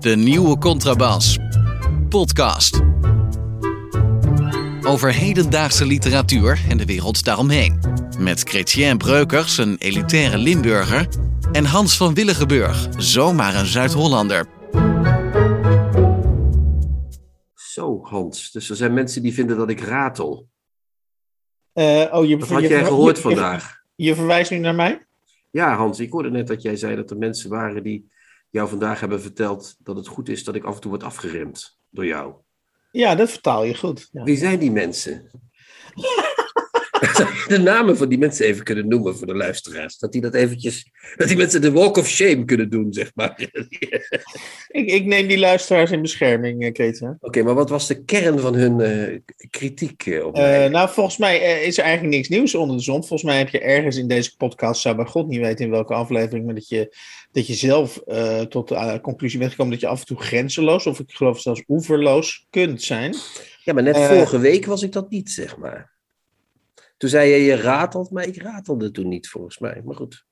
De 0.00 0.16
nieuwe 0.16 0.58
Contrabas. 0.58 1.38
Podcast. 2.08 2.80
Over 4.82 5.12
hedendaagse 5.14 5.86
literatuur 5.86 6.60
en 6.68 6.76
de 6.78 6.84
wereld 6.84 7.24
daaromheen. 7.24 7.80
Met 8.18 8.40
Chrétien 8.42 8.98
Breukers, 8.98 9.58
een 9.58 9.76
elitaire 9.78 10.38
Limburger. 10.38 11.08
En 11.52 11.64
Hans 11.64 11.96
van 11.96 12.14
Willigenburg, 12.14 12.88
zomaar 12.96 13.54
een 13.54 13.66
Zuid-Hollander. 13.66 14.46
Zo, 17.54 18.00
Hans. 18.02 18.50
Dus 18.50 18.70
er 18.70 18.76
zijn 18.76 18.94
mensen 18.94 19.22
die 19.22 19.34
vinden 19.34 19.56
dat 19.56 19.70
ik 19.70 19.80
ratel. 19.80 20.48
Uh, 21.74 22.04
oh, 22.12 22.24
je, 22.26 22.36
Dat 22.36 22.48
had 22.48 22.60
je- 22.62 22.68
jij 22.68 22.84
gehoord 22.84 23.16
je- 23.16 23.22
vandaag. 23.22 23.82
Je 23.96 24.14
verwijst 24.14 24.50
nu 24.50 24.58
naar 24.58 24.74
mij? 24.74 25.05
Ja, 25.56 25.76
Hans, 25.76 26.00
ik 26.00 26.10
hoorde 26.10 26.30
net 26.30 26.46
dat 26.46 26.62
jij 26.62 26.76
zei 26.76 26.96
dat 26.96 27.10
er 27.10 27.16
mensen 27.16 27.50
waren 27.50 27.82
die 27.82 28.12
jou 28.50 28.68
vandaag 28.68 29.00
hebben 29.00 29.20
verteld 29.20 29.76
dat 29.78 29.96
het 29.96 30.06
goed 30.06 30.28
is 30.28 30.44
dat 30.44 30.54
ik 30.54 30.64
af 30.64 30.74
en 30.74 30.80
toe 30.80 30.90
word 30.90 31.02
afgeremd 31.02 31.78
door 31.90 32.06
jou. 32.06 32.34
Ja, 32.90 33.14
dat 33.14 33.30
vertaal 33.30 33.64
je 33.64 33.74
goed. 33.74 34.08
Ja. 34.12 34.22
Wie 34.22 34.36
zijn 34.36 34.58
die 34.58 34.70
mensen? 34.70 35.30
De 37.48 37.58
namen 37.58 37.96
van 37.96 38.08
die 38.08 38.18
mensen 38.18 38.46
even 38.46 38.64
kunnen 38.64 38.88
noemen 38.88 39.16
voor 39.16 39.26
de 39.26 39.34
luisteraars? 39.34 39.98
Dat 39.98 40.12
die 40.12 40.20
dat 40.20 40.34
eventjes, 40.34 40.90
dat 41.16 41.28
die 41.28 41.36
mensen 41.36 41.60
de 41.60 41.72
walk 41.72 41.96
of 41.96 42.08
shame 42.08 42.44
kunnen 42.44 42.70
doen, 42.70 42.92
zeg 42.92 43.10
maar. 43.14 43.34
Ik, 44.68 44.90
ik 44.90 45.04
neem 45.04 45.26
die 45.26 45.38
luisteraars 45.38 45.90
in 45.90 46.02
bescherming, 46.02 46.64
eh, 46.64 46.72
Kreten. 46.72 47.16
Oké, 47.20 47.42
maar 47.42 47.54
wat 47.54 47.70
was 47.70 47.86
de 47.86 48.04
kern 48.04 48.38
van 48.38 48.54
hun 48.54 48.80
eh, 48.80 49.18
kritiek 49.50 50.06
eh, 50.06 50.26
op 50.26 50.36
nou, 50.36 50.88
volgens 50.88 51.16
mij 51.16 51.62
is 51.62 51.78
er 51.78 51.84
eigenlijk 51.84 52.14
niks 52.14 52.28
nieuws 52.28 52.54
onder 52.54 52.76
de 52.76 52.82
zon. 52.82 52.98
Volgens 52.98 53.22
mij 53.22 53.38
heb 53.38 53.48
je 53.48 53.60
ergens 53.60 53.96
in 53.96 54.08
deze 54.08 54.36
podcast, 54.36 54.80
zou 54.80 54.96
bij 54.96 55.04
God 55.04 55.28
niet 55.28 55.40
weten 55.40 55.64
in 55.64 55.70
welke 55.70 55.94
aflevering, 55.94 56.44
maar 56.44 56.54
dat 56.54 56.68
je, 56.68 56.96
dat 57.32 57.46
je 57.46 57.54
zelf 57.54 58.02
tot 58.48 58.68
de 58.68 58.98
conclusie 59.02 59.38
bent 59.38 59.50
gekomen 59.50 59.72
dat 59.72 59.80
je 59.80 59.86
af 59.86 60.00
en 60.00 60.06
toe 60.06 60.20
grenzeloos, 60.20 60.86
of 60.86 60.98
ik 60.98 61.10
geloof 61.10 61.40
zelfs 61.40 61.62
oeverloos, 61.68 62.46
kunt 62.50 62.82
zijn. 62.82 63.14
Ja, 63.64 63.72
maar 63.72 63.82
net 63.82 63.96
vorige 63.96 64.38
week 64.38 64.66
was 64.66 64.82
ik 64.82 64.92
dat 64.92 65.10
niet, 65.10 65.30
zeg 65.30 65.56
maar. 65.56 65.95
Toen 66.96 67.08
zei 67.10 67.30
je, 67.30 67.44
je 67.44 67.56
ratelt, 67.56 68.10
maar 68.10 68.26
ik 68.26 68.42
ratelde 68.42 68.90
toen 68.90 69.08
niet, 69.08 69.28
volgens 69.28 69.58
mij. 69.58 69.80
Maar 69.84 69.94
goed. 69.96 70.24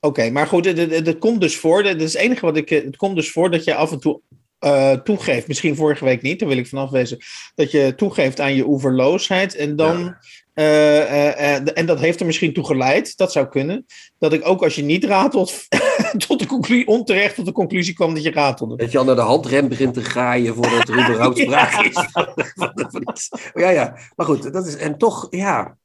Oké, 0.00 0.30
maar 0.30 0.46
goed, 0.46 0.64
het, 0.64 1.18
komt 1.18 1.40
dus 1.40 1.56
voor, 1.56 1.82
dat 1.82 2.00
is 2.00 2.12
het 2.12 2.22
enige 2.22 2.46
wat 2.46 2.56
ik, 2.56 2.70
eh, 2.70 2.84
het 2.84 2.96
komt 2.96 3.16
dus 3.16 3.30
voor 3.32 3.50
dat 3.50 3.64
je 3.64 3.74
af 3.74 3.92
en 3.92 4.00
toe 4.00 4.20
eh, 4.58 4.92
toegeeft, 4.92 5.48
misschien 5.48 5.76
vorige 5.76 6.04
week 6.04 6.22
niet, 6.22 6.38
daar 6.38 6.48
wil 6.48 6.58
ik 6.58 6.66
vanaf 6.66 6.90
wezen, 6.90 7.18
dat 7.54 7.70
je 7.70 7.92
toegeeft 7.96 8.40
aan 8.40 8.54
je 8.54 8.66
oeverloosheid 8.66 9.54
en 9.56 9.76
dan, 9.76 9.98
Ja. 9.98 10.18
eh, 10.54 11.78
en 11.78 11.86
dat 11.86 12.00
heeft 12.00 12.20
er 12.20 12.26
misschien 12.26 12.52
toe 12.52 12.64
geleid, 12.66 13.16
dat 13.16 13.32
zou 13.32 13.46
kunnen, 13.48 13.86
dat 14.18 14.32
ik 14.32 14.46
ook 14.48 14.62
als 14.62 14.74
je 14.74 14.82
niet 14.82 15.04
ratelt, 15.04 15.66
tot 16.26 16.38
de 16.38 16.46
conclusie, 16.46 16.86
onterecht 16.86 17.34
tot 17.34 17.44
de 17.46 17.52
conclusie 17.52 17.94
kwam 17.94 18.14
dat 18.14 18.22
je 18.22 18.30
ratelde. 18.30 18.76
Dat 18.76 18.92
je 18.92 18.98
al 18.98 19.04
naar 19.04 19.14
de 19.14 19.20
handrem 19.20 19.68
begint 19.68 19.94
te 19.94 20.04
graaien 20.04 20.54
voordat 20.54 20.88
er 20.88 20.94
überhaupt 20.94 21.38
sprake 21.42 21.88
is. 21.88 21.92
van- 22.12 22.32
van- 22.34 22.88
van 22.90 23.02
iets. 23.10 23.28
Ja, 23.54 23.68
ja. 23.70 23.96
Maar 24.16 24.26
goed, 24.26 24.52
dat 24.52 24.66
is, 24.66 24.76
en 24.76 24.98
toch, 24.98 25.26
ja. 25.30 25.76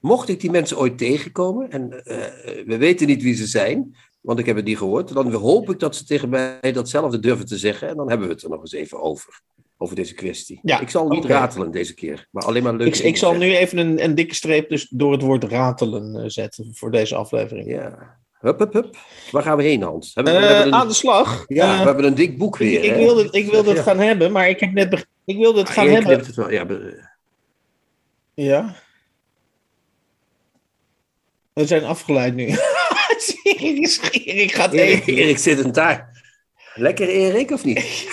Mocht 0.00 0.28
ik 0.28 0.40
die 0.40 0.50
mensen 0.50 0.78
ooit 0.78 0.98
tegenkomen, 0.98 1.70
en 1.70 2.04
eh, 2.04 2.16
we 2.66 2.76
weten 2.76 3.06
niet 3.06 3.22
wie 3.22 3.34
ze 3.34 3.46
zijn, 3.46 3.96
want 4.20 4.38
ik 4.38 4.46
heb 4.46 4.56
het 4.56 4.64
niet 4.64 4.78
gehoord, 4.78 5.14
dan 5.14 5.32
hoop 5.32 5.70
ik 5.70 5.78
dat 5.78 5.96
ze 5.96 6.04
tegen 6.04 6.28
mij 6.28 6.72
datzelfde 6.72 7.18
durven 7.18 7.46
te 7.46 7.58
zeggen. 7.58 7.88
En 7.88 7.96
dan 7.96 8.08
hebben 8.08 8.26
we 8.28 8.32
het 8.34 8.42
er 8.42 8.50
nog 8.50 8.60
eens 8.60 8.72
even 8.72 9.02
over. 9.02 9.40
Over 9.80 9.96
deze 9.96 10.14
kwestie. 10.14 10.60
Ja, 10.62 10.80
ik 10.80 10.90
zal 10.90 11.08
niet 11.08 11.24
ratelen 11.24 11.70
deze 11.70 11.94
keer, 11.94 12.28
maar 12.30 12.44
alleen 12.44 12.62
maar 12.62 12.74
leuk. 12.74 12.86
Ik, 12.96 13.04
ik 13.04 13.16
zal 13.16 13.34
nu 13.34 13.54
even 13.56 13.78
een, 13.78 14.04
een 14.04 14.14
dikke 14.14 14.34
streep 14.34 14.68
dus 14.68 14.88
door 14.90 15.12
het 15.12 15.22
woord 15.22 15.44
ratelen 15.44 16.16
eh, 16.16 16.28
zetten 16.28 16.70
voor 16.74 16.90
deze 16.90 17.14
aflevering. 17.14 17.70
Ja. 17.70 18.16
Hup, 18.38 18.58
hup, 18.58 18.72
hup. 18.72 18.96
Waar 19.30 19.42
gaan 19.42 19.56
we 19.56 19.62
heen, 19.62 19.82
Hans? 19.82 20.14
Hebben 20.14 20.32
we, 20.34 20.38
we 20.38 20.44
Eh, 20.46 20.52
hebben 20.52 20.72
een, 20.72 20.78
aan 20.80 20.88
de 20.88 20.94
slag. 20.94 21.44
ja, 21.48 21.78
we 21.78 21.84
hebben 21.84 22.04
een 22.04 22.14
dik 22.14 22.38
boek 22.38 22.56
weer. 22.56 22.78
ik, 22.84 22.90
ik 22.90 22.94
wilde, 22.96 23.22
het- 23.22 23.34
ik 23.34 23.50
wilde 23.50 23.68
het 23.68 23.76
Ja. 23.78 23.82
gaan 23.84 23.98
hebben, 23.98 24.32
maar 24.32 24.48
ik 24.48 24.60
heb 24.60 24.72
net 24.72 25.06
ik 25.24 25.36
wilde 25.36 25.58
het 25.58 25.68
Ah, 25.68 25.74
gaan 25.74 25.88
hebben. 25.88 26.18
het 26.18 26.34
wel. 26.34 26.50
Ja, 26.50 26.66
Ja. 28.34 28.74
We 31.58 31.66
zijn 31.66 31.84
afgeleid 31.84 32.34
nu. 32.34 32.44
Erik 34.24 34.52
gaat 34.52 34.72
Erik, 34.72 35.00
eten. 35.00 35.14
Erik 35.14 35.38
zit 35.38 35.64
een 35.64 35.72
daar. 35.72 36.22
Lekker, 36.74 37.08
Erik, 37.08 37.50
of 37.50 37.64
niet? 37.64 37.78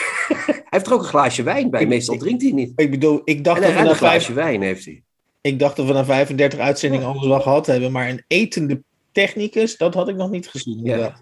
hij 0.46 0.64
heeft 0.70 0.88
er 0.88 0.94
ook 0.94 1.02
een 1.02 1.08
glaasje 1.08 1.44
wijn 1.44 1.70
bij. 1.70 1.86
Meestal 1.86 2.18
drinkt 2.18 2.42
hij 2.42 2.52
niet. 2.52 2.72
Ik 2.76 2.92
bedoel, 2.92 3.22
ik 3.24 3.44
dacht, 3.44 3.62
En, 3.62 3.74
dat 3.74 3.82
we 3.84 3.90
een 3.90 3.96
glaasje 3.96 4.34
vijf, 4.34 4.46
wijn 4.46 4.62
heeft 4.62 4.86
hij. 4.86 5.04
ik 5.42 5.60
dacht 5.60 5.76
dat 5.76 5.86
we 5.86 5.94
na 5.94 6.06
35 6.06 6.60
uitzendingen 6.60 7.08
alles 7.08 7.28
wel 7.28 7.42
gehad 7.42 7.66
hebben, 7.66 7.92
maar 7.92 8.10
een 8.10 8.24
etende 8.28 8.84
technicus, 9.12 9.78
dat 9.78 9.94
had 9.94 10.10
ik 10.10 10.16
nog 10.16 10.30
niet 10.30 10.48
gezien. 10.48 10.80
Ja. 10.84 11.16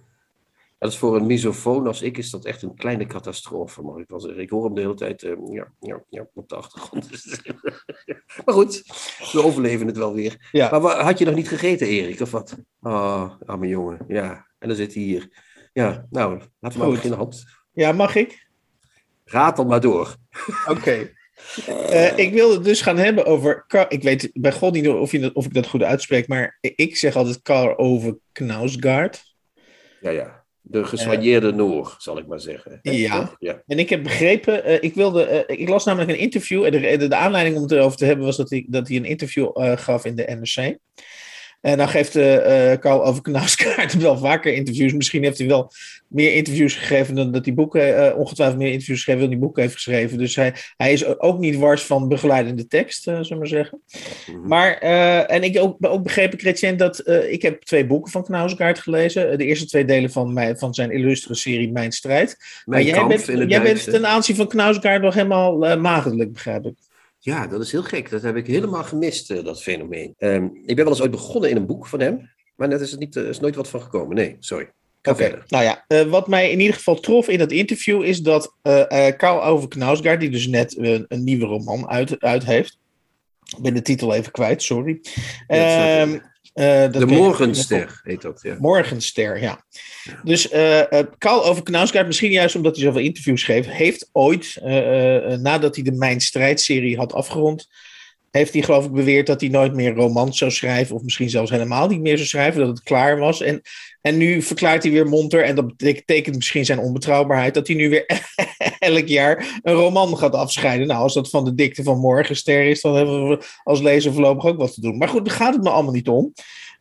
Dat 0.84 0.92
is 0.92 0.98
voor 0.98 1.16
een 1.16 1.26
misofoon 1.26 1.88
als 1.88 2.02
ik 2.02 2.18
is 2.18 2.30
dat 2.30 2.46
echt 2.46 2.62
een 2.62 2.76
kleine 2.76 3.06
catastrofe, 3.06 3.82
mag 3.82 3.98
ik 3.98 4.08
wel 4.10 4.20
zeggen. 4.20 4.42
Ik 4.42 4.50
hoor 4.50 4.66
hem 4.66 4.74
de 4.74 4.82
hele 4.82 4.94
tijd 4.94 5.24
eh, 5.24 5.32
ja, 5.52 5.72
ja, 5.80 6.04
ja, 6.10 6.28
op 6.34 6.50
de 6.50 6.56
achtergrond. 6.56 7.10
maar 8.46 8.56
goed, 8.56 8.84
we 9.32 9.44
overleven 9.44 9.88
het 9.88 9.98
wel 9.98 10.14
weer. 10.14 10.48
Ja. 10.52 10.70
Maar 10.70 10.82
wa- 10.82 11.04
had 11.04 11.20
je 11.20 11.26
nog 11.26 11.36
niet 11.36 11.48
gegeten, 11.48 11.88
Erik, 11.88 12.20
of 12.20 12.32
wat? 12.32 12.58
Oh, 12.82 13.32
arme 13.46 13.68
jongen. 13.68 14.00
Ja, 14.08 14.48
en 14.60 14.68
dan 14.68 14.78
zit 14.78 14.94
hij 14.94 15.04
hier. 15.04 15.30
Ja, 15.74 16.08
nou, 16.10 16.32
laten 16.32 16.50
we 16.60 16.78
maar 16.78 16.86
Goed. 16.86 16.94
beginnen, 16.96 17.20
Hans. 17.20 17.46
Ja, 17.72 17.92
mag 17.92 18.16
ik? 18.16 18.48
Ratel 19.24 19.66
maar 19.66 19.82
door. 19.82 20.16
Oké. 20.68 21.10
Eh, 21.68 22.18
ik 22.18 22.34
wilde 22.34 22.54
het 22.54 22.64
dus 22.64 22.82
gaan 22.82 22.98
hebben 22.98 23.26
over. 23.26 23.66
Ik 23.88 24.04
weet 24.04 24.30
bij 24.34 24.52
God 24.52 24.74
niet 24.74 24.88
of, 24.88 25.12
je 25.12 25.20
dat, 25.20 25.34
of 25.34 25.46
ik 25.46 25.54
dat 25.54 25.68
goed 25.68 25.84
uitspreek, 25.84 26.28
maar 26.28 26.58
ik 26.62 26.96
zeg 26.98 27.16
altijd 27.16 27.42
Karl 27.42 27.78
over 27.78 28.18
Knausgaard. 28.32 29.24
Ja, 30.02 30.10
ja. 30.10 30.43
De 30.66 30.84
gesoigneerde 30.84 31.52
Noor, 31.52 31.96
zal 31.98 32.18
ik 32.18 32.28
maar 32.28 32.40
zeggen. 32.40 32.80
Ja. 32.82 33.36
ja. 33.40 33.64
En 33.68 33.80
ik 33.80 33.90
heb 33.90 34.04
begrepen, 34.04 34.64
eh, 34.64 34.78
ik 34.84 34.96
wilde, 34.96 35.24
eh, 35.24 35.60
ik 35.60 35.70
las 35.70 35.86
namelijk 35.86 36.12
een 36.12 36.20
interview. 36.20 36.64
En 36.66 36.72
de, 36.72 36.98
de, 36.98 37.08
de 37.08 37.16
aanleiding 37.16 37.56
om 37.56 37.62
het 37.62 37.72
erover 37.72 37.98
te 37.98 38.06
hebben 38.06 38.26
was 38.26 38.38
dat 38.38 38.50
hij, 38.50 38.66
dat 38.70 38.88
hij 38.88 38.98
een 38.98 39.06
interview 39.06 39.52
eh, 39.54 39.78
gaf 39.78 40.06
in 40.06 40.16
de 40.16 40.38
NRC. 40.40 40.78
En 41.64 41.78
dan 41.78 41.90
geeft 41.90 42.16
eh 42.16 42.72
eh 42.72 42.80
Carl 42.80 43.06
over 43.06 43.22
Knauskaart 43.22 43.94
wel 44.02 44.18
vaker 44.18 44.54
interviews. 44.54 44.94
Misschien 44.94 45.24
heeft 45.24 45.38
hij 45.38 45.48
wel 45.48 45.72
meer 46.08 46.34
interviews 46.34 46.76
gegeven 46.76 47.16
dan 47.16 47.32
dat 47.32 47.46
hij 47.46 47.54
boeken, 47.54 47.98
eh, 47.98 48.18
ongetwijfeld 48.18 48.60
meer 48.60 48.72
interviews 48.72 49.04
gegeven 49.04 49.22
dan 49.22 49.30
hij 49.30 49.40
boeken 49.40 49.62
heeft 49.62 49.74
geschreven. 49.74 50.18
Dus 50.18 50.36
hij, 50.36 50.54
hij 50.78 50.94
is 50.94 51.20
ook 51.20 51.40
niet 51.40 51.56
wars 51.56 51.84
van 51.84 52.08
begeleidende 52.08 52.68
tekst, 52.68 53.08
eh 53.08 53.14
zullen 53.14 53.30
we 53.30 53.36
maar 53.36 53.48
zeggen. 53.48 53.82
Mhm. 54.28 54.48
Maar, 54.48 54.78
eh, 54.78 55.32
en 55.32 55.44
ik 55.44 55.60
ook, 55.60 55.78
ook 55.82 56.04
begrepen, 56.04 56.40
Chrétien, 56.40 56.78
dat 56.78 57.00
eh, 57.00 57.32
ik 57.32 57.42
heb 57.42 57.62
twee 57.62 57.86
boeken 57.86 58.12
van 58.12 58.24
Knausgaard 58.24 58.80
gelezen. 58.80 59.38
De 59.38 59.46
eerste 59.46 59.66
twee 59.66 59.86
delen 59.86 60.12
van, 60.12 60.34
mijn, 60.34 60.58
van 60.58 60.74
zijn 60.74 60.92
illustre 60.92 61.36
serie 61.36 61.72
Mijn 61.72 61.92
Strijd. 61.92 62.38
Maar 62.66 62.82
jij 62.82 63.08
bent, 63.08 63.26
jij 63.26 63.62
bent 63.62 63.84
ten 63.84 64.06
aanzien 64.06 64.36
van 64.36 64.48
Knausgaard 64.48 65.02
nog 65.02 65.14
helemaal 65.14 65.66
eh 65.66 65.78
maagdelijk, 65.82 66.34
begrijp 66.34 66.66
ik. 66.66 66.76
Ja, 67.26 67.48
dat 67.48 67.62
is 67.62 67.72
heel 67.72 67.84
gek. 67.84 68.10
Dat 68.10 68.22
heb 68.22 68.36
ik 68.36 68.48
helemaal 68.48 68.84
gemist, 68.84 69.32
eh, 69.32 69.44
dat 69.44 69.62
fenomeen. 69.62 70.14
Ehm, 70.18 70.46
ik 70.66 70.76
ben 70.76 70.76
wel 70.76 70.88
eens 70.88 71.02
ooit 71.02 71.12
begonnen 71.12 71.50
in 71.50 71.56
een 71.56 71.66
boek 71.66 71.88
van 71.88 72.00
hem, 72.00 72.30
maar 72.56 72.68
net 72.68 72.82
is 72.82 72.92
het 72.92 73.00
niet, 73.00 73.16
eh, 73.16 73.24
is 73.24 73.40
nooit 73.40 73.56
wat 73.56 73.70
van 73.70 73.82
gekomen. 73.82 74.16
Nee, 74.16 74.36
sorry. 74.40 74.72
Oké, 75.04 75.16
verder. 75.16 75.44
nou 75.48 75.64
ja, 75.64 75.84
eh, 75.88 76.02
wat 76.02 76.28
mij 76.28 76.52
in 76.52 76.60
ieder 76.60 76.76
geval 76.76 77.00
trof 77.00 77.28
in 77.28 77.38
dat 77.38 77.52
interview 77.52 78.04
is 78.04 78.22
dat 78.22 78.56
Karl 79.18 79.44
over 79.44 79.68
Knausgaard, 79.68 80.20
die 80.20 80.30
dus 80.30 80.48
net 80.48 80.78
een 80.78 81.24
nieuwe 81.24 81.46
roman 81.46 81.88
uit, 81.90 82.20
uit 82.20 82.46
heeft. 82.46 82.80
Ik 83.58 83.64
ben 83.64 83.74
de 83.74 83.82
titel 83.82 84.14
even 84.14 84.32
kwijt, 84.32 84.64
sorry. 84.64 85.02
Ja, 85.48 86.08
Eh, 86.54 86.92
De 86.92 87.06
Morgenster 87.06 88.02
heet 88.04 88.22
dat, 88.22 88.40
ja. 88.44 88.56
Morgenster, 88.60 89.42
ja. 89.42 89.66
Dus 90.24 90.50
eh 90.50 91.00
eh, 91.00 91.08
Karl 91.18 91.46
over 91.46 91.64
Knausgaard, 91.64 92.08
misschien 92.08 92.32
juist 92.32 92.56
omdat 92.56 92.76
hij 92.76 92.86
zoveel 92.86 93.02
interviews 93.02 93.44
geeft, 93.44 93.70
heeft 93.70 94.10
ooit, 94.12 94.58
eh, 94.62 95.34
eh, 95.34 95.40
nadat 95.40 95.76
hij 95.76 95.84
de 95.84 95.92
Mijn 95.92 96.22
Strijd-serie 96.22 96.98
had 96.98 97.14
afgerond, 97.14 97.68
heeft 98.32 98.54
hij 98.54 98.62
geloof 98.62 98.86
ik 98.86 98.92
beweerd 98.92 99.28
dat 99.28 99.42
hij 99.42 99.50
nooit 99.50 99.74
meer 99.74 99.94
romans 99.94 100.38
zou 100.38 100.52
schrijven, 100.52 100.96
of 100.96 101.04
misschien 101.04 101.30
zelfs 101.30 101.52
helemaal 101.52 101.88
niet 101.88 102.02
meer 102.02 102.18
zou 102.18 102.28
schrijven, 102.28 102.60
dat 102.60 102.70
het 102.70 102.84
klaar 102.84 103.18
was. 103.18 103.42
En, 103.42 103.62
en 104.04 104.18
nu 104.18 104.42
verklaart 104.42 104.84
hij 104.84 104.92
weer 104.92 105.08
monter, 105.08 105.44
en 105.44 105.56
dat 105.56 105.78
betekent 105.78 106.36
misschien 106.36 106.66
zijn 106.66 106.80
onbetrouwbaarheid, 106.80 107.54
dat 107.54 107.68
hij 107.68 107.76
nu 107.76 107.90
weer 107.90 108.06
elk 108.80 109.08
jaar 109.08 109.60
een 109.62 109.74
roman 109.74 110.18
gaat 110.18 110.36
afscheiden. 110.36 110.88
Nou, 110.88 111.02
als 111.02 111.14
dat 111.14 111.30
van 111.30 111.46
de 111.46 111.56
dikte 111.56 111.84
van 111.84 112.00
Morgenster 112.00 112.66
is, 112.66 112.82
dan 112.82 112.96
hebben 112.96 113.30
we 113.30 113.46
als 113.64 113.82
lezer 113.82 114.14
voorlopig 114.14 114.46
ook 114.46 114.58
wat 114.58 114.74
te 114.74 114.82
doen. 114.82 114.98
Maar 114.98 115.08
goed, 115.08 115.26
daar 115.26 115.36
gaat 115.36 115.54
het 115.54 115.64
me 115.64 115.70
allemaal 115.70 115.94
niet 115.94 116.08
om. 116.08 116.34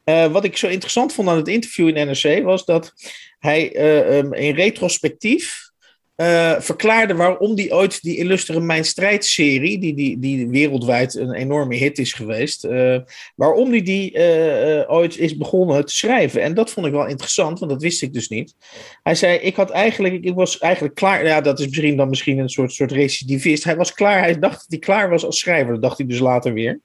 Eh, 0.04 0.32
wat 0.32 0.44
ik 0.44 0.56
zo 0.56 0.66
interessant 0.66 1.12
vond 1.12 1.28
aan 1.28 1.36
het 1.36 1.48
interview 1.48 1.88
in 1.88 2.06
NRC 2.06 2.44
was 2.44 2.64
dat 2.64 2.92
hij 3.38 3.74
eh, 3.74 4.46
in 4.46 4.54
retrospectief 4.54 5.71
eh, 6.22 6.60
verklaarde 6.60 7.14
waarom 7.14 7.56
hij 7.56 7.72
ooit 7.72 8.02
die 8.02 8.16
illustere 8.16 8.60
Mijn 8.60 8.84
Strijd-serie, 8.84 9.78
die, 9.78 9.94
die, 9.94 10.18
die 10.18 10.48
wereldwijd 10.48 11.14
een 11.14 11.32
enorme 11.32 11.74
hit 11.74 11.98
is 11.98 12.12
geweest, 12.12 12.64
eh, 12.64 12.98
waarom 13.34 13.70
hij 13.70 13.82
die 13.82 14.12
eh, 14.12 14.90
ooit 14.90 15.18
is 15.18 15.36
begonnen 15.36 15.86
te 15.86 15.94
schrijven. 15.94 16.42
En 16.42 16.54
dat 16.54 16.70
vond 16.70 16.86
ik 16.86 16.92
wel 16.92 17.06
interessant, 17.06 17.58
want 17.58 17.70
dat 17.70 17.82
wist 17.82 18.02
ik 18.02 18.12
dus 18.12 18.28
niet. 18.28 18.54
Hij 19.02 19.14
zei, 19.14 19.38
ik 19.38 19.56
had 19.56 19.70
eigenlijk, 19.70 20.24
ik 20.24 20.34
was 20.34 20.58
eigenlijk 20.58 20.94
klaar, 20.94 21.26
ja, 21.26 21.40
dat 21.40 21.58
is 21.58 21.66
misschien 21.66 21.96
dan 21.96 22.08
misschien 22.08 22.38
een 22.38 22.48
soort, 22.48 22.72
soort 22.72 22.92
recidivist. 22.92 23.64
Hij 23.64 23.76
was 23.76 23.92
klaar, 23.92 24.18
hij 24.18 24.38
dacht 24.38 24.58
dat 24.58 24.66
hij 24.68 24.78
klaar 24.78 25.10
was 25.10 25.24
als 25.24 25.38
schrijver, 25.38 25.72
dat 25.72 25.82
dacht 25.82 25.98
hij 25.98 26.06
dus 26.06 26.18
later 26.18 26.52
weer. 26.52 26.80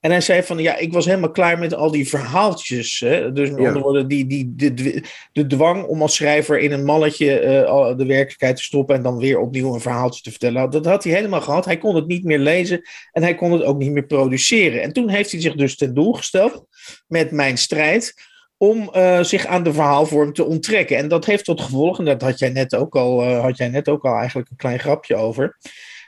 En 0.00 0.10
hij 0.10 0.20
zei 0.20 0.42
van, 0.42 0.58
ja, 0.58 0.76
ik 0.76 0.92
was 0.92 1.04
helemaal 1.04 1.30
klaar 1.30 1.58
met 1.58 1.74
al 1.74 1.90
die 1.90 2.08
verhaaltjes. 2.08 3.00
Hè? 3.00 3.32
Dus 3.32 3.50
met 3.50 3.58
Ja. 3.58 3.66
andere 3.66 3.84
woorden, 3.84 4.08
die, 4.08 4.26
die, 4.26 4.54
de, 4.54 5.02
de 5.32 5.46
dwang 5.46 5.84
om 5.84 6.02
als 6.02 6.14
schrijver 6.14 6.58
in 6.58 6.72
een 6.72 6.84
malletje 6.84 7.38
eh, 7.38 7.96
de 7.96 8.06
werkelijkheid 8.06 8.56
te 8.56 8.62
stoppen 8.62 8.96
en 8.96 9.02
dan 9.02 9.18
weer 9.18 9.38
opnieuw 9.38 9.74
een 9.74 9.80
verhaaltje 9.80 10.22
te 10.22 10.30
vertellen. 10.30 10.70
Dat 10.70 10.84
had 10.84 11.04
hij 11.04 11.12
helemaal 11.12 11.40
gehad. 11.40 11.64
Hij 11.64 11.78
kon 11.78 11.94
het 11.94 12.06
niet 12.06 12.24
meer 12.24 12.38
lezen 12.38 12.82
en 13.12 13.22
hij 13.22 13.34
kon 13.34 13.52
het 13.52 13.62
ook 13.62 13.78
niet 13.78 13.90
meer 13.92 14.06
produceren. 14.06 14.82
En 14.82 14.92
toen 14.92 15.08
heeft 15.08 15.30
hij 15.30 15.40
zich 15.40 15.54
dus 15.54 15.76
ten 15.76 15.94
doel 15.94 16.12
gesteld 16.12 16.64
met 17.06 17.30
mijn 17.30 17.58
strijd 17.58 18.14
om 18.56 18.88
eh, 18.92 19.22
zich 19.22 19.46
aan 19.46 19.62
de 19.62 19.72
verhaalvorm 19.72 20.32
te 20.32 20.44
onttrekken. 20.44 20.96
En 20.96 21.08
dat 21.08 21.24
heeft 21.24 21.44
tot 21.44 21.60
gevolg, 21.60 21.98
en 21.98 22.04
dat 22.04 22.22
had 22.22 22.38
jij 22.38 22.50
net 22.50 22.74
ook 22.74 22.96
al, 22.96 23.22
eh, 23.22 23.40
had 23.40 23.56
jij 23.56 23.68
net 23.68 23.88
ook 23.88 24.04
al 24.04 24.14
eigenlijk 24.14 24.50
een 24.50 24.56
klein 24.56 24.78
grapje 24.78 25.16
over. 25.16 25.56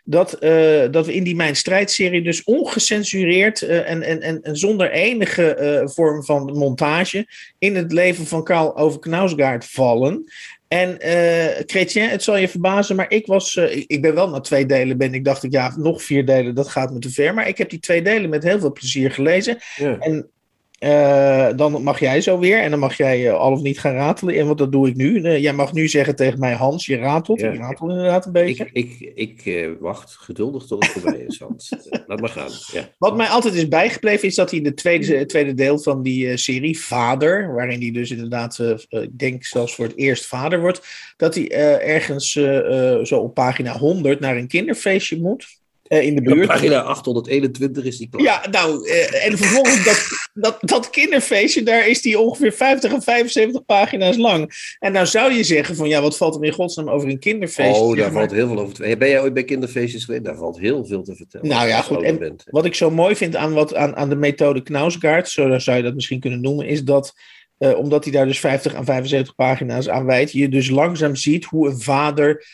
Dat, 0.04 0.32
eh, 0.32 0.82
dat 0.90 1.06
we 1.06 1.14
in 1.14 1.24
die 1.24 1.36
Mijn 1.36 1.56
Strijd-serie 1.56 2.22
dus 2.22 2.44
ongecensureerd 2.44 3.62
eh, 3.62 3.90
en, 3.90 4.02
en, 4.02 4.20
en, 4.20 4.42
en 4.42 4.56
zonder 4.56 4.90
enige 4.90 5.54
eh, 5.54 5.86
vorm 5.88 6.24
van 6.24 6.52
montage 6.58 7.26
in 7.58 7.76
het 7.76 7.92
leven 7.92 8.26
van 8.26 8.44
Karl 8.44 8.76
over 8.76 9.00
Knausgaard 9.00 9.64
vallen. 9.64 10.24
En 10.68 11.00
eh 11.00 11.62
Chrétien, 11.66 12.08
het 12.08 12.22
zal 12.22 12.36
je 12.36 12.48
verbazen, 12.48 12.96
maar 12.96 13.10
ik 13.10 13.26
was, 13.26 13.56
ik- 13.86 14.00
ben 14.02 14.14
wel 14.14 14.28
na 14.28 14.40
twee 14.40 14.66
delen 14.66 14.98
ben 14.98 15.14
ik 15.14 15.24
dacht 15.24 15.42
ik 15.42 15.52
ja 15.52 15.74
nog 15.76 16.02
vier 16.02 16.24
delen 16.26 16.54
dat 16.54 16.68
gaat 16.68 16.92
me 16.92 16.98
te 16.98 17.10
ver, 17.10 17.34
maar 17.34 17.48
ik 17.48 17.58
heb 17.58 17.70
die 17.70 17.78
twee 17.80 18.02
delen 18.02 18.30
met 18.30 18.42
heel 18.42 18.58
veel 18.60 18.72
plezier 18.72 19.10
gelezen. 19.10 19.58
Ja. 19.76 19.98
En 19.98 20.30
eh, 20.82 21.48
dan 21.56 21.82
mag 21.82 22.00
jij 22.00 22.20
zo 22.20 22.38
weer 22.38 22.60
en 22.60 22.70
dan 22.70 22.78
mag 22.78 22.96
jij 22.96 23.28
eh, 23.28 23.34
al 23.34 23.52
of 23.52 23.62
niet 23.62 23.78
gaan 23.78 23.94
ratelen. 23.94 24.34
En 24.34 24.46
wat 24.46 24.58
dat 24.58 24.72
doe 24.72 24.88
ik 24.88 24.96
nu. 24.96 25.22
Eh, 25.22 25.42
jij 25.42 25.52
mag 25.52 25.72
nu 25.72 25.88
zeggen 25.88 26.16
tegen 26.16 26.38
mij, 26.38 26.52
Hans, 26.52 26.86
je 26.86 26.96
ratelt. 26.96 27.40
Ja. 27.40 27.50
Ik 27.50 27.58
ratel 27.58 27.90
inderdaad 27.90 28.26
een 28.26 28.32
beetje. 28.32 28.68
Ik, 28.72 29.00
ik, 29.14 29.44
ik 29.44 29.76
wacht 29.80 30.12
geduldig 30.12 30.66
tot 30.66 30.82
het 30.82 30.92
voorbij 30.92 31.20
is, 31.20 31.38
Hans. 31.38 31.74
Laat 32.06 32.20
maar 32.20 32.28
gaan. 32.28 32.50
Ja. 32.72 32.88
Wat 32.98 33.16
mij 33.16 33.26
altijd 33.26 33.54
is 33.54 33.68
bijgebleven 33.68 34.28
is 34.28 34.34
dat 34.34 34.50
hij 34.50 34.58
in 34.58 34.64
de 34.64 34.74
tweede, 34.74 35.16
het 35.16 35.28
tweede 35.28 35.54
deel 35.54 35.78
van 35.78 36.02
die 36.02 36.36
serie, 36.36 36.78
Vader, 36.78 37.54
waarin 37.54 37.80
hij 37.80 37.90
dus 37.90 38.10
inderdaad, 38.10 38.58
ik 38.88 39.18
denk 39.18 39.44
zelfs 39.44 39.74
voor 39.74 39.84
het 39.84 39.96
eerst 39.96 40.26
vader 40.26 40.60
wordt, 40.60 40.86
dat 41.16 41.34
hij 41.34 41.50
ergens 41.80 42.30
zo 43.02 43.16
op 43.16 43.34
pagina 43.34 43.78
100 43.78 44.20
naar 44.20 44.36
een 44.36 44.48
kinderfeestje 44.48 45.20
moet. 45.20 45.60
Eh, 45.92 46.06
in 46.06 46.14
de 46.14 46.22
buurt. 46.22 46.46
pagina 46.46 46.80
821 46.80 47.84
is 47.84 47.96
die 47.96 48.08
klaar. 48.08 48.22
Ja, 48.22 48.44
nou, 48.50 48.88
eh, 48.88 49.26
en 49.26 49.38
vervolgens 49.38 49.84
dat, 49.84 50.28
dat, 50.34 50.58
dat 50.60 50.90
kinderfeestje, 50.90 51.62
daar 51.62 51.88
is 51.88 52.02
die 52.02 52.18
ongeveer 52.18 52.52
50 52.52 52.92
en 52.92 53.02
75 53.02 53.64
pagina's 53.64 54.16
lang. 54.16 54.74
En 54.78 54.92
nou 54.92 55.06
zou 55.06 55.32
je 55.32 55.44
zeggen 55.44 55.76
van, 55.76 55.88
ja, 55.88 56.00
wat 56.00 56.16
valt 56.16 56.34
er 56.34 56.44
in 56.44 56.52
godsnaam 56.52 56.88
over 56.88 57.08
een 57.08 57.18
kinderfeestje? 57.18 57.82
Oh, 57.82 57.96
daar 57.96 58.12
maar. 58.12 58.22
valt 58.22 58.32
heel 58.32 58.48
veel 58.48 58.58
over 58.58 58.74
te 58.74 58.96
Ben 58.96 59.08
jij 59.08 59.20
ooit 59.20 59.34
bij 59.34 59.44
kinderfeestjes 59.44 60.04
geweest? 60.04 60.24
Daar 60.24 60.36
valt 60.36 60.58
heel 60.58 60.84
veel 60.84 61.02
te 61.02 61.16
vertellen. 61.16 61.48
Nou 61.48 61.68
ja, 61.68 61.80
goed, 61.80 62.02
en 62.02 62.18
bent. 62.18 62.44
Wat 62.50 62.64
ik 62.64 62.74
zo 62.74 62.90
mooi 62.90 63.16
vind 63.16 63.36
aan, 63.36 63.52
wat, 63.52 63.74
aan, 63.74 63.96
aan 63.96 64.08
de 64.08 64.16
methode 64.16 64.62
Knausgaard, 64.62 65.28
zo 65.28 65.58
zou 65.58 65.76
je 65.76 65.82
dat 65.82 65.94
misschien 65.94 66.20
kunnen 66.20 66.40
noemen, 66.40 66.66
is 66.66 66.82
dat, 66.82 67.14
eh, 67.58 67.78
omdat 67.78 68.04
hij 68.04 68.12
daar 68.12 68.26
dus 68.26 68.40
50 68.40 68.74
aan 68.74 68.84
75 68.84 69.34
pagina's 69.34 69.88
aan 69.88 70.06
wijdt, 70.06 70.32
je 70.32 70.48
dus 70.48 70.70
langzaam 70.70 71.16
ziet 71.16 71.44
hoe 71.44 71.68
een 71.68 71.80
vader 71.80 72.44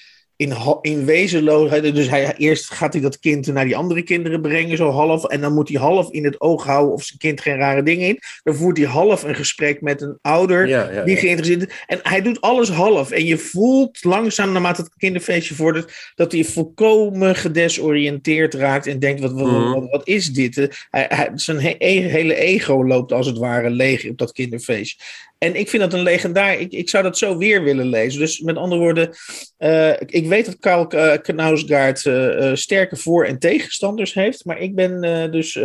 in, 0.81 1.05
wezenloosheid, 1.05 1.95
dus 1.95 2.09
hij, 2.09 2.35
eerst 2.37 2.71
gaat 2.71 2.93
hij 2.93 3.03
dat 3.03 3.19
kind 3.19 3.47
naar 3.47 3.65
die 3.65 3.77
andere 3.77 4.03
kinderen 4.03 4.41
brengen, 4.41 4.77
zo 4.77 4.91
half, 4.91 5.25
en 5.25 5.41
dan 5.41 5.55
moet 5.55 5.69
hij 5.69 5.81
half 5.81 6.11
in 6.11 6.25
het 6.25 6.41
oog 6.41 6.65
houden 6.65 6.93
of 6.95 7.03
zijn 7.03 7.19
kind 7.19 7.41
geen 7.41 7.57
rare 7.57 7.83
dingen 7.83 8.09
in. 8.09 8.19
Dan 8.43 8.55
voert 8.55 8.77
hij 8.77 8.87
half 8.87 9.23
een 9.23 9.35
gesprek 9.35 9.81
met 9.81 10.01
een 10.03 10.19
ouder 10.23 10.69
Ja, 10.69 10.91
ja, 10.91 11.05
die 11.05 11.17
geïnteresseerd 11.17 11.69
is. 11.69 11.75
En 11.87 12.01
hij 12.03 12.23
doet 12.23 12.41
alles 12.41 12.69
half. 12.69 13.11
En 13.11 13.25
je 13.25 13.39
voelt 13.39 14.05
langzaam, 14.05 14.53
naarmate 14.53 14.83
het 14.83 14.91
kinderfeestje 14.97 15.55
vordert, 15.55 16.13
dat 16.15 16.33
hij 16.33 16.45
volkomen 16.45 17.35
gedesoriënteerd 17.37 18.55
raakt 18.55 18.87
en 18.87 18.99
denkt: 18.99 19.21
wat, 19.21 19.33
wat, 19.33 19.47
Mhm. 19.47 19.73
wat, 19.73 19.91
wat 19.91 20.09
is 20.09 20.33
dit? 20.33 20.87
Hij, 20.91 21.07
hij, 21.09 21.31
zijn 21.35 21.61
he- 21.61 21.75
e- 21.79 22.01
hele 22.09 22.35
ego 22.35 22.85
loopt 22.87 23.13
als 23.13 23.27
het 23.27 23.39
ware 23.39 23.71
leeg 23.71 24.09
op 24.09 24.19
dat 24.19 24.33
kinderfeestje. 24.33 24.99
En 25.39 25.55
ik 25.55 25.69
vind 25.69 25.83
dat 25.83 25.93
een 25.93 26.03
legendaar. 26.03 26.59
Ik, 26.59 26.73
ik 26.73 26.89
zou 26.89 27.03
dat 27.03 27.19
zo 27.19 27.37
weer 27.37 27.63
willen 27.63 27.87
lezen. 27.87 28.21
Dus 28.21 28.41
met 28.41 28.57
andere 28.57 28.81
woorden, 28.81 29.11
eh, 29.57 29.91
ik- 29.91 30.27
weet 30.29 30.47
dat 30.47 30.59
Karl 30.59 30.95
uh, 30.95 32.55
sterke 32.55 32.97
voor- 32.97 33.25
en 33.25 33.39
tegenstanders 33.39 34.15
heeft. 34.15 34.45
Maar 34.45 34.59
ik 34.59 34.75
ben 34.75 35.01
dus 35.31 35.57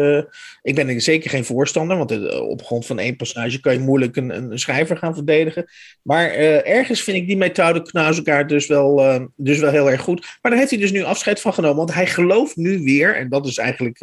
ik 0.61 0.75
ben 0.75 0.89
er 0.89 1.01
zeker 1.01 1.29
geen 1.29 1.45
voorstander. 1.45 1.97
Want 1.97 2.39
op 2.39 2.63
grond 2.63 2.85
van 2.85 2.99
één 2.99 3.15
passage 3.15 3.59
kan 3.59 3.73
je 3.73 3.79
moeilijk 3.79 4.15
een, 4.15 4.29
een 4.51 4.59
schrijver 4.59 4.97
gaan 4.97 5.13
verdedigen. 5.15 5.65
Maar 6.01 6.29
ergens 6.63 7.01
vind 7.03 7.17
ik 7.17 7.27
die 7.27 7.37
methode 7.37 7.81
Knausgaard 7.81 8.49
dus 8.49 8.67
wel, 8.67 9.01
dus 9.35 9.59
wel 9.59 9.71
heel 9.71 9.91
erg 9.91 10.01
goed. 10.01 10.19
Maar 10.41 10.51
daar 10.51 10.59
heeft 10.59 10.71
hij 10.71 10.79
dus 10.79 10.91
nu 10.91 11.03
afscheid 11.03 11.41
van 11.41 11.53
genomen. 11.53 11.77
Want 11.77 11.93
hij 11.93 12.07
gelooft 12.07 12.55
nu 12.55 12.83
weer, 12.83 13.15
en 13.15 13.29
dat 13.29 13.45
is 13.47 13.57
eigenlijk 13.57 13.99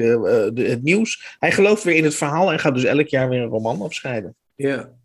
het 0.54 0.82
nieuws. 0.82 1.36
Hij 1.38 1.52
gelooft 1.52 1.82
weer 1.84 1.96
in 1.96 2.04
het 2.04 2.14
verhaal 2.14 2.52
en 2.52 2.58
gaat 2.58 2.74
dus 2.74 2.84
elk 2.84 3.08
jaar 3.08 3.28
weer 3.28 3.40
een 3.40 3.48
roman 3.48 3.82
afscheiden. 3.82 4.34
Ja. 4.54 4.98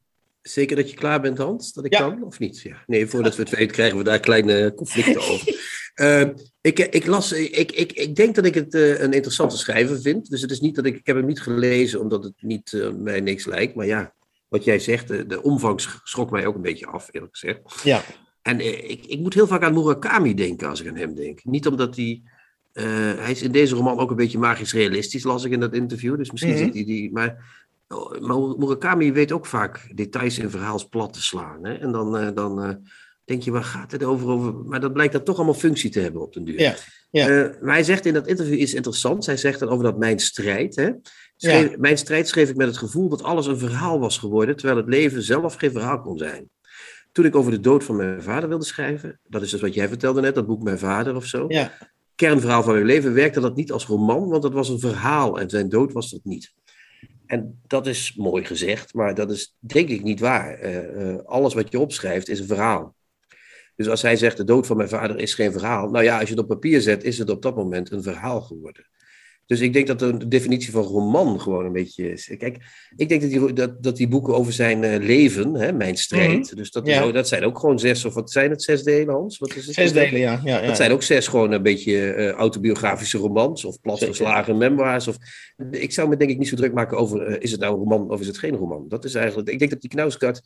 Zeker 0.48 0.76
dat 0.76 0.90
je 0.90 0.96
klaar 0.96 1.22
bent, 1.22 1.38
Hans? 1.38 1.74
Dat 1.74 1.86
ik 1.86 1.94
Ja. 1.94 2.00
kan, 2.00 2.24
of 2.24 2.40
niet? 2.40 2.62
Ja. 2.62 2.84
Nee, 2.88 3.08
voordat 3.08 3.36
we 3.36 3.42
het 3.42 3.52
weten, 3.58 3.72
krijgen 3.74 3.98
we 3.98 4.04
daar 4.04 4.20
kleine 4.20 4.74
conflicten 4.76 5.22
over. 5.32 5.64
Eh, 5.94 6.22
ik, 6.62 6.80
ik, 6.80 7.06
las, 7.06 7.32
ik, 7.32 7.72
ik, 7.72 7.92
ik 7.92 8.16
denk 8.16 8.36
dat 8.36 8.46
ik 8.46 8.54
het 8.54 8.74
eh, 8.74 9.00
een 9.02 9.14
interessante 9.14 9.58
schrijver 9.58 10.02
vind. 10.02 10.30
Dus 10.30 10.42
het 10.42 10.52
is 10.52 10.60
niet 10.60 10.76
dat 10.76 10.86
ik, 10.86 10.96
ik 10.96 11.06
heb 11.06 11.16
hem 11.16 11.26
niet 11.26 11.42
gelezen 11.42 12.00
omdat 12.00 12.24
het 12.24 12.34
niet 12.42 12.74
eh, 12.74 12.90
mij 12.92 13.20
niks 13.22 13.46
lijkt. 13.46 13.76
Maar 13.76 13.86
ja, 13.86 14.14
wat 14.48 14.64
jij 14.64 14.80
zegt, 14.80 15.08
de, 15.08 15.26
de 15.26 15.42
omvang 15.42 15.82
sch- 15.82 16.00
schrok 16.04 16.32
mij 16.32 16.46
ook 16.46 16.56
een 16.56 16.62
beetje 16.62 16.86
af, 16.88 17.08
eerlijk 17.12 17.38
gezegd. 17.38 17.60
Ja. 17.84 18.04
En 18.42 18.60
eh, 18.60 18.90
ik, 18.90 19.06
ik 19.06 19.20
moet 19.20 19.34
heel 19.34 19.48
vaak 19.48 19.64
aan 19.64 19.74
Murakami 19.74 20.34
denken 20.34 20.70
als 20.70 20.82
ik 20.82 20.88
aan 20.88 20.96
hem 20.96 21.16
denk. 21.16 21.44
Niet 21.44 21.68
omdat 21.68 21.96
hij. 21.96 22.22
eh, 22.74 22.84
hij 23.18 23.32
is 23.32 23.42
in 23.42 23.52
deze 23.52 23.76
roman 23.76 24.00
ook 24.00 24.10
een 24.10 24.16
beetje 24.16 24.38
magisch 24.40 24.74
realistisch, 24.74 25.24
las 25.24 25.44
ik 25.44 25.52
in 25.52 25.60
dat 25.60 25.74
interview. 25.74 26.18
Dus 26.18 26.32
misschien 26.32 26.54
Mhm. 26.54 26.64
zit 26.64 26.74
hij 26.74 26.86
die. 26.86 27.12
Maar, 27.12 27.64
maar 28.22 28.38
Murakami 28.38 29.12
weet 29.14 29.32
ook 29.32 29.46
vaak 29.46 29.92
details 29.96 30.38
in 30.38 30.50
verhaals 30.50 30.88
plat 30.88 31.14
te 31.14 31.22
slaan. 31.22 31.66
Hè? 31.66 31.74
En 31.74 31.92
dan, 31.92 32.18
eh, 32.18 32.28
dan 32.34 32.64
eh, 32.64 32.70
denk 33.26 33.42
je, 33.44 33.52
waar 33.52 33.64
gaat 33.64 33.92
het 33.92 34.04
over, 34.04 34.28
over? 34.30 34.54
Maar 34.56 34.80
dat 34.80 34.94
blijkt 34.94 35.14
dan 35.14 35.24
toch 35.24 35.36
allemaal 35.36 35.54
functie 35.54 35.90
te 35.90 36.00
hebben 36.00 36.22
op 36.22 36.34
den 36.34 36.44
duur. 36.44 36.60
Ja, 36.60 36.76
ja. 37.10 37.28
Eh, 37.30 37.62
maar 37.62 37.74
hij 37.74 37.84
zegt 37.84 38.06
in 38.06 38.14
dat 38.14 38.28
interview 38.28 38.60
iets 38.60 38.74
interessants. 38.74 39.28
Hij 39.28 39.38
zegt 39.38 39.60
dan 39.60 39.70
over 39.70 39.84
dat 39.84 39.98
mijn 39.98 40.20
strijd. 40.20 40.76
Hè? 40.76 40.90
Schreef- 41.38 41.78
Mijn 41.78 41.98
strijd 41.98 42.28
schreef 42.28 42.50
ik 42.50 42.56
met 42.56 42.68
het 42.68 42.78
gevoel 42.78 43.10
dat 43.10 43.24
alles 43.24 43.48
een 43.48 43.58
verhaal 43.58 44.00
was 44.00 44.18
geworden, 44.18 44.56
terwijl 44.56 44.78
het 44.80 44.88
leven 44.90 45.22
zelf 45.24 45.56
geen 45.56 45.72
verhaal 45.72 46.02
kon 46.02 46.18
zijn. 46.18 46.50
Toen 47.12 47.26
ik 47.26 47.36
over 47.36 47.52
de 47.52 47.60
dood 47.60 47.84
van 47.84 47.96
mijn 47.96 48.22
vader 48.22 48.50
wilde 48.50 48.66
schrijven, 48.66 49.20
dat 49.28 49.42
is 49.42 49.50
dus 49.52 49.62
wat 49.62 49.74
jij 49.74 49.88
vertelde 49.88 50.22
net, 50.22 50.36
dat 50.36 50.48
boek 50.48 50.64
Mijn 50.64 50.80
Vader 50.80 51.16
of 51.16 51.26
zo. 51.26 51.46
Ja. 51.48 51.72
Kernverhaal 52.16 52.64
van 52.64 52.74
mijn 52.74 52.86
leven 52.86 53.14
werkte 53.14 53.40
dat 53.40 53.56
niet 53.56 53.72
als 53.72 53.86
roman, 53.86 54.28
want 54.30 54.42
dat 54.44 54.54
was 54.54 54.70
een 54.70 54.80
verhaal 54.80 55.40
en 55.40 55.50
zijn 55.50 55.70
dood 55.70 55.92
was 55.94 56.12
dat 56.12 56.20
niet. 56.24 56.54
En 57.26 57.62
dat 57.68 57.88
is 57.88 58.16
mooi 58.16 58.46
gezegd, 58.46 58.94
maar 58.94 59.16
dat 59.16 59.32
is 59.32 59.56
denk 59.60 59.90
ik 59.90 60.04
niet 60.04 60.20
waar. 60.20 60.54
Eh, 60.54 61.10
eh, 61.10 61.20
alles 61.26 61.54
wat 61.54 61.72
je 61.72 61.80
opschrijft 61.80 62.30
is 62.30 62.40
een 62.40 62.48
verhaal. 62.48 62.96
Dus 63.76 63.88
als 63.88 64.02
hij 64.02 64.16
zegt 64.16 64.38
de 64.38 64.44
dood 64.44 64.68
van 64.68 64.78
mijn 64.78 64.90
vader 64.90 65.20
is 65.20 65.34
geen 65.34 65.52
verhaal, 65.52 65.90
nou 65.90 66.04
ja, 66.04 66.20
als 66.20 66.30
je 66.30 66.36
het 66.36 66.44
op 66.44 66.50
papier 66.50 66.82
zet, 66.82 67.04
is 67.04 67.18
het 67.18 67.30
op 67.30 67.42
dat 67.42 67.56
moment 67.56 67.92
een 67.92 68.04
verhaal 68.04 68.42
geworden. 68.42 68.90
Dus 69.46 69.60
ik 69.60 69.74
denk 69.74 69.88
dat 69.88 70.00
de 70.00 70.28
definitie 70.28 70.72
van 70.72 70.84
roman 70.84 71.40
gewoon 71.42 71.66
een 71.66 71.72
beetje 71.72 72.12
is. 72.12 72.36
Kijk, 72.38 72.58
ik 72.96 73.10
denk 73.10 73.22
dat 73.22 73.30
die, 73.30 73.54
dat, 73.54 73.84
dat 73.84 73.98
die 73.98 74.08
boeken 74.08 74.36
over 74.36 74.54
zijn 74.54 74.84
eh, 74.84 75.00
leven, 75.00 75.54
hè, 75.56 75.72
mijn 75.74 75.98
strijd, 75.98 76.56
dus 76.56 76.72
dat, 76.72 76.88
is 76.88 76.94
Ja. 76.94 77.02
ook- 77.02 77.14
dat 77.14 77.28
zijn 77.28 77.44
ook 77.44 77.60
gewoon 77.60 77.80
zes, 77.80 78.06
of 78.06 78.14
wat 78.14 78.32
zijn 78.32 78.50
het, 78.50 78.64
zes 78.64 78.84
delen, 78.84 79.14
Hans? 79.14 79.38
Wat 79.38 79.56
is 79.56 79.66
het? 79.66 79.76
Zes 79.76 79.94
delen, 79.94 80.20
ja. 80.20 80.42
ja, 80.44 80.60
ja. 80.62 80.68
Dat 80.68 80.76
zijn 80.78 80.92
ook 80.92 81.04
zes 81.04 81.28
gewoon 81.28 81.52
een 81.52 81.64
beetje 81.64 82.12
eh, 82.14 82.30
autobiografische 82.32 83.18
romans 83.18 83.66
of 83.66 83.80
platgeslagen 83.82 84.58
memoirs. 84.58 85.08
Of, 85.08 85.18
ik 85.72 85.92
zou 85.92 86.10
me 86.10 86.18
denk 86.18 86.30
ik 86.30 86.38
niet 86.38 86.48
zo 86.48 86.56
druk 86.56 86.74
maken 86.74 86.98
over 86.98 87.22
eh, 87.22 87.36
is 87.40 87.52
het 87.52 87.60
nou 87.60 87.74
een 87.74 87.80
roman 87.80 88.10
of 88.12 88.20
is 88.20 88.28
het 88.28 88.38
geen 88.38 88.56
roman. 88.56 88.86
Dat 88.88 89.06
is 89.06 89.14
eigenlijk, 89.16 89.50
ik 89.50 89.60
denk 89.60 89.72
dat 89.72 89.82
die 89.82 89.90
Knausgaard, 89.90 90.42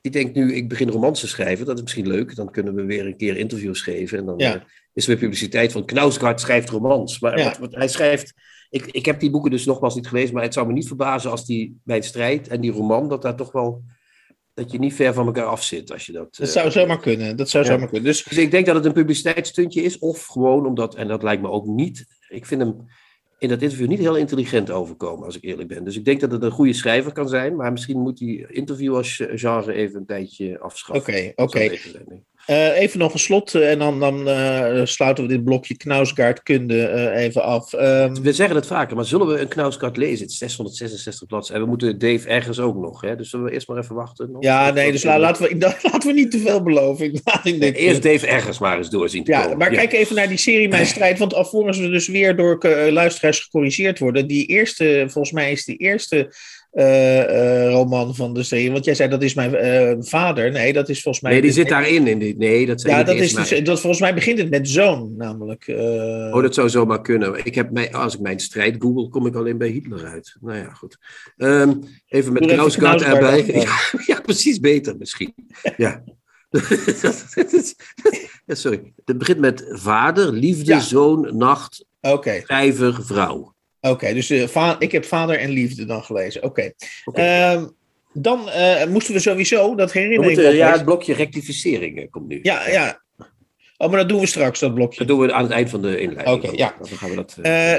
die 0.00 0.12
denkt 0.12 0.34
nu 0.34 0.54
ik 0.54 0.68
begin 0.68 0.88
romans 0.88 1.20
te 1.20 1.28
schrijven. 1.28 1.66
Dat 1.66 1.76
is 1.76 1.82
misschien 1.82 2.08
leuk. 2.08 2.34
Dan 2.36 2.50
kunnen 2.50 2.74
we 2.74 2.84
weer 2.84 3.06
een 3.06 3.16
keer 3.16 3.36
interviews 3.36 3.80
geven. 3.82 4.18
En 4.18 4.24
dan 4.26 4.38
Ja. 4.38 4.54
eh, 4.54 4.60
is 4.92 5.02
er 5.04 5.10
weer 5.10 5.18
publiciteit 5.18 5.72
van 5.72 5.84
Knausgaard 5.84 6.40
schrijft 6.40 6.68
romans. 6.68 7.20
Maar 7.20 7.38
Ja. 7.38 7.44
wat, 7.44 7.58
wat 7.58 7.74
hij 7.74 7.88
schrijft, 7.88 8.32
ik, 8.70 8.86
ik 8.86 9.04
heb 9.06 9.20
die 9.20 9.30
boeken 9.30 9.50
dus 9.50 9.64
nogmaals 9.64 9.94
niet 9.94 10.06
gelezen. 10.08 10.34
Maar 10.34 10.42
het 10.42 10.54
zou 10.54 10.66
me 10.66 10.72
niet 10.72 10.86
verbazen 10.86 11.30
als 11.30 11.46
die 11.46 11.80
Mijn 11.84 12.02
Strijd 12.02 12.48
en 12.48 12.60
die 12.60 12.70
roman, 12.72 13.08
dat 13.08 13.22
daar 13.22 13.36
toch 13.36 13.52
wel, 13.52 13.82
dat 14.54 14.70
je 14.72 14.78
niet 14.78 14.94
ver 14.94 15.14
van 15.14 15.26
elkaar 15.26 15.44
af 15.44 15.64
zit. 15.64 15.92
Als 15.92 16.06
je 16.06 16.12
dat, 16.12 16.36
Dat 16.36 16.46
eh, 16.46 16.52
zou 16.54 16.70
zomaar 16.70 17.00
kunnen. 17.00 17.36
Dat 17.36 17.48
zou 17.50 17.64
Ja. 17.64 17.70
zomaar 17.70 17.88
kunnen. 17.88 18.04
Dus 18.06 18.24
dus 18.24 18.38
ik 18.38 18.50
denk 18.50 18.66
dat 18.66 18.74
het 18.74 18.84
een 18.84 18.92
publiciteitsstuntje 18.92 19.82
is, 19.82 19.98
of 19.98 20.26
gewoon 20.26 20.66
omdat, 20.66 20.94
en 20.94 21.08
dat 21.08 21.22
lijkt 21.22 21.42
me 21.42 21.50
ook 21.50 21.66
niet, 21.66 22.06
ik 22.28 22.46
vind 22.46 22.60
hem 22.60 22.76
in 23.38 23.48
dat 23.48 23.62
interview 23.62 23.88
niet 23.88 23.98
heel 23.98 24.16
intelligent 24.16 24.70
overkomen, 24.70 25.24
als 25.24 25.36
ik 25.36 25.44
eerlijk 25.44 25.68
ben. 25.68 25.84
Dus 25.84 25.96
ik 25.96 26.04
denk 26.04 26.20
dat 26.20 26.32
het 26.32 26.42
een 26.42 26.50
goede 26.50 26.72
schrijver 26.72 27.12
kan 27.12 27.28
zijn, 27.28 27.56
maar 27.56 27.72
misschien 27.72 28.00
moet 28.00 28.18
die 28.18 28.52
interview 28.52 28.94
als 28.94 29.22
genre 29.34 29.72
even 29.72 30.00
een 30.00 30.06
tijdje 30.06 30.58
afschaffen. 30.58 31.14
Oké, 31.14 31.32
oké. 31.34 31.78
Uh, 32.50 32.78
even 32.78 32.98
nog 32.98 33.12
een 33.12 33.18
slot 33.18 33.54
uh, 33.54 33.70
en 33.70 33.78
dan, 33.78 34.00
dan 34.00 34.28
uh, 34.28 34.80
sluiten 34.84 35.24
we 35.24 35.30
dit 35.30 35.44
blokje 35.44 35.76
Knausgaard-kunde 35.76 37.10
even 37.10 37.42
af. 37.42 37.72
Um, 37.72 38.22
we 38.22 38.32
zeggen 38.32 38.56
het 38.56 38.66
vaker, 38.66 38.96
maar 38.96 39.04
zullen 39.04 39.26
we 39.26 39.40
een 39.40 39.48
Knausgaard 39.48 39.96
lezen? 39.96 40.22
Het 40.22 40.30
is 40.30 40.38
666 40.38 41.26
bladzijden. 41.26 41.56
En 41.56 41.62
we 41.62 41.68
moeten 41.68 41.98
Dave 41.98 42.28
ergens 42.28 42.58
ook 42.60 42.76
nog, 42.76 43.00
hè? 43.00 43.16
dus 43.16 43.30
zullen 43.30 43.46
we 43.46 43.52
eerst 43.52 43.68
maar 43.68 43.78
even 43.78 43.94
wachten? 43.94 44.30
Nog? 44.30 44.42
Ja, 44.42 44.70
nee, 44.70 44.92
dus 44.92 45.02
la, 45.02 45.18
laten, 45.18 45.42
we, 45.42 45.56
laten 45.92 46.06
we 46.06 46.12
niet 46.12 46.30
te 46.30 46.38
veel 46.38 46.62
beloven. 46.62 47.04
Ik 47.04 47.74
eerst 47.74 48.02
Dave 48.02 48.26
ergens 48.26 48.58
maar 48.58 48.76
eens 48.76 48.90
doorzien 48.90 49.24
te 49.24 49.30
ja, 49.30 49.42
komen. 49.42 49.58
Maar 49.58 49.72
ja. 49.72 49.78
kijk 49.78 49.92
even 49.92 50.16
naar 50.16 50.28
die 50.28 50.38
serie 50.38 50.68
Mijn 50.68 50.86
Strijd, 50.96 51.18
want 51.18 51.34
alvorens 51.34 51.78
we 51.78 51.88
dus 51.88 52.08
weer 52.08 52.36
door 52.36 52.68
luisteraars 52.90 53.40
gecorrigeerd 53.40 53.98
worden. 53.98 54.26
Die 54.26 54.46
eerste, 54.46 55.04
volgens 55.08 55.32
mij 55.32 55.52
is 55.52 55.64
die 55.64 55.76
eerste 55.76 56.30
roman 57.68 58.14
van 58.14 58.34
de 58.34 58.42
serie. 58.42 58.72
Want 58.72 58.84
jij 58.84 58.94
zei 58.94 59.08
dat 59.08 59.22
is 59.22 59.34
mijn 59.34 59.54
uh, 59.54 59.96
vader. 60.00 60.50
Nee, 60.50 60.72
dat 60.72 60.88
is 60.88 61.02
volgens 61.02 61.24
mij. 61.24 61.32
Nee, 61.32 61.42
die 61.42 61.52
zit 61.52 61.68
daarin. 61.68 62.06
In 62.06 62.18
die, 62.18 62.36
nee, 62.36 62.66
dat 62.66 62.80
zijn 62.80 62.96
ja, 62.98 63.02
dat 63.02 63.14
is 63.14 63.34
dus, 63.34 63.64
dat, 63.64 63.80
volgens 63.80 64.00
mij 64.00 64.14
begint 64.14 64.38
het 64.38 64.50
met 64.50 64.68
zoon, 64.68 65.14
namelijk. 65.16 65.64
Oh, 66.32 66.42
dat 66.42 66.54
zou 66.54 66.68
zomaar 66.68 67.00
kunnen. 67.00 67.44
Ik 67.44 67.54
heb 67.54 67.70
mij, 67.70 67.92
als 67.92 68.14
ik 68.14 68.20
mijn 68.20 68.40
strijd 68.40 68.76
google, 68.78 69.08
kom 69.08 69.26
ik 69.26 69.34
alleen 69.34 69.58
bij 69.58 69.68
Hitler 69.68 70.04
uit. 70.04 70.36
Nou 70.40 70.58
ja, 70.58 70.72
goed. 70.72 70.98
Um, 71.36 71.80
even 72.06 72.32
met 72.32 72.46
Knausgaard 72.46 73.02
erbij. 73.02 73.44
Ja, 73.58 73.76
ja, 74.06 74.20
precies 74.20 74.60
beter 74.60 74.96
misschien. 74.96 75.34
ja. 75.76 76.02
sorry. 78.46 78.92
Het 79.04 79.18
begint 79.18 79.38
met 79.38 79.64
vader, 79.68 80.32
liefde, 80.32 80.72
ja. 80.72 80.80
zoon, 80.80 81.36
nacht, 81.36 81.84
okay. 82.00 82.40
schrijver, 82.40 83.04
vrouw. 83.04 83.54
Oké, 83.80 84.14
dus 84.14 84.30
uh, 84.30 84.74
ik 84.78 84.92
heb 84.92 85.04
Vader 85.04 85.38
en 85.38 85.50
Liefde 85.50 85.84
dan 85.84 86.02
gelezen. 86.02 86.42
Oké. 86.42 86.72
Okay. 87.04 87.54
Uh, 87.54 87.64
dan 88.12 88.48
uh, 88.48 88.84
moesten 88.84 89.14
we 89.14 89.20
sowieso, 89.20 89.74
dat 89.74 89.92
herinner 89.92 90.30
ik 90.30 90.36
me. 90.36 90.42
Ja, 90.42 90.72
het 90.72 90.84
blokje 90.84 91.14
rectificeringen 91.14 92.10
komt 92.10 92.28
nu. 92.28 92.38
Ja, 92.42 92.68
ja. 92.68 93.02
Oh, 93.76 93.88
maar 93.88 93.98
dat 93.98 94.08
doen 94.08 94.20
we 94.20 94.26
straks, 94.26 94.60
dat 94.60 94.74
blokje. 94.74 94.98
Dat 94.98 95.08
doen 95.08 95.18
we 95.18 95.32
aan 95.32 95.42
het 95.42 95.52
eind 95.52 95.70
van 95.70 95.82
de 95.82 96.00
inleiding. 96.00 96.44
Oké, 96.44 96.56
ja. 96.56 96.74
Dan, 96.78 96.98
gaan 96.98 97.10
we 97.10 97.16
dat, 97.16 97.36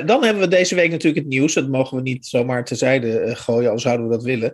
dan 0.08 0.24
hebben 0.24 0.44
we 0.44 0.48
deze 0.48 0.76
week 0.76 0.92
natuurlijk 0.92 1.24
het 1.24 1.34
nieuws. 1.34 1.54
Dat 1.54 1.68
mogen 1.68 1.98
we 1.98 2.04
niet 2.04 2.26
zomaar 2.26 2.66
terzijde 2.66 3.36
gooien, 3.36 3.72
al 3.72 3.80
zouden 3.80 4.08
we 4.08 4.16
dat 4.16 4.24
willen. 4.24 4.54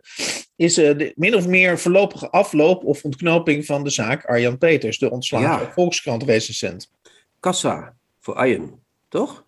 Is 0.56 0.74
de 0.74 1.14
min 1.16 1.36
of 1.36 1.48
meer 1.48 1.80
voorlopige 1.80 2.30
afloop 2.30 2.84
of 2.84 3.04
ontknoping 3.04 3.66
van 3.66 3.84
de 3.84 3.90
zaak 3.90 4.26
Arjan 4.26 4.58
Peters, 4.58 4.98
de 4.98 5.12
ontslagen 5.12 5.66
ja. 5.66 5.72
Volkskrant-recensent. 5.74 6.92
Kassa 7.40 7.96
voor 8.20 8.36
Arjan, 8.36 8.80
toch? 9.10 9.46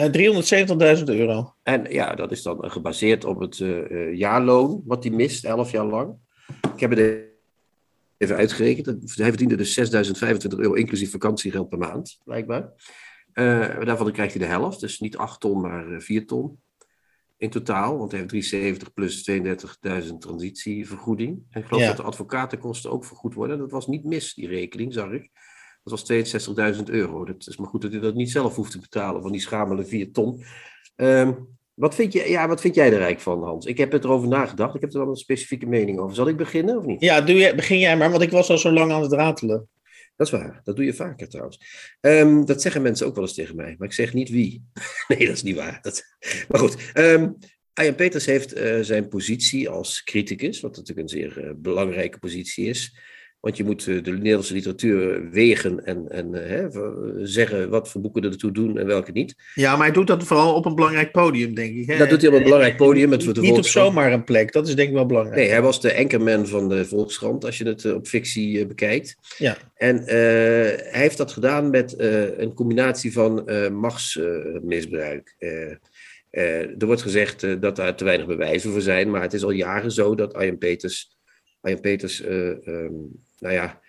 Uh, 0.00 0.98
370.000 0.98 1.04
euro. 1.04 1.54
En 1.62 1.92
ja, 1.92 2.14
dat 2.14 2.32
is 2.32 2.42
dan 2.42 2.70
gebaseerd 2.70 3.24
op 3.24 3.40
het 3.40 3.58
uh, 3.58 4.14
jaarloon 4.14 4.82
wat 4.84 5.04
hij 5.04 5.12
mist, 5.12 5.44
11 5.44 5.70
jaar 5.70 5.84
lang. 5.84 6.14
Ik 6.74 6.80
heb 6.80 6.90
het 6.90 7.28
even 8.16 8.36
uitgerekend. 8.36 9.16
Hij 9.16 9.28
verdiende 9.28 9.56
dus 9.56 9.80
6.025 9.80 10.58
euro 10.58 10.72
inclusief 10.72 11.10
vakantiegeld 11.10 11.68
per 11.68 11.78
maand, 11.78 12.18
blijkbaar. 12.24 12.72
Uh, 13.34 13.84
daarvan 13.84 14.12
krijgt 14.12 14.34
hij 14.34 14.42
de 14.42 14.48
helft, 14.48 14.80
dus 14.80 15.00
niet 15.00 15.16
8 15.16 15.40
ton, 15.40 15.60
maar 15.60 16.00
4 16.00 16.26
ton 16.26 16.58
in 17.36 17.50
totaal. 17.50 17.98
Want 17.98 18.10
hij 18.10 18.20
heeft 18.20 18.32
370 18.32 18.92
plus 18.92 19.30
32.000 20.10 20.18
transitievergoeding. 20.18 21.42
En 21.50 21.60
ik 21.60 21.66
geloof 21.66 21.82
ja. 21.82 21.88
dat 21.88 21.96
de 21.96 22.02
advocatenkosten 22.02 22.90
ook 22.90 23.04
vergoed 23.04 23.34
worden. 23.34 23.58
Dat 23.58 23.70
was 23.70 23.86
niet 23.86 24.04
mis, 24.04 24.34
die 24.34 24.48
rekening, 24.48 24.92
zag 24.92 25.10
ik. 25.10 25.30
Dat 25.82 26.08
was 26.08 26.76
62.000 26.76 26.82
euro. 26.84 27.24
Dat 27.24 27.46
is 27.46 27.56
maar 27.56 27.68
goed 27.68 27.82
dat 27.82 27.92
hij 27.92 28.00
dat 28.00 28.14
niet 28.14 28.30
zelf 28.30 28.56
hoeft 28.56 28.70
te 28.70 28.78
betalen 28.78 29.22
van 29.22 29.32
die 29.32 29.40
schamele 29.40 29.84
4 29.84 30.12
ton. 30.12 30.44
Um, 30.96 31.48
wat, 31.74 31.94
vind 31.94 32.12
je, 32.12 32.30
ja, 32.30 32.48
wat 32.48 32.60
vind 32.60 32.74
jij 32.74 32.92
er 32.92 32.98
rijk 32.98 33.20
van, 33.20 33.42
Hans? 33.42 33.66
Ik 33.66 33.78
heb 33.78 33.92
het 33.92 34.04
erover 34.04 34.28
nagedacht. 34.28 34.74
Ik 34.74 34.80
heb 34.80 34.92
er 34.92 34.98
dan 34.98 35.08
een 35.08 35.16
specifieke 35.16 35.66
mening 35.66 35.98
over. 35.98 36.14
Zal 36.14 36.28
ik 36.28 36.36
beginnen 36.36 36.78
of 36.78 36.84
niet? 36.84 37.00
Ja, 37.00 37.20
doe 37.20 37.36
je, 37.36 37.54
begin 37.54 37.78
jij 37.78 37.96
maar, 37.96 38.10
want 38.10 38.22
ik 38.22 38.30
was 38.30 38.50
al 38.50 38.58
zo 38.58 38.72
lang 38.72 38.92
aan 38.92 39.02
het 39.02 39.12
ratelen. 39.12 39.68
Dat 40.16 40.26
is 40.26 40.32
waar. 40.32 40.60
Dat 40.64 40.76
doe 40.76 40.84
je 40.84 40.94
vaker 40.94 41.28
trouwens. 41.28 41.60
Um, 42.00 42.44
dat 42.44 42.62
zeggen 42.62 42.82
mensen 42.82 43.06
ook 43.06 43.14
wel 43.14 43.24
eens 43.24 43.34
tegen 43.34 43.56
mij. 43.56 43.74
Maar 43.78 43.88
ik 43.88 43.94
zeg 43.94 44.14
niet 44.14 44.28
wie. 44.28 44.64
nee, 45.08 45.26
dat 45.26 45.36
is 45.36 45.42
niet 45.42 45.56
waar. 45.56 45.78
Dat... 45.82 46.02
Maar 46.48 46.60
goed. 46.60 46.90
Um, 46.94 47.36
Peters 47.72 48.26
heeft 48.26 48.56
uh, 48.56 48.80
zijn 48.80 49.08
positie 49.08 49.68
als 49.68 50.02
criticus, 50.02 50.60
wat 50.60 50.76
natuurlijk 50.76 51.00
een 51.00 51.18
zeer 51.18 51.44
uh, 51.44 51.50
belangrijke 51.56 52.18
positie 52.18 52.66
is, 52.66 52.98
want 53.40 53.56
je 53.56 53.64
moet 53.64 53.86
eh, 53.86 54.02
de 54.02 54.12
Nederlandse 54.12 54.54
literatuur 54.54 55.30
wegen 55.30 55.84
en, 55.84 56.08
en 56.08 56.34
eh, 56.34 56.48
hè, 56.48 56.68
zeggen 57.26 57.68
wat 57.68 57.88
voor 57.88 58.00
boeken 58.00 58.22
er 58.22 58.30
ertoe 58.30 58.52
doen 58.52 58.78
en 58.78 58.86
welke 58.86 59.12
niet. 59.12 59.34
Ja, 59.54 59.76
maar 59.76 59.86
hij 59.86 59.94
doet 59.94 60.06
dat 60.06 60.24
vooral 60.24 60.54
op 60.54 60.64
een 60.64 60.74
belangrijk 60.74 61.12
podium, 61.12 61.54
denk 61.54 61.76
ik. 61.76 61.86
Hè? 61.86 61.96
Dat 61.96 62.08
doet 62.08 62.20
hij 62.20 62.30
op 62.30 62.36
een 62.36 62.42
belangrijk 62.42 62.76
podium. 62.76 63.08
Met 63.08 63.26
niet, 63.26 63.40
niet 63.40 63.56
op 63.56 63.66
zomaar 63.66 64.12
een 64.12 64.24
plek, 64.24 64.52
dat 64.52 64.68
is 64.68 64.74
denk 64.74 64.88
ik 64.88 64.94
wel 64.94 65.06
belangrijk. 65.06 65.36
Nee, 65.36 65.48
hij 65.48 65.62
was 65.62 65.80
de 65.80 65.96
anchorman 65.96 66.46
van 66.46 66.68
de 66.68 66.84
Volkskrant, 66.84 67.44
als 67.44 67.58
je 67.58 67.64
het 67.64 67.84
eh, 67.84 67.94
op 67.94 68.06
fictie 68.06 68.66
bekijkt. 68.66 69.16
Ja. 69.38 69.56
En 69.74 70.00
uh, 70.00 70.06
hij 70.06 71.00
heeft 71.00 71.16
dat 71.16 71.32
gedaan 71.32 71.70
met 71.70 71.94
uh, 71.98 72.38
een 72.38 72.54
combinatie 72.54 73.12
van 73.12 73.42
uh, 73.46 73.68
machtsmisbruik. 73.68 75.36
er 76.30 76.86
wordt 76.86 77.02
gezegd 77.02 77.60
dat 77.60 77.76
daar 77.76 77.96
te 77.96 78.04
weinig 78.04 78.26
bewijzen 78.26 78.70
voor 78.70 78.80
zijn, 78.80 79.10
maar 79.10 79.22
het 79.22 79.32
is 79.32 79.44
al 79.44 79.50
jaren 79.50 79.92
zo 79.92 80.14
dat 80.14 80.34
Arjen 80.34 80.58
Peters... 80.58 81.18
Arjen 81.60 81.80
Peters 81.80 82.24
um, 82.24 83.12
nou 83.40 83.54
ja, 83.54 83.80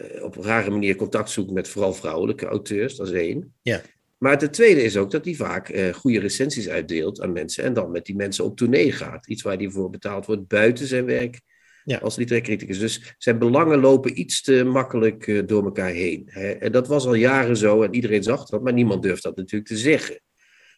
uh, 0.00 0.24
op 0.24 0.36
een 0.36 0.42
rare 0.42 0.70
manier 0.70 0.96
contact 0.96 1.30
zoekt 1.30 1.50
met 1.50 1.68
vooral 1.68 1.94
vrouwelijke 1.94 2.46
auteurs, 2.46 2.96
dat 2.96 3.06
is 3.06 3.12
één. 3.12 3.54
Ja. 3.62 3.82
Maar 4.18 4.38
de 4.38 4.50
tweede 4.50 4.82
is 4.82 4.96
ook 4.96 5.10
dat 5.10 5.24
hij 5.24 5.34
vaak 5.34 5.68
uh, 5.68 5.94
goede 5.94 6.20
recensies 6.20 6.68
uitdeelt 6.68 7.20
aan 7.20 7.32
mensen 7.32 7.64
en 7.64 7.72
dan 7.72 7.90
met 7.90 8.06
die 8.06 8.16
mensen 8.16 8.44
op 8.44 8.56
tournee 8.56 8.92
gaat. 8.92 9.28
Iets 9.28 9.42
waar 9.42 9.56
hij 9.56 9.70
voor 9.70 9.90
betaald 9.90 10.26
wordt 10.26 10.48
buiten 10.48 10.86
zijn 10.86 11.04
werk 11.04 11.40
ja. 11.84 11.98
als 11.98 12.16
literair 12.16 12.44
criticus. 12.44 12.78
Dus 12.78 13.14
zijn 13.18 13.38
belangen 13.38 13.80
lopen 13.80 14.20
iets 14.20 14.42
te 14.42 14.64
makkelijk 14.64 15.26
uh, 15.26 15.42
door 15.46 15.64
elkaar 15.64 15.90
heen. 15.90 16.22
Hè? 16.26 16.50
En 16.50 16.72
dat 16.72 16.88
was 16.88 17.06
al 17.06 17.14
jaren 17.14 17.56
zo 17.56 17.82
en 17.82 17.94
iedereen 17.94 18.22
zag 18.22 18.46
dat, 18.46 18.62
maar 18.62 18.72
niemand 18.72 19.02
durft 19.02 19.22
dat 19.22 19.36
natuurlijk 19.36 19.70
te 19.70 19.76
zeggen. 19.76 20.20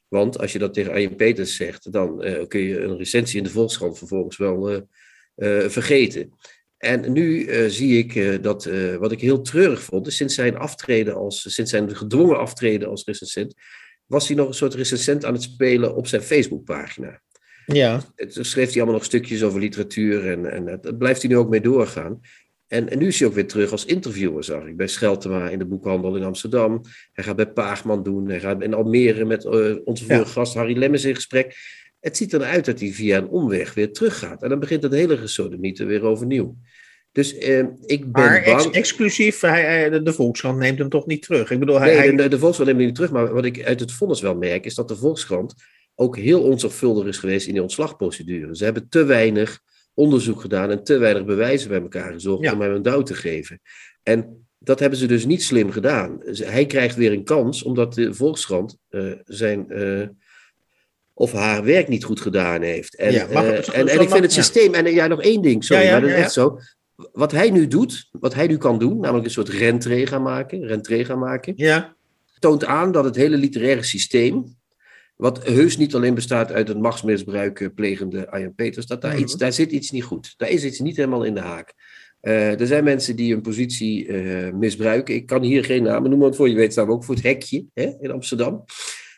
Want 0.08 0.38
als 0.38 0.52
je 0.52 0.58
dat 0.58 0.74
tegen 0.74 0.92
Arjen 0.92 1.16
Peters 1.16 1.56
zegt, 1.56 1.92
dan 1.92 2.18
kun 2.48 2.60
je 2.60 2.80
een 2.80 2.96
recensie 2.96 3.38
in 3.38 3.44
de 3.44 3.50
Volkskrant 3.50 3.98
vervolgens 3.98 4.36
wel 4.36 4.86
vergeten. 5.68 6.32
En 6.84 7.12
nu 7.12 7.46
uh, 7.46 7.68
zie 7.68 7.98
ik 7.98 8.14
uh, 8.14 8.42
dat, 8.42 8.66
uh, 8.66 8.96
wat 8.96 9.12
ik 9.12 9.20
heel 9.20 9.40
treurig 9.40 9.82
vond, 9.82 10.12
sinds 10.12 10.34
zijn 10.34 10.56
aftreden 10.56 11.14
als, 11.14 11.54
sinds 11.54 11.70
zijn 11.70 11.96
gedwongen 11.96 12.38
aftreden 12.38 12.88
als 12.88 13.04
recensent, 13.04 13.54
was 14.06 14.28
hij 14.28 14.36
nog 14.36 14.48
een 14.48 14.54
soort 14.54 14.74
recensent 14.74 15.24
aan 15.24 15.32
het 15.32 15.42
spelen 15.42 15.94
op 15.94 16.06
zijn 16.06 16.22
Facebookpagina. 16.22 17.20
Ja. 17.66 18.02
Toen 18.16 18.44
schreef 18.44 18.66
hij 18.66 18.76
allemaal 18.76 18.94
nog 18.94 19.04
stukjes 19.04 19.42
over 19.42 19.60
literatuur 19.60 20.30
en, 20.30 20.52
en 20.52 20.78
daar 20.80 20.94
blijft 20.94 21.22
hij 21.22 21.30
nu 21.30 21.36
ook 21.36 21.50
mee 21.50 21.60
doorgaan. 21.60 22.20
En, 22.66 22.88
en, 22.88 22.98
nu 22.98 23.06
is 23.06 23.18
hij 23.18 23.28
ook 23.28 23.34
weer 23.34 23.46
terug 23.46 23.70
als 23.70 23.84
interviewer, 23.84 24.44
zag 24.44 24.64
ik, 24.64 24.76
bij 24.76 24.88
Scheltema 24.88 25.48
in 25.48 25.58
de 25.58 25.66
boekhandel 25.66 26.16
in 26.16 26.22
Amsterdam. 26.22 26.80
Hij 27.12 27.24
gaat 27.24 27.36
bij 27.36 27.52
Paagman 27.52 28.02
doen, 28.02 28.28
hij 28.28 28.40
gaat 28.40 28.62
in 28.62 28.74
Almere 28.74 29.24
met 29.24 29.46
onze 29.84 30.04
vorige 30.04 30.24
ja. 30.24 30.24
gast 30.24 30.54
Harry 30.54 30.78
Lemmens 30.78 31.04
in 31.04 31.14
gesprek. 31.14 31.56
Het 32.00 32.16
ziet 32.16 32.32
eruit 32.32 32.64
dat 32.64 32.80
hij 32.80 32.92
via 32.92 33.18
een 33.18 33.28
omweg 33.28 33.74
weer 33.74 33.92
teruggaat. 33.92 34.42
En 34.42 34.48
dan 34.48 34.60
begint 34.60 34.82
het 34.82 34.92
hele 34.92 35.16
gesodemieter 35.16 35.86
weer 35.86 36.02
overnieuw. 36.02 36.56
Dus 37.12 37.38
eh, 37.38 37.64
ik 37.84 38.12
ben 38.12 38.24
maar 38.24 38.42
bang... 38.44 38.64
Ex 38.64 38.70
exclusief, 38.70 39.40
hij, 39.40 39.90
de, 39.90 40.02
de 40.02 40.12
Volkskrant 40.12 40.58
neemt 40.58 40.78
hem 40.78 40.88
toch 40.88 41.06
niet 41.06 41.22
terug? 41.22 41.50
Ik 41.50 41.58
bedoel, 41.58 41.78
hij, 41.78 41.86
nee, 41.86 41.96
hij... 41.96 42.16
De, 42.16 42.28
de, 42.28 42.38
Volkskrant 42.38 42.68
neemt 42.70 42.78
hem 42.78 42.86
niet 42.86 42.94
terug. 42.94 43.10
Maar 43.10 43.32
wat 43.32 43.44
ik 43.44 43.64
uit 43.64 43.80
het 43.80 43.92
vonnis 43.92 44.20
wel 44.20 44.34
merk, 44.34 44.64
is 44.64 44.74
dat 44.74 44.88
de 44.88 44.96
Volkskrant 44.96 45.54
ook 45.94 46.16
heel 46.16 46.42
onzorgvuldig 46.42 47.06
is 47.06 47.18
geweest 47.18 47.46
in 47.46 47.52
die 47.52 47.62
ontslagprocedure. 47.62 48.56
Ze 48.56 48.64
hebben 48.64 48.88
te 48.88 49.04
weinig 49.04 49.60
onderzoek 49.94 50.40
gedaan 50.40 50.70
en 50.70 50.84
te 50.84 50.98
weinig 50.98 51.24
bewijzen 51.24 51.68
bij 51.68 51.80
elkaar 51.80 52.12
gezocht 52.12 52.42
ja. 52.42 52.52
om 52.52 52.60
hem 52.60 52.74
een 52.74 52.82
douw 52.82 53.02
te 53.02 53.14
geven. 53.14 53.60
En 54.02 54.46
dat 54.58 54.78
hebben 54.78 54.98
ze 54.98 55.06
dus 55.06 55.24
niet 55.24 55.42
slim 55.42 55.70
gedaan. 55.70 56.20
Hij 56.24 56.66
krijgt 56.66 56.96
weer 56.96 57.12
een 57.12 57.24
kans, 57.24 57.62
omdat 57.62 57.94
de 57.94 58.14
Volkskrant 58.14 58.76
uh, 58.90 59.12
zijn... 59.24 59.66
Uh, 59.68 60.06
of 61.14 61.32
haar 61.32 61.64
werk 61.64 61.88
niet 61.88 62.04
goed 62.04 62.20
gedaan 62.20 62.62
heeft. 62.62 62.96
En, 62.96 63.12
ja, 63.12 63.28
uh, 63.30 63.40
het, 63.40 63.68
en, 63.68 63.88
en 63.88 64.00
ik 64.00 64.10
vind 64.10 64.22
het 64.22 64.32
systeem, 64.32 64.74
en 64.74 64.92
ja, 64.92 65.06
nog 65.06 65.22
één 65.22 65.42
ding, 65.42 65.64
sorry, 65.64 65.82
ja, 65.82 65.88
ja, 65.88 65.92
maar 65.92 66.08
dat 66.08 66.10
is 66.10 66.24
echt 66.24 66.32
zo 66.32 66.58
wat 67.12 67.32
hij 67.32 67.50
nu 67.50 67.66
doet, 67.66 68.08
wat 68.10 68.34
hij 68.34 68.46
nu 68.46 68.56
kan 68.56 68.78
doen, 68.78 69.00
namelijk 69.00 69.24
een 69.24 69.30
soort 69.30 69.48
rentree 69.48 70.06
gaan 70.06 70.22
maken, 70.22 70.66
rentree 70.66 71.04
gaan 71.04 71.18
maken, 71.18 71.52
ja. 71.56 71.96
toont 72.38 72.64
aan 72.64 72.92
dat 72.92 73.04
het 73.04 73.16
hele 73.16 73.36
literaire 73.36 73.82
systeem, 73.82 74.56
wat 75.16 75.46
heus 75.46 75.76
niet 75.76 75.94
alleen 75.94 76.14
bestaat 76.14 76.52
uit 76.52 76.68
het 76.68 76.78
machtsmisbruik 76.78 77.70
plegende 77.74 78.30
Arjen 78.30 78.54
Peters, 78.54 78.86
dat 78.86 79.00
daar, 79.00 79.10
mm 79.10 79.16
-hmm. 79.16 79.26
iets, 79.26 79.36
daar 79.36 79.52
zit 79.52 79.72
iets 79.72 79.90
niet 79.90 80.04
goed. 80.04 80.34
Daar 80.36 80.50
is 80.50 80.64
iets 80.64 80.78
niet 80.78 80.96
helemaal 80.96 81.24
in 81.24 81.34
de 81.34 81.40
haak. 81.40 81.74
Uh, 82.22 82.60
er 82.60 82.66
zijn 82.66 82.84
mensen 82.84 83.16
die 83.16 83.32
hun 83.32 83.42
positie 83.42 84.06
uh, 84.06 84.52
misbruiken. 84.52 85.14
Ik 85.14 85.26
kan 85.26 85.42
hier 85.42 85.64
geen 85.64 85.82
namen 85.82 86.02
noemen, 86.02 86.18
want 86.18 86.36
voor 86.36 86.48
je 86.48 86.54
weet 86.54 86.72
staan 86.72 86.86
we 86.86 86.92
ook 86.92 87.04
voor 87.04 87.14
het 87.14 87.24
hekje 87.24 87.64
hè, 87.74 87.92
in 88.00 88.10
Amsterdam. 88.10 88.64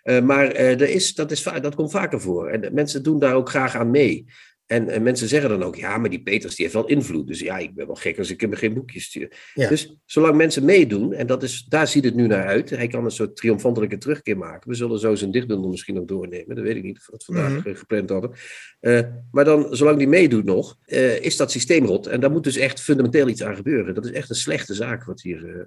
Uh, 0.04 0.20
maar 0.20 0.52
er 0.52 0.88
is, 0.88 1.14
dat, 1.14 1.30
is, 1.30 1.42
dat 1.42 1.74
komt 1.74 1.90
vaker 1.90 2.20
voor. 2.20 2.48
En 2.48 2.74
mensen 2.74 3.02
doen 3.02 3.18
daar 3.18 3.34
ook 3.34 3.48
graag 3.48 3.76
aan 3.76 3.90
mee. 3.90 4.24
En, 4.66 4.88
en, 4.88 5.02
mensen 5.02 5.28
zeggen 5.28 5.50
dan 5.50 5.62
ook, 5.62 5.76
ja, 5.76 5.99
maar 5.99 6.11
die 6.11 6.23
Peters 6.23 6.54
die 6.54 6.64
heeft 6.64 6.76
wel 6.76 6.88
invloed. 6.88 7.26
Dus 7.26 7.40
ja, 7.40 7.59
ik 7.59 7.75
ben 7.75 7.87
wel 7.87 7.94
gek 7.94 8.18
als 8.18 8.30
ik 8.30 8.40
hem 8.40 8.54
geen 8.54 8.75
boekjes 8.75 9.04
stuur. 9.04 9.52
Dus 9.54 9.97
zolang 10.04 10.37
mensen 10.37 10.64
meedoen, 10.64 11.12
en 11.12 11.26
dat 11.26 11.42
is, 11.42 11.64
daar 11.68 11.88
ziet 11.88 12.04
het 12.04 12.14
nu 12.14 12.26
naar 12.26 12.47
uit. 12.47 12.71
Hij 12.71 12.87
kan 12.87 13.04
een 13.04 13.11
soort 13.11 13.37
triomfantelijke 13.37 13.99
terugkeer 13.99 14.38
maken. 14.38 14.71
We 14.71 14.76
zullen 14.76 14.99
zo 14.99 15.14
zijn 15.14 15.30
dichtbundel 15.30 15.71
misschien 15.71 15.94
nog 15.94 16.04
doornemen. 16.04 16.56
Dat 16.56 16.64
weet 16.64 16.76
ik 16.76 16.83
niet, 16.83 16.99
of 16.99 17.06
we 17.06 17.12
het 17.12 17.25
vandaag 17.25 17.64
mhm. 17.64 17.75
gepland 17.75 18.11
hadden. 18.11 18.30
Uh, 18.80 19.00
maar 19.30 19.44
dan, 19.44 19.76
zolang 19.76 19.99
die 19.99 20.09
meedoet 20.09 20.44
nog, 20.44 20.78
uh, 20.87 21.21
is 21.21 21.37
dat 21.37 21.50
systeem 21.50 21.87
rot. 21.87 22.06
En 22.06 22.21
daar 22.21 22.30
moet 22.30 22.44
dus 22.44 22.56
echt 22.56 22.80
fundamenteel 22.80 23.28
iets 23.28 23.42
aan 23.42 23.56
gebeuren. 23.56 23.94
Dat 23.94 24.04
is 24.04 24.12
echt 24.12 24.30
een 24.30 24.37
slechte 24.37 24.75
zaak 24.75 25.04
wat 25.04 25.23
hier 25.23 25.44
uh, 25.44 25.62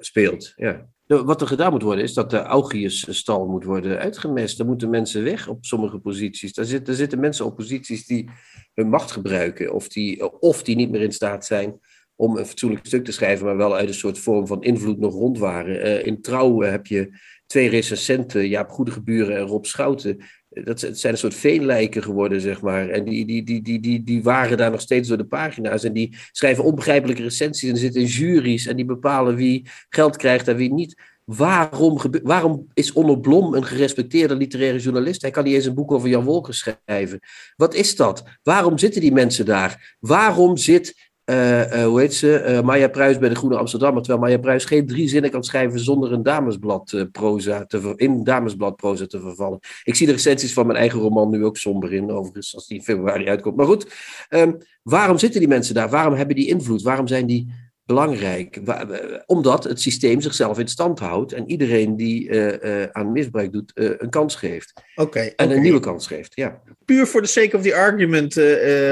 speelt. 0.00 0.52
Ja. 0.56 0.88
Wat 1.20 1.40
er 1.40 1.46
gedaan 1.46 1.72
moet 1.72 1.82
worden, 1.82 2.04
is 2.04 2.14
dat 2.14 2.30
de 2.30 2.42
Augiusstal 2.42 3.46
moet 3.46 3.64
worden 3.64 3.98
uitgemest. 3.98 4.58
Er 4.58 4.66
moeten 4.66 4.90
mensen 4.90 5.22
weg 5.22 5.48
op 5.48 5.64
sommige 5.64 5.98
posities. 5.98 6.52
Daar 6.52 6.64
zitten, 6.64 7.20
mensen 7.20 7.44
op 7.44 7.56
posities 7.56 8.06
die 8.06 8.30
hun 8.74 8.88
macht 8.88 9.10
gebruiken, 9.10 9.72
of 9.72 9.88
die, 9.88 10.40
of 10.40 10.62
die 10.62 10.76
niet 10.76 10.90
meer 10.90 11.00
in 11.00 11.12
staat 11.12 11.46
zijn 11.46 11.80
om 12.16 12.36
een 12.36 12.46
fatsoenlijk 12.46 12.86
stuk 12.86 13.04
te 13.04 13.12
schrijven, 13.12 13.46
maar 13.46 13.56
wel 13.56 13.76
uit 13.76 13.88
een 13.88 13.94
soort 13.94 14.18
vorm 14.18 14.46
van 14.46 14.62
invloed 14.62 14.98
nog 14.98 15.14
rond 15.14 15.38
waren. 15.38 15.76
Uh, 15.76 16.06
in 16.06 16.22
Trouw 16.22 16.60
heb 16.60 16.86
je 16.86 17.18
twee 17.46 17.68
recensenten, 17.68 18.48
Jaap 18.48 18.70
Goedegeburen 18.70 19.36
en 19.36 19.46
Rob 19.46 19.64
Schouten. 19.64 20.18
Dat 20.64 20.80
zijn 20.80 21.12
een 21.12 21.18
soort 21.18 21.34
veenlijken 21.34 22.02
geworden, 22.02 22.40
zeg 22.40 22.60
maar. 22.60 22.88
En 22.88 23.04
die, 23.04 23.26
die, 23.26 23.44
die, 23.44 23.62
die, 23.62 23.80
die, 23.80 24.02
die 24.04 24.22
waren 24.22 24.56
daar 24.56 24.70
nog 24.70 24.80
steeds 24.80 25.08
door 25.08 25.16
de 25.16 25.24
pagina's. 25.24 25.84
En 25.84 25.92
die 25.92 26.16
schrijven 26.32 26.64
onbegrijpelijke 26.64 27.22
recensies 27.22 27.70
en 27.70 27.76
zitten 27.76 28.00
in 28.00 28.06
juries. 28.06 28.66
En 28.66 28.76
die 28.76 28.84
bepalen 28.84 29.36
wie 29.36 29.68
geld 29.88 30.16
krijgt 30.16 30.48
en 30.48 30.56
wie 30.56 30.72
niet. 30.72 31.10
Waarom, 31.24 32.00
waarom 32.22 32.66
is 32.74 32.92
Onno 32.92 33.16
Blom 33.16 33.54
een 33.54 33.64
gerespecteerde 33.64 34.36
literaire 34.36 34.78
journalist? 34.78 35.22
Hij 35.22 35.30
kan 35.30 35.44
niet 35.44 35.54
eens 35.54 35.64
een 35.64 35.74
boek 35.74 35.92
over 35.92 36.08
Jan 36.08 36.24
Wolker 36.24 36.54
schrijven. 36.54 37.20
Wat 37.56 37.74
is 37.74 37.96
dat? 37.96 38.24
Waarom 38.42 38.78
zitten 38.78 39.00
die 39.00 39.12
mensen 39.12 39.44
daar? 39.44 39.96
Waarom 40.00 40.56
zit 40.56 41.11
hoe 41.84 42.00
heet 42.00 42.14
ze? 42.14 42.44
Uh, 42.48 42.60
Maya 42.60 42.88
Pruis 42.88 43.18
bij 43.18 43.28
de 43.28 43.34
Groene 43.34 43.56
Amsterdammer. 43.56 44.02
Terwijl 44.02 44.24
Maya 44.24 44.38
Pruis 44.38 44.64
geen 44.64 44.86
drie 44.86 45.08
zinnen 45.08 45.30
kan 45.30 45.44
schrijven 45.44 45.80
zonder 45.80 46.12
een 46.12 46.22
damesblad 46.22 47.06
proza 47.12 47.64
te 47.64 47.92
in 47.96 48.24
damesblad 48.24 48.76
proza 48.76 49.06
te 49.06 49.20
vervallen. 49.20 49.58
Ik 49.84 49.94
zie 49.94 50.06
de 50.06 50.12
recensies 50.12 50.52
van 50.52 50.66
mijn 50.66 50.78
eigen 50.78 51.00
roman 51.00 51.30
nu 51.30 51.44
ook 51.44 51.56
somber 51.56 51.92
in, 51.92 52.10
overigens, 52.10 52.54
als 52.54 52.66
die 52.66 52.76
in 52.76 52.84
februari 52.84 53.28
uitkomt. 53.28 53.56
Maar 53.56 53.66
goed, 53.66 53.94
um, 54.30 54.58
waarom 54.82 55.18
zitten 55.18 55.40
die 55.40 55.48
mensen 55.48 55.74
daar? 55.74 55.90
Waarom 55.90 56.14
hebben 56.14 56.36
die 56.36 56.48
invloed? 56.48 56.82
Waarom 56.82 57.06
zijn 57.06 57.26
die 57.26 57.52
belangrijk. 57.92 58.60
Omdat 59.26 59.64
het 59.64 59.80
systeem 59.80 60.20
zichzelf 60.20 60.58
in 60.58 60.68
stand 60.68 60.98
houdt 60.98 61.32
en 61.32 61.50
iedereen 61.50 61.96
die 61.96 62.28
uh, 62.28 62.52
uh, 62.62 62.82
aan 62.92 63.12
misbruik 63.12 63.52
doet 63.52 63.72
uh, 63.74 63.90
een 63.96 64.10
kans 64.10 64.36
geeft. 64.36 64.72
Oké. 64.94 65.20
en 65.20 65.32
okay. 65.32 65.56
een 65.56 65.62
nieuwe 65.62 65.80
kans 65.80 66.06
geeft, 66.06 66.34
ja. 66.34 66.62
Puur 66.84 67.06
voor 67.06 67.20
de 67.22 67.28
sake 67.28 67.56
of 67.56 67.62
the 67.62 67.74
argument 67.74 68.34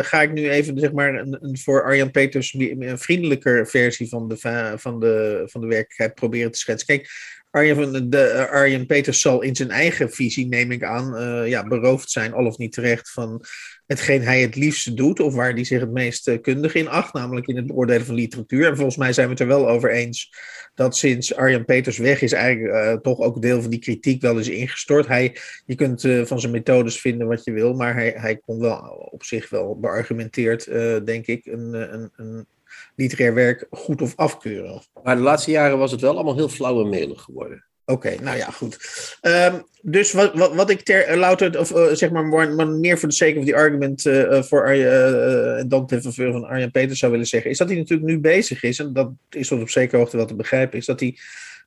ga 0.07 0.23
ik 0.23 0.33
nu 0.33 0.51
even 0.51 0.79
zeg 0.79 0.93
maar, 0.93 1.15
een, 1.15 1.39
een 1.41 1.59
voor 1.59 1.85
Arjan 1.85 2.11
Peters 2.11 2.55
een 2.55 2.99
vriendelijker 2.99 3.67
versie 3.67 4.09
van 4.09 4.29
de, 4.29 4.37
van, 4.77 5.01
de, 5.01 5.43
van 5.47 5.61
de 5.61 5.67
werkelijkheid 5.67 6.15
proberen 6.15 6.51
te 6.51 6.59
schetsen. 6.59 6.87
Kijk, 6.87 7.11
Arjen, 7.51 8.11
de, 8.11 8.49
Arjen 8.51 8.87
Peters 8.87 9.21
zal 9.21 9.43
in 9.43 9.57
zijn 9.57 9.71
eigen 9.71 10.11
visie, 10.11 10.47
neem 10.47 10.73
ik 10.73 10.85
aan, 10.85 11.47
ja, 11.49 11.67
beroofd 11.67 12.11
zijn, 12.11 12.33
al 12.33 12.47
of 12.47 12.59
niet 12.59 12.73
terecht, 12.73 13.11
van 13.11 13.45
hetgeen 13.91 14.23
hij 14.23 14.41
het 14.41 14.57
liefste 14.57 14.95
doet, 14.95 15.21
of 15.21 15.35
waar 15.35 15.53
hij 15.53 15.65
zich 15.65 15.81
het 15.81 15.93
meest 15.93 16.29
eh, 16.29 16.41
kundig 16.41 16.75
in 16.75 16.89
acht, 16.89 17.13
namelijk 17.13 17.47
in 17.47 17.57
het 17.57 17.67
beoordelen 17.67 18.07
van 18.07 18.15
literatuur. 18.15 18.67
En 18.67 18.77
volgens 18.77 18.97
mij 18.97 19.13
zijn 19.13 19.27
we 19.27 19.33
het 19.33 19.41
er 19.41 19.47
wel 19.47 19.69
over 19.69 19.91
eens 19.91 20.33
dat 20.75 20.97
sinds 20.97 21.35
Arjan 21.35 21.65
Peters 21.65 21.99
weg 21.99 22.23
is, 22.23 22.33
eigenlijk 22.33 23.03
toch 23.03 23.19
ook 23.19 23.43
deel 23.43 23.61
van 23.63 23.71
die 23.71 23.81
kritiek 23.81 24.23
wel 24.23 24.39
is 24.39 24.49
ingestort. 24.49 25.07
Hij, 25.07 25.37
je 25.67 25.75
kunt 25.75 26.01
van 26.01 26.41
zijn 26.41 26.53
methodes 26.53 27.01
vinden 27.01 27.27
wat 27.27 27.45
je 27.45 27.53
wil, 27.53 27.75
maar 27.75 27.95
hij, 27.95 28.13
hij 28.17 28.37
kon 28.37 28.61
wel 28.61 28.77
op 29.11 29.25
zich 29.25 29.49
wel 29.49 29.79
beargumenteerd, 29.81 30.65
denk 31.07 31.27
ik, 31.27 31.47
een, 31.47 31.73
een, 31.75 32.11
een 32.17 32.47
literair 33.01 33.35
werk 33.35 33.67
goed 33.71 34.03
of 34.03 34.13
afkeuren. 34.17 34.83
Maar 35.03 35.17
de 35.17 35.23
laatste 35.23 35.51
jaren 35.51 35.79
was 35.79 35.91
het 35.91 36.01
wel 36.01 36.15
allemaal 36.15 36.37
heel 36.37 36.49
flauw 36.49 36.83
en 36.83 36.89
melig 36.89 37.23
geworden. 37.23 37.65
Oké, 37.85 38.07
okay, 38.07 38.19
nou 38.23 38.37
ja, 38.37 38.51
goed. 38.51 38.79
Um, 39.23 39.63
dus 39.83 40.13
wat, 40.13 40.35
wat, 40.35 40.55
wat 40.55 40.71
ik 40.71 40.81
ter 40.81 41.17
louter, 41.17 41.59
of 41.59 41.71
uh, 41.71 41.87
zeg 41.93 42.11
maar, 42.11 42.27
maar 42.27 42.69
meer 42.69 42.99
voor 42.99 43.09
de 43.09 43.15
sake 43.15 43.39
of 43.39 43.45
the 43.45 43.55
argument 43.55 44.05
uh, 44.05 44.43
voor 44.43 44.65
Arjen, 44.65 45.69
dan 45.69 45.87
ten 45.87 46.03
faveur 46.03 46.33
van 46.33 46.45
Arjen 46.45 46.71
Peters 46.71 46.99
zou 46.99 47.13
willen 47.13 47.27
zeggen, 47.27 47.51
is 47.51 47.59
dat 47.59 47.69
hij 47.69 47.77
natuurlijk 47.77 48.09
nu 48.09 48.19
bezig 48.19 48.63
is, 48.63 48.79
en 48.79 48.93
dat 48.93 49.11
is 49.31 49.49
tot 49.49 49.61
op 49.61 49.71
zekere 49.71 49.97
hoogte 49.97 50.17
wel 50.17 50.27
te 50.27 50.35
begrijpen, 50.35 50.79
is 50.79 50.87
dat 50.87 51.01
hij 51.01 51.17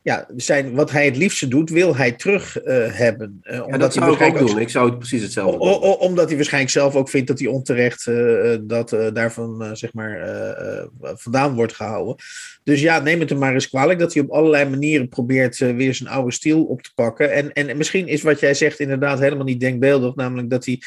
ja, 0.04 0.28
zijn, 0.36 0.74
wat 0.74 0.92
hij 0.92 1.06
het 1.06 1.18
liefste 1.18 1.48
doet, 1.48 1.70
wil 1.70 1.96
hij 1.96 2.12
terug 2.12 2.66
uh, 2.66 2.86
hebben. 2.92 3.42
Uh, 3.44 3.54
omdat 3.54 3.72
ja, 3.72 3.78
dat 3.78 3.94
zou 3.94 4.18
hij 4.18 4.28
ik 4.28 4.34
ook 4.42 4.48
doen. 4.48 4.60
Ik 4.60 4.70
zou 4.70 4.90
het 4.90 4.98
precies 4.98 5.22
hetzelfde 5.22 5.58
doen. 5.58 5.98
Omdat 5.98 6.28
hij 6.28 6.36
waarschijnlijk 6.36 6.74
zelf 6.74 6.96
ook 6.96 7.10
vindt 7.10 7.28
dat 7.28 7.40
hij 7.40 7.48
onterecht 7.48 8.06
uh, 8.06 8.56
dat 8.62 8.90
daarvan 9.14 9.76
zeg 9.76 9.94
maar, 9.94 10.28
vandaan 11.02 11.56
wordt 11.56 11.74
gehouden. 11.74 12.16
Dus 12.64 12.82
ja, 12.82 13.00
neem 13.00 13.20
het 13.20 13.30
hem 13.30 13.40
maar 13.40 13.54
eens 13.54 13.70
kwalijk 13.70 14.00
dat 14.00 14.14
hij 14.14 14.24
op 14.24 14.30
allerlei 14.30 14.70
manieren 14.70 15.10
probeert 15.10 15.58
weer 15.58 15.96
zijn 15.96 16.10
oude 16.10 16.32
stiel 16.32 16.64
op 16.64 16.82
te 16.82 16.92
pakken. 16.96 17.32
En, 17.32 17.54
en 17.54 17.78
misschien 17.78 18.08
is 18.08 18.22
wat 18.22 18.40
jij 18.40 18.54
zegt 18.54 18.80
inderdaad 18.80 19.20
helemaal 19.20 19.46
niet 19.46 19.60
denkbeeldig, 19.60 20.16
namelijk 20.16 20.50
dat 20.50 20.66
hij 20.66 20.82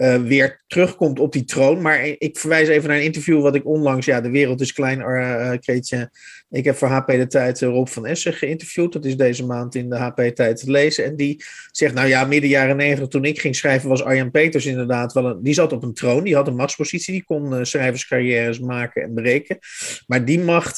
uh, 0.00 0.16
weer 0.16 0.60
terugkomt 0.66 1.18
op 1.18 1.32
die 1.32 1.44
troon. 1.44 1.80
Maar 1.80 2.04
ik 2.18 2.38
verwijs 2.38 2.68
even 2.68 2.88
naar 2.88 2.98
een 2.98 3.04
interview 3.04 3.42
wat 3.42 3.54
ik 3.54 3.66
onlangs, 3.66 4.06
ja, 4.06 4.20
de 4.20 4.30
wereld 4.30 4.60
is 4.60 4.72
klein, 4.72 4.98
uh, 4.98 5.52
Kreetje. 5.60 6.10
Ik 6.50 6.64
heb 6.64 6.76
voor 6.76 6.88
HP 6.88 7.06
de 7.06 7.26
Tijd 7.26 7.60
Rob 7.60 7.86
van 7.86 8.06
Essen 8.06 8.32
geïnterviewd. 8.32 8.92
Dat 8.92 9.04
is 9.04 9.16
deze 9.16 9.46
maand 9.46 9.74
in 9.74 9.88
de 9.88 9.96
HP 9.96 10.20
Tijd 10.34 10.60
te 10.60 10.70
lezen. 10.70 11.04
En 11.04 11.16
die 11.16 11.44
zegt, 11.70 11.94
nou 11.94 12.08
ja, 12.08 12.24
midden 12.24 12.50
jaren 12.50 12.76
negentig, 12.76 13.08
toen 13.08 13.24
ik 13.24 13.40
ging 13.40 13.56
schrijven, 13.56 13.88
was 13.88 14.02
Arjan 14.02 14.30
Peters 14.30 14.66
inderdaad 14.66 15.12
wel 15.12 15.26
een. 15.26 15.42
Die 15.42 15.54
zat 15.54 15.72
op 15.72 15.82
een 15.82 15.94
troon, 15.94 16.24
die 16.24 16.34
had 16.34 16.46
een 16.46 16.56
machtspositie, 16.56 17.12
die 17.12 17.24
kon 17.24 17.52
uh, 17.52 17.58
schrijverscarrières 17.62 18.60
maken 18.60 19.02
en 19.02 19.14
breken. 19.14 19.58
Maar 20.06 20.24
die 20.24 20.40
macht, 20.40 20.76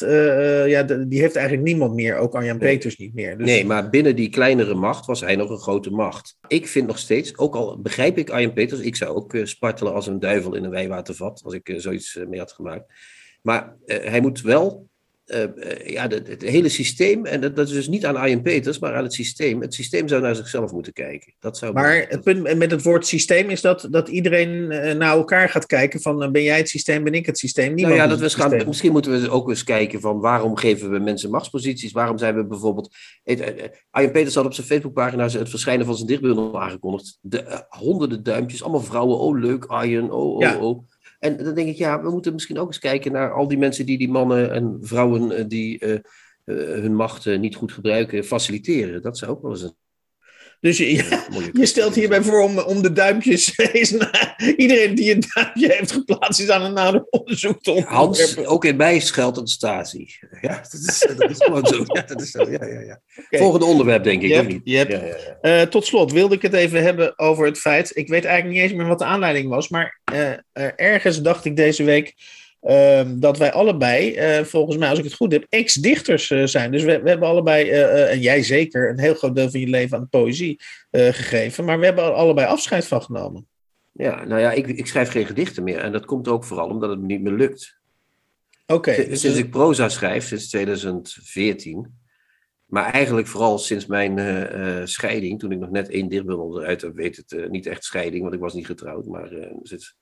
ja, 0.66 0.82
die 0.82 1.20
heeft 1.20 1.37
eigenlijk 1.37 1.66
niemand 1.66 1.94
meer, 1.94 2.16
ook 2.16 2.35
Arjan 2.35 2.58
nee. 2.58 2.68
Peters 2.68 2.96
niet 2.96 3.14
meer. 3.14 3.38
Dus... 3.38 3.46
Nee, 3.46 3.64
maar 3.64 3.90
binnen 3.90 4.16
die 4.16 4.28
kleinere 4.28 4.74
macht 4.74 5.06
was 5.06 5.20
hij 5.20 5.37
nog 5.37 5.50
een 5.50 5.58
grote 5.58 5.90
macht. 5.90 6.37
Ik 6.46 6.68
vind 6.68 6.87
nog 6.87 6.98
steeds, 6.98 7.38
ook 7.38 7.54
al 7.54 7.80
begrijp 7.80 8.18
ik 8.18 8.30
Arjan 8.30 8.52
Peters, 8.52 8.80
ik 8.80 8.96
zou 8.96 9.12
ook 9.14 9.35
uh, 9.35 9.44
spartelen 9.44 9.92
als 9.92 10.07
een 10.07 10.20
duivel 10.20 10.55
in 10.55 10.64
een 10.64 10.70
wijwatervat, 10.70 11.40
als 11.44 11.55
ik 11.55 11.68
uh, 11.68 11.79
zoiets 11.79 12.16
uh, 12.16 12.27
mee 12.27 12.38
had 12.38 12.53
gemaakt. 12.53 12.92
Maar 13.42 13.77
hij 13.85 14.20
moet 14.20 14.40
wel, 14.40 14.88
ja, 15.85 16.08
het 16.08 16.42
hele 16.42 16.68
systeem, 16.68 17.26
en 17.26 17.40
dat, 17.40 17.56
dat, 17.56 17.68
is 17.68 17.74
dus 17.74 17.88
niet 17.88 18.06
aan 18.06 18.16
Arjen 18.16 18.42
Peters, 18.42 18.78
maar 18.78 18.94
aan 18.94 19.02
het 19.02 19.12
systeem. 19.12 19.61
Het 19.61 19.74
systeem 19.74 20.08
zou 20.08 20.22
naar 20.22 20.35
zichzelf 20.35 20.72
moeten 20.72 20.92
kijken. 20.92 21.35
Dat 21.38 21.58
zou 21.58 21.72
maar 21.72 22.06
het 22.08 22.20
punt 22.22 22.56
met 22.56 22.70
het 22.70 22.82
woord 22.82 23.06
systeem 23.06 23.50
is 23.50 23.61
dat, 23.61 23.88
dat 23.90 24.08
iedereen 24.08 24.66
naar 24.98 25.16
elkaar 25.16 25.48
gaat 25.48 25.66
kijken 25.66 26.00
van 26.00 26.32
ben 26.32 26.42
jij 26.42 26.56
het 26.56 26.68
systeem, 26.68 27.04
ben 27.04 27.14
ik 27.14 27.26
het 27.26 27.38
systeem? 27.38 27.74
Niemand 27.74 27.96
nou 27.96 28.08
ja, 28.08 28.16
dat 28.16 28.32
we 28.32 28.40
gaan, 28.40 28.66
misschien 28.66 28.92
moeten 28.92 29.20
we 29.20 29.30
ook 29.30 29.48
eens 29.48 29.64
kijken 29.64 30.00
van 30.00 30.20
waarom 30.20 30.56
geven 30.56 30.90
we 30.90 30.98
mensen 30.98 31.30
machtsposities? 31.30 31.92
Waarom 31.92 32.18
zijn 32.18 32.35
we 32.35 32.46
bijvoorbeeld... 32.46 32.94
Arjen 33.90 34.12
Peters 34.12 34.35
had 34.35 34.44
op 34.44 34.54
zijn 34.54 34.66
Facebookpagina 34.66 35.28
het 35.28 35.50
verschijnen 35.50 35.87
van 35.87 35.94
zijn 35.94 36.08
dichtbundel 36.08 36.61
aangekondigd. 36.62 37.18
De, 37.20 37.64
honderden 37.68 38.22
duimpjes, 38.22 38.62
allemaal 38.62 38.80
vrouwen. 38.80 39.18
Oh, 39.18 39.38
leuk, 39.38 39.64
Arjen. 39.64 40.11
Oh, 40.11 40.35
oh, 40.35 40.40
ja. 40.40 40.58
oh. 40.58 40.85
En 41.22 41.37
dan 41.37 41.54
denk 41.54 41.68
ik, 41.68 41.76
ja, 41.76 42.02
we 42.02 42.11
moeten 42.11 42.32
misschien 42.32 42.58
ook 42.58 42.66
eens 42.66 42.78
kijken 42.78 43.12
naar 43.12 43.32
al 43.32 43.48
die 43.48 43.58
mensen 43.58 43.87
die 43.87 43.98
die 43.98 44.08
mannen 44.08 44.52
en 44.52 44.78
vrouwen 44.80 45.48
die 45.48 45.85
uh, 45.85 45.90
uh, 45.92 46.00
hun 46.80 46.94
macht 46.94 47.26
niet 47.26 47.56
goed 47.56 47.72
gebruiken, 47.72 48.24
faciliteren. 48.24 49.02
Dat 49.02 49.18
zou 49.18 49.30
ook 49.30 49.42
wel 49.42 49.50
eens 49.50 49.62
een 49.62 49.76
dus 50.62 50.79
je, 50.79 50.94
ja, 50.94 51.25
je 51.61 51.66
stelt 51.66 51.94
hierbij 51.94 52.22
voor 52.22 52.40
om, 52.40 52.59
om 52.59 52.83
de 52.83 52.92
duimpjes. 52.92 53.55
iedereen 54.57 54.94
die 54.94 55.14
een 55.14 55.25
duimpje 55.35 55.72
heeft 55.72 55.92
geplaatst, 55.92 56.40
is 56.40 56.48
aan 56.48 56.62
een 56.62 56.72
nader 56.72 57.07
onderzoek 57.11 57.62
te 57.62 57.70
onderwerpen. 57.70 58.05
Hans, 58.05 58.37
ook 58.37 58.64
in 58.64 58.77
mij 58.77 59.01
geldt 59.01 59.37
een 59.37 59.46
Stasi. 59.46 60.07
Ja, 60.40 60.57
dat 60.57 60.72
is, 60.72 61.07
dat 61.16 61.31
is 61.31 61.37
gewoon 61.38 61.66
zo. 61.66 61.85
Ja, 61.87 62.03
dat 62.03 62.20
is 62.20 62.31
zo. 62.31 62.51
Ja, 62.51 62.66
ja, 62.66 62.81
ja. 62.81 63.01
Okay. 63.16 63.40
Volgende 63.40 63.66
onderwerp, 63.66 64.05
denk 64.05 64.22
ik. 64.22 64.29
Yep, 64.29 64.46
niet? 64.48 64.61
Yep. 64.64 64.90
Ja, 64.90 65.05
ja, 65.05 65.16
ja. 65.42 65.61
Uh, 65.61 65.66
tot 65.66 65.87
slot 65.87 66.12
wilde 66.12 66.35
ik 66.35 66.42
het 66.42 66.53
even 66.53 66.83
hebben 66.83 67.18
over 67.18 67.46
het 67.46 67.59
feit. 67.59 67.96
Ik 67.96 68.09
weet 68.09 68.25
eigenlijk 68.25 68.55
niet 68.55 68.70
eens 68.70 68.79
meer 68.79 68.88
wat 68.88 68.98
de 68.98 69.05
aanleiding 69.05 69.48
was. 69.48 69.68
Maar 69.68 70.01
uh, 70.12 70.31
uh, 70.31 70.35
ergens 70.77 71.22
dacht 71.22 71.44
ik 71.44 71.57
deze 71.57 71.85
week. 71.85 72.14
Uh, 72.62 73.03
dat 73.14 73.38
wij 73.38 73.53
allebei, 73.53 74.16
uh, 74.38 74.44
volgens 74.44 74.77
mij, 74.77 74.88
als 74.88 74.98
ik 74.98 75.05
het 75.05 75.14
goed 75.14 75.33
heb, 75.33 75.46
ex-dichters 75.48 76.31
uh, 76.31 76.46
zijn. 76.46 76.70
Dus 76.70 76.83
we, 76.83 77.01
we 77.03 77.09
hebben 77.09 77.29
allebei, 77.29 77.70
en 77.70 78.20
jij 78.20 78.42
zeker, 78.42 78.90
een 78.90 78.98
heel 78.98 79.14
groot 79.14 79.35
deel 79.37 79.51
van 79.51 79.61
je 79.61 79.68
leven 79.68 79.96
aan 79.96 80.03
de 80.03 80.18
poëzie 80.18 80.61
gegeven. 80.90 81.64
Maar 81.64 81.79
we 81.79 81.85
hebben 81.85 82.14
allebei 82.14 82.46
afscheid 82.46 82.87
van 82.87 83.03
genomen. 83.03 83.46
Ja, 83.92 84.25
nou 84.25 84.40
ja, 84.40 84.53
ik, 84.53 84.66
ik 84.66 84.87
schrijf 84.87 85.11
geen 85.11 85.27
gedichten 85.27 85.62
meer. 85.62 85.79
En 85.79 85.92
dat 85.92 86.05
komt 86.05 86.29
ook 86.29 86.44
vooral 86.44 86.68
omdat 86.68 86.90
het 86.90 87.01
me 87.01 87.07
niet 87.07 87.22
meer 87.22 87.33
lukt. 87.33 87.81
Oké. 88.66 88.75
Okay, 88.75 88.94
sinds, 88.94 89.20
sinds 89.20 89.38
ik 89.38 89.51
proza 89.51 89.88
schrijf, 89.88 90.27
sinds 90.27 90.48
2014. 90.48 92.01
Maar 92.66 92.92
eigenlijk 92.92 93.27
vooral 93.27 93.59
sinds 93.59 93.87
mijn 93.87 94.88
scheiding, 94.88 95.38
toen 95.38 95.53
ik 95.53 95.59
nog 95.59 95.70
net 95.70 95.88
één 95.88 96.09
dichtbundel 96.09 96.61
eruit 96.61 96.81
heb, 96.81 96.94
weet 96.94 97.16
het 97.16 97.51
niet 97.51 97.66
echt 97.66 97.85
scheiding, 97.85 98.22
want 98.22 98.35
ik 98.35 98.40
was 98.40 98.55
niet 98.55 98.66
getrouwd. 98.66 99.07
Maar 99.07 99.31
het 99.62 99.94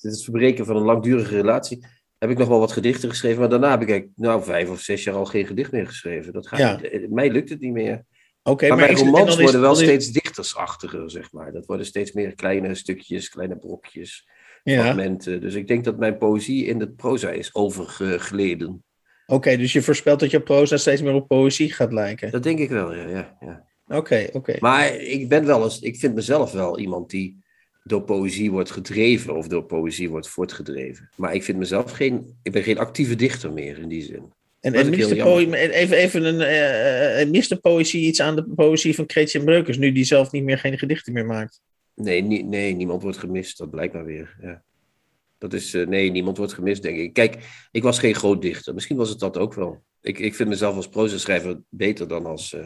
dit 0.00 0.12
het 0.12 0.22
verbreken 0.24 0.66
van 0.66 0.76
een 0.76 0.82
langdurige 0.82 1.36
relatie, 1.36 1.86
heb 2.18 2.30
ik 2.30 2.38
nog 2.38 2.48
wel 2.48 2.58
wat 2.58 2.72
gedichten 2.72 3.08
geschreven. 3.08 3.40
Maar 3.40 3.48
daarna 3.48 3.78
heb 3.78 3.88
ik 3.88 4.08
nou, 4.14 4.42
vijf 4.42 4.70
of 4.70 4.80
zes 4.80 5.04
jaar 5.04 5.14
al 5.14 5.24
geen 5.24 5.46
gedicht 5.46 5.72
meer 5.72 5.86
geschreven. 5.86 6.32
Dat 6.32 6.46
gaat 6.46 6.58
ja. 6.58 6.78
niet, 6.82 7.10
mij 7.10 7.30
lukt 7.30 7.48
het 7.48 7.60
niet 7.60 7.72
meer. 7.72 8.04
Okay, 8.42 8.68
maar, 8.68 8.78
maar 8.78 8.92
mijn 8.92 9.04
romans 9.04 9.40
worden 9.40 9.60
wel 9.60 9.74
steeds 9.74 10.08
dichtersachtiger, 10.08 11.10
zeg 11.10 11.32
maar. 11.32 11.52
Dat 11.52 11.66
worden 11.66 11.86
steeds 11.86 12.12
meer 12.12 12.34
kleine 12.34 12.74
stukjes, 12.74 13.28
kleine 13.28 13.56
brokjes. 13.56 14.28
Ja. 14.62 14.82
fragmenten. 14.82 15.40
Dus 15.40 15.54
ik 15.54 15.66
denk 15.68 15.84
dat 15.84 15.98
mijn 15.98 16.18
poëzie 16.18 16.64
in 16.64 16.80
het 16.80 16.96
proza 16.96 17.30
is 17.30 17.54
overgeleden. 17.54 18.84
Oké, 19.26 19.56
dus 19.56 19.72
je 19.72 19.82
voorspelt 19.82 20.20
dat 20.20 20.30
je 20.30 20.40
proza 20.40 20.76
steeds 20.76 21.02
meer 21.02 21.14
op 21.14 21.28
poëzie 21.28 21.72
gaat 21.72 21.92
lijken. 21.92 22.30
Dat 22.30 22.42
denk 22.42 22.58
ik 22.58 22.68
wel, 22.68 22.94
ja. 22.94 23.08
ja, 23.08 23.36
ja. 23.40 23.66
Oké, 23.86 24.28
oké. 24.32 24.56
Maar 24.58 24.94
ik 24.94 25.28
ben 25.28 25.46
wel 25.46 25.64
eens, 25.64 25.80
ik 25.80 25.96
vind 25.96 26.14
mezelf 26.14 26.52
wel 26.52 26.78
iemand 26.78 27.10
die 27.10 27.39
door 27.82 28.02
poëzie 28.02 28.50
wordt 28.50 28.70
gedreven 28.70 29.36
of 29.36 29.48
door 29.48 29.64
poëzie 29.64 30.10
wordt 30.10 30.28
voortgedreven. 30.28 31.10
Maar 31.16 31.34
ik 31.34 31.42
vind 31.42 31.58
mezelf 31.58 31.92
geen, 31.92 32.38
ik 32.42 32.52
ben 32.52 32.62
geen 32.62 32.78
actieve 32.78 33.14
dichter 33.14 33.52
meer 33.52 33.78
in 33.78 33.88
die 33.88 34.02
zin. 34.02 34.32
En, 34.60 34.74
en 34.74 34.92
is 34.92 34.96
mist, 34.96 35.10
even, 35.10 35.96
even 35.96 36.24
een, 36.24 36.40
eh, 36.40 37.30
mist 37.30 37.48
de 37.48 37.56
poëzie 37.56 38.06
iets 38.06 38.20
aan 38.20 38.36
de 38.36 38.44
poëzie 38.44 38.94
van 38.94 39.06
Kretje 39.06 39.44
Breukers, 39.44 39.78
nu 39.78 39.92
die 39.92 40.04
zelf 40.04 40.32
niet 40.32 40.44
meer 40.44 40.58
geen 40.58 40.78
gedichten 40.78 41.12
meer 41.12 41.26
maakt? 41.26 41.60
Nee, 41.94 42.22
nie- 42.22 42.44
nee, 42.44 42.74
niemand 42.74 43.02
wordt 43.02 43.18
gemist, 43.18 43.58
dat 43.58 43.70
blijkt 43.70 43.94
maar 43.94 44.04
weer. 44.04 44.36
Ja. 44.42 44.62
Dat 45.38 45.52
is, 45.52 45.72
nee, 45.72 46.10
niemand 46.10 46.36
wordt 46.36 46.52
gemist, 46.52 46.82
denk 46.82 46.98
ik. 46.98 47.12
Kijk, 47.12 47.36
ik 47.70 47.82
was 47.82 47.98
geen 47.98 48.14
groot 48.14 48.42
dichter. 48.42 48.74
Misschien 48.74 48.96
was 48.96 49.08
het 49.08 49.18
dat 49.18 49.38
ook 49.38 49.54
wel. 49.54 49.82
Ik, 50.00 50.18
ik 50.18 50.34
vind 50.34 50.48
mezelf 50.48 50.76
als 50.76 50.88
proza-schrijver 50.88 51.60
beter 51.68 52.08
dan 52.08 52.26
als 52.26 52.56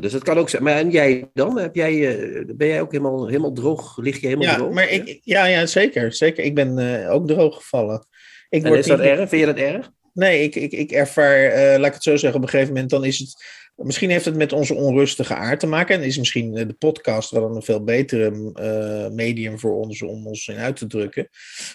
Dus 0.00 0.12
dat 0.12 0.22
kan 0.22 0.38
ook 0.38 0.48
zijn. 0.48 0.62
Maar 0.62 0.76
en 0.76 0.90
jij 0.90 1.30
dan? 1.34 1.58
Heb 1.58 1.74
jij, 1.74 2.16
eh, 2.18 2.44
ben 2.56 2.68
jij 2.68 2.80
ook 2.80 2.92
helemaal, 2.92 3.26
helemaal 3.26 3.52
droog? 3.52 3.96
Lig 3.96 4.20
je 4.20 4.26
helemaal 4.26 4.48
Ja, 4.48 4.56
droog? 4.56 4.72
maar 4.72 4.88
ik, 4.90 5.20
ja, 5.22 5.44
ja, 5.46 5.66
zeker, 5.66 6.12
zeker. 6.12 6.44
Ik 6.44 6.54
ben 6.54 6.78
eh, 7.04 7.12
ook 7.12 7.26
droog 7.28 7.56
gevallen. 7.56 8.06
Ik 8.48 8.62
En 8.62 8.68
word 8.68 8.80
is 8.80 8.86
dat 8.86 8.98
niet- 8.98 9.06
erg? 9.06 9.28
Vind 9.28 9.40
je 9.40 9.46
dat 9.46 9.56
erg? 9.56 9.90
Nee, 10.12 10.42
ik, 10.42 10.54
ik, 10.54 10.72
ik 10.72 10.90
ervaar, 10.92 11.44
eh, 11.44 11.78
laat 11.78 11.86
ik 11.88 11.94
het 11.94 12.02
zo 12.02 12.16
zeggen, 12.16 12.38
op 12.40 12.44
een 12.44 12.50
gegeven 12.50 12.72
moment 12.72 12.90
dan 12.90 13.04
is 13.04 13.18
het. 13.18 13.58
Misschien 13.74 14.10
heeft 14.10 14.24
het 14.24 14.36
met 14.36 14.52
onze 14.52 14.74
onrustige 14.74 15.34
aard 15.34 15.60
te 15.60 15.66
maken. 15.66 15.94
En 15.96 16.02
is 16.02 16.18
misschien 16.18 16.52
de 16.54 16.74
podcast 16.78 17.30
wel 17.30 17.54
een 17.56 17.62
veel 17.62 17.84
betere 17.84 18.50
eh, 18.54 19.14
medium 19.14 19.58
voor 19.58 19.72
ons 19.80 20.02
om 20.02 20.26
ons 20.26 20.48
in 20.48 20.56
uit 20.56 20.76
te 20.76 20.86
drukken. 20.86 21.28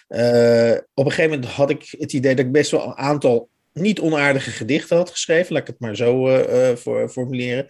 Eh, 0.07 0.71
op 0.93 1.05
een 1.05 1.11
gegeven 1.11 1.31
moment 1.35 1.49
had 1.51 1.69
ik 1.69 1.95
het 1.99 2.13
idee 2.13 2.35
dat 2.35 2.45
ik 2.45 2.51
best 2.51 2.71
wel 2.71 2.85
een 2.85 2.97
aantal 2.97 3.49
niet 3.79 3.99
onaardige 3.99 4.51
gedichten 4.51 4.97
had 4.97 5.09
geschreven. 5.09 5.53
Laat 5.53 5.61
ik 5.61 5.67
het 5.67 5.79
maar 5.79 5.95
zo 5.95 6.27
eh, 6.27 6.69
eh, 6.69 6.77
voor, 6.77 7.09
formuleren. 7.09 7.65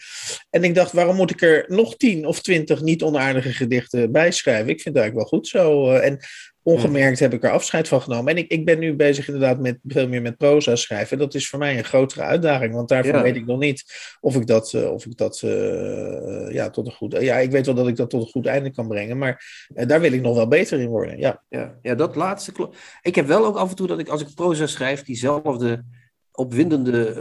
En 0.49 0.63
ik 0.63 0.75
dacht, 0.75 0.91
waarom 0.91 1.15
moet 1.15 1.31
ik 1.31 1.41
er 1.41 1.65
nog 1.67 1.97
tien 1.97 2.25
of 2.25 2.41
twintig 2.41 2.81
niet 2.81 3.03
onaardige 3.03 3.53
gedichten 3.53 4.11
bij 4.11 4.31
schrijven? 4.31 4.69
Ik 4.69 4.81
vind 4.81 4.95
het 4.95 5.03
eigenlijk 5.03 5.29
wel 5.29 5.39
goed 5.39 5.47
zo. 5.47 5.91
eh, 5.91 6.05
en 6.05 6.19
ongemerkt 6.65 7.19
heb 7.19 7.33
ik 7.33 7.43
er 7.43 7.51
afscheid 7.51 7.87
van 7.87 8.01
genomen. 8.01 8.31
En 8.31 8.37
ik, 8.37 8.51
ik 8.51 8.65
ben 8.65 8.79
nu 8.79 8.95
bezig 8.95 9.27
inderdaad 9.27 9.59
met 9.59 9.79
veel 9.83 10.07
meer 10.07 10.21
met 10.21 10.37
proza 10.37 10.75
schrijven. 10.75 11.17
Dat 11.17 11.33
is 11.33 11.49
voor 11.49 11.59
mij 11.59 11.77
een 11.77 11.83
grotere 11.83 12.21
uitdaging, 12.21 12.73
want 12.73 12.89
daarvan 12.89 13.15
Ja. 13.15 13.21
weet 13.21 13.35
ik 13.35 13.45
nog 13.45 13.59
niet 13.59 13.83
of 14.19 14.35
ik 14.35 14.47
dat, 14.47 14.73
eh, 14.73 14.91
of 14.91 15.05
ik 15.05 15.17
dat 15.17 15.41
eh, 15.41 16.53
ja, 16.53 16.69
tot 16.69 16.85
een 16.85 16.91
goed... 16.93 17.17
Ja, 17.19 17.37
ik 17.37 17.51
weet 17.51 17.65
wel 17.65 17.75
dat 17.75 17.87
ik 17.87 17.95
dat 17.95 18.09
tot 18.09 18.21
een 18.21 18.31
goed 18.31 18.45
einde 18.45 18.71
kan 18.71 18.87
brengen, 18.87 19.17
maar 19.17 19.67
eh, 19.73 19.87
daar 19.87 20.01
wil 20.01 20.11
ik 20.11 20.21
nog 20.21 20.35
wel 20.35 20.47
beter 20.47 20.79
in 20.79 20.87
worden. 20.87 21.17
Ja, 21.17 21.43
Ja, 21.49 21.77
ja 21.81 21.95
dat 21.95 22.15
laatste 22.15 22.51
klopt. 22.51 22.77
Ik 23.01 23.15
heb 23.15 23.27
wel 23.27 23.45
ook 23.45 23.57
af 23.57 23.69
en 23.69 23.75
toe 23.75 23.87
dat 23.87 23.99
ik, 23.99 24.07
als 24.07 24.21
ik 24.21 24.35
proza 24.35 24.67
schrijf, 24.67 25.03
diezelfde 25.03 25.83
opwindende 26.31 27.13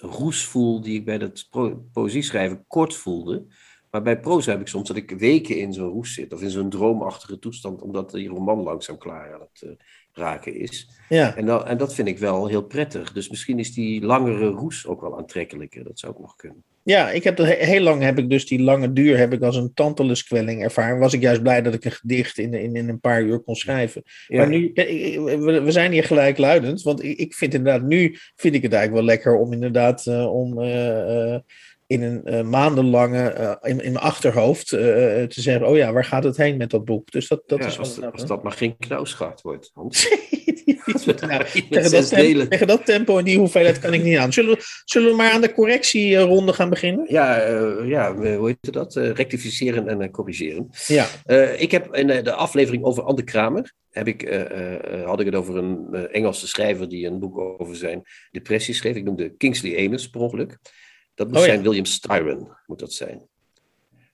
roes 0.00 0.44
voel 0.44 0.80
die 0.80 0.98
ik 0.98 1.04
bij 1.04 1.18
dat 1.18 1.48
poëzie 1.92 2.22
schrijven 2.22 2.64
kort 2.66 2.94
voelde. 2.94 3.46
Maar 3.92 4.02
bij 4.02 4.20
proza 4.20 4.50
heb 4.50 4.60
ik 4.60 4.68
soms 4.68 4.88
dat 4.88 4.96
ik 4.96 5.10
weken 5.10 5.58
in 5.58 5.72
zo'n 5.72 5.90
roes 5.90 6.14
zit, 6.14 6.32
of 6.32 6.42
in 6.42 6.50
zo'n 6.50 6.70
droomachtige 6.70 7.38
toestand, 7.38 7.82
omdat 7.82 8.10
die 8.10 8.28
roman 8.28 8.62
langzaam 8.62 8.98
klaar 8.98 9.34
aan 9.34 9.40
het 9.40 9.62
eh, 9.62 9.70
raken 10.12 10.54
is. 10.54 10.88
ja. 11.08 11.36
En, 11.36 11.46
dat, 11.46 11.66
en 11.66 11.78
dat 11.78 11.94
vind 11.94 12.08
ik 12.08 12.18
wel 12.18 12.46
heel 12.46 12.62
prettig. 12.62 13.12
Dus 13.12 13.28
misschien 13.28 13.58
is 13.58 13.74
die 13.74 14.02
langere 14.02 14.48
roes 14.48 14.86
ook 14.86 15.00
wel 15.00 15.18
aantrekkelijker. 15.18 15.84
Dat 15.84 15.98
zou 15.98 16.12
ook 16.12 16.20
nog 16.20 16.36
kunnen. 16.36 16.64
Ja, 16.84 17.10
ik 17.10 17.24
heb 17.24 17.36
dat 17.36 17.46
heel 17.46 17.80
lang 17.80 18.02
heb 18.02 18.18
ik 18.18 18.30
dus 18.30 18.46
die 18.46 18.62
lange 18.62 18.92
duur 18.92 19.18
heb 19.18 19.32
ik 19.32 19.42
als 19.42 19.56
een 19.56 19.74
tantaluskwelling 19.74 20.62
ervaren. 20.62 20.98
Was 20.98 21.12
ik 21.12 21.20
juist 21.20 21.42
blij 21.42 21.62
dat 21.62 21.74
ik 21.74 21.84
een 21.84 21.92
gedicht 21.92 22.38
in, 22.38 22.54
in, 22.54 22.76
in 22.76 22.88
een 22.88 23.00
paar 23.00 23.22
uur 23.22 23.40
kon 23.40 23.54
schrijven. 23.54 24.02
Ja. 24.26 24.36
Maar 24.36 24.48
nu, 24.48 24.70
we, 24.74 25.70
zijn 25.70 25.92
hier 25.92 26.04
gelijkluidend, 26.04 26.82
want 26.82 27.02
ik, 27.02 27.34
vind 27.34 27.54
inderdaad, 27.54 27.82
nu 27.82 28.16
vind 28.36 28.54
ik 28.54 28.62
het 28.62 28.72
eigenlijk 28.72 29.06
wel 29.06 29.14
lekker 29.14 29.36
om 29.36 29.52
inderdaad 29.52 30.06
eh, 30.06 30.34
om 30.34 30.60
eh, 30.60 31.36
in 31.92 32.02
een 32.02 32.24
eh, 32.24 32.42
maandenlange, 32.42 33.28
eh, 33.28 33.70
in, 33.70 33.80
in 33.80 33.92
mijn 33.92 34.04
achterhoofd 34.04 34.72
eh, 34.72 34.80
te 34.80 35.40
zeggen, 35.40 35.66
oh 35.66 35.76
ja, 35.76 35.92
waar 35.92 36.04
gaat 36.04 36.24
het 36.24 36.36
heen 36.36 36.56
met 36.56 36.70
dat 36.70 36.84
boek? 36.84 37.10
Dus 37.10 37.28
dat, 37.28 37.42
dat 37.46 37.58
Ja, 37.58 37.66
is 37.66 37.78
als, 37.78 37.94
knap, 37.94 38.12
als 38.12 38.20
hè? 38.20 38.28
dat 38.28 38.42
maar 38.42 38.52
geen 38.52 38.76
knausgaard 38.78 39.40
wordt. 39.40 39.70
Hans. 39.74 40.08
Nou, 41.04 41.44
tegen, 41.70 41.90
dat 41.90 42.08
tempo, 42.08 42.48
tegen 42.48 42.66
dat 42.66 42.84
tempo 42.84 43.18
en 43.18 43.24
die 43.24 43.38
hoeveelheid 43.38 43.78
kan 43.78 43.92
ik 43.92 44.02
niet 44.02 44.16
aan. 44.16 44.32
Zullen 44.32 44.54
we, 44.54 44.62
zullen 44.84 45.10
we 45.10 45.16
maar 45.16 45.30
aan 45.30 45.40
de 45.40 45.52
correctieronde 45.52 46.52
gaan 46.52 46.68
beginnen? 46.70 47.06
Ja, 47.08 47.48
ja, 47.84 48.14
hoe 48.14 48.46
heet 48.46 48.72
dat? 48.72 48.94
Rectificeren 48.94 49.88
en 49.88 50.10
corrigeren. 50.10 50.70
Ja, 50.86 51.06
ik 51.56 51.70
heb 51.70 51.94
in 51.94 52.06
de 52.06 52.32
aflevering 52.32 52.84
over 52.84 53.02
Anne 53.02 53.22
Kramer, 53.22 53.72
heb 53.90 54.06
ik, 54.06 54.44
had 55.04 55.20
ik 55.20 55.26
het 55.26 55.34
over 55.34 55.56
een 55.56 55.94
Engelse 55.94 56.48
schrijver 56.48 56.88
die 56.88 57.06
een 57.06 57.18
boek 57.18 57.38
over 57.38 57.76
zijn 57.76 58.02
depressie 58.30 58.74
schreef. 58.74 58.96
Ik 58.96 59.04
noemde 59.04 59.36
Kingsley 59.36 59.86
Amis 59.86 60.10
per 60.10 60.20
ongeluk. 60.20 60.58
Dat 61.14 61.26
moet 61.28 61.36
Oh 61.36 61.42
ja. 61.42 61.48
zijn 61.48 61.62
William 61.62 61.84
Styron, 61.84 62.48
moet 62.66 62.78
dat 62.78 62.92
zijn. 62.92 63.22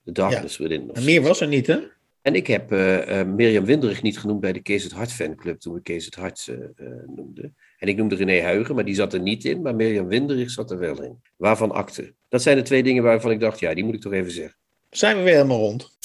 The 0.05 0.11
Darkness 0.11 0.57
Within. 0.57 0.89
of 0.89 0.97
en 0.97 1.03
meer 1.03 1.21
was 1.21 1.41
er 1.41 1.47
niet, 1.47 1.67
hè? 1.67 1.77
En 2.21 2.35
ik 2.35 2.47
heb 2.47 2.71
eh, 2.71 3.19
eh, 3.19 3.27
Mirjam 3.27 3.65
Winderig 3.65 4.01
niet 4.01 4.19
genoemd 4.19 4.39
bij 4.39 4.53
de 4.53 4.61
Kees 4.61 4.83
het 4.83 4.91
Hart 4.91 5.11
fanclub 5.13 5.59
toen 5.59 5.73
we 5.73 5.81
Kees 5.81 6.05
het 6.05 6.15
Hart 6.15 6.47
eh, 6.47 6.55
eh, 6.55 6.93
noemden. 7.15 7.55
En 7.77 7.87
ik 7.87 7.97
noemde 7.97 8.15
René 8.15 8.41
Huigen, 8.41 8.75
maar 8.75 8.85
die 8.85 8.95
zat 8.95 9.13
er 9.13 9.19
niet 9.19 9.45
in. 9.45 9.61
Maar 9.61 9.75
Mirjam 9.75 10.07
Winderig 10.07 10.51
zat 10.51 10.71
er 10.71 10.79
wel 10.79 11.01
in. 11.03 11.21
Waarvan 11.35 11.71
akte. 11.71 12.13
Dat 12.29 12.41
zijn 12.41 12.57
de 12.57 12.63
twee 12.63 12.83
dingen 12.83 13.03
waarvan 13.03 13.31
ik 13.31 13.39
dacht, 13.39 13.59
ja, 13.59 13.73
die 13.73 13.83
moet 13.83 13.93
ik 13.95 14.01
toch 14.01 14.13
even 14.13 14.31
zeggen. 14.31 14.55
Zijn 14.89 15.17
we 15.17 15.23
weer 15.23 15.33
helemaal 15.33 15.59
rond. 15.59 15.97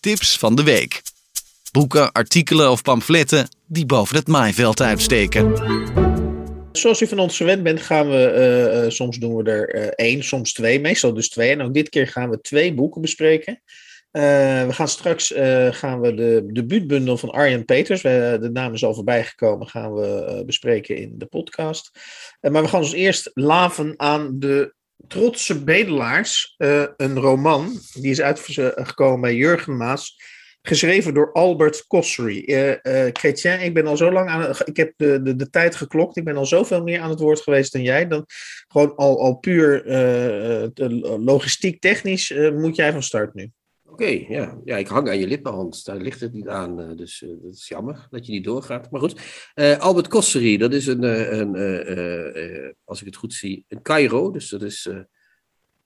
Tips 0.00 0.38
van 0.38 0.54
de 0.54 0.62
week. 0.62 1.02
Boeken, 1.72 2.12
artikelen 2.12 2.70
of 2.70 2.82
pamfletten 2.82 3.48
die 3.66 3.86
boven 3.86 4.16
het 4.16 4.28
maaiveld 4.28 4.80
uitsteken. 4.80 6.11
Zoals 6.72 7.00
u 7.00 7.06
van 7.06 7.18
ons 7.18 7.36
gewend 7.36 7.62
bent, 7.62 7.80
gaan 7.80 8.08
we, 8.08 8.26
eh, 8.26 8.84
eh, 8.84 8.90
soms 8.90 9.18
doen 9.18 9.36
we 9.36 9.50
er 9.50 9.68
eh, 9.68 9.86
één, 9.86 10.24
soms 10.24 10.52
twee, 10.52 10.80
meestal 10.80 11.14
dus 11.14 11.28
twee. 11.28 11.50
En 11.50 11.60
ook 11.60 11.74
dit 11.74 11.88
keer 11.88 12.08
gaan 12.08 12.30
we 12.30 12.40
twee 12.40 12.74
boeken 12.74 13.00
bespreken. 13.00 13.62
We 14.10 14.68
gaan 14.70 14.88
straks 14.88 15.32
gaan 15.70 16.00
we 16.00 16.14
de 16.14 16.46
debuutbundel 16.52 17.16
van 17.16 17.30
Arjen 17.30 17.64
Peters, 17.64 18.02
we, 18.02 18.38
de 18.40 18.50
naam 18.50 18.74
is 18.74 18.84
al 18.84 18.94
voorbij 18.94 19.24
gekomen, 19.24 19.68
gaan 19.68 19.94
we 19.94 20.42
bespreken 20.46 20.96
in 20.96 21.14
de 21.18 21.26
podcast. 21.26 21.90
Maar 22.40 22.62
we 22.62 22.68
gaan 22.68 22.80
ons 22.80 22.92
eerst 22.92 23.30
laven 23.34 23.94
aan 23.96 24.38
de 24.38 24.74
Trotse 25.08 25.64
Bedelaars, 25.64 26.54
een 26.96 27.18
roman. 27.18 27.80
Die 27.92 28.10
is 28.10 28.20
uitgekomen 28.20 29.20
bij 29.20 29.34
Jurgen 29.34 29.76
Maas. 29.76 30.16
Geschreven 30.62 31.14
door 31.14 31.32
Albert 31.32 31.86
Kossery. 31.86 32.44
Eh 32.44 33.06
eh, 33.06 33.12
Chrétien, 33.12 33.60
ik 33.60 33.74
ben 33.74 33.86
al 33.86 33.96
zo 33.96 34.12
lang 34.12 34.28
aan. 34.28 34.54
Ik 34.64 34.76
heb 34.76 34.92
de, 34.96 35.22
de, 35.22 35.36
de 35.36 35.50
tijd 35.50 35.74
geklokt. 35.74 36.16
Ik 36.16 36.24
ben 36.24 36.36
al 36.36 36.46
zoveel 36.46 36.82
meer 36.82 37.00
aan 37.00 37.10
het 37.10 37.20
woord 37.20 37.40
geweest 37.40 37.72
dan 37.72 37.82
jij. 37.82 38.08
Dan 38.08 38.24
gewoon 38.68 38.96
al, 38.96 39.20
al 39.20 39.34
puur 39.34 39.86
eh, 39.86 40.62
eh, 40.62 40.70
logistiek 41.24 41.80
technisch 41.80 42.34
moet 42.54 42.76
jij 42.76 42.92
van 42.92 43.02
start 43.02 43.34
nu. 43.34 43.50
Oké, 43.84 44.24
ja. 44.28 44.60
ja, 44.64 44.76
ik 44.76 44.86
hang 44.86 45.08
aan 45.08 45.18
je 45.18 45.26
lippen, 45.26 45.52
Hans. 45.52 45.84
Daar 45.84 45.96
ligt 45.96 46.20
het 46.20 46.32
niet 46.32 46.48
aan. 46.48 46.96
Dus 46.96 47.24
dat 47.42 47.52
is 47.54 47.68
jammer 47.68 48.06
dat 48.10 48.26
je 48.26 48.32
niet 48.32 48.44
doorgaat. 48.44 48.90
Maar 48.90 49.00
goed. 49.00 49.20
Albert 49.78 50.08
Kossery, 50.08 50.56
dat 50.56 50.72
is 50.72 50.86
een, 50.86 51.02
een 51.38 52.74
als 52.84 53.00
ik 53.00 53.06
het 53.06 53.16
goed 53.16 53.32
zie, 53.32 53.64
een 53.68 53.82
Cairo. 53.82 54.30
Dus 54.30 54.48
dat 54.48 54.62
is, 54.62 54.88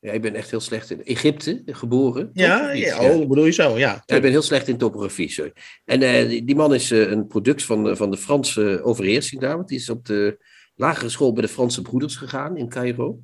ja, 0.07 0.12
ik 0.12 0.23
ben 0.23 0.35
echt 0.35 0.51
heel 0.51 0.61
slecht 0.61 0.90
in 0.90 1.05
Egypte 1.05 1.62
geboren. 1.66 2.31
Ja, 2.33 2.73
ja, 2.73 3.11
oh, 3.11 3.29
bedoel 3.29 3.45
je 3.45 3.53
zo? 3.53 3.79
Ja. 3.79 4.03
Ja, 4.07 4.16
ik 4.16 4.23
ben 4.23 4.31
heel 4.31 4.42
slecht 4.42 4.69
in 4.69 4.77
topografie, 4.77 5.31
sorry. 5.31 5.53
En 5.85 6.03
eh, 6.03 6.29
die, 6.29 6.45
die 6.45 6.55
man 6.57 6.75
is 6.75 6.90
eh, 6.90 7.11
een 7.11 7.27
product 7.27 7.62
van, 7.62 7.85
de- 7.85 7.97
van 7.97 8.11
de 8.11 8.16
Franse 8.16 8.81
overheersing 8.83 9.40
daar. 9.40 9.57
Want 9.57 9.69
die 9.69 9.79
is 9.79 9.90
op 9.90 10.07
de 10.07 10.38
lagere 10.75 11.09
school 11.09 11.33
bij 11.33 11.42
de 11.42 11.49
Franse 11.49 11.83
broeders 11.83 12.16
gegaan 12.16 12.57
in 12.57 12.69
Cairo. 12.69 13.21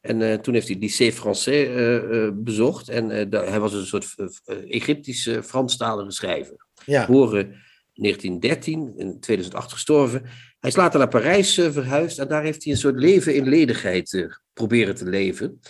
En 0.00 0.22
eh, 0.22 0.38
toen 0.38 0.54
heeft 0.54 0.66
hij 0.66 0.74
het 0.80 0.84
lycée 0.84 1.12
français 1.12 1.66
eh, 1.68 1.96
eh, 2.26 2.30
bezocht. 2.34 2.88
En 2.88 3.10
eh, 3.10 3.48
hij 3.50 3.60
was 3.60 3.72
een 3.72 3.86
soort 3.86 4.14
eh, 4.16 4.26
eh, 4.44 4.56
Egyptische 4.74 5.42
Franstalige 5.42 6.10
schrijver. 6.10 6.66
ja. 6.86 7.04
Geboren 7.04 7.62
1913, 7.94 8.92
in 8.96 9.20
2008 9.20 9.72
gestorven. 9.72 10.22
Hij 10.60 10.70
is 10.70 10.76
later 10.76 10.98
naar 10.98 11.08
Parijs 11.08 11.58
eh, 11.58 11.70
verhuisd. 11.70 12.18
En 12.18 12.28
daar 12.28 12.42
heeft 12.42 12.64
hij 12.64 12.72
een 12.72 12.78
soort 12.78 12.98
leven 12.98 13.34
in 13.34 13.48
ledigheid 13.48 14.12
eh, 14.12 14.24
proberen 14.52 14.94
te 14.94 15.04
leven. 15.04 15.60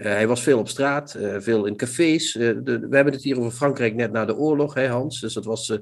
Eh, 0.00 0.12
hij 0.12 0.26
was 0.26 0.42
veel 0.42 0.58
op 0.58 0.68
straat, 0.68 1.14
eh, 1.14 1.36
veel 1.38 1.66
in 1.66 1.76
cafés. 1.76 2.36
Eh, 2.36 2.40
we 2.64 2.88
hebben 2.90 3.12
het 3.12 3.22
hier 3.22 3.38
over 3.38 3.50
Frankrijk 3.50 3.94
net 3.94 4.12
na 4.12 4.24
de 4.24 4.36
oorlog, 4.36 4.74
hè 4.74 4.86
Hans? 4.88 5.20
Dus 5.20 5.34
dat 5.34 5.44
was 5.44 5.78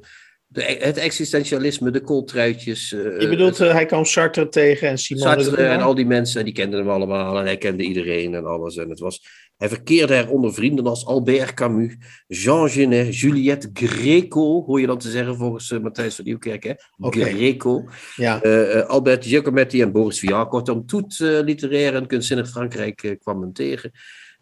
de, 0.50 0.62
het 0.62 0.96
existentialisme, 0.96 1.90
de 1.90 2.00
kooltruitjes. 2.00 2.92
eh, 2.92 3.20
Je 3.20 3.28
bedoelt, 3.28 3.60
eh, 3.60 3.72
hij 3.72 3.86
kwam 3.86 4.04
Sartre 4.04 4.48
tegen 4.48 4.88
en 4.88 4.98
Simone 4.98 5.36
de 5.36 5.42
Sartre 5.42 5.66
en 5.66 5.80
al 5.80 5.94
die 5.94 6.06
mensen, 6.06 6.44
die 6.44 6.54
kenden 6.54 6.78
hem 6.78 6.88
allemaal. 6.88 7.38
En 7.38 7.44
hij 7.44 7.56
kende 7.58 7.82
iedereen 7.82 8.34
en 8.34 8.46
alles. 8.46 8.76
En 8.76 8.88
het 8.88 8.98
was, 8.98 9.22
hij 9.56 9.68
verkeerde 9.68 10.14
er 10.14 10.28
onder 10.28 10.54
vrienden 10.54 10.86
als 10.86 11.06
Albert 11.06 11.54
Camus, 11.54 11.96
Jean 12.26 12.70
Genet, 12.70 13.18
Juliette 13.18 13.70
Greco, 13.72 14.64
hoor 14.64 14.80
je 14.80 14.86
dan 14.86 14.98
te 14.98 15.10
zeggen 15.10 15.36
volgens 15.36 15.70
eh, 15.70 15.80
Matthijs 15.80 16.14
van 16.14 16.24
Nieuwkerk, 16.24 16.64
hè? 16.64 16.72
Greco. 16.98 17.84
Ja. 18.16 18.38
Albert 18.86 19.26
Giacometti 19.26 19.82
en 19.82 19.92
Boris 19.92 20.18
Vian. 20.18 20.48
Kortom, 20.48 20.86
toet 20.86 21.18
literair 21.18 21.94
en 21.94 22.06
kunstzinnig 22.06 22.48
Frankrijk 22.48 23.16
kwam 23.20 23.40
hem 23.40 23.52
tegen. 23.52 23.92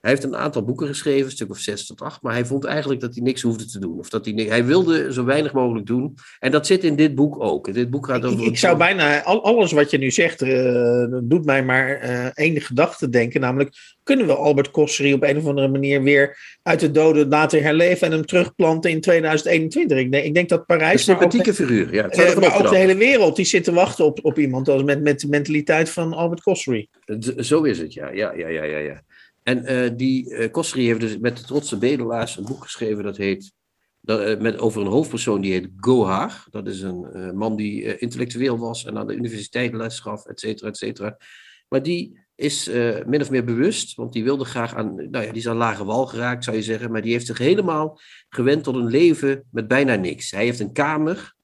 Hij 0.06 0.14
heeft 0.14 0.26
een 0.26 0.36
aantal 0.36 0.64
boeken 0.64 0.86
geschreven, 0.86 1.24
een 1.24 1.30
stuk 1.30 1.50
of 1.50 1.58
zes 1.58 1.86
tot 1.86 2.00
acht, 2.00 2.22
maar 2.22 2.32
hij 2.32 2.44
vond 2.44 2.64
eigenlijk 2.64 3.00
dat 3.00 3.14
hij 3.14 3.22
niks 3.22 3.42
hoefde 3.42 3.64
te 3.64 3.78
doen. 3.78 3.98
Of 3.98 4.08
dat 4.08 4.24
hij, 4.24 4.34
hij 4.34 4.64
wilde 4.64 5.12
zo 5.12 5.24
weinig 5.24 5.52
mogelijk 5.52 5.86
doen. 5.86 6.14
En 6.38 6.50
dat 6.50 6.66
zit 6.66 6.84
in 6.84 6.96
dit 6.96 7.14
boek 7.14 7.42
ook. 7.42 7.74
Dit 7.74 7.90
boek 7.90 8.06
gaat 8.06 8.24
over... 8.24 8.46
ik 8.46 8.58
zou 8.58 8.76
bijna, 8.76 9.22
al, 9.22 9.44
alles 9.44 9.72
wat 9.72 9.90
je 9.90 9.98
nu 9.98 10.10
zegt, 10.10 10.42
eh, 10.42 11.04
doet 11.22 11.44
mij 11.44 11.64
maar 11.64 11.88
eh 11.88 12.26
één 12.34 12.60
gedachte 12.60 13.08
denken. 13.08 13.40
Namelijk, 13.40 13.76
kunnen 14.02 14.26
we 14.26 14.34
Albert 14.34 14.70
Kossery 14.70 15.12
op 15.12 15.22
een 15.22 15.36
of 15.36 15.46
andere 15.46 15.68
manier 15.68 16.02
weer 16.02 16.38
uit 16.62 16.80
de 16.80 16.90
doden 16.90 17.28
laten 17.28 17.62
herleven 17.62 18.06
en 18.06 18.12
hem 18.12 18.26
terugplanten 18.26 18.90
in 18.90 19.00
2021? 19.00 19.98
Ik 19.98 20.12
denk, 20.12 20.24
ik 20.24 20.34
denk 20.34 20.48
dat 20.48 20.58
Een 20.58 20.66
Parijs, 20.66 21.06
maar 21.06 21.16
ook, 21.16 21.22
sympathieke 21.22 21.54
figuur, 21.54 21.94
ja. 21.94 22.02
Het 22.02 22.18
eh, 22.18 22.36
maar 22.36 22.58
ook 22.58 22.70
de 22.70 22.76
hele 22.76 22.96
wereld, 22.96 23.36
die 23.36 23.44
zit 23.44 23.64
te 23.64 23.72
wachten 23.72 24.04
op, 24.04 24.18
op 24.22 24.38
iemand 24.38 24.68
als 24.68 24.82
met, 24.82 25.02
met 25.02 25.20
de 25.20 25.28
mentaliteit 25.28 25.90
van 25.90 26.12
Albert 26.12 26.42
Kossery. 26.42 26.88
Zo 27.38 27.62
is 27.62 27.78
het, 27.78 27.92
ja. 27.92 28.10
ja, 28.10 28.32
ja, 28.32 28.48
ja, 28.48 28.64
ja, 28.64 28.78
ja. 28.78 29.02
En 29.46 29.64
eh, 29.64 29.90
die 29.96 30.34
eh 30.34 30.50
Kossery 30.50 30.84
heeft 30.84 31.00
dus 31.00 31.18
met 31.18 31.36
de 31.36 31.42
trotse 31.42 31.78
bedelaars 31.78 32.36
een 32.36 32.44
boek 32.44 32.62
geschreven 32.62 33.04
dat 33.04 33.16
heet... 33.16 33.52
Dat, 34.00 34.20
eh, 34.20 34.40
met, 34.40 34.58
over 34.58 34.80
een 34.80 34.86
hoofdpersoon 34.86 35.40
die 35.40 35.52
heet 35.52 35.68
Gohar. 35.76 36.44
Dat 36.50 36.66
is 36.66 36.80
een 36.80 37.32
man 37.36 37.56
die 37.56 37.98
intellectueel 37.98 38.58
was 38.58 38.84
en 38.84 38.98
aan 38.98 39.06
de 39.06 39.14
universiteit 39.14 39.74
les 39.74 40.00
gaf, 40.00 40.26
et 40.26 40.40
cetera, 40.40 40.68
et 40.68 40.76
cetera. 40.76 41.16
Maar 41.68 41.82
die 41.82 42.18
is 42.34 42.70
min 43.06 43.20
of 43.20 43.30
meer 43.30 43.44
bewust, 43.44 43.94
want 43.94 44.12
die 44.12 44.24
wilde 44.24 44.44
graag 44.44 44.74
aan... 44.74 44.94
Nou 44.94 45.24
ja, 45.24 45.32
die 45.32 45.40
is 45.40 45.48
aan 45.48 45.56
lage 45.56 45.84
wal 45.84 46.06
geraakt, 46.06 46.44
zou 46.44 46.56
je 46.56 46.62
zeggen. 46.62 46.90
Maar 46.90 47.02
die 47.02 47.12
heeft 47.12 47.26
zich 47.26 47.38
helemaal 47.38 48.00
gewend 48.28 48.64
tot 48.64 48.74
een 48.74 48.90
leven 48.90 49.44
met 49.50 49.68
bijna 49.68 49.94
niks. 49.94 50.30
Hij 50.30 50.44
heeft 50.44 50.60
een 50.60 50.72
kamer. 50.72 51.34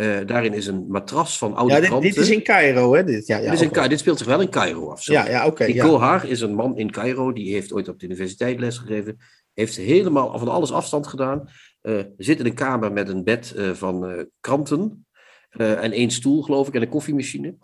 Eh, 0.00 0.26
daarin 0.26 0.52
is 0.54 0.66
een 0.66 0.86
matras 0.88 1.38
van 1.38 1.54
oude 1.54 1.72
Ja, 1.74 1.80
dit, 1.80 1.88
kranten. 1.88 2.10
dit 2.10 2.18
is 2.18 2.30
in 2.30 2.42
Cairo, 2.42 2.94
hè? 2.94 3.04
Dit, 3.04 3.26
ja, 3.26 3.36
ja, 3.36 3.50
Dit 3.50 3.60
is 3.60 3.66
in 3.66 3.88
dit 3.88 3.98
speelt 3.98 4.18
zich 4.18 4.26
wel 4.26 4.40
in 4.40 4.50
Cairo 4.50 4.90
af. 4.90 5.02
sorry. 5.02 5.20
ja, 5.20 5.28
ja 5.30 5.46
oké. 5.46 5.64
Ja. 5.64 5.84
Gohar 5.84 6.28
is 6.28 6.40
een 6.40 6.54
man 6.54 6.78
in 6.78 6.90
Cairo, 6.90 7.32
die 7.32 7.52
heeft 7.52 7.72
ooit 7.72 7.88
op 7.88 7.98
de 7.98 8.06
universiteit 8.06 8.60
lesgegeven. 8.60 9.16
Heeft 9.54 9.76
helemaal 9.76 10.38
van 10.38 10.48
alles 10.48 10.72
afstand 10.72 11.06
gedaan. 11.06 11.48
Eh, 11.80 12.00
zit 12.16 12.38
in 12.38 12.46
een 12.46 12.54
kamer 12.54 12.92
met 12.92 13.08
een 13.08 13.24
bed 13.24 13.52
eh, 13.56 13.70
van 13.70 14.26
kranten. 14.40 15.06
en 15.50 15.92
één 15.92 16.10
stoel, 16.10 16.42
geloof 16.42 16.68
ik, 16.68 16.74
en 16.74 16.82
een 16.82 16.88
koffiemachine. 16.88 17.54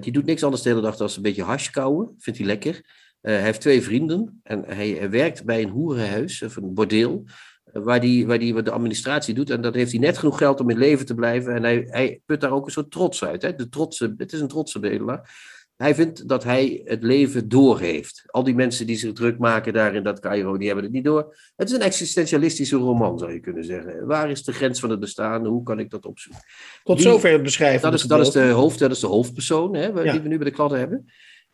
Die 0.00 0.12
doet 0.12 0.24
niks 0.24 0.42
anders 0.42 0.62
de 0.62 0.68
hele 0.68 0.80
dag 0.80 0.96
dan 0.96 1.08
een 1.16 1.22
beetje 1.22 1.42
hash 1.42 1.70
kauwen. 1.70 2.14
Vindt 2.18 2.38
hij 2.38 2.48
lekker. 2.48 2.80
Hij 3.20 3.42
heeft 3.42 3.60
twee 3.60 3.82
vrienden. 3.82 4.40
En 4.42 4.64
hij, 4.66 4.88
hij 4.88 5.10
werkt 5.10 5.44
bij 5.44 5.62
een 5.62 5.68
hoerenhuis, 5.68 6.42
of 6.42 6.56
een 6.56 6.74
bordeel. 6.74 7.24
Waar 7.72 8.00
hij 8.00 8.24
waar 8.26 8.38
die, 8.38 8.54
wat 8.54 8.64
de 8.64 8.70
administratie 8.70 9.34
doet. 9.34 9.50
En 9.50 9.60
dat 9.60 9.74
heeft 9.74 9.90
hij 9.90 10.00
net 10.00 10.18
genoeg 10.18 10.38
geld 10.38 10.60
om 10.60 10.70
in 10.70 10.78
leven 10.78 11.06
te 11.06 11.14
blijven. 11.14 11.54
En 11.54 11.62
hij, 11.62 11.86
hij 11.90 12.20
put 12.26 12.40
daar 12.40 12.52
ook 12.52 12.66
een 12.66 12.72
soort 12.72 12.90
trots 12.90 13.24
uit. 13.24 13.42
Hè? 13.42 13.54
De 13.54 13.68
trotse, 13.68 14.14
het 14.16 14.32
is 14.32 14.40
een 14.40 14.48
trotse 14.48 14.78
bedelaar. 14.78 15.56
Hij 15.76 15.94
vindt 15.94 16.28
dat 16.28 16.44
hij 16.44 16.80
het 16.84 17.02
leven 17.02 17.48
doorheeft. 17.48 18.22
Al 18.26 18.44
die 18.44 18.54
mensen 18.54 18.86
die 18.86 18.96
zich 18.96 19.12
druk 19.12 19.38
maken 19.38 19.72
daar 19.72 19.94
in 19.94 20.02
dat 20.02 20.20
Cairo, 20.20 20.56
die 20.56 20.66
hebben 20.66 20.84
het 20.84 20.92
niet 20.92 21.04
door. 21.04 21.36
Het 21.56 21.68
is 21.68 21.74
een 21.74 21.82
existentialistische 21.82 22.76
roman, 22.76 23.18
zou 23.18 23.32
je 23.32 23.40
kunnen 23.40 23.64
zeggen. 23.64 24.06
Waar 24.06 24.30
is 24.30 24.42
de 24.44 24.52
grens 24.52 24.80
van 24.80 24.90
het 24.90 25.00
bestaan? 25.00 25.46
Hoe 25.46 25.62
kan 25.62 25.78
ik 25.78 25.90
dat 25.90 26.06
opzoeken? 26.06 26.42
Tot 26.82 26.96
die- 26.96 27.06
zover 27.06 27.32
het 27.32 27.42
beschrijven. 27.42 27.82
Dat 27.82 28.00
is, 28.00 28.02
dat 28.02 28.20
is, 28.20 28.30
de, 28.30 28.42
hoofd, 28.44 28.78
dat 28.78 28.90
is 28.90 29.00
de 29.00 29.06
hoofdpersoon 29.06 29.74
hè, 29.74 29.86
Ja. 29.86 30.12
die 30.12 30.20
we 30.20 30.28
nu 30.28 30.36
bij 30.36 30.46
de 30.46 30.52
kladden 30.54 30.78
hebben. 30.78 31.06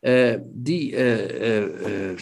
Eh, 0.05 0.35
die, 0.45 0.97
eh, 0.97 1.71
eh, 2.11 2.19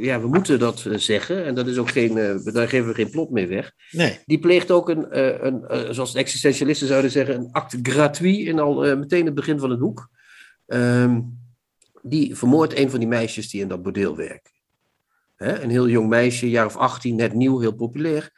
ja, 0.00 0.20
we 0.20 0.28
moeten 0.28 0.58
dat 0.58 0.86
zeggen. 0.94 1.44
En 1.44 1.54
dat 1.54 1.66
is 1.66 1.78
ook 1.78 1.90
geen, 1.90 2.14
daar 2.44 2.68
geven 2.68 2.88
we 2.88 2.94
geen 2.94 3.10
plot 3.10 3.30
mee 3.30 3.46
weg. 3.46 3.72
Nee. 3.90 4.18
Die 4.26 4.38
pleegt 4.38 4.70
ook 4.70 4.88
een, 4.88 5.18
een 5.46 5.94
zoals 5.94 6.12
de 6.12 6.18
existentialisten 6.18 6.86
zouden 6.86 7.10
zeggen, 7.10 7.34
een 7.34 7.48
acte 7.52 7.78
gratuit 7.82 8.36
in 8.36 8.58
al 8.58 8.96
meteen 8.96 9.24
het 9.24 9.34
begin 9.34 9.58
van 9.58 9.70
het 9.70 9.78
boek. 9.78 10.08
Ehm, 10.66 11.20
die 12.02 12.36
vermoordt 12.36 12.78
een 12.78 12.90
van 12.90 12.98
die 12.98 13.08
meisjes 13.08 13.50
die 13.50 13.60
in 13.60 13.68
dat 13.68 13.82
bordeel 13.82 14.16
werken. 14.16 14.52
Hè, 15.36 15.62
een 15.62 15.70
heel 15.70 15.88
jong 15.88 16.08
meisje, 16.08 16.44
een 16.44 16.50
jaar 16.50 16.66
of 16.66 16.76
18, 16.76 17.16
net 17.16 17.34
nieuw, 17.34 17.60
heel 17.60 17.74
populair. 17.74 18.30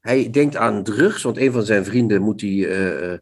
Hij 0.00 0.30
denkt 0.30 0.56
aan 0.56 0.82
drugs, 0.82 1.22
want 1.22 1.36
een 1.36 1.52
van 1.52 1.64
zijn 1.64 1.84
vrienden 1.84 2.22
moet 2.22 2.38
die, 2.38 2.68
eh, 2.68 3.18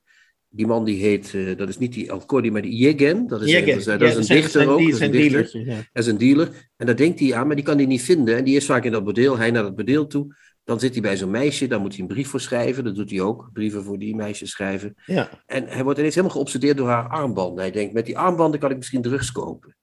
die 0.57 0.67
man 0.67 0.85
die 0.85 1.01
heet, 1.03 1.35
eh, 1.35 1.57
dat 1.57 1.69
is 1.69 1.79
niet 1.79 1.93
die 1.93 2.13
Alcordi, 2.13 2.51
maar 2.51 2.63
die 2.63 2.77
Yegen. 2.77 3.27
Dat 3.27 3.43
is, 3.43 3.53
een, 3.53 3.67
dat 3.67 3.77
is, 3.77 3.85
dat 3.85 4.01
is 4.03 4.17
een 4.17 4.25
zijn- 4.25 4.41
dichter 4.41 4.61
zijn 4.61 4.73
ook. 4.73 4.79
die- 4.79 4.87
dat 4.87 5.01
is 5.01 5.07
een 5.07 5.65
ja. 5.65 5.75
Dat 5.93 6.03
is 6.05 6.07
een 6.07 6.19
dealer. 6.19 6.71
En 6.77 6.87
daar 6.87 6.97
denkt 6.97 7.21
hij 7.21 7.35
aan, 7.35 7.47
maar 7.47 7.57
die 7.57 7.65
kan 7.65 7.77
hij 7.77 7.87
niet 7.87 8.03
vinden. 8.03 8.37
En 8.37 8.45
die 8.45 8.57
is 8.57 8.67
vaak 8.67 8.85
in 8.85 8.93
dat 8.93 9.05
bordeel. 9.05 9.39
Hij 9.39 9.51
naar 9.51 9.63
dat 9.63 9.75
bordeel 9.77 10.07
toe. 10.07 10.35
Dan 10.65 10.81
zit 10.81 10.93
hij 10.93 11.03
bij 11.03 11.17
zo'n 11.17 11.31
meisje. 11.31 11.67
Daar 11.67 11.81
moet 11.81 11.93
hij 11.93 12.01
een 12.01 12.07
brief 12.07 12.29
voor 12.29 12.41
schrijven. 12.41 12.85
Dat 12.85 12.95
doet 12.95 13.11
hij 13.11 13.21
ook. 13.21 13.51
Brieven 13.53 13.83
voor 13.85 13.99
die 13.99 14.17
meisjes 14.17 14.51
schrijven. 14.51 14.95
Ja. 15.07 15.29
En 15.47 15.67
hij 15.67 15.83
wordt 15.83 15.99
ineens 15.99 16.15
helemaal 16.15 16.37
geobsedeerd 16.37 16.77
door 16.77 16.89
haar 16.89 17.09
armbanden. 17.09 17.61
Hij 17.63 17.71
denkt, 17.73 17.93
met 17.95 18.07
die 18.07 18.19
armbanden 18.19 18.61
kan 18.61 18.71
ik 18.71 18.77
misschien 18.77 19.03
drugs 19.03 19.33
kopen. 19.33 19.77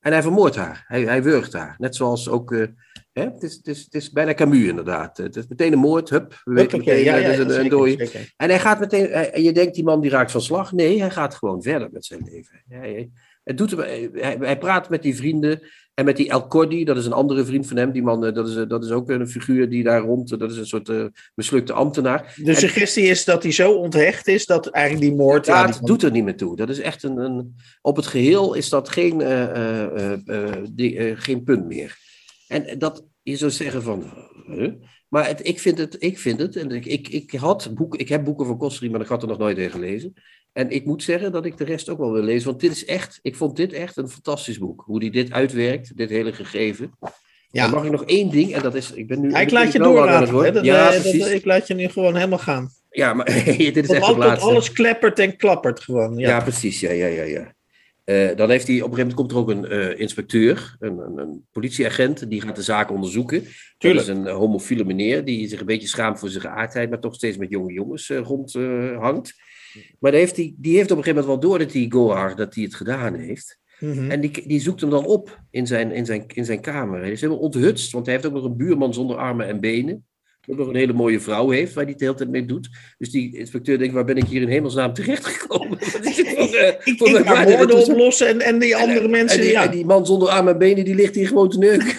En 0.00 0.12
hij 0.12 0.22
vermoordt 0.22 0.56
haar. 0.56 0.84
Hij, 0.86 1.02
hij 1.02 1.22
wurgt 1.22 1.52
haar. 1.52 1.74
Net 1.78 1.96
zoals 1.96 2.28
ook... 2.28 2.52
eh, 2.52 2.62
hè? 3.18 3.24
Het, 3.24 3.42
is, 3.42 3.54
het, 3.56 3.66
is, 3.66 3.84
het 3.84 3.94
is 3.94 4.10
bijna 4.10 4.34
Camus 4.34 4.66
inderdaad. 4.68 5.16
Het 5.16 5.36
is 5.36 5.46
meteen 5.48 5.72
een 5.72 5.78
moord. 5.78 6.10
Hup. 6.10 6.40
We 6.44 6.54
weten 6.54 6.70
Hoppakee, 6.78 7.04
meteen, 7.04 7.12
ja, 7.12 7.16
eh, 7.16 7.22
ja, 7.22 7.28
dat 7.28 7.38
is 7.38 7.38
een, 7.42 7.48
een 7.48 7.54
zeker, 7.54 7.70
dooie. 7.70 7.96
zeker. 7.98 8.32
En 8.36 8.48
hij 8.48 8.58
gaat 8.60 8.80
meteen, 8.80 9.10
hij- 9.10 9.30
en 9.30 9.42
je 9.42 9.52
denkt 9.52 9.74
die 9.74 9.84
man 9.84 10.00
die 10.00 10.10
raakt 10.10 10.30
van 10.30 10.40
slag. 10.40 10.72
Nee, 10.72 11.00
hij 11.00 11.10
gaat 11.10 11.34
gewoon 11.34 11.62
verder 11.62 11.88
met 11.92 12.04
zijn 12.04 12.20
leven. 12.32 12.62
Hij, 12.68 13.10
het 13.44 13.58
doet 13.58 13.70
hem, 13.70 13.80
hij, 13.80 14.36
hij 14.40 14.58
praat 14.58 14.88
met 14.88 15.02
die 15.02 15.16
vrienden 15.16 15.60
en 15.94 16.04
met 16.04 16.16
die 16.16 16.28
El 16.30 16.46
Cordi, 16.46 16.84
dat 16.84 16.96
is 16.96 17.06
een 17.06 17.12
andere 17.12 17.44
vriend 17.44 17.66
van 17.66 17.76
hem. 17.76 17.92
Die 17.92 18.02
man, 18.02 18.24
eh, 18.26 18.34
dat 18.34 18.48
is, 18.48 18.56
eh, 18.56 18.68
dat 18.68 18.84
is 18.84 18.90
ook 18.90 19.08
een 19.10 19.28
figuur 19.28 19.68
die 19.68 19.82
daar 19.82 20.00
rond, 20.00 20.32
eh, 20.32 20.38
dat 20.38 20.50
is 20.50 20.56
een 20.56 20.66
soort 20.66 20.88
eh, 20.88 21.04
mislukte 21.34 21.72
ambtenaar. 21.72 22.34
De 22.42 22.54
suggestie 22.54 23.04
is 23.04 23.24
dat 23.24 23.42
hij 23.42 23.52
zo 23.52 23.72
onthecht 23.72 24.26
is 24.28 24.46
dat 24.46 24.66
eigenlijk 24.66 25.06
die 25.06 25.14
moord. 25.16 25.46
Ja, 25.46 25.66
het 25.66 25.80
doet 25.82 26.02
er 26.02 26.10
niet 26.10 26.24
meer 26.24 26.36
toe. 26.36 26.56
Dat 26.56 26.68
is 26.68 26.78
echt 26.80 27.02
een, 27.02 27.16
een 27.16 27.54
op 27.82 27.96
het 27.96 28.06
geheel 28.06 28.54
is 28.54 28.68
dat 28.68 28.88
geen, 28.88 29.20
eh, 29.20 29.42
eh, 29.42 30.12
eh, 30.12 30.18
eh, 30.26 30.64
die, 30.70 30.96
eh, 30.98 31.12
geen 31.16 31.42
punt 31.44 31.66
meer. 31.66 31.96
En 32.48 32.78
dat 32.78 33.04
je 33.30 33.36
zou 33.36 33.50
zeggen 33.50 33.82
van, 33.82 34.12
huh? 34.46 34.72
maar 35.08 35.26
het, 35.26 35.46
ik 35.46 35.58
vind 35.60 35.78
het, 35.78 35.96
ik 35.98 36.18
vind 36.18 36.40
het, 36.40 36.56
en 36.56 36.70
ik, 36.70 36.86
ik, 36.86 37.08
ik 37.08 37.32
had 37.32 37.70
boek, 37.74 37.96
ik 37.96 38.08
heb 38.08 38.24
boeken 38.24 38.46
van 38.46 38.58
Kostri, 38.58 38.90
maar 38.90 39.00
ik 39.00 39.06
had 39.06 39.22
er 39.22 39.28
nog 39.28 39.38
nooit 39.38 39.58
in 39.58 39.70
gelezen. 39.70 40.12
En 40.52 40.70
ik 40.70 40.84
moet 40.84 41.02
zeggen 41.02 41.32
dat 41.32 41.44
ik 41.46 41.56
de 41.56 41.64
rest 41.64 41.88
ook 41.88 41.98
wel 41.98 42.12
wil 42.12 42.22
lezen, 42.22 42.48
want 42.48 42.60
dit 42.60 42.70
is 42.72 42.84
echt, 42.84 43.18
ik 43.22 43.36
vond 43.36 43.56
dit 43.56 43.72
echt 43.72 43.96
een 43.96 44.08
fantastisch 44.08 44.58
boek. 44.58 44.82
Hoe 44.86 45.00
die 45.00 45.10
dit 45.10 45.32
uitwerkt, 45.32 45.96
dit 45.96 46.10
hele 46.10 46.32
gegeven. 46.32 46.90
Ja. 47.50 47.62
Dan 47.62 47.74
mag 47.74 47.84
ik 47.84 47.90
nog 47.90 48.04
één 48.04 48.30
ding, 48.30 48.52
en 48.54 48.62
dat 48.62 48.74
is, 48.74 48.92
ik 48.92 49.06
ben 49.06 49.20
nu... 49.20 49.30
Ja, 49.30 49.38
ik 49.38 49.48
ben 49.48 49.54
laat 49.58 49.72
je. 49.72 49.78
Dat, 50.52 50.64
ja, 50.64 50.86
eh, 50.88 50.92
dat- 50.92 51.02
precies. 51.02 51.26
ik 51.30 51.44
laat 51.44 51.66
je 51.66 51.74
nu 51.74 51.88
gewoon 51.88 52.14
helemaal 52.14 52.38
gaan. 52.38 52.70
Ja, 52.90 53.14
maar 53.14 53.24
dit 53.56 53.76
is 53.76 53.88
echt 53.88 54.06
het 54.06 54.16
laatste. 54.16 54.48
alles 54.48 54.72
kleppert 54.72 55.18
en 55.18 55.36
klappert 55.36 55.80
gewoon. 55.80 56.18
Ja, 56.18 56.28
Ja. 56.28 56.40
precies. 56.40 56.80
Ja, 56.80 56.90
ja, 56.90 57.06
ja, 57.06 57.22
ja. 57.22 57.56
Eh, 58.08 58.36
dan 58.36 58.50
heeft 58.50 58.66
hij 58.66 58.76
op 58.82 58.90
een 58.90 58.96
gegeven 58.96 59.14
moment 59.14 59.14
komt 59.14 59.30
er 59.30 59.36
ook 59.36 59.48
een 59.48 59.64
eh, 59.64 60.00
inspecteur, 60.00 60.76
een, 60.78 60.98
een, 60.98 61.18
een 61.18 61.46
politieagent, 61.52 62.30
die 62.30 62.40
gaat 62.40 62.56
de 62.56 62.62
zaak 62.62 62.90
onderzoeken. 62.90 63.44
Tuurlijk. 63.78 64.06
Dat 64.06 64.16
is 64.16 64.22
een 64.22 64.26
eh, 64.26 64.36
homofiele 64.36 64.84
meneer 64.84 65.24
die 65.24 65.48
zich 65.48 65.60
een 65.60 65.66
beetje 65.66 65.88
schaamt 65.88 66.18
voor 66.18 66.28
zijn 66.28 66.42
geaardheid, 66.42 66.90
maar 66.90 67.00
toch 67.00 67.14
steeds 67.14 67.36
met 67.36 67.50
jonge 67.50 67.72
jongens 67.72 68.08
rondhangt. 68.08 69.34
maar 69.98 70.10
dan 70.10 70.20
heeft 70.20 70.36
hij, 70.36 70.54
die 70.56 70.76
heeft 70.76 70.90
op 70.90 70.96
een 70.96 71.02
gegeven 71.02 71.24
moment 71.24 71.42
wel 71.42 71.50
door 71.50 71.58
dat 71.58 71.72
die 71.72 71.92
Gohar 71.92 72.36
dat 72.36 72.54
hij 72.54 72.64
het 72.64 72.74
gedaan 72.74 73.14
heeft. 73.14 73.58
Mhm. 73.78 74.10
En 74.10 74.20
die, 74.20 74.46
die 74.46 74.60
zoekt 74.60 74.80
hem 74.80 74.90
dan 74.90 75.06
op 75.06 75.40
in 75.50 75.66
zijn, 75.66 75.92
in, 75.92 76.06
zijn, 76.06 76.26
in 76.26 76.44
zijn 76.44 76.60
kamer. 76.60 77.00
Hij 77.00 77.10
is 77.10 77.20
helemaal 77.20 77.42
onthutst, 77.42 77.92
want 77.92 78.06
hij 78.06 78.14
heeft 78.14 78.26
ook 78.26 78.34
nog 78.34 78.44
een 78.44 78.56
buurman 78.56 78.94
zonder 78.94 79.16
armen 79.16 79.46
en 79.46 79.60
benen. 79.60 80.06
Die 80.40 80.54
ook 80.54 80.60
nog 80.60 80.68
een 80.68 80.80
hele 80.80 80.92
mooie 80.92 81.20
vrouw 81.20 81.50
heeft, 81.50 81.74
waar 81.74 81.82
hij 81.82 81.92
het 81.92 82.00
de 82.00 82.06
hele 82.06 82.16
tijd 82.16 82.30
mee 82.30 82.44
doet. 82.44 82.68
Dus 82.98 83.10
die 83.10 83.36
inspecteur 83.36 83.78
denkt, 83.78 83.94
waar 83.94 84.04
ben 84.04 84.16
ik 84.16 84.24
hier 84.24 84.42
in 84.42 84.48
hemelsnaam 84.48 84.92
terechtgekomen? 84.92 85.78
Ik, 86.38 86.80
ik 86.84 87.26
ga 87.26 87.44
moorden 87.44 87.78
is- 87.78 87.88
oplossen 87.88 88.28
en, 88.28 88.40
en 88.40 88.58
die 88.58 88.76
andere 88.76 89.00
en, 89.00 89.10
mensen. 89.10 89.38
en 89.38 89.44
die, 89.44 89.52
ja. 89.52 89.64
en 89.64 89.70
die 89.70 89.84
man 89.84 90.06
zonder 90.06 90.28
armen 90.28 90.52
en 90.52 90.58
benen, 90.58 90.84
die 90.84 90.94
ligt 90.94 91.14
hier 91.14 91.26
gewoon 91.26 91.48
te 91.48 91.58
neuken. 91.58 91.94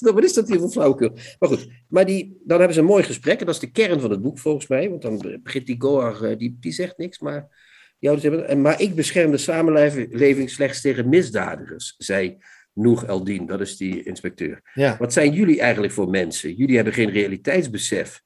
Wat 0.14 0.24
is 0.24 0.32
dat 0.32 0.48
hier 0.48 0.58
voor 0.58 0.70
flauwekul? 0.70 1.10
Maar 1.38 1.48
goed, 1.48 1.68
maar 1.88 2.06
die, 2.06 2.40
dan 2.44 2.58
hebben 2.58 2.74
ze 2.74 2.80
een 2.80 2.86
mooi 2.86 3.02
gesprek. 3.02 3.40
En 3.40 3.46
dat 3.46 3.54
is 3.54 3.60
de 3.60 3.70
kern 3.70 4.00
van 4.00 4.10
het 4.10 4.22
boek 4.22 4.38
volgens 4.38 4.66
mij. 4.66 4.90
Want 4.90 5.02
dan 5.02 5.40
begint 5.42 5.66
die 5.66 5.80
Goar, 5.80 6.22
eh, 6.22 6.38
die, 6.38 6.56
die 6.60 6.72
zegt 6.72 6.98
niks, 6.98 7.18
maar... 7.18 7.68
Ouders 8.00 8.22
hebben, 8.22 8.48
en, 8.48 8.60
maar 8.60 8.80
ik 8.80 8.94
bescherm 8.94 9.30
de 9.30 9.36
samenleving 9.36 10.50
slechts 10.50 10.80
tegen 10.80 11.08
misdadigers, 11.08 11.94
zei 11.98 12.38
Noeg 12.74 13.04
Eldin, 13.04 13.46
dat 13.46 13.60
is 13.60 13.76
die 13.76 14.02
inspecteur. 14.02 14.60
Ja. 14.74 14.96
Wat 14.98 15.12
zijn 15.12 15.32
jullie 15.32 15.60
eigenlijk 15.60 15.92
voor 15.92 16.08
mensen? 16.08 16.54
Jullie 16.54 16.76
hebben 16.76 16.94
geen 16.94 17.10
realiteitsbesef. 17.10 18.22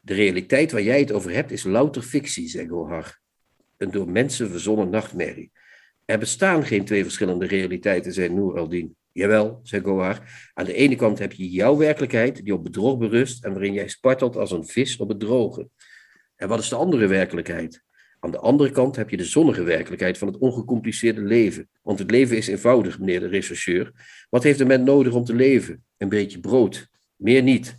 De 0.00 0.14
realiteit 0.14 0.72
waar 0.72 0.82
jij 0.82 1.00
het 1.00 1.12
over 1.12 1.30
hebt 1.30 1.50
is 1.50 1.62
louter 1.62 2.02
fictie, 2.02 2.48
zei 2.48 2.68
Gohar. 2.68 3.20
Een 3.76 3.90
door 3.90 4.08
mensen 4.08 4.50
verzonnen 4.50 4.90
nachtmerrie. 4.90 5.52
Er 6.04 6.18
bestaan 6.18 6.64
geen 6.64 6.84
twee 6.84 7.02
verschillende 7.02 7.46
realiteiten, 7.46 8.12
zei 8.12 8.28
Noor 8.28 8.58
Aldin. 8.58 8.96
Jawel, 9.12 9.60
zei 9.62 9.82
Gohar. 9.82 10.50
Aan 10.54 10.64
de 10.64 10.74
ene 10.74 10.96
kant 10.96 11.18
heb 11.18 11.32
je 11.32 11.48
jouw 11.48 11.76
werkelijkheid, 11.76 12.44
die 12.44 12.54
op 12.54 12.64
bedrog 12.64 12.98
berust 12.98 13.44
en 13.44 13.52
waarin 13.52 13.72
jij 13.72 13.88
spartelt 13.88 14.36
als 14.36 14.50
een 14.50 14.66
vis 14.66 14.96
op 14.96 15.08
het 15.08 15.20
droge. 15.20 15.68
En 16.36 16.48
wat 16.48 16.58
is 16.58 16.68
de 16.68 16.76
andere 16.76 17.06
werkelijkheid? 17.06 17.82
Aan 18.20 18.30
de 18.30 18.38
andere 18.38 18.70
kant 18.70 18.96
heb 18.96 19.10
je 19.10 19.16
de 19.16 19.24
zonnige 19.24 19.62
werkelijkheid 19.62 20.18
van 20.18 20.28
het 20.28 20.38
ongecompliceerde 20.38 21.20
leven. 21.20 21.68
Want 21.82 21.98
het 21.98 22.10
leven 22.10 22.36
is 22.36 22.46
eenvoudig, 22.46 22.98
meneer 22.98 23.20
de 23.20 23.26
rechercheur. 23.26 23.92
Wat 24.30 24.42
heeft 24.42 24.60
een 24.60 24.66
mens 24.66 24.84
nodig 24.84 25.12
om 25.12 25.24
te 25.24 25.34
leven? 25.34 25.84
Een 25.96 26.08
beetje 26.08 26.40
brood. 26.40 26.88
Meer 27.16 27.42
niet. 27.42 27.78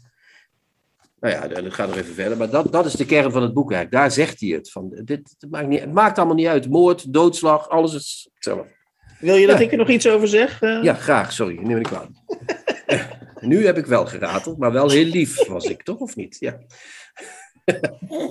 Nou 1.25 1.37
ja, 1.37 1.61
dat 1.61 1.73
gaat 1.73 1.87
nog 1.87 1.97
even 1.97 2.13
verder. 2.13 2.37
Maar 2.37 2.49
dat, 2.49 2.71
dat 2.71 2.85
is 2.85 2.93
de 2.93 3.05
kern 3.05 3.31
van 3.31 3.41
het 3.41 3.53
boek 3.53 3.71
eigenlijk. 3.71 4.01
Daar 4.01 4.11
zegt 4.11 4.39
hij 4.39 4.49
het. 4.49 4.71
Van, 4.71 5.01
dit, 5.03 5.35
het, 5.39 5.51
maakt 5.51 5.67
niet, 5.67 5.79
het 5.79 5.93
maakt 5.93 6.17
allemaal 6.17 6.35
niet 6.35 6.47
uit. 6.47 6.69
Moord, 6.69 7.13
doodslag, 7.13 7.69
alles 7.69 7.93
is 7.93 8.29
hetzelfde. 8.33 8.71
Wil 9.19 9.35
je 9.35 9.47
dat 9.47 9.57
Ja. 9.57 9.63
ik 9.63 9.71
er 9.71 9.77
nog 9.77 9.89
iets 9.89 10.07
over 10.07 10.27
zeg? 10.27 10.61
Eh, 10.61 10.83
Ja, 10.83 10.93
graag. 10.93 11.31
Sorry, 11.31 11.55
neem 11.55 11.67
me 11.67 11.73
niet 11.73 11.87
kwalijk. 11.87 12.11
Nu 13.39 13.65
heb 13.65 13.77
ik 13.77 13.85
wel 13.85 14.05
gerateld, 14.05 14.57
maar 14.57 14.71
wel 14.71 14.89
heel 14.89 15.05
lief 15.05 15.47
was 15.47 15.65
ik, 15.65 15.83
toch 15.83 15.99
of 15.99 16.15
niet? 16.15 16.37
Ja. 16.39 16.59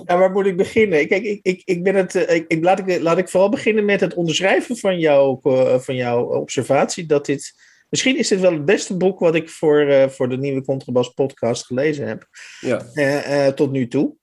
Ja, 0.05 0.17
waar 0.17 0.31
moet 0.31 0.45
ik 0.45 0.57
beginnen? 0.57 1.07
Kijk, 1.07 1.23
ik, 1.23 1.39
ik, 1.41 1.61
ik 1.65 1.83
ben 1.83 1.95
het, 1.95 2.15
ik, 2.15 2.45
ik, 2.47 2.63
laat, 2.63 2.79
ik, 2.79 3.01
laat 3.01 3.17
ik 3.17 3.29
vooral 3.29 3.49
beginnen 3.49 3.85
met 3.85 3.99
het 3.99 4.13
onderschrijven 4.13 4.77
van, 4.77 4.99
jou, 4.99 5.39
van 5.81 5.95
jouw 5.95 6.23
observatie. 6.23 7.05
Dat 7.05 7.25
dit, 7.25 7.53
misschien 7.89 8.17
is 8.17 8.27
dit 8.27 8.39
wel 8.39 8.53
het 8.53 8.65
beste 8.65 8.97
boek 8.97 9.19
wat 9.19 9.35
ik 9.35 9.49
voor, 9.49 10.09
voor 10.11 10.29
de 10.29 10.37
nieuwe 10.37 10.63
Contrabas 10.63 11.09
podcast 11.09 11.65
gelezen 11.65 12.07
heb. 12.07 12.27
Ja. 12.59 12.85
Uh, 12.93 13.45
uh, 13.45 13.53
tot 13.53 13.71
nu 13.71 13.87
toe. 13.87 14.15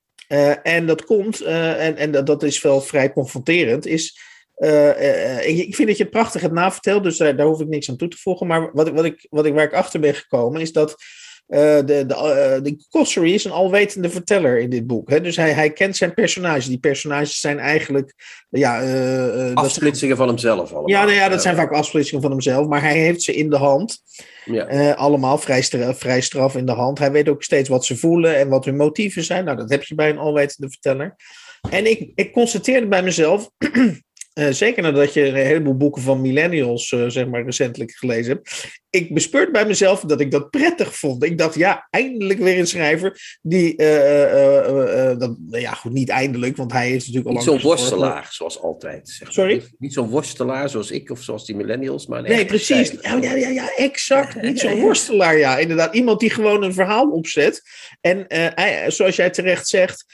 En 0.63 0.87
dat 0.87 1.05
komt, 1.05 1.41
en, 1.41 1.97
en 1.97 2.25
dat 2.25 2.43
is 2.43 2.63
wel 2.63 2.81
vrij 2.81 3.13
confronterend, 3.13 3.87
is 3.87 4.21
ik, 5.43 5.59
ik, 5.59 5.75
vind 5.75 5.89
dat 5.89 5.97
je 5.97 6.03
het 6.03 6.13
prachtig 6.13 6.41
hebt 6.41 6.55
naverteld, 6.55 7.03
dus 7.03 7.17
daar, 7.17 7.37
daar, 7.37 7.47
hoef 7.47 7.61
ik 7.61 7.69
niks 7.69 7.91
aan 7.91 7.97
toe 7.97 8.09
te 8.09 8.17
voegen. 8.17 8.47
Maar 8.47 8.71
wat, 8.73 8.91
wat, 8.91 9.05
ik, 9.05 9.27
wat 9.31 9.47
ik, 9.47 9.55
waar 9.55 9.65
ik 9.65 9.73
achter 9.73 10.01
ben 10.01 10.15
gekomen, 10.15 10.61
is 10.61 10.73
dat 10.73 10.95
de, 11.47 11.83
de, 11.87 12.61
de 12.63 12.85
Cossery 12.91 13.33
is 13.33 13.45
een 13.45 13.51
alwetende 13.51 14.11
verteller 14.11 14.59
in 14.59 14.71
dit 14.71 14.87
boek. 14.87 15.11
Hè? 15.11 15.21
Dus 15.21 15.37
hij, 15.37 15.53
hij 15.53 15.73
kent 15.73 15.97
zijn 15.97 16.15
personages. 16.15 16.67
Die 16.67 16.79
personages 16.79 17.41
zijn 17.41 17.59
eigenlijk. 17.59 18.15
Ja, 18.49 19.53
afsplitsingen 19.55 20.17
van 20.17 20.29
hemzelf. 20.29 20.71
Allemaal. 20.71 20.89
Ja, 20.89 21.05
nou 21.05 21.17
ja, 21.17 21.29
dat 21.29 21.43
zijn 21.43 21.57
vaak 21.57 21.73
afsplitsingen 21.73 22.23
van 22.23 22.31
hemzelf. 22.31 22.67
Maar 22.67 22.83
hij 22.83 22.99
heeft 22.99 23.23
ze 23.23 23.35
in 23.35 23.51
de 23.51 23.57
hand. 23.57 23.99
Ja. 24.45 24.93
allemaal 24.93 25.39
vrij, 25.39 25.63
straf, 25.63 25.99
vrij 25.99 26.21
straf 26.21 26.57
in 26.57 26.67
de 26.67 26.73
hand. 26.73 26.99
Hij 26.99 27.13
weet 27.13 27.29
ook 27.29 27.43
steeds 27.43 27.69
wat 27.69 27.85
ze 27.85 27.97
voelen 27.97 28.37
en 28.37 28.49
wat 28.49 28.65
hun 28.65 28.77
motieven 28.77 29.25
zijn. 29.25 29.45
Nou, 29.45 29.57
dat 29.57 29.71
heb 29.71 29.83
je 29.83 29.95
bij 29.95 30.11
een 30.11 30.19
alwetende 30.19 30.71
verteller. 30.71 31.17
En 31.71 31.91
ik, 31.91 32.13
ik 32.15 32.33
constateerde 32.33 32.87
bij 32.87 33.03
mezelf. 33.03 33.51
Uh, 34.35 34.51
zeker 34.63 34.83
nadat 34.83 35.13
je 35.13 35.27
een 35.27 35.35
heleboel 35.35 35.77
boeken 35.77 36.03
van 36.03 36.21
millennials, 36.21 36.91
uh, 36.91 37.09
zeg 37.09 37.27
maar, 37.27 37.45
recentelijk 37.45 37.93
gelezen 37.93 38.33
hebt. 38.33 38.81
Ik 38.95 39.15
bespeurde 39.15 39.51
bij 39.51 39.67
mezelf 39.67 40.01
dat 40.01 40.21
ik 40.21 40.31
dat 40.31 40.51
prettig 40.51 40.99
vond. 40.99 41.25
Ik 41.25 41.39
dacht, 41.39 41.55
ja, 41.55 41.87
eindelijk 41.91 42.39
weer 42.39 42.59
een 42.59 42.67
schrijver 42.67 43.39
die, 43.43 43.83
uh, 43.83 45.19
dat, 45.19 45.37
ja, 45.51 45.73
goed, 45.73 45.93
niet 45.93 46.09
eindelijk, 46.09 46.57
want 46.57 46.73
hij 46.73 46.91
is 46.91 47.07
natuurlijk 47.07 47.27
al 47.27 47.33
Niet 47.33 47.43
zo'n 47.43 47.61
worstelaar, 47.61 48.29
zoals 48.31 48.61
altijd. 48.61 49.09
Zeg 49.09 49.33
Sorry? 49.33 49.63
Niet 49.79 49.93
zo'n 49.93 50.09
worstelaar 50.09 50.69
zoals 50.69 50.91
ik 50.91 51.11
of 51.11 51.23
zoals 51.23 51.47
die 51.47 51.57
millennials, 51.57 52.07
maar 52.07 52.23
Nee, 52.23 52.45
precies. 52.45 52.91
Ja, 53.01 53.17
ja, 53.17 53.35
ja, 53.35 53.49
ja, 53.49 53.77
exact. 53.77 54.43
Niet 54.43 54.61
zo'n 54.61 54.81
worstelaar, 54.87 55.39
ja. 55.39 55.59
Inderdaad, 55.59 55.95
iemand 55.95 56.21
die 56.21 56.31
gewoon 56.31 56.63
een 56.63 56.75
verhaal 56.75 57.11
opzet. 57.11 57.63
En 58.01 58.27
zoals 58.93 59.17
jij 59.17 59.31
terecht 59.31 59.69
zegt, 59.69 60.05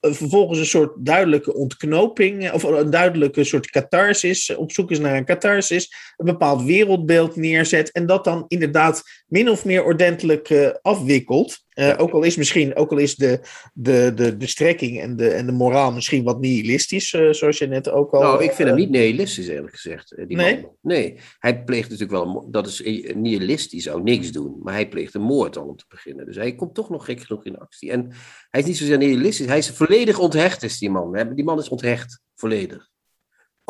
vervolgens 0.00 0.58
een 0.58 0.66
soort 0.66 0.92
duidelijke 0.96 1.54
ontknoping, 1.54 2.52
of 2.52 2.62
een 2.62 2.90
duidelijke 2.90 3.44
soort 3.44 3.70
catharsis, 3.70 4.54
op 4.56 4.72
zoek 4.72 4.90
is 4.90 4.98
naar 4.98 5.16
een 5.16 5.24
catharsis, 5.24 5.92
een 6.16 6.26
bepaald 6.26 6.62
wereldbeeld 6.62 7.36
neerzet 7.36 7.89
en 7.92 8.06
dat 8.06 8.24
dan 8.24 8.44
inderdaad 8.48 9.02
min 9.26 9.50
of 9.50 9.64
meer 9.64 9.84
ordentelijk 9.84 10.50
uh, 10.50 10.70
afwikkelt. 10.82 11.68
Uh, 11.74 11.94
ook 11.96 12.10
al 12.10 12.22
is 12.22 12.36
misschien, 12.36 12.76
ook 12.76 12.90
al 12.90 12.98
is 12.98 13.16
de, 13.16 13.40
de, 13.72 14.12
de, 14.14 14.36
de 14.36 14.46
strekking 14.46 15.00
en 15.00 15.16
de, 15.16 15.28
en 15.28 15.46
de 15.46 15.52
moraal 15.52 15.92
misschien 15.92 16.24
wat 16.24 16.40
nihilistisch, 16.40 17.12
uh, 17.12 17.32
zoals 17.32 17.58
je 17.58 17.66
net 17.66 17.90
ook 17.90 18.12
al. 18.12 18.20
Nou, 18.20 18.44
ik 18.44 18.52
vind 18.52 18.68
hem 18.68 18.78
niet 18.78 18.90
nihilistisch, 18.90 19.48
eerlijk 19.48 19.74
gezegd. 19.74 20.14
Die 20.26 20.36
nee? 20.36 20.60
Man. 20.60 20.70
Nee, 20.80 21.18
hij 21.38 21.64
pleegt 21.64 21.90
natuurlijk 21.90 22.24
wel 22.24 22.42
een, 22.44 22.50
dat 22.50 22.66
is 22.66 22.82
nihilistisch, 23.14 23.84
zou 23.84 24.02
niks 24.02 24.32
doen, 24.32 24.58
maar 24.62 24.74
hij 24.74 24.88
pleegt 24.88 25.14
een 25.14 25.22
moord 25.22 25.56
al 25.56 25.66
om 25.66 25.76
te 25.76 25.84
beginnen. 25.88 26.26
Dus 26.26 26.36
hij 26.36 26.54
komt 26.54 26.74
toch 26.74 26.90
nog 26.90 27.04
gek 27.04 27.20
genoeg 27.20 27.44
in 27.44 27.58
actie. 27.58 27.90
En 27.90 28.12
hij 28.50 28.60
is 28.60 28.66
niet 28.66 28.76
zozeer 28.76 28.98
nihilistisch, 28.98 29.46
hij 29.46 29.58
is 29.58 29.70
volledig 29.70 30.18
onthecht, 30.18 30.62
is 30.62 30.78
die 30.78 30.90
man. 30.90 31.34
Die 31.34 31.44
man 31.44 31.58
is 31.58 31.68
onthecht, 31.68 32.20
volledig. 32.34 32.89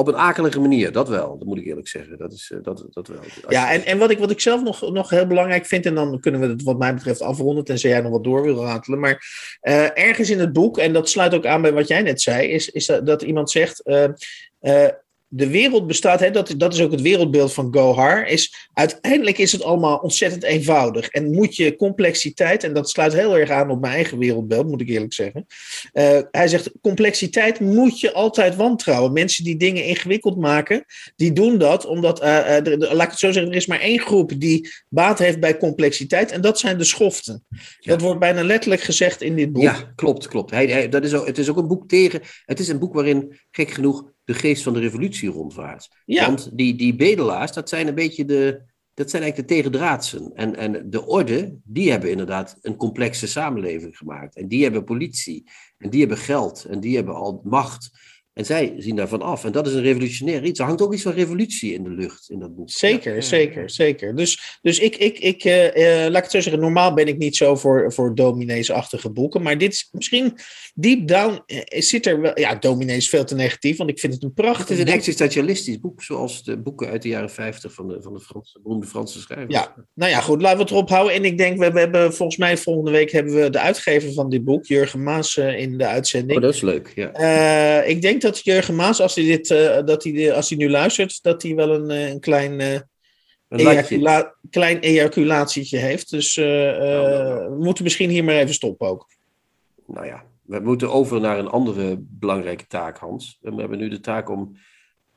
Op 0.01 0.09
een 0.09 0.17
akelige 0.17 0.61
manier, 0.61 0.93
dat 0.93 1.09
wel. 1.09 1.39
Dat 1.39 1.47
moet 1.47 1.59
ik 1.59 1.65
eerlijk 1.67 1.89
zeggen. 1.89 2.19
Dat, 2.19 2.33
is, 2.33 2.53
dat, 2.63 2.87
dat 2.91 3.09
wel. 3.09 3.19
Als 3.19 3.35
ja, 3.49 3.73
en, 3.73 3.85
en 3.85 3.99
wat, 3.99 4.11
ik, 4.11 4.19
wat 4.19 4.31
ik 4.31 4.41
zelf 4.41 4.63
nog, 4.63 4.93
nog 4.93 5.11
heel 5.11 5.27
belangrijk 5.27 5.67
vind, 5.67 5.87
en 5.87 5.95
dan 5.95 6.21
kunnen 6.21 6.41
we 6.41 6.47
het 6.47 6.63
wat 6.63 6.79
mij 6.79 6.95
betreft 6.95 7.21
afronden, 7.21 7.65
tenzij 7.65 7.91
jij 7.91 8.01
nog 8.01 8.11
wat 8.11 8.25
door 8.25 8.43
wil 8.43 8.65
ratelen. 8.65 8.99
Maar 9.01 9.25
uh, 9.63 9.99
ergens 9.99 10.31
in 10.31 10.39
het 10.39 10.53
boek, 10.53 10.79
en 10.79 10.93
dat 10.93 11.09
sluit 11.09 11.35
ook 11.35 11.47
aan 11.47 11.63
bij 11.63 11.73
wat 11.73 11.89
jij 11.89 12.03
net 12.03 12.21
zei, 12.21 12.49
is, 12.49 12.71
is 12.71 12.87
dat, 12.87 13.07
dat 13.07 13.23
iemand 13.23 13.51
zegt. 13.51 13.83
Uh, 13.85 14.05
uh, 14.61 14.89
de 15.33 15.49
wereld 15.49 15.87
bestaat, 15.87 16.21
hè, 16.21 16.31
dat, 16.31 16.55
dat 16.57 16.75
is 16.75 16.81
ook 16.81 16.91
het 16.91 17.01
wereldbeeld 17.01 17.53
van 17.53 17.69
Gohar, 17.75 18.27
is 18.27 18.69
uiteindelijk 18.73 19.39
is 19.39 19.53
het 19.53 19.63
allemaal 19.63 19.97
ontzettend 19.97 20.43
eenvoudig. 20.43 21.09
En 21.09 21.31
moet 21.31 21.57
je 21.57 21.77
complexiteit, 21.77 22.65
en 22.65 22.73
dat 22.73 22.91
sluit 22.91 23.13
heel 23.13 23.39
erg 23.39 23.51
aan 23.51 23.71
op 23.71 23.81
mijn 23.81 23.93
eigen 23.93 24.19
wereldbeeld, 24.19 24.67
moet 24.67 24.81
ik 24.81 24.89
eerlijk 24.89 25.13
zeggen. 25.13 25.47
Uh, 25.93 26.19
hij 26.31 26.49
zegt, 26.49 26.71
complexiteit 26.81 27.61
moet 27.61 28.01
je 28.01 28.13
altijd 28.13 28.57
wantrouwen. 28.57 29.13
Mensen 29.13 29.45
die 29.45 29.57
dingen 29.57 29.85
ingewikkeld 29.85 30.37
maken, 30.37 30.85
die 31.17 31.33
doen 31.33 31.59
dat 31.59 31.87
omdat, 31.87 32.23
uh, 32.23 32.27
uh, 32.27 32.67
er, 32.67 32.79
laat 32.79 33.05
ik 33.05 33.11
het 33.11 33.19
zo 33.19 33.33
zeggen, 33.33 33.53
er 33.53 33.59
is 33.59 33.67
maar 33.67 33.81
één 33.81 34.01
groep 34.01 34.33
die 34.37 34.69
baat 34.89 35.19
heeft 35.19 35.41
bij 35.41 35.57
complexiteit, 35.57 36.33
en 36.33 36.41
dat 36.41 36.59
zijn 36.59 36.79
de 36.79 36.85
schoften. 36.85 37.45
Ja. 37.49 37.65
Dat 37.93 38.01
wordt 38.01 38.21
bijna 38.21 38.43
letterlijk 38.43 38.83
gezegd 38.83 39.23
in 39.23 39.37
dit 39.37 39.53
boek. 39.53 39.63
Ja, 39.63 39.93
klopt, 39.95 40.29
klopt. 40.29 40.51
Hij, 40.51 40.67
hij, 40.67 40.89
dat 40.89 41.05
is 41.05 41.15
ook, 41.15 41.27
het 41.27 41.39
is 41.39 41.49
ook 41.49 41.57
een 41.57 41.69
boek 41.69 41.89
tegen, 41.89 42.21
het 42.45 42.61
is 42.61 42.69
een 42.69 42.79
boek 42.79 42.95
waarin, 42.95 43.39
gek 43.51 43.71
genoeg, 43.71 44.05
de 44.31 44.39
geest 44.39 44.63
van 44.63 44.73
de 44.73 44.81
revolutie 44.81 45.29
rondvaart. 45.29 45.89
Ja. 46.05 46.27
Want 46.27 46.51
die, 46.53 46.75
die 46.75 46.95
bedelaars, 46.95 47.53
dat 47.53 47.69
zijn 47.69 47.89
een 47.89 47.95
beetje 47.95 48.25
de. 48.25 48.69
Dat 48.95 49.11
zijn 49.11 49.23
eigenlijk 49.23 49.51
de 49.51 49.55
tegendraadsen. 49.55 50.33
En, 50.35 50.57
en 50.57 50.91
de 50.91 51.07
orde, 51.07 51.57
die 51.65 51.91
hebben 51.91 52.11
inderdaad 52.11 52.59
een 52.61 52.77
complexe 52.77 53.27
samenleving 53.27 53.97
gemaakt. 53.97 54.37
En 54.37 54.49
die 54.49 54.63
hebben 54.63 54.85
politie. 54.85 55.51
En 55.79 55.91
die 55.91 56.01
hebben 56.01 56.19
geld. 56.19 56.65
En 56.65 56.81
die 56.81 56.97
hebben 56.97 57.15
al 57.15 57.41
macht. 57.45 57.91
En 58.33 58.45
zij 58.45 58.75
zien 58.77 58.97
daarvan 58.97 59.23
af. 59.23 59.45
En 59.45 59.53
dat 59.53 59.67
is 59.67 59.75
een 59.75 59.83
revolutionair 59.83 60.45
iets. 60.45 60.59
Er 60.59 60.67
hangt 60.67 60.83
ook 60.83 60.93
iets 60.93 61.03
van 61.03 61.13
revolutie 61.13 61.73
in 61.73 61.83
de 61.83 61.91
lucht 61.91 62.31
in 62.31 62.39
dat 62.39 62.55
boek. 62.55 62.71
Zeker, 62.71 63.15
ja. 63.15 63.21
zeker, 63.21 63.71
zeker. 63.71 64.17
Dus, 64.17 64.59
dus 64.63 64.79
ik, 64.79 64.97
ik, 64.97 65.19
ik 65.19 65.45
uh, 65.45 65.65
uh, 65.65 66.11
laat 66.11 66.17
ik 66.17 66.23
het 66.23 66.31
zo 66.31 66.41
zeggen, 66.41 66.63
normaal 66.63 66.95
ben 66.95 67.07
ik 67.07 67.19
niet 67.19 67.37
zo 67.37 67.57
voor, 67.57 67.93
voor 67.93 68.15
domineesachtige 68.15 69.11
boeken. 69.11 69.43
Maar 69.43 69.59
dit 69.59 69.73
is 69.73 69.89
misschien 69.93 70.39
deep 70.75 71.09
down 71.09 71.43
uh, 71.47 71.61
zit 71.69 72.07
er 72.07 72.21
wel. 72.21 72.39
Ja, 72.39 72.55
dominee 72.55 72.97
is 72.97 73.09
veel 73.09 73.25
te 73.25 73.35
negatief, 73.35 73.77
want 73.77 73.91
ik 73.91 73.99
vind 73.99 74.15
het 74.15 74.23
een 74.23 74.33
prachtig. 74.33 74.69
Het 74.69 74.79
is 74.79 74.85
een 74.85 74.93
existentialistisch 74.93 75.81
boek, 75.81 76.03
zoals 76.03 76.45
de 76.45 76.59
boeken 76.59 76.89
uit 76.89 77.03
de 77.03 77.09
jaren 77.09 77.31
50 77.31 77.73
van 77.73 77.89
de, 77.89 78.03
van 78.03 78.13
de 78.13 78.21
Franse, 78.21 78.61
beroemde 78.63 78.87
Franse 78.87 79.21
schrijvers. 79.21 79.55
Ja, 79.55 79.75
nou 79.95 80.11
ja, 80.11 80.21
goed, 80.21 80.43
laten 80.43 80.57
we 80.57 80.63
het 80.63 80.73
erop 80.73 80.89
houden. 80.89 81.15
En 81.15 81.25
ik 81.25 81.39
denk, 81.39 81.59
we, 81.59 81.71
we 81.71 81.79
hebben 81.79 82.15
volgens 82.15 82.39
mij 82.39 82.57
volgende 82.57 82.91
week 82.91 83.11
hebben 83.11 83.35
we 83.35 83.51
de 83.51 83.61
uitgever 83.61 84.13
van 84.13 84.31
dit 84.31 84.45
boek, 84.45 84.67
Jurgen 84.67 85.03
Maas, 85.03 85.37
in 85.37 85.79
de 85.79 85.87
uitzending. 85.87 86.39
Oh, 86.39 86.45
dat 86.45 86.55
is 86.55 86.61
leuk, 86.61 86.93
ja. 86.95 87.83
ik 87.83 88.03
denk 88.03 88.20
dat 88.23 88.45
Jurgen 88.45 88.75
Maas, 88.75 89.01
als 89.01 89.15
hij, 89.15 89.25
dit, 89.25 89.51
uh, 89.51 89.79
dat 89.85 90.05
hij, 90.05 90.33
als 90.35 90.49
hij 90.49 90.59
nu 90.59 90.71
luistert, 90.71 91.23
dat 91.23 91.43
hij 91.43 91.55
wel 91.55 91.75
een, 91.75 91.91
een 91.91 92.21
klein, 92.21 92.61
uh, 92.61 92.79
een 93.49 94.33
klein 94.51 94.79
ejaculatietje 94.79 95.79
heeft. 95.79 96.11
Dus 96.11 96.37
uh, 96.37 96.47
nou, 96.47 97.51
we 97.51 97.57
moeten 97.59 97.85
misschien 97.85 98.11
hier 98.11 98.25
maar 98.25 98.35
even 98.35 98.55
stoppen 98.55 98.89
ook. 98.89 99.09
Nou 99.87 100.07
ja, 100.07 100.25
we 100.43 100.61
moeten 100.61 100.93
over 100.93 101.21
naar 101.21 101.39
een 101.39 101.49
andere 101.49 101.97
belangrijke 101.99 102.67
taak, 102.67 102.99
Hans. 102.99 103.39
We 103.41 103.55
hebben 103.55 103.79
nu 103.79 103.89
de 103.89 104.01
taak 104.01 104.29
om 104.29 104.57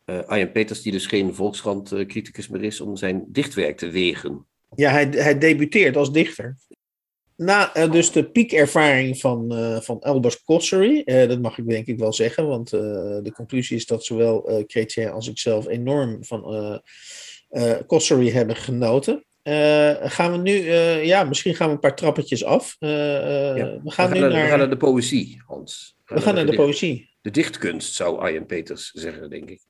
Arjen 0.06 0.52
Peters, 0.52 0.82
die 0.82 0.92
dus 0.92 1.06
geen 1.06 1.36
Volkskrant-criticus 1.36 2.48
meer 2.48 2.64
is, 2.64 2.82
om 2.82 2.96
zijn 2.96 3.26
dichtwerk 3.28 3.78
te 3.78 3.90
wegen. 3.90 4.46
Ja, 4.76 4.92
hij, 4.92 5.08
hij 5.10 5.38
debuteert 5.38 5.98
als 5.98 6.12
dichter. 6.12 6.58
Na 7.44 7.78
uh, 7.78 7.92
dus 7.92 8.12
de 8.12 8.30
piekervaring 8.30 9.20
van, 9.20 9.54
uh, 9.54 9.80
van 9.80 10.00
Albert 10.00 10.44
Cossery, 10.44 11.02
uh, 11.06 11.28
dat 11.28 11.42
mag 11.42 11.58
ik 11.58 11.70
denk 11.70 11.88
ik 11.88 12.00
wel 12.00 12.14
zeggen, 12.14 12.48
want 12.48 12.70
de 12.70 13.32
conclusie 13.34 13.78
is 13.78 13.86
dat 13.86 14.06
zowel 14.06 14.64
Chrétien 14.68 15.12
als 15.12 15.28
ik 15.28 15.40
zelf 15.40 15.68
enorm 15.68 16.24
van 16.24 16.82
Cossery 17.88 18.32
hebben 18.32 18.56
genoten. 18.56 19.26
gaan 20.10 20.32
we 20.32 20.38
nu, 20.38 20.72
ja, 21.06 21.24
misschien 21.24 21.56
gaan 21.56 21.68
we 21.68 21.74
een 21.74 21.80
paar 21.80 21.96
trappetjes 21.96 22.44
af. 22.44 22.76
Ja, 22.80 22.88
we, 22.88 23.58
gaan 23.58 23.82
we, 23.84 23.92
gaan 23.92 24.14
nu 24.14 24.20
naar, 24.20 24.30
naar, 24.30 24.44
we 24.44 24.50
gaan 24.50 24.60
naar 24.60 24.70
de 24.70 24.78
poëzie, 24.78 25.42
Hans. 25.46 25.96
We 25.98 26.04
gaan, 26.06 26.18
we 26.18 26.24
gaan 26.24 26.36
naar 26.36 26.46
de, 26.46 26.52
de 26.52 26.58
poëzie. 26.58 27.10
De 27.22 27.32
dichtkunst, 27.32 27.94
zou 27.94 28.20
Arjen 28.20 28.46
Peters 28.46 28.92
zeggen, 28.92 29.30
denk 29.30 29.50
ik. 29.50 29.62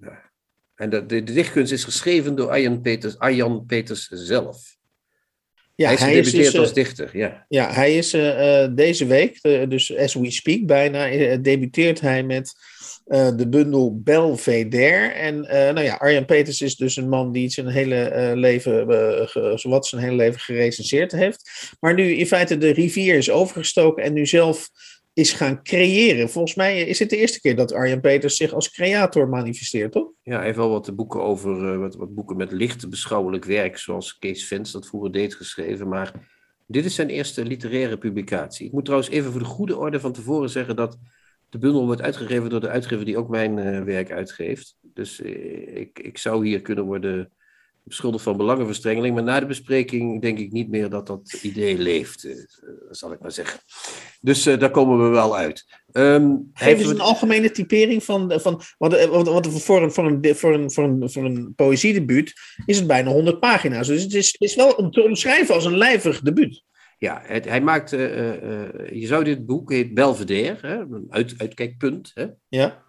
Ja. 0.00 0.30
En 0.74 0.90
de, 0.90 1.06
de, 1.06 1.22
de, 1.22 1.32
dichtkunst 1.32 1.72
is 1.72 1.84
geschreven 1.84 2.34
door 2.34 2.48
Arjen 2.48 2.80
Peters, 2.80 3.18
Arjan 3.18 3.66
Peters 3.66 4.08
zelf. 4.08 4.75
Ja, 5.76 5.86
hij 5.86 5.94
is 5.94 6.00
gedebuteerd 6.00 6.52
dus, 6.52 6.60
als 6.60 6.72
dichter, 6.72 7.10
ja. 7.12 7.46
Ja, 7.48 7.72
hij 7.72 7.96
is 7.96 8.14
uh, 8.14 8.66
deze 8.70 9.06
week, 9.06 9.38
uh, 9.42 9.62
dus 9.68 9.96
as 9.96 10.14
we 10.14 10.30
speak 10.30 10.66
bijna, 10.66 11.12
uh, 11.12 11.36
debuteert 11.42 12.00
hij 12.00 12.22
met 12.22 12.54
de 13.36 13.46
bundel 13.48 14.00
Belvedere. 14.02 15.06
En 15.06 15.40
nou 15.40 15.80
ja, 15.80 15.94
Arjan 15.94 16.24
Peters 16.24 16.60
is 16.60 16.76
dus 16.76 16.96
een 16.96 17.08
man 17.08 17.32
die 17.32 17.50
zijn 17.50 17.66
hele 17.66 18.32
leven, 18.34 18.88
zowat 19.58 19.86
zijn 19.86 20.02
hele 20.02 20.16
leven 20.16 20.40
gerecenseerd 20.40 21.12
heeft. 21.12 21.50
Maar 21.80 21.94
nu 21.94 22.14
in 22.14 22.26
feite 22.26 22.58
de 22.58 22.70
rivier 22.70 23.16
is 23.16 23.30
overgestoken 23.30 24.04
en 24.04 24.12
nu 24.12 24.26
zelf 24.26 24.68
is 25.16 25.32
gaan 25.32 25.62
creëren. 25.62 26.30
Volgens 26.30 26.54
mij 26.54 26.80
is 26.80 26.98
het 26.98 27.10
de 27.10 27.16
eerste 27.16 27.40
keer 27.40 27.56
dat 27.56 27.72
Arjan 27.72 28.00
Peters 28.00 28.36
zich 28.36 28.52
als 28.52 28.70
creator 28.70 29.28
manifesteert, 29.28 29.92
toch? 29.92 30.10
Ja, 30.22 30.36
hij 30.36 30.44
heeft 30.44 30.56
wel 30.56 30.70
wat 30.70 30.96
boeken 30.96 31.22
over, 31.22 31.72
uh, 31.72 31.78
wat, 31.78 31.94
wat, 31.94 32.14
boeken 32.14 32.36
met 32.36 32.52
licht 32.52 32.90
beschouwelijk 32.90 33.44
werk, 33.44 33.78
zoals 33.78 34.18
Kees 34.18 34.46
Vens 34.46 34.72
dat 34.72 34.86
vroeger 34.86 35.12
deed 35.12 35.34
geschreven, 35.34 35.88
maar 35.88 36.12
dit 36.66 36.84
is 36.84 36.94
zijn 36.94 37.08
eerste 37.08 37.44
literaire 37.44 37.98
publicatie. 37.98 38.66
Ik 38.66 38.72
moet 38.72 38.84
trouwens 38.84 39.10
even 39.10 39.30
voor 39.30 39.40
de 39.40 39.46
goede 39.46 39.76
orde 39.76 40.00
van 40.00 40.12
tevoren 40.12 40.50
zeggen 40.50 40.76
dat 40.76 40.98
de 41.48 41.58
bundel 41.58 41.86
wordt 41.86 42.02
uitgegeven 42.02 42.50
door 42.50 42.60
de 42.60 42.68
uitgever 42.68 43.04
die 43.04 43.18
ook 43.18 43.28
mijn 43.28 43.58
uh, 43.58 43.82
werk 43.82 44.10
uitgeeft. 44.10 44.76
Dus 44.80 45.20
uh, 45.20 45.76
ik, 45.76 45.98
ik 45.98 46.18
zou 46.18 46.46
hier 46.46 46.62
kunnen 46.62 46.84
worden 46.84 47.32
beschuldigd 47.86 48.24
van 48.24 48.36
belangenverstrengeling. 48.36 49.14
Maar 49.14 49.24
na 49.24 49.40
de 49.40 49.46
bespreking 49.46 50.22
denk 50.22 50.38
ik 50.38 50.52
niet 50.52 50.68
meer 50.68 50.88
dat 50.88 51.06
dat 51.06 51.38
idee 51.42 51.78
leeft, 51.78 52.24
eh, 52.24 52.34
zal 52.90 53.12
ik 53.12 53.20
maar 53.20 53.32
zeggen. 53.32 53.60
Dus 54.20 54.46
eh, 54.46 54.58
daar 54.58 54.70
komen 54.70 55.04
we 55.04 55.08
wel 55.08 55.36
uit. 55.36 55.64
Um, 55.92 56.50
Geef 56.52 56.78
eens 56.78 56.88
een 56.88 57.00
algemene 57.00 57.50
typering 57.50 58.04
van. 58.04 58.40
van 58.40 58.60
want, 58.78 58.94
eh, 58.94 59.08
want, 59.08 59.46
voor, 59.62 59.82
een, 59.82 59.92
voor, 59.92 60.06
een, 60.06 60.34
voor, 60.34 60.54
een, 60.54 60.70
voor, 60.70 60.84
een, 60.84 61.10
voor 61.10 61.24
een 61.24 61.52
poëziedebuut 61.54 62.32
is 62.66 62.76
het 62.76 62.86
bijna 62.86 63.10
100 63.10 63.40
pagina's. 63.40 63.86
Dus 63.86 64.02
het 64.02 64.14
is, 64.14 64.34
is 64.38 64.54
wel 64.54 64.90
te 64.90 65.02
omschrijven 65.02 65.54
als 65.54 65.64
een 65.64 65.78
lijvig 65.78 66.20
debuut. 66.20 66.64
Ja, 66.98 67.22
het, 67.24 67.44
hij 67.44 67.60
maakt. 67.60 67.92
Uh, 67.92 68.00
je 68.90 69.06
zou 69.06 69.24
dit 69.24 69.46
boek 69.46 69.72
heet 69.72 69.94
Belvedere, 69.94 70.66
hè, 70.66 70.78
een 70.78 71.06
uit, 71.08 71.34
uitkijkpunt. 71.36 72.10
Hè? 72.14 72.26
Ja. 72.48 72.84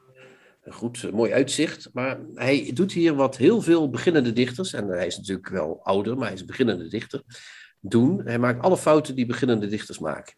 Goed, 0.69 1.11
mooi 1.11 1.31
uitzicht. 1.31 1.89
Maar 1.93 2.19
hij 2.33 2.71
doet 2.73 2.91
hier 2.91 3.15
wat 3.15 3.37
heel 3.37 3.61
veel 3.61 3.89
beginnende 3.89 4.33
dichters, 4.33 4.73
en 4.73 4.87
hij 4.87 5.07
is 5.07 5.17
natuurlijk 5.17 5.49
wel 5.49 5.79
ouder, 5.83 6.15
maar 6.15 6.25
hij 6.25 6.33
is 6.33 6.39
een 6.39 6.47
beginnende 6.47 6.87
dichter, 6.87 7.21
doen. 7.79 8.21
Hij 8.25 8.39
maakt 8.39 8.63
alle 8.63 8.77
fouten 8.77 9.15
die 9.15 9.25
beginnende 9.25 9.67
dichters 9.67 9.99
maken. 9.99 10.35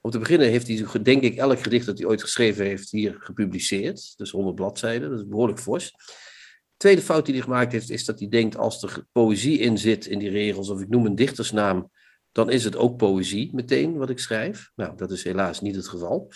Om 0.00 0.10
te 0.10 0.18
beginnen 0.18 0.48
heeft 0.48 0.68
hij, 0.68 1.02
denk 1.02 1.22
ik, 1.22 1.36
elk 1.36 1.60
gedicht 1.60 1.86
dat 1.86 1.98
hij 1.98 2.06
ooit 2.06 2.22
geschreven 2.22 2.64
heeft 2.64 2.90
hier 2.90 3.16
gepubliceerd. 3.18 4.14
Dus 4.16 4.30
100 4.30 4.54
bladzijden, 4.54 5.10
dat 5.10 5.18
is 5.18 5.26
behoorlijk 5.26 5.58
fors. 5.58 5.90
De 5.90 6.76
tweede 6.76 7.02
fout 7.02 7.24
die 7.24 7.34
hij 7.34 7.42
gemaakt 7.42 7.72
heeft, 7.72 7.90
is 7.90 8.04
dat 8.04 8.18
hij 8.18 8.28
denkt 8.28 8.56
als 8.56 8.82
er 8.82 9.06
poëzie 9.12 9.58
in 9.58 9.78
zit 9.78 10.06
in 10.06 10.18
die 10.18 10.30
regels, 10.30 10.70
of 10.70 10.80
ik 10.80 10.88
noem 10.88 11.06
een 11.06 11.14
dichtersnaam, 11.14 11.90
dan 12.32 12.50
is 12.50 12.64
het 12.64 12.76
ook 12.76 12.96
poëzie 12.96 13.50
meteen 13.54 13.96
wat 13.96 14.10
ik 14.10 14.18
schrijf. 14.18 14.70
Nou, 14.74 14.96
dat 14.96 15.10
is 15.10 15.24
helaas 15.24 15.60
niet 15.60 15.76
het 15.76 15.88
geval. 15.88 16.30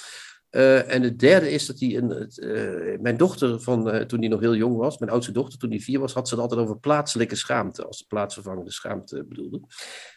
Uh, 0.51 0.93
en 0.93 1.03
het 1.03 1.19
derde 1.19 1.51
is 1.51 1.67
dat 1.67 1.81
hij 1.81 1.97
een. 1.97 2.31
Uh, 2.37 3.01
mijn 3.01 3.17
dochter, 3.17 3.61
van, 3.61 3.95
uh, 3.95 4.01
toen 4.01 4.21
die 4.21 4.29
nog 4.29 4.41
heel 4.41 4.57
jong 4.57 4.77
was, 4.77 4.99
mijn 4.99 5.13
oudste 5.13 5.33
dochter, 5.33 5.59
toen 5.59 5.71
die 5.71 5.83
vier 5.83 5.99
was, 5.99 6.13
had 6.13 6.29
ze 6.29 6.35
het 6.35 6.43
altijd 6.43 6.61
over 6.61 6.79
plaatselijke 6.79 7.37
schaamte, 7.37 7.85
als 7.85 7.99
de 7.99 8.05
plaatsvervangende 8.09 8.73
schaamte 8.73 9.25
bedoelde. 9.29 9.61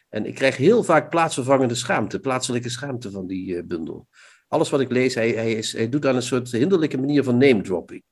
En 0.10 0.26
ik 0.26 0.36
krijg 0.36 0.58
heel 0.58 0.84
vaak 0.84 1.10
plaatsvervangende 1.10 1.76
schaamte, 1.76 2.20
plaatselijke 2.20 2.70
schaamte 2.70 3.12
van 3.12 3.28
die 3.28 3.64
bundel. 3.64 4.08
Alles 4.48 4.70
wat 4.70 4.80
ik 4.80 4.92
lees, 4.92 5.16
hij, 5.16 5.30
hij, 5.30 5.52
is, 5.52 5.74
hij 5.74 5.90
doet 5.90 6.06
aan 6.06 6.16
een 6.16 6.22
soort 6.22 6.52
hinderlijke 6.52 6.98
manier 6.98 7.24
van 7.24 7.38
name 7.38 7.62
dropping. 7.62 8.04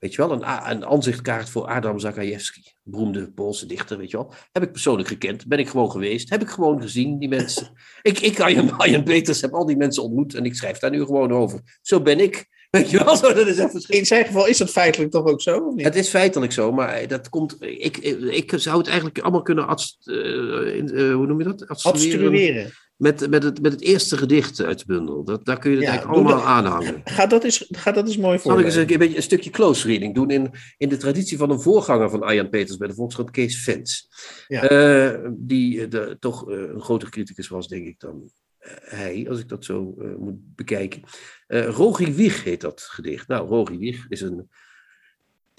Weet 0.00 0.14
je 0.14 0.26
wel, 0.26 0.32
een, 0.32 0.70
een 0.70 0.86
aanzichtkaart 0.86 1.50
voor 1.50 1.66
Adam 1.66 1.98
Zakajewski, 1.98 2.62
beroemde 2.82 3.32
Poolse 3.32 3.66
dichter, 3.66 3.98
weet 3.98 4.10
je 4.10 4.16
wel. 4.16 4.32
Heb 4.52 4.62
ik 4.62 4.72
persoonlijk 4.72 5.08
gekend, 5.08 5.46
ben 5.46 5.58
ik 5.58 5.68
gewoon 5.68 5.90
geweest, 5.90 6.30
heb 6.30 6.42
ik 6.42 6.48
gewoon 6.48 6.82
gezien, 6.82 7.18
die 7.18 7.28
mensen. 7.28 7.72
ik, 8.02 8.18
ik 8.18 8.40
Arjen, 8.40 8.76
Arjen 8.76 9.04
Peters, 9.04 9.40
heb 9.40 9.52
al 9.52 9.66
die 9.66 9.76
mensen 9.76 10.02
ontmoet 10.02 10.34
en 10.34 10.44
ik 10.44 10.54
schrijf 10.54 10.78
daar 10.78 10.90
nu 10.90 11.04
gewoon 11.04 11.32
over. 11.32 11.78
Zo 11.82 12.00
ben 12.00 12.20
ik. 12.20 12.48
Weet 12.70 12.90
je 12.90 13.04
wel, 13.04 13.16
zo, 13.16 13.32
dat 13.32 13.46
is 13.46 13.58
even 13.58 13.84
In 13.88 14.06
zijn 14.06 14.24
geval 14.24 14.46
is 14.46 14.58
dat 14.58 14.70
feitelijk 14.70 15.10
toch 15.10 15.24
ook 15.24 15.40
zo? 15.40 15.58
Of 15.58 15.74
niet? 15.74 15.84
Het 15.84 15.96
is 15.96 16.08
feitelijk 16.08 16.52
zo, 16.52 16.72
maar 16.72 17.08
dat 17.08 17.28
komt. 17.28 17.56
Ik, 17.60 17.96
ik 17.96 18.52
zou 18.56 18.78
het 18.78 18.86
eigenlijk 18.86 19.18
allemaal 19.18 19.42
kunnen. 19.42 19.66
Adst, 19.66 20.08
uh, 20.08 20.76
uh, 20.76 21.14
hoe 21.14 21.26
noem 21.26 21.38
je 21.38 21.44
dat? 21.44 21.68
Adstrueren 21.68 22.72
met, 23.00 23.30
met, 23.30 23.42
het, 23.42 23.62
met 23.62 23.72
het 23.72 23.80
eerste 23.80 24.16
gedicht 24.16 24.62
uit 24.62 24.78
de 24.78 24.84
bundel. 24.86 25.24
Dat, 25.24 25.44
daar 25.44 25.58
kun 25.58 25.70
je 25.70 25.76
het 25.76 25.84
ja, 25.84 25.90
eigenlijk 25.90 26.20
allemaal 26.20 26.44
aanhangen. 26.44 27.00
Ga 27.04 27.26
dat 27.26 27.44
eens, 27.44 27.66
ga 27.70 27.92
dat 27.92 28.06
eens 28.06 28.16
mooi 28.16 28.38
voor. 28.38 28.50
Zal 28.50 28.60
ik 28.60 28.66
eens 28.66 28.74
een, 28.74 28.86
beetje 28.86 29.16
een 29.16 29.22
stukje 29.22 29.50
close 29.50 29.86
reading 29.86 30.14
doen 30.14 30.30
in, 30.30 30.50
in 30.76 30.88
de 30.88 30.96
traditie 30.96 31.38
van 31.38 31.50
een 31.50 31.60
voorganger 31.60 32.10
van 32.10 32.22
Arjan 32.22 32.48
Peters 32.48 32.76
bij 32.76 32.88
de 32.88 32.94
Volkskrant, 32.94 33.30
Kees 33.30 33.62
Vens. 33.62 34.08
Ja. 34.48 34.70
Uh, 34.70 35.30
die 35.32 35.88
de, 35.88 36.16
toch 36.18 36.48
uh, 36.48 36.58
een 36.58 36.80
groter 36.80 37.10
criticus 37.10 37.48
was, 37.48 37.68
denk 37.68 37.86
ik, 37.86 38.00
dan 38.00 38.30
uh, 38.60 38.70
hij, 38.80 39.26
als 39.28 39.38
ik 39.38 39.48
dat 39.48 39.64
zo 39.64 39.94
moet 40.18 40.54
bekijken. 40.54 41.02
Rogi 41.48 42.14
Wieg 42.14 42.44
heet 42.44 42.60
dat 42.60 42.80
gedicht. 42.80 43.28
Nou, 43.28 43.48
Rogi 43.48 43.78
Wieg 43.78 44.06
is 44.08 44.20
een 44.20 44.48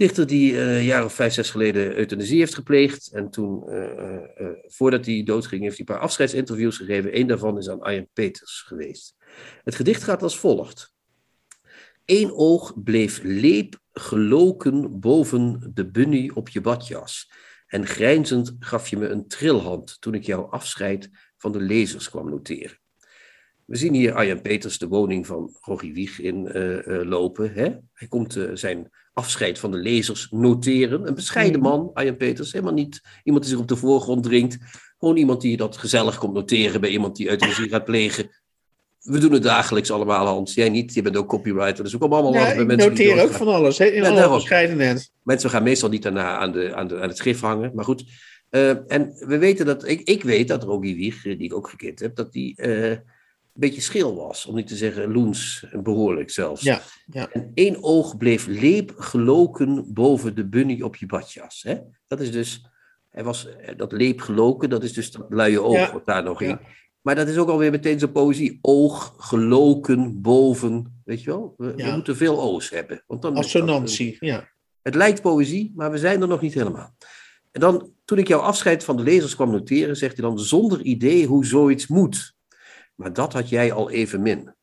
dichter 0.01 0.27
die 0.27 0.57
een 0.59 0.83
jaar 0.83 1.05
of 1.05 1.13
vijf, 1.13 1.33
zes 1.33 1.49
geleden 1.49 1.97
euthanasie 1.97 2.39
heeft 2.39 2.55
gepleegd. 2.55 3.11
En 3.11 3.29
toen, 3.29 3.63
uh, 3.67 3.83
uh, 4.39 4.47
voordat 4.65 5.05
hij 5.05 5.23
doodging, 5.23 5.61
heeft 5.61 5.77
hij 5.77 5.85
een 5.87 5.93
paar 5.93 6.03
afscheidsinterviews 6.03 6.77
gegeven. 6.77 7.19
Eén 7.19 7.27
daarvan 7.27 7.57
is 7.57 7.69
aan 7.69 7.81
Arjen 7.81 8.09
Peters 8.13 8.63
geweest. 8.67 9.15
Het 9.63 9.75
gedicht 9.75 10.03
gaat 10.03 10.23
als 10.23 10.39
volgt. 10.39 10.93
Eén 12.05 12.31
oog 12.31 12.83
bleef 12.83 13.19
leep 13.23 13.79
geloken 13.91 14.99
boven 14.99 15.71
de 15.73 15.89
bunny 15.91 16.31
op 16.33 16.49
je 16.49 16.61
badjas. 16.61 17.31
En 17.67 17.87
grijnzend 17.87 18.55
gaf 18.59 18.87
je 18.87 18.97
me 18.97 19.07
een 19.07 19.27
trilhand 19.27 20.01
toen 20.01 20.13
ik 20.13 20.23
jouw 20.23 20.43
afscheid 20.43 21.09
van 21.37 21.51
de 21.51 21.59
lezers 21.59 22.09
kwam 22.09 22.29
noteren. 22.29 22.79
We 23.65 23.75
zien 23.75 23.93
hier 23.93 24.13
Arjen 24.13 24.41
Peters 24.41 24.77
de 24.77 24.87
woning 24.87 25.27
van 25.27 25.57
Rogie 25.59 25.93
Wieg 25.93 26.19
in 26.19 26.51
lopen. 27.07 27.53
Hè? 27.53 27.75
Hij 27.93 28.07
komt 28.07 28.39
zijn 28.53 28.89
afscheid 29.14 29.59
van 29.59 29.72
de 29.72 29.78
lezers 29.78 30.28
noteren. 30.30 31.07
Een 31.07 31.16
bescheiden 31.16 31.59
mhm. 31.59 31.70
man, 31.70 31.91
Arjen 31.93 32.18
Peters, 32.18 32.51
helemaal 32.51 32.74
niet 32.74 33.01
iemand 33.24 33.43
die 33.43 33.53
zich 33.53 33.62
op 33.62 33.68
de 33.68 33.76
voorgrond 33.76 34.24
dringt. 34.24 34.57
Gewoon 34.99 35.18
iemand 35.18 35.41
die 35.41 35.57
dat 35.57 35.78
gezellig 35.78 36.18
komt 36.18 36.34
noteren 36.34 36.82
bij 36.82 36.89
iemand 36.89 37.16
die 37.16 37.30
euthanasie 37.30 37.70
gaat 37.70 37.86
plegen. 37.86 38.30
We 39.01 39.20
doen 39.20 39.32
het 39.32 39.43
dagelijks 39.43 39.91
allemaal, 39.91 40.26
Hans. 40.26 40.53
Jij 40.53 40.70
niet, 40.70 40.93
je 40.93 41.01
bent 41.01 41.18
ook 41.18 41.28
copywriter. 41.28 41.84
Dus 41.84 41.95
ook 41.95 42.01
allemaal 42.01 42.34
ja, 42.34 42.55
bij 42.55 42.66
mensen 42.66 42.89
noteer 42.89 43.24
ook 43.24 43.32
van 43.32 43.47
alles, 43.47 43.78
he, 43.78 43.86
in 43.86 44.05
alle 44.05 44.36
bescheidenheid. 44.36 45.12
Mensen 45.24 45.49
gaan 45.49 45.64
meestal 45.64 45.89
niet 45.89 46.03
daarna 46.03 46.38
aan, 46.38 46.51
de, 46.51 46.76
aan, 46.76 46.88
de, 46.88 47.01
aan 47.01 47.07
het 47.07 47.18
schrift 47.18 47.41
hangen. 47.41 47.72
Maar 47.76 47.86
goed, 47.86 48.03
uh, 48.51 48.91
en 48.91 49.14
we 49.28 49.38
weten 49.38 49.66
dat, 49.66 49.88
ik, 49.88 50.01
ik 50.01 50.24
weet 50.24 50.47
dat 50.47 50.64
Rogie 50.64 50.95
Wieg, 50.95 51.22
die 51.22 51.38
ik 51.38 51.53
ook 51.53 51.70
gekend 51.70 51.99
heb, 51.99 52.16
dat 52.16 52.32
die... 52.32 52.53
Uh, 52.57 52.89
een 52.89 53.01
beetje 53.53 53.81
schil 53.81 54.15
was, 54.15 54.45
om 54.45 54.55
niet 54.55 54.67
te 54.67 54.75
zeggen 54.75 55.11
loens, 55.11 55.65
behoorlijk 55.83 56.29
zelfs. 56.29 56.61
Ja, 56.61 56.81
ja. 57.05 57.29
En 57.31 57.51
één 57.53 57.83
oog 57.83 58.17
bleef 58.17 58.47
leep 58.47 58.93
geloken 58.97 59.93
boven 59.93 60.35
de 60.35 60.47
bunny 60.47 60.81
op 60.81 60.95
je 60.95 61.05
badjas. 61.05 61.61
Hè? 61.63 61.77
Dat 62.07 62.19
is 62.19 62.31
dus, 62.31 62.65
hij 63.09 63.23
was, 63.23 63.47
dat 63.77 63.91
leep 63.91 64.19
geloken, 64.19 64.69
dat 64.69 64.83
is 64.83 64.93
dus 64.93 65.11
dat 65.11 65.25
luie 65.29 65.61
oog 65.61 65.75
ja. 65.75 65.91
wat 65.91 66.05
daar 66.05 66.23
nog 66.23 66.41
in. 66.41 66.59
Maar 67.01 67.15
dat 67.15 67.27
is 67.27 67.37
ook 67.37 67.49
alweer 67.49 67.71
meteen 67.71 67.99
zo'n 67.99 68.11
poëzie. 68.11 68.59
Oog 68.61 69.13
geloken 69.17 70.21
boven, 70.21 71.01
weet 71.05 71.23
je 71.23 71.29
wel? 71.29 71.53
We, 71.57 71.73
we 71.75 71.91
moeten 71.91 72.15
veel 72.17 72.41
o's 72.41 72.69
hebben. 72.69 73.03
Want 73.07 73.21
dan 73.21 73.35
Assonantie, 73.35 74.17
ja. 74.19 74.49
Het 74.81 74.95
lijkt 74.95 75.21
poëzie, 75.21 75.71
maar 75.75 75.91
we 75.91 75.97
zijn 75.97 76.21
er 76.21 76.27
nog 76.27 76.41
niet 76.41 76.53
helemaal. 76.53 76.95
En 77.51 77.61
dan, 77.61 77.93
toen 78.05 78.17
ik 78.17 78.27
jouw 78.27 78.39
afscheid 78.39 78.83
van 78.83 78.97
de 78.97 79.03
lezers 79.03 79.35
kwam 79.35 79.51
noteren, 79.51 79.97
zegt 79.97 80.17
hij 80.17 80.25
dan 80.25 80.39
zonder 80.39 80.81
idee 80.81 81.25
hoe 81.25 81.45
zoiets 81.45 81.87
moet. 81.87 82.35
Maar 83.01 83.13
dat 83.13 83.33
had 83.33 83.49
jij 83.49 83.71
al 83.71 83.89
even 83.89 84.21
min. 84.21 84.53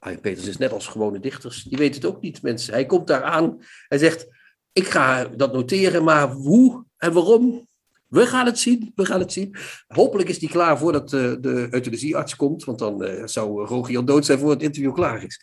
Nou, 0.00 0.18
Peters 0.18 0.46
is 0.46 0.56
net 0.56 0.72
als 0.72 0.86
gewone 0.86 1.20
dichters, 1.20 1.62
die 1.62 1.78
weten 1.78 2.00
het 2.00 2.10
ook 2.10 2.20
niet, 2.20 2.42
mensen. 2.42 2.72
Hij 2.72 2.86
komt 2.86 3.06
daar 3.06 3.22
aan, 3.22 3.58
hij 3.88 3.98
zegt, 3.98 4.26
ik 4.72 4.86
ga 4.86 5.24
dat 5.24 5.52
noteren, 5.52 6.04
maar 6.04 6.30
hoe 6.30 6.84
en 6.96 7.12
waarom? 7.12 7.68
We 8.06 8.26
gaan 8.26 8.46
het 8.46 8.58
zien, 8.58 8.92
we 8.94 9.04
gaan 9.04 9.20
het 9.20 9.32
zien. 9.32 9.56
Hopelijk 9.86 10.28
is 10.28 10.38
die 10.38 10.48
klaar 10.48 10.78
voordat 10.78 11.12
uh, 11.12 11.34
de 11.40 11.68
euthanasiearts 11.70 12.36
komt, 12.36 12.64
want 12.64 12.78
dan 12.78 13.04
uh, 13.04 13.26
zou 13.26 13.66
Rogier 13.66 13.96
al 13.96 14.04
dood 14.04 14.24
zijn 14.24 14.38
voor 14.38 14.50
het 14.50 14.62
interview 14.62 14.94
klaar 14.94 15.24
is. 15.24 15.40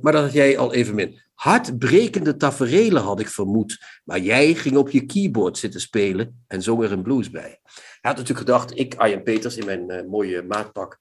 Maar 0.00 0.12
dat 0.12 0.22
had 0.22 0.32
jij 0.32 0.58
al 0.58 0.74
even 0.74 0.94
min. 0.94 1.22
Hartbrekende 1.34 2.36
taferelen 2.36 3.02
had 3.02 3.20
ik 3.20 3.28
vermoed, 3.28 3.78
maar 4.04 4.18
jij 4.20 4.54
ging 4.54 4.76
op 4.76 4.90
je 4.90 5.06
keyboard 5.06 5.58
zitten 5.58 5.80
spelen 5.80 6.44
en 6.46 6.62
zong 6.62 6.82
er 6.82 6.92
een 6.92 7.02
blues 7.02 7.30
bij. 7.30 7.60
Hij 7.62 7.98
had 8.00 8.16
natuurlijk 8.16 8.46
gedacht, 8.46 8.78
ik, 8.78 8.94
Arjen 8.94 9.22
Peters, 9.22 9.56
in 9.56 9.64
mijn 9.64 10.08
mooie 10.08 10.42
maatpak, 10.42 10.98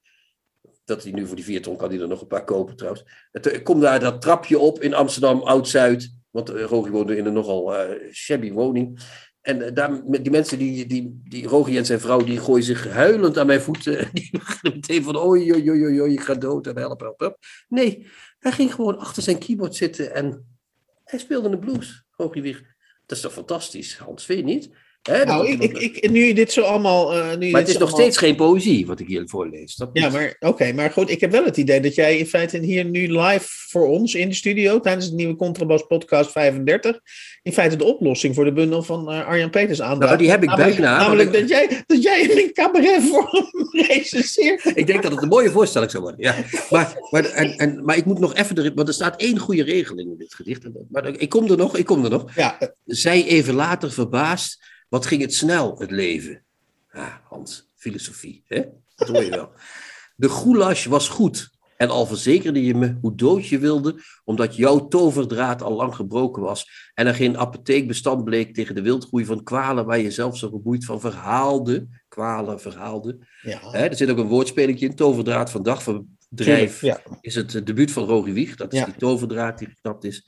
dat 0.86 1.04
hij 1.04 1.12
nu 1.12 1.28
voor 1.28 1.36
die 1.36 1.46
vier 1.46 1.62
ton 1.62 1.78
kan 1.78 1.90
hij 1.90 2.00
er 2.00 2.08
nog 2.08 2.22
een 2.22 2.28
paar 2.28 2.44
kopen 2.44 2.76
trouwens. 2.76 3.06
Het, 3.32 3.48
eh, 3.48 3.64
kom 3.64 3.80
daar 3.80 4.00
dat 4.00 4.22
trapje 4.22 4.60
op 4.60 4.82
in 4.82 4.94
Amsterdam 4.94 5.42
Oud-Zuid. 5.42 6.12
Want 6.30 6.52
uh, 6.52 6.64
Rogi 6.64 6.90
woonde 6.90 7.18
in 7.18 7.26
een 7.26 7.34
nogal 7.34 7.90
uh, 7.90 8.12
shabby 8.12 8.52
woning. 8.52 9.00
En 9.42 9.74
daar, 9.74 10.02
die 10.06 10.32
mensen, 10.32 10.58
die, 10.58 10.86
die, 10.86 11.22
die 11.24 11.48
Rogi 11.48 11.78
en 11.78 11.86
zijn 11.86 12.00
vrouw, 12.00 12.24
die 12.24 12.40
gooien 12.40 12.64
zich 12.64 12.90
huilend 12.90 13.38
aan 13.38 13.46
mijn 13.46 13.62
voeten. 13.62 14.10
Die 14.14 14.30
beginnen 14.32 14.80
meteen 14.80 15.04
van, 15.04 15.18
oei, 15.18 15.54
oei, 15.54 15.70
oei, 15.70 16.02
oei, 16.02 16.14
ik 16.14 16.22
ga 16.22 16.34
dood 16.34 16.68
en 16.68 16.78
help, 16.78 17.00
help, 17.00 17.20
help. 17.20 17.38
Nee, 17.68 18.08
hij 18.40 18.52
ging 18.52 18.74
gewoon 18.74 18.98
achter 18.98 19.24
zijn 19.24 19.38
keyboard 19.38 19.76
zitten 19.76 20.14
en 20.14 20.58
hij 21.04 21.20
speelde 21.20 21.50
een 21.50 21.60
blues, 21.60 22.04
Rogi 22.12 22.42
weer. 22.42 22.76
Dat 23.06 23.18
is 23.18 23.24
toch 23.24 23.34
fantastisch, 23.34 23.98
Hans, 23.98 24.26
vind 24.26 24.40
je 24.40 24.46
niet? 24.46 24.70
Nou, 25.04 25.48
ik, 25.48 25.62
ik, 25.62 25.98
ik, 25.98 26.12
nu 26.12 26.34
dit 26.34 26.52
zo 26.52 26.62
allemaal. 26.62 27.18
Uh, 27.18 27.36
nu 27.36 27.52
maar 27.52 27.62
het 27.62 27.70
is 27.70 27.78
nog 27.78 27.90
steeds 27.90 28.18
geen 28.18 28.36
poëzie 28.36 28.86
wat 28.86 29.00
ik 29.00 29.08
hier 29.08 29.24
voorlees. 29.26 29.76
Dat 29.76 29.90
ja, 29.94 30.10
maar 30.10 30.36
oké, 30.40 30.74
maar 30.74 30.92
goed, 30.92 31.10
ik 31.10 31.22
heb 31.22 31.32
wel 31.32 31.44
het 31.44 31.58
idee 31.58 31.80
dat 31.80 31.96
jij 31.96 32.18
in 32.18 32.28
feite 32.28 32.58
hier 32.58 32.86
nu 32.86 33.20
live 33.20 33.46
voor 33.70 33.88
ons 33.88 34.16
in 34.16 34.30
de 34.30 34.36
studio 34.36 34.80
tijdens 34.80 35.06
het 35.06 35.16
nieuwe 35.16 35.36
Contrabas 35.36 35.84
Podcast 35.88 36.32
35 36.32 37.00
in 37.42 37.54
feite 37.54 37.76
de 37.76 37.84
oplossing 37.84 38.36
voor 38.36 38.46
de 38.46 38.54
bundel 38.54 38.84
van 38.84 39.12
uh, 39.12 39.28
Arjan 39.28 39.50
Peters 39.50 39.82
aandraagt. 39.82 40.06
Nou, 40.06 40.18
die 40.18 40.30
heb 40.30 40.44
ik 40.44 40.50
namelijk, 40.50 40.76
bijna. 40.76 40.98
Namelijk 40.98 41.34
dat, 41.34 41.50
jij, 41.50 41.84
dat 41.86 42.04
jij 42.04 42.44
een 42.44 42.54
cabaret 42.54 43.04
voor 43.04 43.30
hem 43.32 43.86
recenseert. 43.88 44.72
Ik 44.76 44.88
denk 44.88 45.04
dat 45.04 45.12
het 45.12 45.22
een 45.22 45.28
mooie 45.28 45.52
voorstelling 45.52 45.92
zou 45.92 46.04
worden. 46.04 46.22
Ja. 46.22 46.36
Maar, 46.70 46.98
maar, 47.10 47.26
en, 47.26 47.58
en, 47.58 47.86
maar 47.86 47.98
ik 47.98 48.06
moet 48.06 48.20
nog 48.20 48.36
even 48.36 48.76
want 48.76 48.88
er 48.88 48.94
staat 48.94 49.22
één 49.22 49.38
goede 49.38 49.64
regeling 49.64 50.12
in 50.12 50.18
dit 50.18 50.34
gedicht. 50.34 50.64
Maar 50.90 51.08
ik 51.08 51.30
kom 51.30 51.52
er 51.52 51.58
nog, 51.58 51.78
ik 51.78 51.86
kom 51.86 52.04
er 52.04 52.10
nog. 52.10 52.36
Ja. 52.36 52.58
Zij 52.86 53.26
even 53.26 53.54
later 53.54 53.92
verbaasd 53.92 54.72
wat 54.94 55.06
ging 55.06 55.22
het 55.22 55.34
snel, 55.34 55.76
het 55.78 55.92
leven? 55.92 56.44
Ah, 56.92 57.16
Hans, 57.30 57.70
filosofie, 57.76 58.44
hè? 58.48 58.62
dat 58.96 59.08
hoor 59.08 59.24
je 59.24 59.30
wel. 59.30 59.52
De 60.16 60.30
goulash 60.30 60.86
was 60.86 61.10
goed 61.10 61.50
En 61.78 61.90
al 61.90 62.06
verzekerde 62.06 62.64
je 62.66 62.76
me 62.76 62.98
hoe 63.02 63.16
dood 63.16 63.48
je 63.48 63.60
wilde, 63.60 63.96
omdat 64.24 64.56
jouw 64.56 64.88
toverdraad 64.88 65.62
al 65.62 65.74
lang 65.76 65.96
gebroken 65.96 66.42
was. 66.42 66.92
En 66.94 67.08
er 67.08 67.16
geen 67.16 67.38
apotheek 67.38 67.88
bestand 67.88 68.24
bleek 68.24 68.54
tegen 68.54 68.76
de 68.76 68.82
wildgroei 68.82 69.26
van 69.26 69.44
kwalen, 69.44 69.86
waar 69.86 70.00
je 70.00 70.12
zelf 70.12 70.38
zo 70.38 70.50
geboeid 70.50 70.86
van 70.86 71.00
verhaalde. 71.00 71.88
Kwalen 72.08 72.60
verhaalde. 72.60 73.18
Ja. 73.42 73.74
Er 73.74 73.96
zit 73.96 74.10
ook 74.10 74.18
een 74.18 74.28
woordspelingje 74.28 74.86
in, 74.86 74.96
toverdraad 74.96 75.52
van 75.52 75.64
dagverdrijf. 75.64 76.82
Ja. 76.82 77.02
Is 77.22 77.36
het 77.36 77.66
debuut 77.66 77.92
van 77.92 78.04
Rogie 78.06 78.34
Wieg, 78.34 78.56
dat 78.56 78.74
is 78.74 78.80
Ja. 78.80 78.86
die 78.86 78.96
toverdraad 78.96 79.58
die 79.58 79.68
geknapt 79.68 80.04
is. 80.04 80.28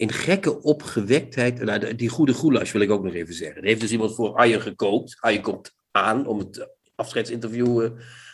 In 0.00 0.12
gekke 0.12 0.62
opgewektheid, 0.62 1.62
nou, 1.62 1.94
die 1.94 2.08
goede 2.08 2.34
goulash 2.34 2.72
wil 2.72 2.80
ik 2.80 2.90
ook 2.90 3.02
nog 3.02 3.14
even 3.14 3.34
zeggen. 3.34 3.62
Er 3.62 3.68
heeft 3.68 3.80
dus 3.80 3.90
iemand 3.90 4.14
voor 4.14 4.34
Arjen 4.34 4.60
gekookt. 4.60 5.16
Arjen 5.20 5.42
komt 5.42 5.74
aan 5.90 6.26
om 6.26 6.38
het 6.38 6.68
afscheidsinterview 6.94 7.82
eh, 7.82 7.90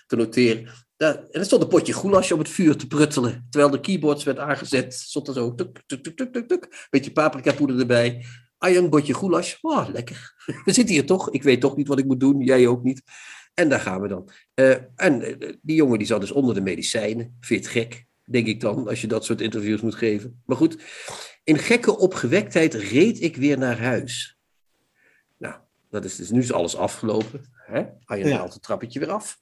te 0.06 0.16
noteren. 0.16 0.68
En 0.96 1.28
er 1.30 1.44
stond 1.44 1.62
een 1.62 1.68
potje 1.68 1.92
goulash 1.92 2.30
op 2.30 2.38
het 2.38 2.48
vuur 2.48 2.76
te 2.76 2.86
pruttelen. 2.86 3.46
Terwijl 3.50 3.72
de 3.72 3.80
keyboards 3.80 4.24
werd 4.24 4.38
aangezet, 4.38 4.94
stond 4.94 5.28
er 5.28 5.34
zo 5.34 5.54
tuk, 5.54 5.82
tuk, 5.86 6.02
tuk, 6.02 6.16
tuk, 6.16 6.32
tuk, 6.32 6.48
tuk. 6.48 6.86
Beetje 6.90 7.12
paprika 7.12 7.52
poeder 7.52 7.78
erbij. 7.78 8.24
Arjen, 8.58 8.84
een 8.84 8.90
potje 8.90 9.14
goulash. 9.14 9.54
Oh, 9.60 9.88
lekker. 9.92 10.34
We 10.64 10.72
zitten 10.72 10.94
hier 10.94 11.06
toch. 11.06 11.30
Ik 11.30 11.42
weet 11.42 11.60
toch 11.60 11.76
niet 11.76 11.88
wat 11.88 11.98
ik 11.98 12.06
moet 12.06 12.20
doen. 12.20 12.40
Jij 12.40 12.66
ook 12.66 12.82
niet. 12.82 13.02
En 13.54 13.68
daar 13.68 13.80
gaan 13.80 14.00
we 14.00 14.08
dan. 14.08 14.30
Eh, 14.54 14.76
en 14.96 15.22
eh, 15.22 15.52
die 15.62 15.76
jongen 15.76 15.98
die 15.98 16.06
zat 16.06 16.20
dus 16.20 16.32
onder 16.32 16.54
de 16.54 16.60
medicijnen. 16.60 17.36
Vind 17.40 17.66
gek, 17.66 18.06
denk 18.24 18.46
ik 18.46 18.60
dan, 18.60 18.88
als 18.88 19.00
je 19.00 19.06
dat 19.06 19.24
soort 19.24 19.40
interviews 19.40 19.80
moet 19.80 19.94
geven. 19.94 20.42
Maar 20.44 20.56
goed, 20.56 20.76
in 21.47 21.59
gekke 21.59 21.99
opgewektheid 21.99 22.74
reed 22.74 23.22
ik 23.22 23.36
weer 23.36 23.59
naar 23.59 23.78
huis. 23.78 24.38
Nou, 25.38 25.55
dat 25.90 26.05
is 26.05 26.16
dus 26.16 26.30
nu 26.30 26.38
is 26.40 26.53
alles 26.53 26.76
afgelopen. 26.76 27.40
Hè? 27.53 27.84
Arjen 28.05 28.28
Ja. 28.28 28.36
haalt 28.36 28.53
het 28.53 28.62
trappetje 28.62 28.99
weer 28.99 29.11
af. 29.11 29.38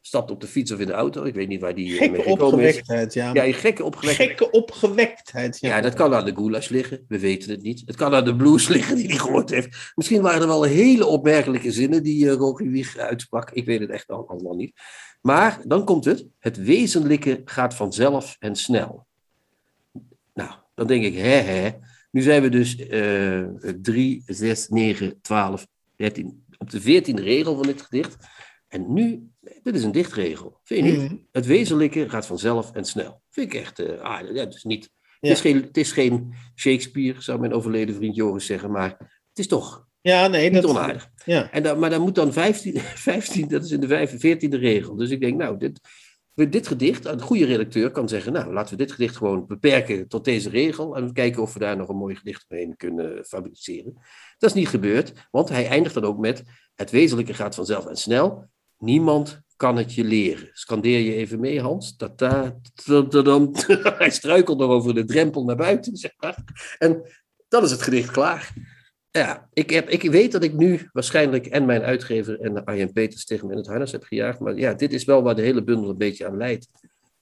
Stapt 0.00 0.30
op 0.30 0.40
de 0.40 0.46
fiets 0.46 0.72
of 0.72 0.78
in 0.78 0.86
de 0.86 0.92
auto. 0.92 1.24
Ik 1.24 1.34
weet 1.34 1.48
niet 1.48 1.60
waar 1.60 1.74
die 1.74 1.92
eh, 1.92 1.98
Gekke 1.98 2.12
mee 2.12 2.22
gekomen 2.22 2.42
is. 2.42 2.52
opgewektheid, 2.52 3.14
ja. 3.14 3.30
Ja, 3.32 3.42
in 3.42 3.54
gekke 3.54 3.84
opgewektheid. 3.84 4.28
Gekke 4.28 4.50
opgewektheid, 4.50 5.60
ja. 5.60 5.68
Ja, 5.68 5.80
dat 5.80 5.94
kan 5.94 6.14
aan 6.14 6.24
de 6.24 6.34
goulash 6.34 6.68
liggen. 6.68 7.04
We 7.08 7.18
weten 7.18 7.50
het 7.50 7.62
niet. 7.62 7.82
Het 7.86 7.96
kan 7.96 8.14
aan 8.14 8.24
de 8.24 8.36
blues 8.36 8.68
liggen 8.76 8.96
die 8.96 9.06
hij 9.06 9.18
gehoord 9.18 9.50
heeft. 9.50 9.92
Misschien 9.94 10.22
waren 10.22 10.40
er 10.40 10.46
wel 10.46 10.62
hele 10.62 11.06
opmerkelijke 11.06 11.72
zinnen 11.72 12.02
die 12.02 12.24
uh, 12.24 12.56
Wieg 12.56 12.96
uitsprak. 12.96 13.50
Ik 13.50 13.64
weet 13.64 13.80
het 13.80 13.90
echt 13.90 14.08
al, 14.08 14.28
allemaal 14.28 14.56
niet. 14.56 14.72
Maar 15.20 15.60
dan 15.66 15.84
komt 15.84 16.04
het. 16.04 16.26
Het 16.38 16.56
wezenlijke 16.56 17.42
gaat 17.44 17.74
vanzelf 17.74 18.36
en 18.38 18.56
snel. 18.56 19.06
Dan 20.74 20.86
denk 20.86 21.04
ik, 21.04 21.14
hè 21.14 21.40
hè. 21.40 21.70
Nu 22.10 22.22
zijn 22.22 22.42
we 22.42 22.48
dus 22.48 22.76
eh 22.76 23.44
3, 23.82 24.22
6, 24.26 24.68
9, 24.68 25.18
12, 25.22 25.66
13. 25.96 26.44
Op 26.58 26.70
de 26.70 26.80
14e 26.80 27.14
regel 27.22 27.54
van 27.54 27.66
dit 27.66 27.82
gedicht. 27.82 28.16
En 28.68 28.92
nu, 28.92 29.28
dit 29.62 29.74
is 29.74 29.84
een 29.84 29.92
dichtregel. 29.92 30.60
Vind 30.64 30.84
je 30.86 30.92
niet? 30.92 31.02
Mhm. 31.02 31.16
Het 31.32 31.46
wezenlijke 31.46 32.08
gaat 32.08 32.26
vanzelf 32.26 32.72
en 32.72 32.84
snel. 32.84 33.22
Vind 33.30 33.54
ik 33.54 33.60
echt 33.60 33.78
eh 33.78 34.00
aardig. 34.00 34.34
Ja, 34.34 34.44
het 34.44 34.54
is 34.54 34.64
niet 34.64 34.90
Ja. 35.20 35.28
het, 35.28 35.30
is 35.30 35.40
geen, 35.40 35.62
het 35.62 35.76
is 35.76 35.92
geen 35.92 36.34
Shakespeare, 36.56 37.20
zou 37.22 37.40
mijn 37.40 37.52
overleden 37.52 37.94
vriend 37.94 38.16
Joris 38.16 38.46
zeggen, 38.46 38.70
maar 38.70 38.90
het 39.28 39.38
is 39.38 39.46
toch 39.46 39.86
Ja, 40.00 40.26
nee, 40.26 40.50
niet 40.50 40.62
dat... 40.62 40.70
onaardig. 40.70 41.10
Ja. 41.24 41.50
En 41.50 41.62
dan, 41.62 41.78
maar 41.78 41.90
dan 41.90 42.00
moet 42.00 42.14
dan 42.14 42.32
15, 42.32 42.80
15, 42.80 43.48
dat 43.54 43.64
is 43.64 43.70
in 43.70 43.80
de 43.80 43.86
5 43.86 44.12
14e 44.12 44.58
regel. 44.58 44.96
Dus 44.96 45.10
ik 45.10 45.20
denk, 45.20 45.36
nou, 45.36 45.58
dit, 45.58 45.80
dit 46.34 46.66
gedicht, 46.66 47.04
een 47.04 47.20
goede 47.20 47.44
redacteur 47.44 47.90
kan 47.90 48.08
zeggen, 48.08 48.32
nou, 48.32 48.52
laten 48.52 48.76
we 48.76 48.84
dit 48.84 48.92
gedicht 48.92 49.16
gewoon 49.16 49.46
beperken 49.46 50.08
tot 50.08 50.24
deze 50.24 50.50
regel 50.50 50.96
en 50.96 51.12
kijken 51.12 51.42
of 51.42 51.52
we 51.52 51.58
daar 51.58 51.76
nog 51.76 51.88
een 51.88 51.96
mooi 51.96 52.16
gedicht 52.16 52.44
omheen 52.48 52.76
kunnen 52.76 53.24
fabriceren. 53.24 53.92
Dat 54.38 54.50
is 54.50 54.56
niet 54.56 54.68
gebeurd, 54.68 55.28
want 55.30 55.48
hij 55.48 55.68
eindigt 55.68 55.94
dan 55.94 56.04
ook 56.04 56.18
met, 56.18 56.42
het 56.74 56.90
wezenlijke 56.90 57.34
gaat 57.34 57.54
vanzelf 57.54 57.86
en 57.86 57.96
snel, 57.96 58.50
niemand 58.78 59.42
kan 59.56 59.76
het 59.76 59.94
je 59.94 60.04
leren. 60.04 60.48
Scandeer 60.52 61.00
je 61.00 61.14
even 61.14 61.40
mee, 61.40 61.60
Hans? 61.60 61.96
Tata. 61.96 62.60
Hij 63.98 64.10
struikelt 64.10 64.58
nog 64.58 64.70
over 64.70 64.94
de 64.94 65.04
drempel 65.04 65.44
naar 65.44 65.56
buiten. 65.56 65.96
zeg 65.96 66.12
maar. 66.16 66.36
En 66.78 67.02
dan 67.48 67.62
is 67.62 67.70
het 67.70 67.82
gedicht 67.82 68.10
klaar. 68.10 68.52
Ja, 69.18 69.48
ik, 69.52 69.70
heb, 69.70 69.88
ik 69.88 70.02
weet 70.02 70.32
dat 70.32 70.42
ik 70.42 70.52
nu 70.52 70.88
waarschijnlijk 70.92 71.46
en 71.46 71.64
mijn 71.64 71.82
uitgever 71.82 72.40
en 72.40 72.64
Arjen 72.64 72.92
Peters 72.92 73.24
tegen 73.24 73.46
me 73.46 73.52
in 73.52 73.58
het 73.58 73.66
harnas 73.66 73.92
heb 73.92 74.02
gejaagd. 74.02 74.40
Maar 74.40 74.56
ja, 74.56 74.74
dit 74.74 74.92
is 74.92 75.04
wel 75.04 75.22
waar 75.22 75.34
de 75.34 75.42
hele 75.42 75.64
bundel 75.64 75.90
een 75.90 75.98
beetje 75.98 76.26
aan 76.26 76.36
leidt. 76.36 76.68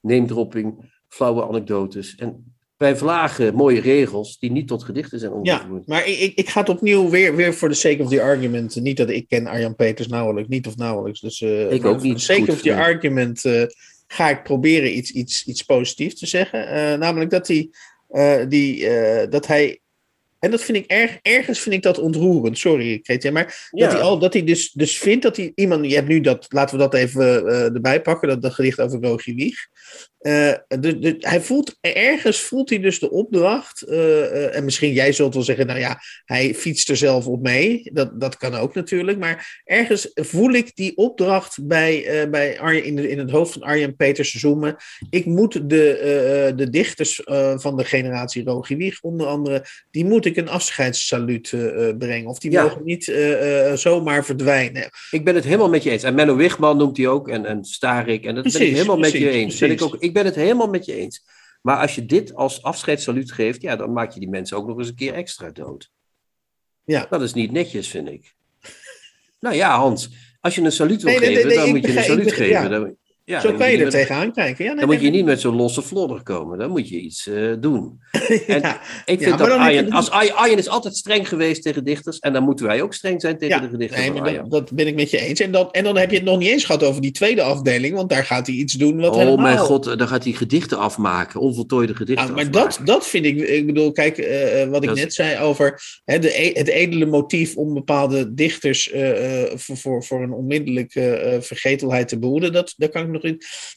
Neemdropping, 0.00 0.94
flauwe 1.08 1.46
anekdotes 1.46 2.14
en 2.14 2.54
bij 2.76 2.96
vlagen 2.96 3.54
mooie 3.54 3.80
regels 3.80 4.38
die 4.38 4.50
niet 4.50 4.68
tot 4.68 4.82
gedichten 4.84 5.18
zijn 5.18 5.32
Ja, 5.42 5.54
omgevoerd. 5.56 5.86
maar 5.86 6.08
ik, 6.08 6.34
ik, 6.34 6.48
ga 6.48 6.60
het 6.60 6.68
opnieuw 6.68 7.08
weer, 7.08 7.36
weer 7.36 7.54
voor 7.54 7.68
de 7.68 7.74
sake 7.74 8.02
of 8.02 8.08
the 8.08 8.22
argument. 8.22 8.80
Niet 8.80 8.96
dat 8.96 9.10
ik 9.10 9.28
ken 9.28 9.46
Arjan 9.46 9.74
Peters 9.74 10.08
nauwelijks, 10.08 10.48
niet 10.48 10.66
of 10.66 10.76
nauwelijks. 10.76 11.20
Dus, 11.20 11.40
eh, 11.40 11.72
Ik 11.72 11.84
ook 11.84 11.98
voor 11.98 12.06
niet 12.06 12.14
de 12.16 12.20
sake 12.20 12.50
of 12.50 12.60
the 12.60 12.68
nee. 12.68 12.78
argument 12.78 13.44
eh, 13.44 13.62
ga 14.06 14.30
ik 14.30 14.42
proberen 14.42 14.96
iets, 14.96 15.10
iets, 15.10 15.46
iets 15.46 15.62
positiefs 15.62 16.18
te 16.18 16.26
zeggen. 16.26 16.68
Eh, 16.68 16.98
namelijk 16.98 17.30
dat 17.30 17.48
hij, 17.48 17.70
eh, 18.08 18.48
die, 18.48 18.86
eh, 18.86 19.30
dat 19.30 19.46
hij. 19.46 19.80
En 20.42 20.50
dat 20.50 20.62
vind 20.62 20.78
ik 20.78 20.86
erg, 20.86 21.18
ergens 21.22 21.60
vind 21.60 21.74
ik 21.74 21.82
dat 21.82 21.98
ontroerend. 21.98 22.58
Sorry, 22.58 22.98
Kretje. 22.98 23.30
Maar 23.30 23.68
Ja. 23.70 23.84
dat 23.84 23.92
hij, 23.92 24.02
al, 24.02 24.18
dat 24.18 24.32
hij 24.32 24.44
dus, 24.44 24.72
dus 24.72 24.98
vindt 24.98 25.22
dat 25.22 25.36
hij 25.36 25.52
iemand. 25.54 25.86
Je 25.86 25.94
hebt 25.94 26.08
nu 26.08 26.20
dat, 26.20 26.46
laten 26.48 26.76
we 26.76 26.82
dat 26.82 26.94
even 26.94 27.46
eh, 27.48 27.64
erbij 27.64 28.02
pakken, 28.02 28.28
dat, 28.28 28.42
dat 28.42 28.54
gedicht 28.54 28.80
over 28.80 29.00
Rogie 29.02 29.34
Wieg. 29.34 29.56
Eh, 30.18 30.52
de, 30.68 30.98
de, 30.98 31.16
hij 31.18 31.40
voelt, 31.40 31.76
ergens 31.80 32.40
voelt 32.40 32.70
hij 32.70 32.80
dus 32.80 32.98
de 32.98 33.10
opdracht. 33.10 33.82
eh, 33.82 34.56
en 34.56 34.64
misschien 34.64 34.92
jij 34.92 35.12
zult 35.12 35.34
wel 35.34 35.42
zeggen, 35.42 35.66
nou 35.66 35.78
ja, 35.78 35.98
hij 36.24 36.54
fietst 36.54 36.88
er 36.88 36.96
zelf 36.96 37.26
op 37.26 37.42
mee. 37.42 37.90
Dat, 37.92 38.20
dat 38.20 38.36
kan 38.36 38.54
ook 38.54 38.74
natuurlijk. 38.74 39.18
Maar 39.18 39.62
ergens 39.64 40.10
voel 40.14 40.50
ik 40.52 40.76
die 40.76 40.96
opdracht 40.96 41.66
bij, 41.66 42.26
bij 42.30 42.60
Arjen, 42.60 42.84
in, 42.84 42.96
de, 42.96 43.08
in 43.08 43.18
het 43.18 43.30
hoofd 43.30 43.52
van 43.52 43.62
Arjen 43.62 43.96
Peters 43.96 44.32
zoomen. 44.32 44.76
Ik 45.10 45.24
moet 45.24 45.70
de, 45.70 46.52
de 46.56 46.70
dichters 46.70 47.20
van 47.56 47.76
de 47.76 47.84
generatie 47.84 48.44
Rogie 48.44 48.76
Wieg, 48.76 49.00
onder 49.00 49.26
andere, 49.26 49.64
die 49.90 50.04
moet 50.04 50.24
ik 50.24 50.31
een 50.36 50.48
afscheidssaluut 50.48 51.52
eh, 51.52 51.88
eh, 51.88 51.96
brengen. 51.96 52.28
Of 52.28 52.38
die 52.38 52.50
Ja. 52.50 52.62
mogen 52.62 52.84
niet 52.84 53.08
eh, 53.08 53.72
zomaar 53.72 54.24
verdwijnen. 54.24 54.90
Ik 55.10 55.24
ben 55.24 55.34
het 55.34 55.44
helemaal 55.44 55.68
met 55.68 55.82
je 55.82 55.90
eens. 55.90 56.02
En 56.02 56.14
Menno 56.14 56.36
Wigman 56.36 56.76
noemt 56.76 56.96
hij 56.96 57.08
ook. 57.08 57.28
En, 57.28 57.46
en 57.46 57.64
Starik. 57.64 58.24
En 58.24 58.34
dat 58.34 58.42
ben 58.44 58.52
ik 58.52 58.58
Precies, 58.58 58.76
helemaal 58.76 58.98
met 58.98 59.12
je 59.12 59.30
eens. 59.30 59.58
Ben 59.58 59.70
ik, 59.70 59.82
ook, 59.82 59.96
ik 59.98 60.12
ben 60.12 60.24
het 60.24 60.34
helemaal 60.34 60.68
met 60.68 60.84
je 60.84 60.94
eens. 60.94 61.24
Maar 61.62 61.76
als 61.76 61.94
je 61.94 62.06
dit 62.06 62.34
als 62.34 62.62
afscheidssaluut 62.62 63.32
geeft, 63.32 63.62
ja, 63.62 63.76
dan 63.76 63.92
maak 63.92 64.12
je 64.12 64.20
die 64.20 64.28
mensen 64.28 64.56
ook 64.56 64.66
nog 64.66 64.78
eens 64.78 64.88
een 64.88 64.94
keer 64.94 65.14
extra 65.14 65.50
dood. 65.50 65.90
Ja. 66.84 67.06
Dat 67.10 67.22
is 67.22 67.32
niet 67.34 67.52
netjes, 67.52 67.88
vind 67.88 68.08
ik. 68.08 68.34
nou 69.40 69.54
ja, 69.54 69.76
Hans, 69.76 70.10
als 70.40 70.54
je 70.54 70.60
een 70.62 70.72
saluut 70.72 71.02
wil 71.02 71.12
Nee, 71.12 71.20
nee, 71.20 71.28
nee, 71.28 71.36
geven, 71.36 71.48
nee, 71.48 71.58
dan 71.58 71.66
ik 71.66 71.72
moet 71.82 71.92
je 71.92 71.98
een 71.98 72.04
saluut 72.04 72.26
ik 72.26 72.34
geven. 72.34 72.70
Dan, 72.70 72.96
ja, 73.24 73.40
Zo 73.40 73.52
kan 73.52 73.70
je 73.70 73.84
er 73.84 73.90
tegenaan 73.90 74.32
kijken. 74.32 74.64
Ja, 74.64 74.70
nee, 74.70 74.80
Dan 74.80 74.94
moet 74.94 75.00
je 75.04 75.10
niet 75.10 75.24
met 75.24 75.40
zo'n 75.40 75.56
losse 75.56 75.82
vlodder 75.82 76.22
komen. 76.22 76.58
Dan 76.58 76.70
moet 76.70 76.88
je 76.88 77.00
iets 77.00 77.26
eh, 77.28 77.52
doen. 77.60 77.98
En 78.46 78.60
Ja. 78.60 78.80
ik 79.04 79.22
vind 79.22 79.38
maar 79.38 79.48
dat 79.48 79.58
Arjen, 79.58 79.90
als 79.90 80.10
Arjen, 80.10 80.58
is 80.58 80.68
altijd 80.68 80.96
streng 80.96 81.28
geweest 81.28 81.62
tegen 81.62 81.84
dichters. 81.84 82.18
En 82.18 82.32
dan 82.32 82.42
moeten 82.42 82.66
wij 82.66 82.82
ook 82.82 82.94
streng 82.94 83.20
zijn 83.20 83.38
tegen 83.38 83.62
de 83.62 83.68
gedichten 83.68 83.98
Nee, 83.98 84.10
van 84.12 84.20
maar 84.22 84.34
dat, 84.34 84.50
dat 84.50 84.72
ben 84.72 84.86
ik 84.86 84.94
met 84.94 85.10
je 85.10 85.18
eens. 85.18 85.40
En 85.40 85.52
dan, 85.52 85.70
en 85.70 85.84
dan 85.84 85.96
heb 85.96 86.10
je 86.10 86.16
het 86.16 86.24
nog 86.24 86.38
niet 86.38 86.48
eens 86.48 86.64
gehad 86.64 86.82
over 86.82 87.02
die 87.02 87.10
tweede 87.10 87.42
afdeling, 87.42 87.94
want 87.94 88.08
daar 88.08 88.24
gaat 88.24 88.46
hij 88.46 88.56
iets 88.56 88.72
doen 88.74 89.00
wat 89.00 89.10
Oh 89.10 89.16
helemaal... 89.16 89.36
mijn 89.38 89.58
god, 89.58 89.98
dan 89.98 90.08
gaat 90.08 90.24
hij 90.24 90.32
gedichten 90.32 90.78
afmaken. 90.78 91.40
Onvoltooide 91.40 91.94
gedichten 91.94 92.34
maar 92.34 92.44
afmaken. 92.44 92.76
dat, 92.76 92.80
dat 92.84 93.06
vind 93.06 93.24
ik, 93.24 93.38
ik 93.40 93.66
bedoel, 93.66 93.92
kijk, 93.92 94.18
eh, 94.18 94.62
eh, 94.62 94.68
wat 94.70 94.82
ik 94.82 94.88
Dat 94.88 94.96
is- 94.96 95.02
net 95.02 95.14
zei 95.14 95.38
over 95.40 95.82
hè, 96.04 96.18
de, 96.18 96.40
e- 96.42 96.52
het 96.58 96.68
edele 96.68 97.06
motief 97.06 97.56
om 97.56 97.74
bepaalde 97.74 98.34
dichters 98.34 98.90
eh, 98.90 99.42
eh, 99.42 99.50
voor, 99.58 99.76
voor, 99.76 100.04
voor 100.04 100.22
een 100.22 100.32
onmiddellijke 100.32 101.10
eh, 101.10 101.40
vergetelheid 101.40 102.08
te 102.08 102.18
behoeden, 102.18 102.52
dat, 102.52 102.74
daar 102.76 102.88
kan 102.88 103.02
ik 103.04 103.11
nog 103.12 103.22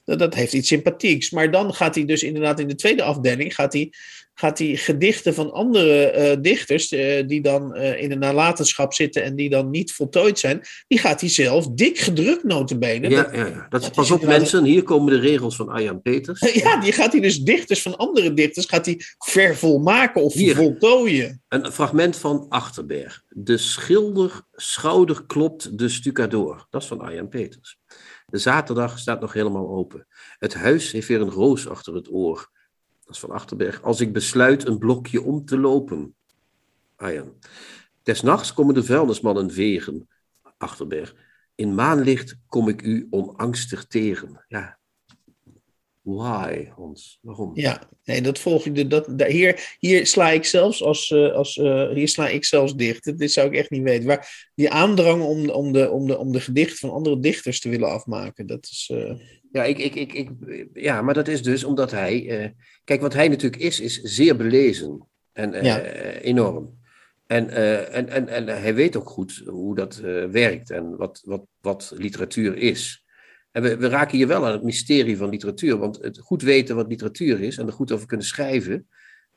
dat, 0.04 0.20
dat 0.20 0.34
heeft 0.36 0.54
iets 0.54 0.68
sympathieks. 0.68 1.30
Maar 1.30 1.52
dan 1.52 1.74
gaat 1.74 1.96
hij 1.96 2.06
dus 2.06 2.24
inderdaad 2.24 2.60
in 2.60 2.68
de 2.68 2.76
tweede 2.76 3.04
afdeling, 3.04 3.56
gaat 3.56 3.74
hij, 3.74 3.92
gaat 4.34 4.58
hij 4.60 4.76
gedichten 4.76 5.34
van 5.34 5.52
andere 5.52 6.06
eh, 6.10 6.38
dichters, 6.42 6.92
eh, 6.92 7.28
die 7.28 7.42
dan 7.42 7.76
eh, 7.76 8.02
in 8.02 8.10
de 8.10 8.16
nalatenschap 8.16 8.94
zitten 8.94 9.24
en 9.24 9.36
die 9.36 9.50
dan 9.50 9.70
niet 9.70 9.92
voltooid 9.94 10.40
zijn, 10.40 10.62
die 10.88 11.00
gaat 11.00 11.22
hij 11.22 11.30
zelf 11.30 11.68
dik 11.68 11.98
gedrukt 11.98 12.44
notenbenen. 12.44 13.10
Ja, 13.10 13.24
Dat- 13.24 13.36
ja, 13.36 13.46
ja. 13.46 13.68
Dat, 13.70 13.82
dat 13.82 13.92
pas 13.92 14.12
op 14.12 14.22
mensen, 14.22 14.64
hier 14.64 14.84
komen 14.84 15.14
de 15.14 15.20
regels 15.20 15.56
van 15.56 15.70
Arjan 15.70 16.02
Peters. 16.02 16.40
Ja, 16.66 16.80
die 16.80 16.92
gaat 16.92 17.12
hij 17.12 17.22
dus 17.22 17.40
dichters 17.40 17.82
van 17.82 17.96
andere 17.98 18.34
dichters 18.34 18.66
gaat 18.66 18.86
hij 18.86 19.00
vervolmaken 19.18 20.24
of 20.24 20.34
Hier. 20.34 20.56
voltooien. 20.56 21.44
Een 21.48 21.72
fragment 21.72 22.18
van 22.18 22.46
Achterberg. 22.50 23.24
De 23.30 23.58
schilder 23.58 24.42
schouder 24.54 25.26
klopt 25.26 25.78
de 25.78 25.90
stucadoor. 25.90 26.68
Dat 26.70 26.82
is 26.82 26.88
van 26.88 27.02
Arjan 27.02 27.30
Peters. 27.30 27.78
De 28.26 28.38
zaterdag 28.38 29.00
staat 29.00 29.22
nog 29.22 29.34
helemaal 29.34 29.70
open. 29.70 30.08
Het 30.38 30.54
huis 30.54 30.92
heeft 30.92 31.08
weer 31.08 31.22
een 31.22 31.30
roos 31.30 31.68
achter 31.68 31.94
het 31.96 32.12
oor. 32.12 32.50
Dat 33.04 33.14
is 33.14 33.20
van 33.20 33.30
Achterberg. 33.30 33.82
Als 33.82 34.02
ik 34.02 34.14
besluit 34.14 34.68
een 34.68 34.78
blokje 34.78 35.22
om 35.22 35.46
te 35.46 35.58
lopen. 35.58 36.16
Arjan. 36.96 37.34
Des 38.04 38.22
nachts 38.22 38.54
komen 38.54 38.74
de 38.74 38.84
vuilnismannen 38.84 39.52
vegen. 39.52 40.08
Achterberg. 40.58 41.16
In 41.56 41.76
maanlicht 41.76 42.38
kom 42.48 42.68
ik 42.68 42.82
u 42.82 43.08
onangstig 43.10 43.86
tegen. 43.86 44.46
Ja. 44.48 44.80
Why, 46.06 46.68
Hans? 46.76 47.20
Waarom? 47.22 47.52
Ja, 47.54 47.90
nee, 48.04 48.22
dat 48.22 48.40
volg 48.40 48.66
ik. 48.66 48.90
Dat, 48.90 49.08
daar- 49.20 49.28
hier, 49.30 49.76
hier 49.80 50.08
sla 50.08 50.30
ik 50.32 50.46
zelfs 50.46 50.84
als, 50.84 51.12
eh, 51.12 51.32
als 51.34 51.58
eh, 51.58 51.90
hier 51.90 52.08
sla 52.08 52.28
ik 52.28 52.46
zelfs 52.46 52.76
dicht. 52.76 53.18
Dit 53.18 53.32
zou 53.32 53.48
ik 53.48 53.54
echt 53.56 53.70
niet 53.70 53.84
weten. 53.84 54.06
Maar 54.08 54.50
die 54.56 54.70
aandrang 54.70 55.24
om, 55.24 55.50
om, 55.50 55.72
de, 55.74 55.90
om, 55.92 56.08
de, 56.08 56.18
om 56.18 56.32
de 56.32 56.40
gedichten 56.40 56.78
van 56.78 56.90
andere 56.92 57.20
dichters 57.20 57.60
te 57.60 57.70
willen 57.70 57.90
afmaken, 57.92 58.46
dat 58.46 58.64
is. 58.72 58.90
eh, 58.94 59.14
Ja, 59.52 59.64
ik, 59.64 59.78
ik, 59.78 59.96
ik, 59.96 60.14
ik, 60.14 60.30
ja, 60.74 61.02
maar 61.02 61.14
dat 61.14 61.28
is 61.28 61.42
dus 61.44 61.64
omdat 61.64 61.92
hij. 61.92 62.54
kijk, 62.84 63.02
wat 63.02 63.14
hij 63.14 63.28
natuurlijk 63.28 63.62
is, 63.62 63.80
is 63.80 64.02
zeer 64.02 64.36
belezen. 64.36 65.08
En 65.34 65.64
Ja. 65.64 65.82
enorm. 66.22 66.84
En, 67.28 67.50
en, 67.92 68.10
en, 68.10 68.28
en 68.28 68.48
hij 68.48 68.76
weet 68.76 68.96
ook 68.96 69.10
goed 69.10 69.42
hoe 69.46 69.76
dat 69.76 69.96
werkt 70.32 70.70
en 70.72 70.96
wat, 70.98 71.22
wat, 71.26 71.46
wat 71.62 71.92
literatuur 71.96 72.58
is. 72.58 73.05
En 73.56 73.62
we, 73.62 73.88
raken 73.88 74.18
hier 74.18 74.28
wel 74.28 74.46
aan 74.46 74.52
het 74.52 74.64
mysterie 74.64 75.18
van 75.18 75.30
literatuur. 75.30 75.78
Want 75.78 76.02
het 76.02 76.20
goed 76.20 76.42
weten 76.42 76.76
wat 76.76 76.88
literatuur 76.88 77.42
is 77.42 77.58
en 77.58 77.68
er 77.68 77.74
goed 77.74 77.92
over 77.92 78.08
kunnen 78.08 78.26
schrijven. 78.26 78.88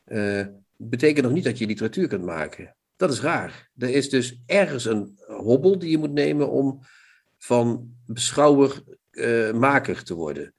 eh, 0.05 0.47
betekent 0.77 1.25
nog 1.25 1.35
niet 1.35 1.45
dat 1.45 1.59
je 1.59 1.67
literatuur 1.67 2.09
kunt 2.09 2.25
maken. 2.25 2.77
Dat 2.97 3.13
is 3.13 3.21
raar. 3.21 3.71
Er 3.77 3.89
is 3.89 4.09
dus 4.11 4.41
ergens 4.47 4.85
een 4.85 5.19
hobbel 5.27 5.79
die 5.79 5.91
je 5.91 5.99
moet 5.99 6.13
nemen 6.13 6.51
om 6.51 6.81
van 7.39 7.91
beschouwer 8.07 8.83
maker 9.55 10.03
te 10.03 10.15
worden. 10.15 10.55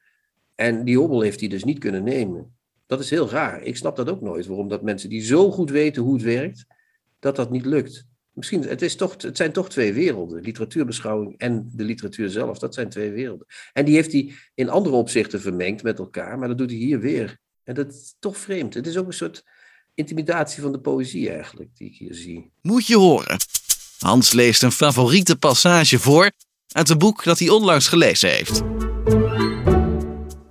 En 0.55 0.83
die 0.83 0.97
hobbel 0.97 1.21
heeft 1.21 1.39
hij 1.39 1.49
dus 1.49 1.63
niet 1.63 1.79
kunnen 1.79 2.03
nemen. 2.03 2.55
Dat 2.85 2.99
is 2.99 3.09
heel 3.09 3.29
raar. 3.29 3.61
Ik 3.61 3.77
snap 3.77 3.95
dat 3.95 4.09
ook 4.09 4.21
nooit. 4.21 4.45
Waarom 4.45 4.67
dat 4.67 4.81
mensen 4.81 5.09
die 5.09 5.21
zo 5.21 5.51
goed 5.51 5.69
weten 5.69 6.03
hoe 6.03 6.13
het 6.13 6.23
werkt, 6.23 6.65
dat 7.19 7.35
dat 7.35 7.51
niet 7.51 7.65
lukt. 7.65 8.07
Misschien, 8.39 8.63
het, 8.63 8.81
is 8.81 8.95
toch, 8.95 9.21
het 9.21 9.37
zijn 9.37 9.51
toch 9.51 9.69
twee 9.69 9.93
werelden. 9.93 10.41
Literatuurbeschouwing 10.41 11.37
en 11.37 11.69
de 11.73 11.83
literatuur 11.83 12.29
zelf. 12.29 12.59
Dat 12.59 12.73
zijn 12.73 12.89
twee 12.89 13.11
werelden. 13.11 13.47
En 13.73 13.85
die 13.85 13.95
heeft 13.95 14.11
hij 14.11 14.33
in 14.53 14.69
andere 14.69 14.95
opzichten 14.95 15.41
vermengd 15.41 15.83
met 15.83 15.99
elkaar. 15.99 16.39
Maar 16.39 16.47
dat 16.47 16.57
doet 16.57 16.69
hij 16.69 16.79
hier 16.79 16.99
weer. 16.99 17.37
En 17.63 17.73
dat 17.73 17.93
is 17.93 18.15
toch 18.19 18.37
vreemd. 18.37 18.73
Het 18.73 18.87
is 18.87 18.97
ook 18.97 19.07
een 19.07 19.13
soort 19.13 19.43
intimidatie 19.93 20.61
van 20.61 20.71
de 20.71 20.79
poëzie 20.79 21.29
eigenlijk, 21.29 21.69
die 21.73 21.87
ik 21.87 21.95
hier 21.95 22.13
zie. 22.13 22.51
Moet 22.61 22.87
je 22.87 22.97
horen. 22.97 23.37
Hans 23.97 24.33
leest 24.33 24.63
een 24.63 24.71
favoriete 24.71 25.35
passage 25.35 25.99
voor 25.99 26.31
uit 26.67 26.89
een 26.89 26.97
boek 26.97 27.23
dat 27.23 27.39
hij 27.39 27.49
onlangs 27.49 27.87
gelezen 27.87 28.29
heeft. 28.29 28.61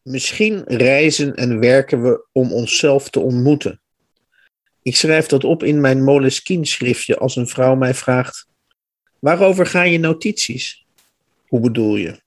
Misschien 0.03 0.62
reizen 0.64 1.34
en 1.34 1.61
werken 1.61 2.03
we 2.03 2.26
om 2.32 2.53
onszelf 2.53 3.11
te 3.11 3.20
ontmoeten. 3.20 3.80
Ik 4.89 4.97
schrijf 4.97 5.26
dat 5.26 5.45
op 5.45 5.62
in 5.62 5.80
mijn 5.80 6.05
Moleskine-schriftje 6.05 7.18
als 7.18 7.36
een 7.36 7.49
vrouw 7.49 7.74
mij 7.74 7.95
vraagt: 7.95 8.47
Waarover 9.18 9.66
gaan 9.66 9.91
je 9.91 9.99
notities? 9.99 10.86
Hoe 11.47 11.61
bedoel 11.61 11.97
je? 11.97 12.20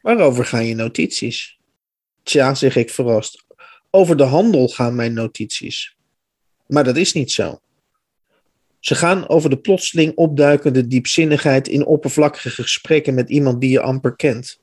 Waarover 0.00 0.44
gaan 0.44 0.66
je 0.66 0.74
notities? 0.74 1.58
Tja, 2.22 2.54
zeg 2.54 2.76
ik 2.76 2.90
verrast. 2.90 3.44
Over 3.90 4.16
de 4.16 4.22
handel 4.22 4.68
gaan 4.68 4.94
mijn 4.94 5.12
notities. 5.12 5.96
Maar 6.66 6.84
dat 6.84 6.96
is 6.96 7.12
niet 7.12 7.32
zo. 7.32 7.60
Ze 8.78 8.94
gaan 8.94 9.28
over 9.28 9.50
de 9.50 9.58
plotseling 9.58 10.12
opduikende 10.14 10.86
diepzinnigheid 10.86 11.68
in 11.68 11.86
oppervlakkige 11.86 12.50
gesprekken 12.50 13.14
met 13.14 13.30
iemand 13.30 13.60
die 13.60 13.70
je 13.70 13.80
amper 13.80 14.16
kent. 14.16 14.60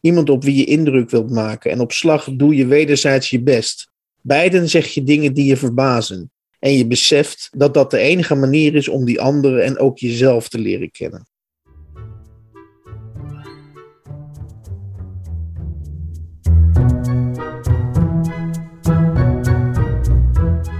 Iemand 0.00 0.30
op 0.30 0.44
wie 0.44 0.56
je 0.56 0.64
indruk 0.64 1.10
wilt 1.10 1.30
maken 1.30 1.70
en 1.70 1.80
op 1.80 1.92
slag 1.92 2.28
doe 2.32 2.54
je 2.54 2.66
wederzijds 2.66 3.30
je 3.30 3.42
best. 3.42 3.92
Beiden 4.26 4.68
zeg 4.68 4.86
je 4.86 5.02
dingen 5.02 5.34
die 5.34 5.44
je 5.44 5.56
verbazen. 5.56 6.32
En 6.58 6.72
je 6.72 6.86
beseft 6.86 7.48
dat 7.56 7.74
dat 7.74 7.90
de 7.90 7.98
enige 7.98 8.34
manier 8.34 8.74
is 8.74 8.88
om 8.88 9.04
die 9.04 9.20
andere 9.20 9.60
en 9.60 9.78
ook 9.78 9.98
jezelf 9.98 10.48
te 10.48 10.58
leren 10.58 10.90
kennen. 10.90 11.28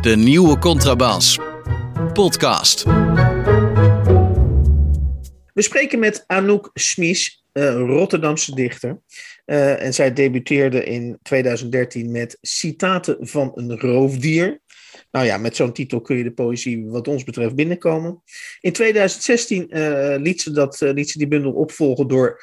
De 0.01 0.15
nieuwe 0.17 0.59
Contrabas. 0.59 1.39
Podcast. 2.13 2.85
We 5.53 5.63
spreken 5.63 5.99
met 5.99 6.25
Anouk 6.27 6.71
Smies, 6.75 7.45
Rotterdamse 7.53 8.55
dichter. 8.55 9.03
Eh, 9.45 9.83
en 9.83 9.95
zij 9.95 10.13
debuteerde 10.13 10.85
in 10.85 11.19
2013 11.23 12.11
met 12.11 12.39
Citaten 12.41 13.17
van 13.21 13.53
een 13.55 13.81
roofdier. 13.81 14.61
Nou 15.11 15.27
ja, 15.27 15.39
met 15.39 15.57
zo'n 15.57 15.73
titel 15.73 16.01
kun 16.01 16.17
je 16.17 16.23
de 16.23 16.33
poëzie 16.33 16.87
wat 16.87 17.09
ons 17.09 17.25
betreft 17.25 17.55
binnenkomen. 17.55 18.23
In 18.61 18.73
2016 18.73 19.71
eh, 19.71 20.15
liet, 20.19 20.41
ze 20.41 20.51
dat, 20.51 20.83
eh, 20.83 20.93
liet 20.93 21.11
ze 21.11 21.19
die 21.19 21.29
bundel 21.29 21.53
opvolgen 21.53 22.09
door 22.09 22.43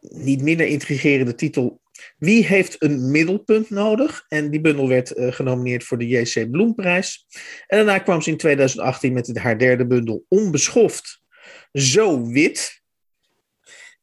niet 0.00 0.42
minder 0.42 0.66
intrigerende 0.66 1.34
titel 1.34 1.80
Wie 2.18 2.46
heeft 2.46 2.82
een 2.82 3.10
middelpunt 3.10 3.70
nodig? 3.70 4.24
En 4.28 4.50
die 4.50 4.60
bundel 4.60 4.88
werd 4.88 5.12
genomineerd 5.16 5.84
voor 5.84 5.98
de 5.98 6.08
JC 6.08 6.50
Bloemprijs. 6.50 7.26
En 7.66 7.76
daarna 7.76 7.98
kwam 7.98 8.22
ze 8.22 8.30
in 8.30 8.36
2018 8.36 9.12
met 9.12 9.38
haar 9.38 9.58
derde 9.58 9.86
bundel 9.86 10.24
Onbeschoft. 10.28 11.22
Zo 11.72 12.26
wit. 12.26 12.79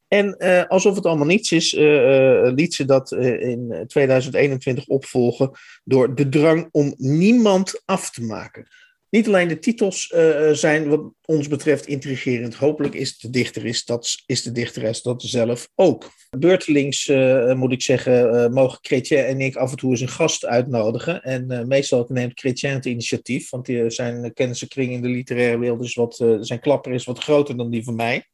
En 0.08 0.38
eh, 0.38 0.64
alsof 0.68 0.96
het 0.96 1.06
allemaal 1.06 1.28
niets 1.28 1.52
is, 1.52 1.74
eh, 1.74 2.46
eh, 2.46 2.54
liet 2.54 2.74
ze 2.74 2.86
dat 2.86 3.12
in 3.12 3.84
2021 3.88 4.88
opvolgen 4.88 5.52
door 5.84 6.16
de 6.16 6.30
drang 6.30 6.68
om 6.72 6.94
niemand 6.98 7.82
af 7.86 8.12
te 8.12 8.24
maken. 8.24 8.68
Niet 9.10 9.28
alleen 9.28 9.48
de 9.48 9.60
titels 9.60 10.14
zijn 10.52 10.88
wat 10.90 11.02
ons 11.26 11.48
betreft 11.48 11.88
intrigerend. 11.88 12.56
Hopelijk 12.56 12.94
is 12.94 13.18
de 13.18 13.30
dichter 13.30 13.66
is, 13.66 13.86
dat, 13.86 14.16
is 14.26 14.44
de 14.44 14.52
dichteres 14.52 15.02
dat 15.02 15.22
zelf 15.22 15.70
ook. 15.76 16.12
Beurtelings 16.38 17.12
moet 17.56 17.72
ik 17.72 17.82
zeggen, 17.82 18.54
mogen 18.54 18.78
Chrétien 18.82 19.26
en 19.26 19.42
ik 19.42 19.56
af 19.56 19.72
en 19.72 19.78
toe 19.78 19.92
eens 19.92 20.02
een 20.02 20.08
gast 20.08 20.46
uitnodigen. 20.46 21.24
En 21.24 21.68
meestal 21.68 22.06
neemt 22.08 22.40
Chrétien 22.40 22.74
het 22.74 22.86
initiatief, 22.86 23.50
want 23.50 23.70
zijn 23.88 24.34
kennissenkring 24.34 24.92
in 24.92 25.02
de 25.02 25.10
literaire 25.10 25.60
wereld 25.60 25.84
is 25.84 25.96
wat, 25.96 26.16
zijn 26.40 26.60
klapper 26.60 26.92
is 26.92 27.06
wat 27.06 27.20
groter 27.20 27.58
dan 27.58 27.70
die 27.70 27.84
van 27.84 27.96
mij. 27.96 28.26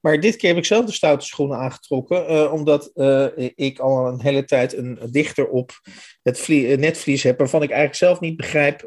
Maar 0.00 0.20
dit 0.20 0.36
keer 0.36 0.48
heb 0.48 0.58
ik 0.58 0.64
zelf 0.64 0.84
de 0.84 0.92
stoute 0.92 1.26
schoenen 1.26 1.58
aangetrokken, 1.58 2.26
eh, 2.26 2.52
omdat 2.52 2.90
eh, 2.94 3.26
ik 3.54 3.78
al 3.78 4.06
een 4.06 4.20
hele 4.20 4.44
tijd 4.44 4.76
een 4.76 4.98
dichter 5.10 5.48
op 5.48 5.70
het 6.22 6.38
vlie- 6.38 6.72
eh, 6.72 6.78
netvlies 6.78 7.22
heb, 7.22 7.38
waarvan 7.38 7.62
ik 7.62 7.70
eigenlijk 7.70 7.98
zelf 7.98 8.20
niet 8.20 8.36
begrijp 8.36 8.86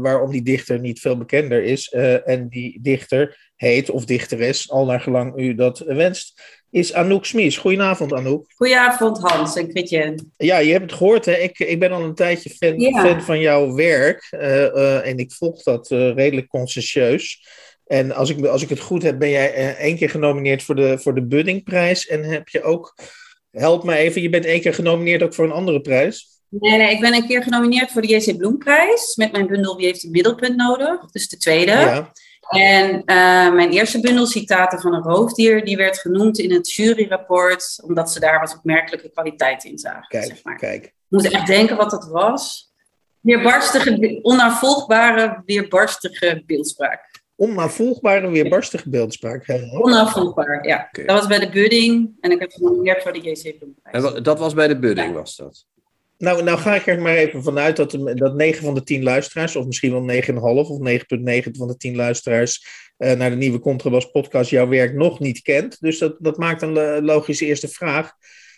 waarom 0.00 0.30
die 0.30 0.42
dichter 0.42 0.80
niet 0.80 1.00
veel 1.00 1.16
bekender 1.18 1.62
is. 1.62 1.88
En 2.24 2.48
die 2.48 2.78
dichter 2.82 3.50
heet, 3.56 3.90
of 3.90 4.04
dichteres, 4.04 4.70
al 4.70 4.84
naar 4.84 5.00
gelang 5.00 5.38
u 5.38 5.54
dat 5.54 5.78
wenst, 5.78 6.42
is 6.70 6.92
Anouk 6.92 7.24
Smies. 7.24 7.56
Goedenavond, 7.58 8.12
Anouk. 8.12 8.52
Goedenavond 8.54 9.18
Hans 9.18 9.56
en 9.56 9.70
Chrétien. 9.70 10.32
Ja, 10.36 10.58
je 10.58 10.70
hebt 10.72 10.82
het 10.90 10.92
gehoord, 10.92 11.24
hè? 11.24 11.32
Ik, 11.32 11.58
ik 11.58 11.78
ben 11.78 11.92
al 11.92 12.02
een 12.02 12.14
tijdje 12.14 12.50
fan, 12.50 12.80
Ja. 12.80 13.04
fan 13.04 13.22
van 13.22 13.40
jouw 13.40 13.74
werk 13.74 14.26
en 15.02 15.18
ik 15.18 15.32
volg 15.32 15.62
dat 15.62 15.88
redelijk 15.88 16.48
conscientieus. 16.48 17.44
En 17.86 18.12
als 18.12 18.30
ik, 18.30 18.46
als 18.46 18.62
ik 18.62 18.68
het 18.68 18.80
goed 18.80 19.02
heb, 19.02 19.18
ben 19.18 19.30
jij 19.30 19.54
eh, 19.54 19.68
één 19.68 19.96
keer 19.96 20.10
genomineerd 20.10 20.62
voor 20.62 20.74
de, 20.74 20.98
voor 20.98 21.14
de 21.14 21.26
Buddingprijs. 21.26 22.06
En 22.06 22.24
heb 22.24 22.48
je 22.48 22.62
ook, 22.62 22.94
help 23.50 23.84
me 23.84 23.96
even, 23.96 24.22
je 24.22 24.28
bent 24.28 24.44
één 24.44 24.60
keer 24.60 24.74
genomineerd 24.74 25.22
ook 25.22 25.34
voor 25.34 25.44
een 25.44 25.52
andere 25.52 25.80
prijs. 25.80 26.34
Nee, 26.48 26.76
nee, 26.78 26.90
ik 26.90 27.00
ben 27.00 27.14
een 27.14 27.26
keer 27.26 27.42
genomineerd 27.42 27.90
voor 27.90 28.02
de 28.02 28.08
JC 28.08 28.36
Bloemprijs 28.36 29.16
met 29.16 29.32
mijn 29.32 29.46
bundel 29.46 29.76
Wie 29.76 29.86
heeft 29.86 30.04
een 30.04 30.10
middelpunt 30.10 30.56
nodig? 30.56 31.10
Dus 31.10 31.28
de 31.28 31.36
tweede. 31.36 31.72
Ja. 31.72 32.12
En 32.48 33.04
eh, 33.04 33.52
mijn 33.52 33.70
eerste 33.70 34.00
bundel 34.00 34.26
Citaten 34.26 34.80
van 34.80 34.94
een 34.94 35.02
roofdier, 35.02 35.64
die 35.64 35.76
werd 35.76 35.98
genoemd 35.98 36.38
in 36.38 36.52
het 36.52 36.72
juryrapport, 36.72 37.80
omdat 37.84 38.12
ze 38.12 38.20
daar 38.20 38.40
wat 38.40 38.56
opmerkelijke 38.56 39.10
kwaliteit 39.10 39.64
in 39.64 39.78
zagen. 39.78 40.08
Kijk, 40.08 40.24
zeg 40.24 40.44
maar. 40.44 40.56
kijk. 40.56 40.84
Ik 40.84 40.92
moet 41.08 41.30
echt 41.30 41.46
denken 41.46 41.76
wat 41.76 41.90
dat 41.90 42.08
was. 42.08 42.72
Weerbarstige, 43.20 44.18
onnavolgbare, 44.22 45.42
weerbarstige 45.46 46.42
beeldspraak. 46.46 47.15
Onnavolgbare, 47.36 48.30
weerbarstige 48.30 48.90
beeldspraak. 48.90 49.46
hè? 49.46 49.78
Onnavolgbaar, 49.78 50.66
ja. 50.66 50.86
Oké. 50.88 51.04
Dat 51.04 51.18
was 51.18 51.26
bij 51.26 51.38
de 51.38 51.48
Budding 51.48 52.10
en 52.20 52.30
ik 52.30 52.40
heb 52.40 52.50
genomineerd 52.52 53.02
voor 53.02 53.12
de 53.12 53.18
JC 53.20 53.58
Bloemprijs. 53.58 54.22
Dat 54.22 54.38
was 54.38 54.54
bij 54.54 54.68
de 54.68 54.78
budding, 54.78 55.12
was 55.12 55.36
dat? 55.36 55.66
Nou, 56.18 56.42
nou 56.42 56.58
ga 56.58 56.74
ik 56.74 56.86
er 56.86 57.00
maar 57.00 57.14
even 57.14 57.42
vanuit 57.42 57.76
dat, 57.76 57.90
de, 57.90 58.14
dat 58.14 58.34
9 58.34 58.62
van 58.64 58.74
de 58.74 58.82
10 58.82 59.02
luisteraars, 59.02 59.56
of 59.56 59.66
misschien 59.66 59.92
wel 59.92 60.22
9,5 60.64 60.68
of 60.70 60.78
9,9 60.78 61.50
van 61.52 61.66
de 61.68 61.76
10 61.76 61.96
luisteraars 61.96 62.66
eh, 62.96 63.12
naar 63.16 63.30
de 63.30 63.36
nieuwe 63.36 63.58
Contrabas 63.58 64.10
podcast 64.10 64.50
jouw 64.50 64.68
werk 64.68 64.94
nog 64.94 65.18
niet 65.20 65.42
kent. 65.42 65.80
Dus 65.80 65.98
dat, 65.98 66.16
dat 66.18 66.36
maakt 66.38 66.62
een 66.62 66.72
lo- 66.72 67.00
logische 67.00 67.46
eerste 67.46 67.68
vraag. 67.68 68.12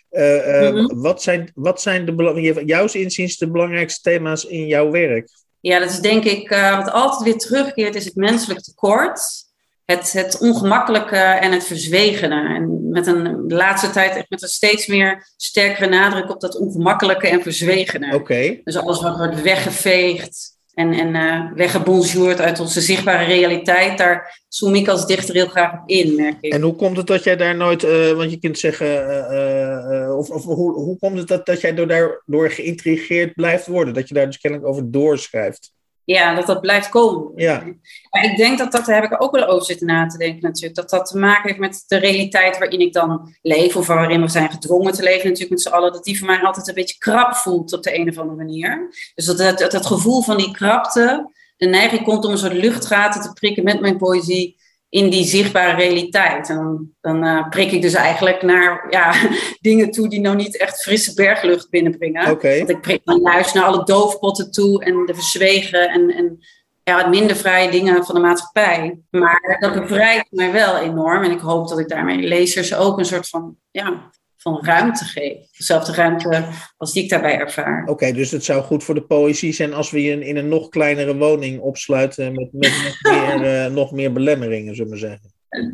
Eh, 0.09 0.65
eh, 0.67 0.73
Mhm. 0.73 0.99
wat, 0.99 1.21
zijn, 1.23 1.51
wat 1.55 1.81
zijn 1.81 2.05
de, 2.05 2.63
jouw 2.65 2.87
inziens 2.91 3.37
de 3.37 3.51
belangrijkste 3.51 4.09
thema's 4.09 4.43
in 4.45 4.65
jouw 4.67 4.91
werk? 4.91 5.29
Ja, 5.61 5.79
dat 5.79 5.89
is 5.89 5.99
denk 5.99 6.23
ik 6.23 6.49
eh, 6.49 6.77
wat 6.77 6.91
altijd 6.91 7.23
weer 7.23 7.37
terugkeert, 7.37 7.95
is 7.95 8.05
het 8.05 8.15
menselijk 8.15 8.59
tekort. 8.59 9.47
Het, 9.85 10.11
het 10.11 10.39
ongemakkelijke 10.39 11.15
en 11.15 11.51
het 11.51 11.63
verzwegene. 11.63 12.55
En 12.55 12.89
met 12.89 13.07
een, 13.07 13.47
de 13.47 13.55
laatste 13.55 13.89
tijd 13.89 14.15
echt 14.15 14.29
met 14.29 14.41
een 14.41 14.47
steeds 14.47 14.87
meer 14.87 15.29
sterkere 15.37 15.89
nadruk 15.89 16.29
op 16.29 16.39
dat 16.39 16.57
ongemakkelijke 16.57 17.27
en 17.27 17.41
verzwegene. 17.41 18.15
Oké, 18.15 18.59
Dus 18.63 18.77
alles 18.77 19.01
wat 19.01 19.17
wordt 19.17 19.41
weggeveegd 19.41 20.57
en, 20.79 20.93
en 20.93 21.15
eh 21.57 22.39
uit 22.39 22.59
onze 22.59 22.81
zichtbare 22.81 23.25
realiteit, 23.25 23.97
daar 23.97 24.43
zoom 24.47 24.75
ik 24.75 24.87
als 24.87 25.07
dichter 25.07 25.35
heel 25.35 25.47
graag 25.47 25.73
op 25.73 25.89
in, 25.89 26.15
merk 26.15 26.37
ik. 26.41 26.53
en 26.53 26.61
hoe 26.61 26.75
komt 26.75 26.97
het 26.97 27.07
dat 27.07 27.23
jij 27.23 27.35
daar 27.35 27.55
nooit, 27.55 27.83
eh, 27.83 28.11
want 28.11 28.31
je 28.31 28.39
kunt 28.39 28.59
zeggen, 28.59 29.07
eh, 29.29 30.17
of, 30.17 30.29
of 30.29 30.43
hoe, 30.43 30.73
hoe 30.73 30.97
komt 30.97 31.17
het 31.17 31.27
dat, 31.27 31.45
dat 31.45 31.61
jij 31.61 31.73
door 31.73 31.87
daardoor 31.87 32.51
geïntrigeerd 32.51 33.33
blijft 33.33 33.67
worden? 33.67 33.93
Dat 33.93 34.07
je 34.07 34.13
daar 34.13 34.25
dus 34.25 34.39
kennelijk 34.39 34.69
over 34.69 34.91
doorschrijft? 34.91 35.73
Ja, 36.13 36.35
dat 36.35 36.45
dat 36.45 36.61
blijft 36.61 36.89
komen. 36.89 37.31
Ja. 37.35 37.63
Maar 38.09 38.23
ik 38.23 38.37
denk 38.37 38.57
dat 38.57 38.71
dat, 38.71 38.85
daar 38.85 39.01
heb 39.01 39.11
ik 39.11 39.23
ook 39.23 39.31
wel 39.31 39.45
over 39.45 39.65
zitten 39.65 39.87
na 39.87 40.05
te 40.05 40.17
denken 40.17 40.41
natuurlijk, 40.41 40.75
dat 40.75 40.89
dat 40.89 41.05
te 41.05 41.17
maken 41.17 41.47
heeft 41.47 41.59
met 41.59 41.83
de 41.87 41.97
realiteit 41.97 42.57
waarin 42.57 42.79
ik 42.79 42.93
dan 42.93 43.35
leef, 43.41 43.75
of 43.75 43.87
waarin 43.87 44.21
we 44.21 44.27
zijn 44.27 44.51
gedwongen 44.51 44.93
te 44.93 45.03
leven 45.03 45.23
natuurlijk 45.23 45.49
met 45.49 45.61
z'n 45.61 45.69
allen, 45.69 45.91
dat 45.91 46.03
die 46.03 46.17
voor 46.17 46.27
mij 46.27 46.41
altijd 46.41 46.67
een 46.67 46.73
beetje 46.73 46.97
krap 46.97 47.35
voelt 47.35 47.73
op 47.73 47.83
de 47.83 47.99
een 47.99 48.09
of 48.09 48.17
andere 48.17 48.37
manier. 48.37 48.89
Dus 49.15 49.25
dat, 49.25 49.37
dat, 49.37 49.59
dat, 49.59 49.71
dat 49.71 49.85
gevoel 49.85 50.21
van 50.21 50.37
die 50.37 50.51
krapte, 50.51 51.31
de 51.57 51.67
neiging 51.67 52.03
komt 52.03 52.25
om 52.25 52.31
een 52.31 52.37
soort 52.37 52.53
luchtgaten 52.53 53.21
te 53.21 53.33
prikken 53.33 53.63
met 53.63 53.81
mijn 53.81 53.97
poëzie 53.97 54.57
in 54.89 55.09
die 55.09 55.23
zichtbare 55.23 55.75
realiteit. 55.75 56.49
En 56.49 56.55
dan, 56.55 56.89
dan 57.01 57.25
uh, 57.25 57.49
prik 57.49 57.71
ik 57.71 57.81
dus 57.81 57.93
eigenlijk 57.93 58.41
naar 58.41 58.87
ja, 58.89 59.13
dingen 59.69 59.91
toe 59.91 60.09
die 60.09 60.19
nou 60.19 60.35
niet 60.35 60.57
echt 60.57 60.81
frisse 60.81 61.13
berglucht 61.13 61.69
binnenbrengen. 61.69 62.25
Want 62.57 62.69
ik 62.69 62.81
prik 62.81 63.01
dan 63.03 63.19
juist 63.19 63.53
naar 63.53 63.63
alle 63.63 63.83
doofpotten 63.83 64.51
toe 64.51 64.83
en 64.83 65.05
de 65.05 65.13
verzwegen 65.13 65.89
en, 65.89 66.09
en 66.09 66.39
ja, 66.83 67.07
minder 67.07 67.35
vrije 67.35 67.71
dingen 67.71 68.05
van 68.05 68.15
de 68.15 68.21
maatschappij. 68.21 68.99
Maar 69.09 69.57
dat 69.59 69.73
bevrijdt 69.73 70.27
mij 70.29 70.51
wel 70.51 70.77
enorm. 70.77 71.23
En 71.23 71.31
ik 71.31 71.39
hoop 71.39 71.67
dat 71.67 71.79
ik 71.79 71.89
daarmee 71.89 72.17
lezers 72.17 72.75
ook 72.75 72.97
een 72.97 73.05
soort 73.05 73.27
van, 73.27 73.55
ja, 73.71 74.09
van 74.41 74.65
ruimte 74.65 75.05
geef. 75.05 75.37
Dezelfde 75.57 75.93
ruimte 75.93 76.47
als 76.77 76.93
die 76.93 77.03
ik 77.03 77.09
daarbij 77.09 77.37
ervaar. 77.37 77.85
Oké, 77.85 78.11
dus 78.11 78.31
het 78.31 78.43
zou 78.43 78.63
goed 78.63 78.83
voor 78.83 78.95
de 78.95 79.05
poëzie 79.05 79.53
zijn 79.53 79.73
als 79.73 79.91
we 79.91 80.01
je 80.01 80.11
in, 80.11 80.21
in 80.21 80.37
een 80.37 80.47
nog 80.47 80.69
kleinere 80.69 81.17
woning 81.17 81.59
opsluiten 81.59 82.33
met, 82.33 82.49
met 82.51 82.71
nog, 82.83 83.01
meer, 83.13 83.65
uh, 83.65 83.73
nog 83.73 83.91
meer 83.91 84.13
belemmeringen, 84.13 84.75
zullen 84.75 84.91
we 84.91 84.97
zeggen. 84.97 85.33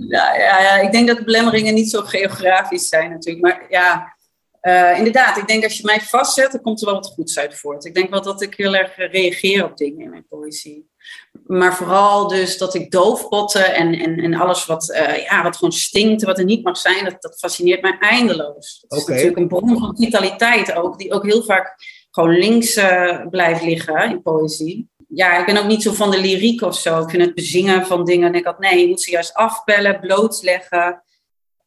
Ja, 0.10 0.36
ja, 0.36 0.62
ja, 0.62 0.76
ik 0.78 0.92
denk 0.92 1.08
dat 1.08 1.18
de 1.18 1.24
belemmeringen 1.24 1.74
niet 1.74 1.90
zo 1.90 2.02
geografisch 2.02 2.88
zijn 2.88 3.10
natuurlijk. 3.10 3.44
Maar 3.44 3.66
ja, 3.70 4.16
uh, 4.62 4.98
inderdaad, 4.98 5.38
ik 5.38 5.48
denk 5.48 5.64
als 5.64 5.78
je 5.78 5.86
mij 5.86 6.02
vastzet, 6.02 6.52
dan 6.52 6.62
komt 6.62 6.80
er 6.80 6.86
wel 6.86 6.96
wat 6.96 7.14
goeds 7.14 7.40
uit 7.40 7.56
voort. 7.56 7.86
Ik 7.86 7.96
denk 7.96 8.10
wel 8.10 8.22
dat 8.22 8.42
ik 8.42 8.56
heel 8.56 8.76
erg 8.76 8.96
reageer 8.96 9.64
op 9.64 9.78
dingen 9.78 10.02
in 10.02 10.10
mijn 10.10 10.28
poëzie. 10.30 10.90
Maar 11.46 11.76
vooral 11.76 12.28
dus 12.28 12.58
dat 12.58 12.74
ik 12.74 12.92
doofpotten 12.92 13.74
en, 13.76 13.94
en, 13.94 14.20
en 14.20 14.34
alles 14.34 14.66
wat, 14.66 14.90
uh, 14.90 15.24
ja, 15.24 15.44
wat 15.44 15.56
gewoon 15.56 15.74
stinkt, 15.74 16.24
wat 16.24 16.38
er 16.38 16.46
niet 16.46 16.64
mag 16.64 16.78
zijn, 16.78 17.04
dat, 17.04 17.22
dat 17.22 17.40
fascineert 17.40 17.82
mij 17.82 17.98
eindeloos. 18.00 18.86
Dat 18.88 19.00
is 19.00 19.06
natuurlijk 19.06 19.38
een 19.38 19.48
bron 19.48 19.80
van 19.80 19.96
vitaliteit 19.98 20.74
ook, 20.74 20.98
die 20.98 21.12
ook 21.12 21.26
heel 21.26 21.44
vaak 21.44 21.76
gewoon 22.12 22.38
links 22.38 22.78
uh, 22.78 23.28
blijft 23.30 23.64
liggen 23.64 24.10
in 24.10 24.22
poëzie. 24.22 24.90
Ja, 25.08 25.40
ik 25.40 25.46
ben 25.46 25.58
ook 25.58 25.68
niet 25.68 25.84
zo 25.84 25.94
van 25.94 26.12
de 26.12 26.20
lyriek 26.20 26.62
of 26.62 26.78
zo. 26.78 27.02
Ik 27.02 27.10
vind 27.10 27.24
het 27.24 27.36
bezingen 27.36 27.86
van 27.86 28.06
dingen. 28.06 28.28
En 28.28 28.36
ik 28.36 28.46
had, 28.46 28.60
nee, 28.60 28.80
je 28.80 28.88
moet 28.88 29.02
ze 29.02 29.12
juist 29.12 29.34
afbellen, 29.34 30.00
blootleggen. 30.00 31.04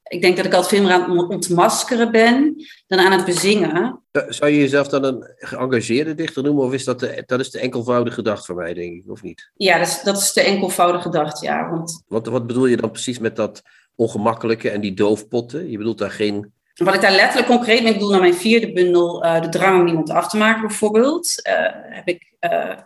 Ik 0.08 0.22
denk 0.22 0.36
dat 0.36 0.46
ik 0.46 0.52
altijd 0.52 0.74
veel 0.74 0.82
meer 0.82 0.92
aan 0.92 1.18
het 1.18 1.28
ontmaskeren 1.28 2.12
ben 2.12 2.66
dan 2.86 2.98
aan 2.98 3.12
het 3.12 3.24
bezingen. 3.24 4.02
Zou 4.28 4.50
je 4.50 4.58
jezelf 4.58 4.88
dan 4.88 5.04
een 5.04 5.34
geëngageerde 5.36 6.14
dichter 6.14 6.42
noemen? 6.42 6.64
Of 6.64 6.72
is 6.72 6.84
dat 6.84 7.00
de, 7.00 7.22
dat 7.26 7.40
is 7.40 7.50
de 7.50 7.60
enkelvoudige 7.60 8.14
gedacht 8.14 8.46
van 8.46 8.56
mij, 8.56 8.74
denk 8.74 8.92
ik, 8.92 9.10
of 9.10 9.22
niet? 9.22 9.50
Ja, 9.54 9.78
dat 9.78 9.86
is, 9.86 10.02
dat 10.02 10.16
is 10.16 10.32
de 10.32 10.40
enkelvoudige 10.40 11.02
gedacht, 11.02 11.40
ja. 11.40 11.68
Want 11.70 12.02
Wat, 12.08 12.26
wat 12.26 12.46
bedoel 12.46 12.66
je 12.66 12.76
dan 12.76 12.90
precies 12.90 13.18
met 13.18 13.36
dat 13.36 13.62
ongemakkelijke 13.94 14.70
en 14.70 14.80
die 14.80 14.94
doofpotten? 14.94 15.70
Je 15.70 15.78
bedoelt 15.78 15.98
daar 15.98 16.10
geen... 16.10 16.52
wat 16.74 16.94
ik 16.94 17.00
daar 17.00 17.12
letterlijk 17.12 17.46
concreet 17.46 17.82
mee 17.82 17.92
bedoel, 17.92 18.10
naar 18.10 18.20
mijn 18.20 18.34
vierde 18.34 18.72
bundel, 18.72 19.24
uh, 19.24 19.40
De 19.40 19.48
drang 19.48 19.80
om 19.80 19.86
iemand 19.86 20.10
af 20.10 20.28
te 20.28 20.36
maken 20.36 20.66
bijvoorbeeld, 20.66 21.32
uh, 21.48 21.54
heb 21.94 22.08
ik 22.08 22.32
uh, 22.40 22.76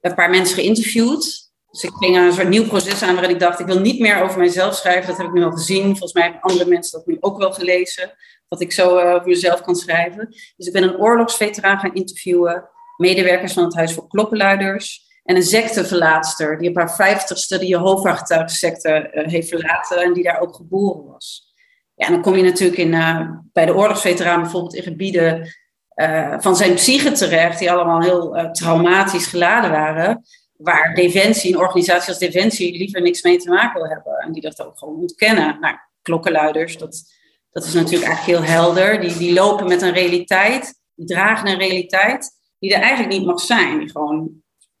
een 0.00 0.14
paar 0.14 0.30
mensen 0.30 0.54
geïnterviewd. 0.56 1.47
Dus 1.70 1.82
ik 1.82 1.92
ging 1.92 2.16
een 2.16 2.32
soort 2.32 2.48
nieuw 2.48 2.66
proces 2.66 3.02
aan 3.02 3.14
waarin 3.14 3.34
ik 3.34 3.40
dacht, 3.40 3.60
ik 3.60 3.66
wil 3.66 3.80
niet 3.80 4.00
meer 4.00 4.22
over 4.22 4.38
mijzelf 4.38 4.74
schrijven. 4.74 5.06
Dat 5.06 5.16
heb 5.16 5.26
ik 5.26 5.32
nu 5.32 5.44
al 5.44 5.50
gezien. 5.50 5.82
Volgens 5.82 6.12
mij 6.12 6.22
hebben 6.22 6.40
andere 6.40 6.68
mensen 6.68 6.98
dat 6.98 7.06
nu 7.06 7.16
ook 7.20 7.38
wel 7.38 7.52
gelezen. 7.52 8.14
Dat 8.48 8.60
ik 8.60 8.72
zo 8.72 8.98
uh, 8.98 9.14
over 9.14 9.28
mezelf 9.28 9.60
kan 9.60 9.74
schrijven. 9.74 10.26
Dus 10.56 10.66
ik 10.66 10.72
ben 10.72 10.82
een 10.82 10.96
oorlogsveteraan 10.96 11.78
gaan 11.78 11.94
interviewen. 11.94 12.68
Medewerkers 12.96 13.52
van 13.52 13.64
het 13.64 13.74
Huis 13.74 13.94
voor 13.94 14.08
Klokkenluiders. 14.08 15.06
En 15.24 15.36
een 15.36 15.42
secteverlaatster 15.42 16.58
die 16.58 16.68
op 16.68 16.76
haar 16.76 16.94
vijftigste 16.94 17.58
de 17.58 17.66
Jehovah-getuigensecte 17.66 19.10
uh, 19.14 19.26
heeft 19.26 19.48
verlaten. 19.48 20.02
En 20.02 20.12
die 20.12 20.22
daar 20.22 20.40
ook 20.40 20.54
geboren 20.54 21.04
was. 21.04 21.54
Ja, 21.94 22.06
en 22.06 22.12
dan 22.12 22.22
kom 22.22 22.36
je 22.36 22.42
natuurlijk 22.42 22.78
in, 22.78 22.92
uh, 22.92 23.20
bij 23.52 23.66
de 23.66 23.74
oorlogsveteraan 23.74 24.40
bijvoorbeeld 24.40 24.74
in 24.74 24.82
gebieden 24.82 25.56
van 26.38 26.56
zijn 26.56 26.74
psyche 26.74 27.12
terecht. 27.12 27.58
Die 27.58 27.72
allemaal 27.72 28.00
heel 28.00 28.50
traumatisch 28.52 29.26
geladen 29.26 29.70
waren 29.70 30.22
waar 30.58 30.94
Defensie, 30.94 31.52
een 31.52 31.60
organisatie 31.60 32.08
als 32.08 32.18
Defensie, 32.18 32.78
liever 32.78 33.02
niks 33.02 33.22
mee 33.22 33.38
te 33.38 33.50
maken 33.50 33.80
wil 33.80 33.90
hebben. 33.90 34.16
En 34.16 34.32
die 34.32 34.42
dat 34.42 34.66
ook 34.66 34.78
gewoon 34.78 35.00
ontkennen. 35.00 35.60
Nou, 35.60 35.76
klokkenluiders, 36.02 36.78
dat, 36.78 37.02
dat 37.50 37.64
is 37.64 37.72
natuurlijk 37.72 38.10
eigenlijk 38.10 38.38
heel 38.38 38.54
helder. 38.54 39.00
Die, 39.00 39.16
die 39.16 39.32
lopen 39.32 39.68
met 39.68 39.82
een 39.82 39.92
realiteit, 39.92 40.80
die 40.94 41.06
dragen 41.06 41.48
een 41.48 41.58
realiteit 41.58 42.36
die 42.58 42.74
er 42.74 42.80
eigenlijk 42.80 43.12
niet 43.12 43.26
mag 43.26 43.40
zijn. 43.40 43.78
Die 43.78 43.90
gewoon 43.90 44.30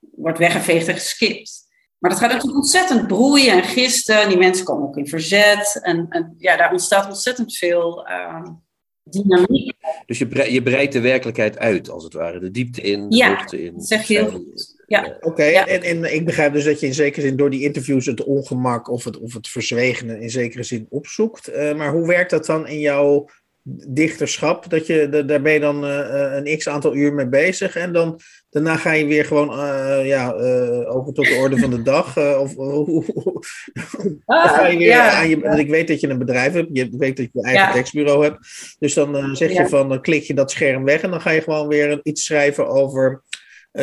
wordt 0.00 0.38
weggeveegd 0.38 0.88
en 0.88 0.94
geskipt. 0.94 1.66
Maar 1.98 2.10
dat 2.10 2.18
gaat 2.18 2.30
natuurlijk 2.30 2.58
ontzettend 2.58 3.06
broeien 3.06 3.52
en 3.52 3.64
gisten. 3.64 4.28
Die 4.28 4.38
mensen 4.38 4.64
komen 4.64 4.88
ook 4.88 4.96
in 4.96 5.08
verzet. 5.08 5.80
En, 5.82 6.06
en 6.08 6.34
ja, 6.38 6.56
daar 6.56 6.72
ontstaat 6.72 7.08
ontzettend 7.08 7.56
veel 7.56 8.08
uh, 8.08 8.42
dynamiek. 9.02 9.76
Dus 10.06 10.18
je, 10.18 10.52
je 10.52 10.62
breidt 10.62 10.92
de 10.92 11.00
werkelijkheid 11.00 11.58
uit, 11.58 11.90
als 11.90 12.04
het 12.04 12.12
ware. 12.12 12.40
De 12.40 12.50
diepte 12.50 12.80
in, 12.80 13.08
de 13.08 13.16
ja, 13.16 13.28
hoogte 13.28 13.64
in. 13.64 13.74
dat 13.74 13.86
zeg 13.86 14.08
je 14.08 14.14
heel 14.14 14.30
goed. 14.30 14.77
Ja. 14.88 15.06
Oké, 15.06 15.26
okay, 15.26 15.52
ja. 15.52 15.66
en, 15.66 15.82
en 15.82 16.14
ik 16.14 16.24
begrijp 16.24 16.52
dus 16.52 16.64
dat 16.64 16.80
je 16.80 16.86
in 16.86 16.94
zekere 16.94 17.26
zin 17.26 17.36
door 17.36 17.50
die 17.50 17.62
interviews 17.62 18.06
het 18.06 18.24
ongemak 18.24 18.90
of 18.90 19.04
het, 19.04 19.18
of 19.18 19.34
het 19.34 19.48
verzwegene 19.48 20.20
in 20.20 20.30
zekere 20.30 20.62
zin 20.62 20.86
opzoekt. 20.88 21.50
Uh, 21.50 21.74
maar 21.74 21.92
hoe 21.92 22.06
werkt 22.06 22.30
dat 22.30 22.46
dan 22.46 22.66
in 22.66 22.80
jouw 22.80 23.28
dichterschap? 23.88 24.70
Dat 24.70 24.86
je, 24.86 25.24
daar 25.26 25.42
ben 25.42 25.52
je 25.52 25.60
dan 25.60 25.84
uh, 25.84 26.34
een 26.34 26.58
x 26.58 26.68
aantal 26.68 26.94
uur 26.94 27.14
mee 27.14 27.28
bezig 27.28 27.76
en 27.76 27.92
dan 27.92 28.20
daarna 28.50 28.76
ga 28.76 28.92
je 28.92 29.06
weer 29.06 29.24
gewoon 29.24 29.50
uh, 29.50 30.06
ja, 30.06 30.32
over 30.84 31.12
tot 31.12 31.24
de 31.24 31.34
orde 31.34 31.58
van 31.58 31.70
de 31.70 31.82
dag. 31.82 32.16
of 32.16 32.58
ah, 34.24 34.54
ga 34.54 34.66
je 34.66 34.78
weer 34.78 34.88
ja, 34.88 35.10
aan 35.10 35.28
je. 35.28 35.40
Want 35.40 35.58
ik 35.58 35.68
weet 35.68 35.88
dat 35.88 36.00
je 36.00 36.08
een 36.08 36.18
bedrijf 36.18 36.52
hebt, 36.52 36.68
je 36.72 36.88
weet 36.98 37.16
dat 37.16 37.28
je 37.32 37.38
je 37.38 37.42
eigen 37.42 37.66
ja. 37.66 37.72
tekstbureau 37.72 38.24
hebt. 38.24 38.38
Dus 38.78 38.94
dan 38.94 39.36
zeg 39.36 39.52
je 39.52 39.68
van 39.68 39.88
dan 39.88 40.00
klik 40.00 40.22
je 40.22 40.34
dat 40.34 40.50
scherm 40.50 40.84
weg 40.84 41.00
en 41.00 41.10
dan 41.10 41.20
ga 41.20 41.30
je 41.30 41.42
gewoon 41.42 41.68
weer 41.68 42.00
iets 42.02 42.24
schrijven 42.24 42.68
over 42.68 43.22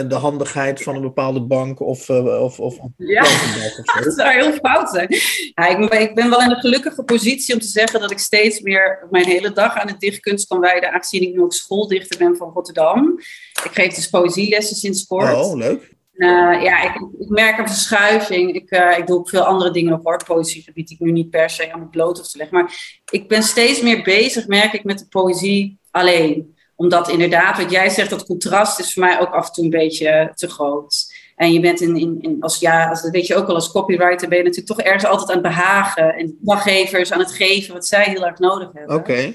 de 0.04 0.16
handigheid 0.16 0.84
van 0.84 0.96
een 0.96 1.02
bepaalde 1.02 1.42
bank 1.42 1.80
of, 1.80 2.10
uh, 2.10 2.42
of, 2.42 2.60
of 2.60 2.78
ja, 2.98 3.22
dat 4.04 4.14
zou 4.14 4.32
heel 4.32 4.52
fout 4.52 4.90
zijn. 4.90 5.08
Ja, 5.54 5.68
ik, 5.68 5.90
ben, 5.90 6.02
ik 6.02 6.16
ben 6.16 6.30
wel 6.30 6.42
in 6.42 6.50
de 6.50 6.60
gelukkige 6.60 7.04
positie 7.04 7.54
om 7.54 7.60
te 7.60 7.68
zeggen 7.68 8.00
dat 8.00 8.12
ik 8.12 8.20
steeds 8.20 8.60
meer 8.60 9.08
mijn 9.10 9.26
hele 9.26 9.52
dag 9.52 9.76
aan 9.76 9.88
het 9.88 10.00
dichtkunst 10.00 10.48
kan 10.48 10.60
wijden, 10.60 10.92
aangezien 10.92 11.22
ik 11.22 11.34
nu 11.34 11.42
ook 11.42 11.54
schooldichter 11.54 12.18
ben 12.18 12.36
van 12.36 12.52
Rotterdam. 12.54 13.20
Ik 13.64 13.72
geef 13.74 13.94
dus 13.94 14.10
poëzielessen 14.10 14.76
sinds 14.76 15.06
kort. 15.06 15.34
Oh, 15.34 15.56
leuk. 15.56 15.94
Uh, 16.14 16.64
ja, 16.64 16.84
ik, 16.84 17.08
ik, 17.20 17.30
merk 17.30 17.58
een 17.58 17.68
verschuiving. 17.68 18.54
Ik, 18.54 18.72
uh, 18.72 18.98
ik 18.98 19.08
doe 19.08 19.18
ook 19.18 19.30
veel 19.30 19.44
andere 19.44 19.72
dingen 19.72 19.94
op 19.94 20.04
hoor. 20.04 20.24
Poëzie 20.26 20.72
bied 20.74 20.92
ik 20.92 21.00
nu 21.00 21.12
niet 21.12 21.30
per 21.30 21.50
se 21.50 21.74
aan 21.74 21.80
het 21.80 21.92
bloot 21.92 22.20
of 22.20 22.28
te 22.28 22.38
leggen. 22.38 22.58
Maar 22.58 23.02
ik 23.12 23.28
ben 23.28 23.44
steeds 23.44 23.82
meer 23.82 24.04
bezig, 24.04 24.48
merk 24.48 24.74
ik, 24.74 24.84
met 24.84 25.00
de 25.00 25.08
poëzie 25.08 25.80
alleen 25.92 26.55
omdat 26.76 27.10
inderdaad, 27.10 27.58
wat 27.58 27.72
jij 27.72 27.90
zegt, 27.90 28.10
dat 28.10 28.26
contrast 28.26 28.80
is 28.80 28.94
voor 28.94 29.04
mij 29.04 29.20
ook 29.20 29.34
af 29.34 29.48
en 29.48 29.54
toe 29.54 29.64
een 29.64 29.70
beetje 29.70 30.32
te 30.36 30.48
groot. 30.48 31.14
En 31.36 31.54
je 31.54 31.60
bent 31.60 31.82
in, 31.82 31.96
in, 31.96 32.18
in 32.22 32.38
als, 32.40 32.60
ja, 32.60 32.90
als, 32.90 33.10
weet 33.10 33.28
je 33.28 33.36
ook 33.36 33.46
wel, 33.46 33.56
als 33.56 33.72
copywriter 33.72 34.30
ben 34.30 34.38
je 34.38 34.44
natuurlijk 34.44 34.78
toch 34.78 34.82
ergens 34.82 35.06
altijd 35.06 35.30
aan 35.30 35.44
het 35.44 35.56
behagen. 35.56 36.16
En 36.16 36.38
daggevers 36.42 37.12
aan 37.12 37.20
het 37.20 37.32
geven 37.32 37.74
wat 37.74 37.88
zij 37.88 38.04
heel 38.04 38.26
erg 38.26 38.40
nodig 38.40 38.70
hebben. 38.74 38.96
Oké. 38.96 39.34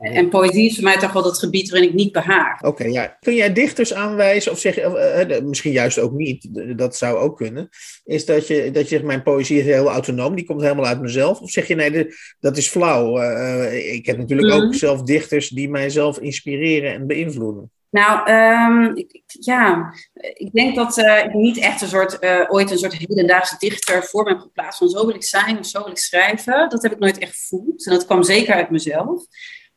En 0.00 0.28
poëzie 0.28 0.66
is 0.66 0.74
voor 0.74 0.84
mij 0.84 0.98
toch 0.98 1.12
wel 1.12 1.22
dat 1.22 1.38
gebied 1.38 1.70
waarin 1.70 1.88
ik 1.88 1.94
niet 1.94 2.12
behaag. 2.12 2.58
Oké, 2.58 2.68
okay, 2.68 2.90
ja. 2.90 3.16
Kun 3.20 3.34
jij 3.34 3.52
dichters 3.52 3.94
aanwijzen, 3.94 4.52
of 4.52 4.58
zeg 4.58 4.74
je, 4.74 5.26
uh, 5.28 5.46
misschien 5.46 5.72
juist 5.72 5.98
ook 5.98 6.12
niet, 6.12 6.48
dat 6.78 6.96
zou 6.96 7.16
ook 7.16 7.36
kunnen, 7.36 7.68
is 8.04 8.24
dat 8.24 8.46
je, 8.46 8.70
dat 8.70 8.82
je 8.82 8.88
zegt, 8.88 9.04
mijn 9.04 9.22
poëzie 9.22 9.58
is 9.58 9.64
heel 9.64 9.88
autonoom, 9.88 10.34
die 10.34 10.44
komt 10.44 10.62
helemaal 10.62 10.86
uit 10.86 11.00
mezelf? 11.00 11.40
Of 11.40 11.50
zeg 11.50 11.68
je, 11.68 11.74
nee, 11.74 12.14
dat 12.40 12.56
is 12.56 12.68
flauw. 12.68 13.22
Uh, 13.22 13.94
ik 13.94 14.06
heb 14.06 14.18
natuurlijk 14.18 14.54
mm. 14.54 14.62
ook 14.62 14.74
zelf 14.74 15.02
dichters 15.02 15.48
die 15.48 15.68
mijzelf 15.68 16.18
inspireren 16.18 16.92
en 16.92 17.06
beïnvloeden. 17.06 17.70
Nou, 17.90 18.30
um, 18.30 18.96
ik, 18.96 19.22
ja, 19.40 19.94
ik 20.32 20.52
denk 20.52 20.74
dat 20.76 20.98
uh, 20.98 21.24
ik 21.24 21.34
niet 21.34 21.58
echt 21.58 21.82
een 21.82 21.88
soort, 21.88 22.16
uh, 22.20 22.44
ooit 22.48 22.70
een 22.70 22.78
soort 22.78 22.96
hedendaagse 22.96 23.56
dichter 23.58 24.04
voor 24.04 24.24
me 24.24 24.30
heb 24.30 24.40
geplaatst 24.40 24.78
van 24.78 24.88
zo 24.88 25.06
wil 25.06 25.14
ik 25.14 25.24
zijn 25.24 25.58
of 25.58 25.66
zo 25.66 25.82
wil 25.82 25.90
ik 25.90 25.98
schrijven. 25.98 26.68
Dat 26.68 26.82
heb 26.82 26.92
ik 26.92 26.98
nooit 26.98 27.18
echt 27.18 27.32
gevoeld 27.32 27.86
en 27.86 27.92
dat 27.92 28.06
kwam 28.06 28.22
zeker 28.22 28.54
uit 28.54 28.70
mezelf. 28.70 29.24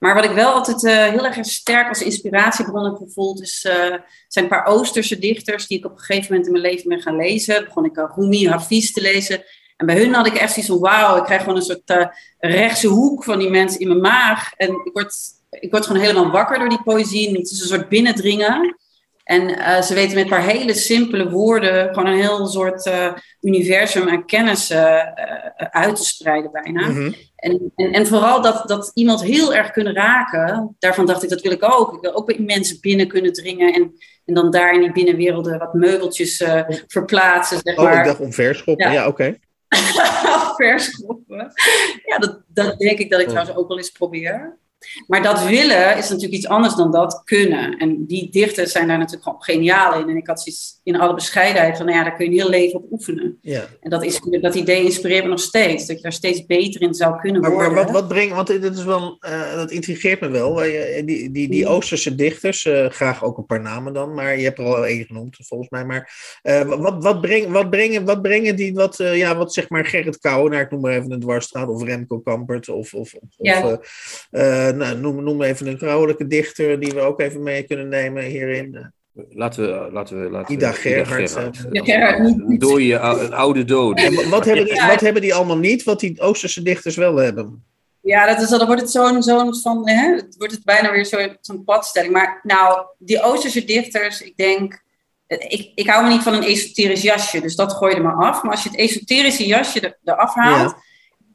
Maar 0.04 0.16
wat 0.16 0.24
ik 0.24 0.32
wel 0.32 0.54
altijd 0.54 0.84
uh, 0.84 1.06
heel 1.06 1.26
erg 1.26 1.46
sterk 1.46 1.90
als 1.90 2.02
inspiratiebron 2.02 2.86
heb 2.86 2.96
gevoeld, 2.96 3.42
is, 3.42 3.66
uh, 3.68 3.74
zijn 4.28 4.46
een 4.46 4.48
paar 4.48 4.66
Oosterse 4.66 5.20
dichters 5.20 5.68
die 5.68 5.78
ik 5.78 5.86
op 5.86 5.92
een 5.92 6.00
gegeven 6.00 6.28
moment 6.30 6.46
in 6.46 6.52
mijn 6.52 6.64
leven 6.64 6.90
ben 6.90 7.02
gaan 7.02 7.16
lezen. 7.16 7.64
Begon 7.66 7.86
ik 7.86 8.10
Rumi, 8.16 8.48
Hafiz 8.48 8.92
te 8.92 9.02
lezen. 9.02 9.44
En 9.78 9.86
bij 9.86 9.98
hun 9.98 10.14
had 10.14 10.28
ik 10.28 10.34
echt 10.34 10.54
zoiets 10.54 10.72
van, 10.72 10.80
wauw, 10.80 11.18
ik 11.18 11.24
krijg 11.24 11.42
gewoon 11.42 11.58
een 11.58 11.64
soort 11.64 11.90
uh, 11.90 12.06
rechtse 12.38 12.88
hoek 12.88 13.24
van 13.24 13.40
die 13.40 13.50
mensen 13.50 13.80
in 13.80 13.88
mijn 13.88 14.02
maag. 14.02 14.54
En 14.54 14.70
ik 14.70 14.94
word, 14.94 15.16
ik 15.50 15.72
word 15.72 15.86
gewoon 15.86 16.02
helemaal 16.02 16.32
wakker 16.32 16.60
door 16.60 16.70
die 16.70 16.84
poëzie. 16.84 17.38
Het 17.38 17.52
is 17.52 17.62
een 17.62 17.68
soort 17.68 17.90
binnendringen. 17.90 18.78
En 19.24 19.50
uh, 19.50 19.82
ze 19.82 19.94
weten 19.94 20.16
met 20.16 20.24
een 20.24 20.30
paar 20.30 20.46
hele 20.46 20.74
simpele 20.74 21.30
woorden 21.30 21.94
gewoon 21.94 22.06
een 22.06 22.20
heel 22.20 22.48
soort 22.48 22.86
uh, 22.86 23.14
universum 23.42 24.10
aan 24.10 24.26
kennis 24.26 24.72
uh, 24.72 25.02
uit 25.56 25.96
te 25.96 26.04
spreiden 26.04 26.52
bijna. 26.52 26.88
Mm 26.88 26.96
-hmm. 26.96 27.16
en, 27.36 27.72
en, 27.76 27.92
en, 27.92 28.08
vooral 28.08 28.42
dat, 28.42 28.68
dat 28.68 28.92
iemand 28.94 29.24
heel 29.24 29.54
erg 29.54 29.72
kunnen 29.72 29.94
raken, 29.94 30.76
daarvan 30.80 31.06
dacht 31.06 31.24
ik, 31.24 31.30
dat 31.30 31.42
wil 31.42 31.52
ik 31.52 31.64
ook. 31.64 31.94
Ik 31.94 32.02
wil 32.02 32.14
ook 32.14 32.26
bij 32.26 32.40
mensen 32.40 32.78
binnen 32.82 33.08
kunnen 33.08 33.34
dringen 33.34 33.74
en, 33.74 33.94
en 34.26 34.34
dan 34.34 34.52
daar 34.52 34.74
in 34.74 34.82
die 34.82 34.92
binnenwerelden 34.92 35.60
wat 35.60 35.74
meubeltjes 35.74 36.44
verplaatsen. 36.88 37.60
Zeg 37.64 37.78
oh, 37.78 37.84
maar. 37.84 37.98
ik 37.98 38.06
dacht 38.06 38.20
omverschoppen, 38.20 38.88
ja, 38.88 38.94
ja 38.94 39.08
oké. 39.08 39.22
Okay. 39.22 39.40
Verschoppen. 40.56 41.52
Ja, 42.06 42.18
dat, 42.18 42.42
dat 42.48 42.80
denk 42.80 43.00
ik 43.00 43.10
dat 43.10 43.20
ik 43.20 43.28
trouwens 43.28 43.58
ook 43.58 43.68
wel 43.68 43.78
eens 43.78 43.92
probeer. 43.92 44.58
Maar 45.08 45.24
dat 45.24 45.46
willen 45.46 45.98
is 45.98 46.10
natuurlijk 46.10 46.34
iets 46.34 46.48
anders 46.48 46.76
dan 46.76 46.92
dat 46.92 47.22
kunnen. 47.24 47.78
En 47.78 48.06
die 48.06 48.32
dichters 48.32 48.72
zijn 48.72 48.88
daar 48.88 48.98
natuurlijk 48.98 49.24
gewoon 49.24 49.44
geniaal 49.44 50.00
in. 50.00 50.10
En 50.10 50.18
ik 50.18 50.28
had 50.28 50.42
zoiets 50.42 50.80
in 50.84 51.00
alle 51.00 51.14
bescheidenheid 51.14 51.78
van, 51.78 51.86
nou 51.86 51.98
ja, 51.98 52.04
daar 52.04 52.16
kun 52.16 52.26
je 52.26 52.32
een 52.32 52.38
heel 52.38 52.50
leven 52.50 52.80
op 52.80 52.92
oefenen. 52.92 53.38
Ja. 53.42 53.66
En 53.82 53.90
dat, 53.90 54.04
is, 54.04 54.20
dat 54.42 54.56
idee 54.56 54.84
inspireert 54.84 55.24
me 55.24 55.30
nog 55.30 55.40
steeds. 55.40 55.86
Dat 55.86 55.96
je 55.96 56.02
daar 56.02 56.14
steeds 56.14 56.46
beter 56.46 56.82
in 56.82 56.94
zou 56.94 57.20
kunnen 57.20 57.42
maar, 57.42 57.52
worden. 57.52 57.74
Maar 57.74 57.84
wat, 57.84 57.94
wat 57.94 58.08
brengt, 58.08 58.36
want 58.36 58.48
dit 58.48 58.78
is 58.78 58.84
wel, 58.84 59.18
uh, 59.20 59.56
dat 59.56 59.72
intrigeert 59.72 60.20
me 60.22 60.30
wel. 60.30 60.56
Die, 60.56 61.04
die, 61.06 61.32
die, 61.32 61.50
die 61.50 61.68
Oosterse 61.68 62.16
dichters, 62.16 62.66
uh, 62.66 62.90
graag 62.90 63.24
ook 63.24 63.38
een 63.38 63.46
paar 63.46 63.62
namen 63.62 63.94
dan, 63.94 64.14
maar 64.14 64.38
je 64.38 64.44
hebt 64.44 64.60
er 64.60 64.66
al 64.66 64.86
één 64.86 65.06
genoemd 65.06 65.38
volgens 65.40 65.70
mij. 65.70 65.86
Maar 65.86 66.14
uh, 66.44 66.62
wat, 66.62 67.04
wat, 67.04 67.22
breng, 67.22 67.52
wat, 67.52 67.70
brengen, 67.70 68.06
wat 68.06 68.22
brengen 68.22 68.56
die, 68.56 68.74
wat, 68.74 68.98
ja, 68.98 69.38
wat 69.38 69.54
zeg 69.54 69.70
maar 69.70 69.86
Gerrit 69.86 70.20
Kouwenaar, 70.20 70.62
ik 70.62 70.72
noem 70.72 70.82
maar 70.82 70.94
even 70.94 71.12
een 71.12 71.20
dwarsstraat, 71.20 71.68
of 71.68 71.84
Remco 71.84 72.20
Kampert, 72.20 72.70
of, 72.70 72.94
of, 72.94 73.14
of 73.14 73.30
ja. 73.38 73.80
Nou, 74.78 74.98
noem, 74.98 75.24
noem 75.24 75.42
even 75.42 75.68
een 75.68 75.78
vrouwelijke 75.78 76.28
dichter 76.28 76.80
die 76.80 76.92
we 76.94 77.00
ook 77.00 77.20
even 77.20 77.44
mee 77.44 77.64
kunnen 77.64 77.88
nemen 77.88 78.24
hierin. 78.24 78.92
Laten 79.30 79.64
we, 79.64 79.92
laten 79.92 80.22
we, 80.22 80.30
laten 80.30 80.54
Ida 80.54 80.70
we, 80.70 80.76
Gerhard. 80.76 81.32
Gerhard. 81.32 81.66
Ja, 81.72 81.84
Gerhard 81.84 82.20
niet, 82.20 82.64
Een, 82.64 83.34
oude 83.34 83.66
dode. 83.66 84.02
En 84.02 84.30
wat, 84.30 84.46
hebben 84.46 84.66
die, 84.66 84.86
wat 84.88 85.00
hebben 85.00 85.22
die 85.22 85.34
allemaal 85.34 85.58
niet, 85.58 85.84
wat 85.84 86.00
die 86.00 86.22
Oosterse 86.22 86.62
dichters 86.62 86.96
wel 86.96 87.16
hebben? 87.16 87.64
Ja, 88.02 88.26
dat 88.26 88.42
is, 88.42 88.50
dan 88.50 88.66
wordt 88.66 88.82
het 88.82 88.92
zo'n 88.92 89.24
zo'n 89.24 89.56
van, 89.56 89.90
hè, 89.90 90.16
het 90.16 90.36
wordt 90.38 90.54
het 90.54 90.64
bijna 90.64 90.92
weer 90.92 91.06
zo'n 91.06 91.38
zo 91.42 91.58
padstelling. 91.58 92.14
Maar 92.14 92.40
nou, 92.44 92.86
die 92.98 93.22
Oosterse 93.22 93.66
dichters, 93.66 94.22
ik 94.22 94.38
denk, 94.38 94.84
ik, 95.28 95.72
ik 95.76 95.90
hou 95.90 96.04
me 96.04 96.10
niet 96.10 96.22
van 96.22 96.34
een 96.34 96.44
esoterisch 96.44 97.02
jasje, 97.02 97.42
dus 97.42 97.56
dat 97.56 97.74
gooi 97.74 97.92
je 97.92 97.98
er 97.98 98.04
maar 98.04 98.30
af. 98.30 98.44
Maar 98.44 98.52
als 98.52 98.64
je 98.64 98.70
het 98.70 98.78
esoterische 98.78 99.46
jasje 99.46 99.80
er, 99.80 99.98
eraf 100.04 100.34
haalt, 100.34 100.72
ja. 100.72 100.82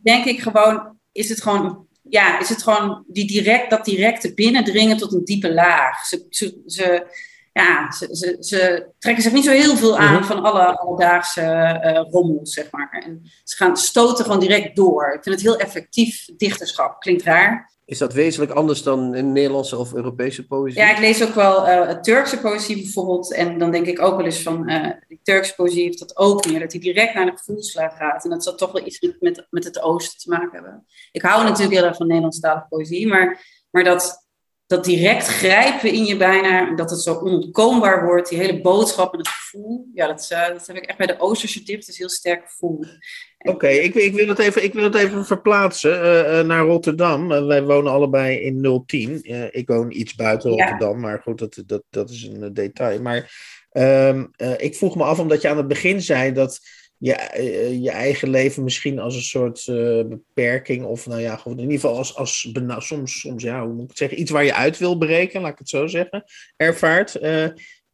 denk 0.02 0.24
ik 0.24 0.40
gewoon, 0.40 0.98
is 1.12 1.28
het 1.28 1.42
gewoon 1.42 1.87
ja, 2.10 2.40
is 2.40 2.48
het 2.48 2.62
gewoon 2.62 3.04
die 3.06 3.26
direct, 3.26 3.70
dat 3.70 3.84
directe 3.84 4.34
binnendringen 4.34 4.96
tot 4.96 5.12
een 5.12 5.24
diepe 5.24 5.52
laag. 5.52 6.06
Ze, 6.06 6.26
ze, 6.30 6.62
ze 6.66 7.06
ja, 7.58 7.92
ze, 7.92 8.16
ze, 8.16 8.36
ze, 8.40 8.88
trekken 8.98 9.22
zich 9.22 9.32
niet 9.32 9.44
zo 9.44 9.50
heel 9.50 9.76
veel 9.76 9.98
aan 9.98 10.10
mm 10.10 10.16
-hmm. 10.16 10.24
van 10.24 10.42
alle 10.42 10.78
alledaagse 10.78 11.40
uh, 11.84 12.10
rommel, 12.10 12.40
zeg 12.42 12.70
maar. 12.70 13.02
En 13.06 13.22
ze 13.44 13.56
gaan 13.56 13.76
stoten 13.76 14.24
gewoon 14.24 14.40
direct 14.40 14.76
door. 14.76 15.12
Ik 15.14 15.22
vind 15.22 15.34
het 15.34 15.44
heel 15.44 15.58
effectief 15.58 16.28
dichterschap. 16.36 17.00
Klinkt 17.00 17.22
raar. 17.22 17.76
Is 17.84 17.98
dat 17.98 18.12
wezenlijk 18.12 18.52
anders 18.52 18.82
dan 18.82 19.14
in 19.14 19.32
Nederlandse 19.32 19.76
of 19.76 19.94
Europese 19.94 20.46
poëzie? 20.46 20.80
Ja, 20.80 20.90
ik 20.90 20.98
lees 20.98 21.22
ook 21.22 21.34
wel 21.34 21.68
uh, 21.68 21.90
Turkse 21.90 22.40
poëzie 22.40 22.76
bijvoorbeeld. 22.76 23.32
En 23.32 23.58
dan 23.58 23.70
denk 23.70 23.86
ik 23.86 24.02
ook 24.02 24.16
wel 24.16 24.24
eens 24.24 24.42
van, 24.42 24.70
uh, 24.70 24.90
die 25.08 25.20
Turkse 25.22 25.54
poëzie 25.54 25.82
heeft 25.82 25.98
dat 25.98 26.16
ook 26.16 26.46
meer. 26.46 26.60
Dat 26.60 26.72
hij 26.72 26.80
direct 26.80 27.14
naar 27.14 27.26
de 27.26 27.36
gevoelslaag 27.36 27.96
gaat. 27.96 28.24
En 28.24 28.30
dat 28.30 28.44
zal 28.44 28.54
toch 28.54 28.72
wel 28.72 28.86
iets 28.86 29.14
met, 29.20 29.46
met 29.50 29.64
het 29.64 29.80
oosten 29.80 30.18
te 30.18 30.28
maken 30.28 30.52
hebben. 30.52 30.86
Ik 31.12 31.22
hou 31.22 31.42
natuurlijk 31.42 31.78
heel 31.78 31.86
erg 31.86 31.96
van 31.96 32.06
Nederlandstalige 32.06 32.66
poëzie. 32.68 33.06
Maar, 33.06 33.44
maar 33.70 33.84
dat, 33.84 34.27
dat 34.68 34.84
direct 34.84 35.26
grijpen 35.26 35.92
in 35.92 36.04
je 36.04 36.16
bijna, 36.16 36.74
dat 36.74 36.90
het 36.90 37.00
zo 37.00 37.14
onontkoombaar 37.14 38.04
wordt, 38.04 38.28
die 38.28 38.38
hele 38.38 38.60
boodschap 38.60 39.12
en 39.12 39.18
het 39.18 39.28
gevoel, 39.28 39.88
ja, 39.94 40.06
dat, 40.06 40.28
uh, 40.32 40.48
dat 40.48 40.66
heb 40.66 40.76
ik 40.76 40.84
echt 40.84 40.98
bij 40.98 41.06
de 41.06 41.18
Oosterse 41.18 41.62
dichters 41.62 41.98
heel 41.98 42.08
sterk 42.08 42.42
gevoeld. 42.48 42.86
Oké, 43.38 43.50
okay, 43.50 43.76
ik, 43.76 43.94
ik, 43.94 44.14
wil 44.14 44.28
het 44.28 44.38
even, 44.38 44.64
ik 44.64 44.72
wil 44.72 44.84
het 44.84 44.94
even 44.94 45.26
verplaatsen 45.26 46.04
uh, 46.04 46.38
uh, 46.38 46.46
naar 46.46 46.64
Rotterdam. 46.64 47.28
wij 47.28 47.62
wonen 47.62 47.92
allebei 47.92 48.38
in 48.38 48.82
010. 48.86 49.20
ik 49.50 49.68
woon 49.68 49.90
iets 49.90 50.14
buiten 50.14 50.50
Rotterdam, 50.50 50.92
ja. 50.92 50.98
maar 51.00 51.20
goed, 51.22 51.38
dat, 51.38 51.62
dat, 51.66 51.82
dat 51.90 52.10
is 52.10 52.22
een 52.22 52.54
detail. 52.54 53.02
Maar 53.02 53.32
ehm, 53.70 54.24
ik 54.56 54.76
vroeg 54.76 54.96
me 54.96 55.04
af, 55.04 55.18
omdat 55.18 55.42
je 55.42 55.48
aan 55.48 55.56
het 55.56 55.68
begin 55.68 56.02
zei 56.02 56.32
dat 56.32 56.60
je, 56.98 57.78
je 57.82 57.90
eigen 57.90 58.30
leven 58.30 58.64
misschien 58.64 58.98
als 58.98 59.14
een 59.14 59.22
soort 59.22 59.66
uh, 59.66 60.04
beperking, 60.04 60.84
of 60.84 61.06
nou 61.06 61.20
ja, 61.20 61.40
in 61.44 61.58
ieder 61.58 61.72
geval 61.72 61.96
als, 61.96 62.16
als 62.16 62.48
soms, 62.78 63.20
soms, 63.20 63.42
ja, 63.42 63.64
hoe 63.64 63.72
moet 63.72 63.82
ik 63.82 63.88
het 63.88 63.98
zeggen, 63.98 64.20
iets 64.20 64.30
waar 64.30 64.44
je 64.44 64.54
uit 64.54 64.78
wil 64.78 64.98
breken, 64.98 65.40
laat 65.40 65.52
ik 65.52 65.58
het 65.58 65.68
zo 65.68 65.86
zeggen, 65.86 66.24
ervaart. 66.56 67.22
Uh, 67.22 67.46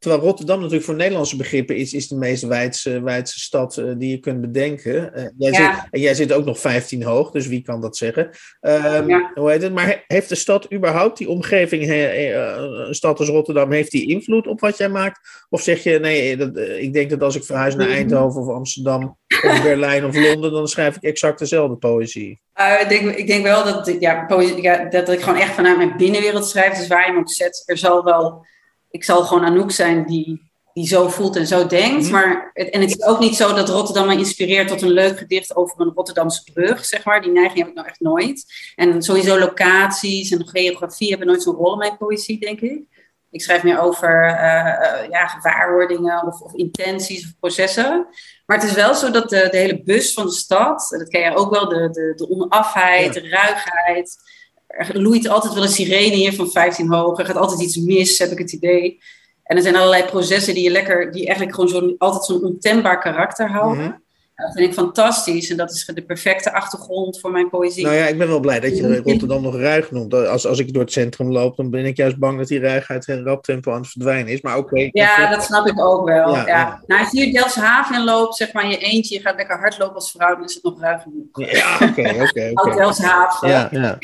terwijl 0.04 0.24
Rotterdam 0.24 0.58
natuurlijk 0.58 0.84
voor 0.84 0.94
Nederlandse 0.94 1.36
begrippen 1.36 1.76
is, 1.76 1.92
is 1.92 2.08
de 2.08 2.16
meest 2.16 2.42
wijdse, 2.42 3.02
wijdse 3.02 3.40
stad 3.40 3.76
uh, 3.76 3.92
die 3.96 4.10
je 4.10 4.18
kunt 4.18 4.40
bedenken. 4.40 4.92
jij, 5.38 5.50
ja. 5.50 5.74
zit, 5.74 5.84
en 5.90 6.00
jij 6.00 6.14
zit 6.14 6.32
ook 6.32 6.44
nog 6.44 6.58
15 6.58 7.02
hoog, 7.02 7.30
dus 7.30 7.46
wie 7.46 7.62
kan 7.62 7.80
dat 7.80 7.96
zeggen? 7.96 8.30
Um, 8.60 9.08
Ja. 9.08 9.30
Hoe 9.34 9.50
heet 9.50 9.62
het? 9.62 9.72
Maar 9.72 10.04
heeft 10.06 10.28
de 10.28 10.34
stad 10.34 10.72
überhaupt, 10.72 11.18
die 11.18 11.28
omgeving, 11.28 11.90
een 11.90 12.94
stad 12.94 13.18
als 13.18 13.28
Rotterdam, 13.28 13.72
heeft 13.72 13.90
die 13.90 14.08
invloed 14.08 14.46
op 14.46 14.60
wat 14.60 14.76
jij 14.76 14.88
maakt? 14.88 15.46
Of 15.48 15.60
zeg 15.60 15.82
je, 15.82 15.98
nee, 15.98 16.36
dat, 16.36 16.56
ik 16.56 16.92
denk 16.92 17.10
dat 17.10 17.22
als 17.22 17.36
ik 17.36 17.44
verhuis 17.44 17.74
naar 17.74 17.88
Eindhoven 17.88 18.40
of 18.40 18.48
Amsterdam 18.48 19.18
of 19.42 19.62
Berlijn 19.62 20.04
of 20.04 20.16
Londen, 20.16 20.52
dan 20.52 20.68
schrijf 20.68 20.96
ik 20.96 21.02
exact 21.02 21.38
dezelfde 21.38 21.76
poëzie. 21.76 22.40
Uh, 22.60 22.80
ik, 22.80 22.88
denk, 22.88 23.16
ik 23.16 23.26
denk 23.26 23.42
wel 23.42 23.64
dat, 23.64 23.96
ja, 24.00 24.24
poëzie, 24.26 24.62
ja, 24.62 24.84
dat 24.84 25.08
ik 25.08 25.20
gewoon 25.20 25.40
echt 25.40 25.54
vanuit 25.54 25.76
mijn 25.76 25.96
binnenwereld 25.96 26.46
schrijf. 26.46 26.78
Dus 26.78 26.86
waar 26.86 27.06
je 27.06 27.12
me 27.12 27.18
ook 27.18 27.30
zet, 27.30 27.62
er 27.66 27.78
zal 27.78 28.04
wel... 28.04 28.46
Ik 28.94 29.04
zal 29.04 29.24
gewoon 29.24 29.44
Anouk 29.44 29.70
zijn 29.70 30.06
die, 30.06 30.50
die 30.72 30.86
zo 30.86 31.08
voelt 31.08 31.36
en 31.36 31.46
zo 31.46 31.66
denkt. 31.66 32.02
Mhm. 32.02 32.12
Maar 32.12 32.50
het, 32.52 32.70
en 32.70 32.80
het 32.80 32.90
is 32.90 33.02
ook 33.02 33.18
niet 33.18 33.36
zo 33.36 33.54
dat 33.54 33.68
Rotterdam 33.68 34.06
me 34.06 34.16
inspireert 34.16 34.68
tot 34.68 34.82
een 34.82 34.90
leuk 34.90 35.18
gedicht 35.18 35.56
over 35.56 35.80
een 35.80 35.92
Rotterdamse 35.94 36.42
brug, 36.52 36.84
zeg 36.84 37.04
maar. 37.04 37.22
Die 37.22 37.30
neiging 37.30 37.58
heb 37.58 37.68
ik 37.68 37.74
nou 37.74 37.86
echt 37.86 38.00
nooit. 38.00 38.44
En 38.74 39.02
sowieso 39.02 39.38
locaties 39.38 40.30
en 40.30 40.48
geografie 40.48 41.08
hebben 41.08 41.26
nooit 41.26 41.42
zo'n 41.42 41.54
rol 41.54 41.72
in 41.72 41.78
mijn 41.78 41.96
poëzie, 41.96 42.38
denk 42.38 42.60
ik. 42.60 42.82
Ik 43.30 43.42
schrijf 43.42 43.62
meer 43.62 43.80
over 43.80 44.24
uh, 44.24 44.34
uh, 44.34 45.08
ja, 45.10 45.26
gewaarwordingen 45.26 46.26
of, 46.26 46.40
of, 46.40 46.54
intenties 46.54 47.24
of 47.24 47.32
processen. 47.40 48.06
Maar 48.46 48.58
het 48.58 48.66
is 48.66 48.74
wel 48.74 48.94
zo 48.94 49.10
dat 49.10 49.28
de, 49.28 49.48
de 49.50 49.56
hele 49.56 49.82
bus 49.82 50.12
van 50.12 50.26
de 50.26 50.32
stad, 50.32 50.96
dat 50.98 51.08
ken 51.08 51.20
je 51.20 51.36
ook 51.36 51.50
wel, 51.50 51.68
de, 51.68 51.90
de, 51.90 52.12
de 52.16 52.28
onafheid, 52.28 53.14
Ja. 53.14 53.20
de 53.20 53.28
ruigheid. 53.28 54.16
Er 54.76 55.00
loeit 55.00 55.28
altijd 55.28 55.54
wel 55.54 55.62
een 55.62 55.68
sirene 55.68 56.16
hier 56.16 56.34
van 56.34 56.50
15 56.50 56.92
hoog. 56.92 57.18
Er 57.18 57.26
gaat 57.26 57.36
altijd 57.36 57.60
iets 57.60 57.76
mis, 57.76 58.18
heb 58.18 58.30
ik 58.30 58.38
het 58.38 58.52
idee. 58.52 59.00
En 59.42 59.56
er 59.56 59.62
zijn 59.62 59.76
allerlei 59.76 60.04
processen 60.04 60.54
die 60.54 60.62
je 60.62 60.70
lekker, 60.70 61.12
die 61.12 61.26
eigenlijk 61.26 61.54
gewoon 61.54 61.70
zo'n, 61.70 61.94
altijd 61.98 62.24
zo'n 62.24 62.44
ontembaar 62.44 63.00
karakter 63.00 63.50
houden. 63.50 63.84
Mhm. 63.84 63.92
Dat 64.34 64.52
vind 64.52 64.68
ik 64.68 64.74
fantastisch. 64.74 65.50
En 65.50 65.56
dat 65.56 65.70
is 65.70 65.90
de 65.94 66.04
perfecte 66.04 66.52
achtergrond 66.52 67.20
voor 67.20 67.30
mijn 67.30 67.50
poëzie. 67.50 67.84
Nou 67.84 67.96
ja, 67.96 68.06
ik 68.06 68.18
ben 68.18 68.28
wel 68.28 68.40
blij 68.40 68.60
dat 68.60 68.76
je 68.76 68.96
Rotterdam 69.04 69.42
nog 69.42 69.56
ruig 69.56 69.90
noemt. 69.90 70.14
Als, 70.14 70.46
als 70.46 70.58
ik 70.58 70.72
door 70.72 70.82
het 70.82 70.92
centrum 70.92 71.32
loop, 71.32 71.56
dan 71.56 71.70
ben 71.70 71.84
ik 71.84 71.96
juist 71.96 72.18
bang 72.18 72.38
dat 72.38 72.48
die 72.48 72.60
ruigheid 72.60 73.08
in 73.08 73.24
rap 73.24 73.44
tempo 73.44 73.72
aan 73.72 73.80
het 73.80 73.90
verdwijnen 73.90 74.32
is. 74.32 74.40
Maar 74.40 74.56
oké. 74.56 74.88
Ja, 74.92 75.30
dat 75.30 75.44
snap 75.44 75.66
ik 75.66 75.80
ook 75.80 76.04
wel. 76.08 76.34
Ja, 76.34 76.40
Ja, 76.40 76.46
ja. 76.46 76.82
Nou, 76.86 77.00
als 77.00 77.10
je 77.12 77.20
hier 77.22 77.32
Delfshaven 77.32 77.96
in 77.96 78.04
loopt, 78.04 78.36
zeg 78.36 78.52
maar 78.52 78.68
je 78.70 78.78
eentje, 78.78 79.14
je 79.14 79.20
gaat 79.20 79.36
lekker 79.36 79.58
hardlopen 79.58 79.94
als 79.94 80.10
vrouw, 80.10 80.34
dan 80.34 80.44
is 80.44 80.54
het 80.54 80.62
nog 80.62 80.80
ruig 80.80 81.02
genoeg. 81.02 81.52
Ja, 81.52 81.74
oké, 81.74 82.22
oké, 82.22 82.50
oké. 82.64 82.76
Delfshaven. 82.76 83.48
Ja, 83.48 83.68
ja. 83.70 83.98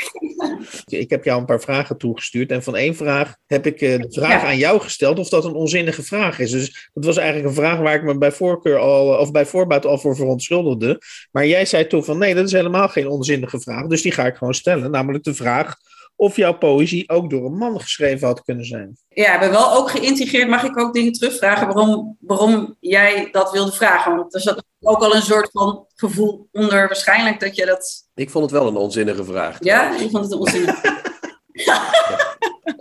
Ik 0.86 1.10
heb 1.10 1.24
jou 1.24 1.40
een 1.40 1.46
paar 1.46 1.60
vragen 1.60 1.96
toegestuurd. 1.98 2.50
En 2.50 2.62
van 2.62 2.76
één 2.76 2.96
vraag 2.96 3.36
heb 3.46 3.66
ik 3.66 3.80
eh, 3.80 3.98
de 3.98 4.06
vraag 4.10 4.42
Ja. 4.42 4.48
aan 4.48 4.56
jou 4.58 4.80
gesteld 4.80 5.18
of 5.18 5.28
dat 5.28 5.44
een 5.44 5.54
onzinnige 5.54 6.02
vraag 6.02 6.38
is. 6.38 6.50
Dus 6.50 6.90
dat 6.92 7.04
was 7.04 7.16
eigenlijk 7.16 7.48
een 7.48 7.54
vraag 7.62 7.78
waar 7.78 7.94
ik 7.94 8.02
me 8.02 8.18
bij 8.18 8.32
voorkeur 8.32 8.78
al, 8.78 9.18
of 9.18 9.30
bij 9.30 9.46
voorbaat 9.46 9.86
al 9.86 9.98
voor 9.98 10.16
verontschuldigde. 10.20 11.02
Maar 11.30 11.46
jij 11.46 11.64
zei 11.64 11.86
toen 11.86 12.04
van 12.04 12.18
nee, 12.18 12.34
dat 12.34 12.46
is 12.46 12.52
helemaal 12.52 12.88
geen 12.88 13.08
onzinnige 13.08 13.60
vraag. 13.60 13.86
Dus 13.86 14.02
die 14.02 14.12
ga 14.12 14.26
ik 14.26 14.36
gewoon 14.36 14.54
stellen. 14.54 14.90
Namelijk 14.90 15.24
de 15.24 15.34
vraag 15.34 15.76
of 16.20 16.36
jouw 16.36 16.58
poëzie 16.58 17.08
ook 17.08 17.30
door 17.30 17.44
een 17.44 17.56
man 17.56 17.80
geschreven 17.80 18.26
had 18.26 18.42
kunnen 18.42 18.64
zijn. 18.64 18.96
Ja, 19.08 19.34
ik 19.34 19.40
ben 19.40 19.50
wel 19.50 19.72
ook 19.72 19.90
geïntrigeerd. 19.90 20.48
Mag 20.48 20.64
ik 20.64 20.78
ook 20.78 20.94
dingen 20.94 21.12
terugvragen 21.12 21.66
waarom, 21.66 22.16
waarom 22.20 22.76
jij 22.80 23.28
dat 23.32 23.50
wilde 23.50 23.72
vragen? 23.72 24.16
Want 24.16 24.34
er 24.34 24.40
zat 24.40 24.64
ook 24.80 25.02
al 25.02 25.14
een 25.14 25.22
soort 25.22 25.50
van 25.52 25.86
gevoel 25.94 26.48
onder 26.52 26.86
waarschijnlijk 26.86 27.40
dat 27.40 27.56
je 27.56 27.66
dat... 27.66 28.08
Ik 28.14 28.30
vond 28.30 28.50
het 28.50 28.60
wel 28.60 28.68
een 28.68 28.76
onzinnige 28.76 29.24
vraag. 29.24 29.56
Ja, 29.60 30.00
ik 30.00 30.10
vond 30.10 30.24
het 30.24 30.32
een 30.32 30.38
onzinnig. 30.38 30.80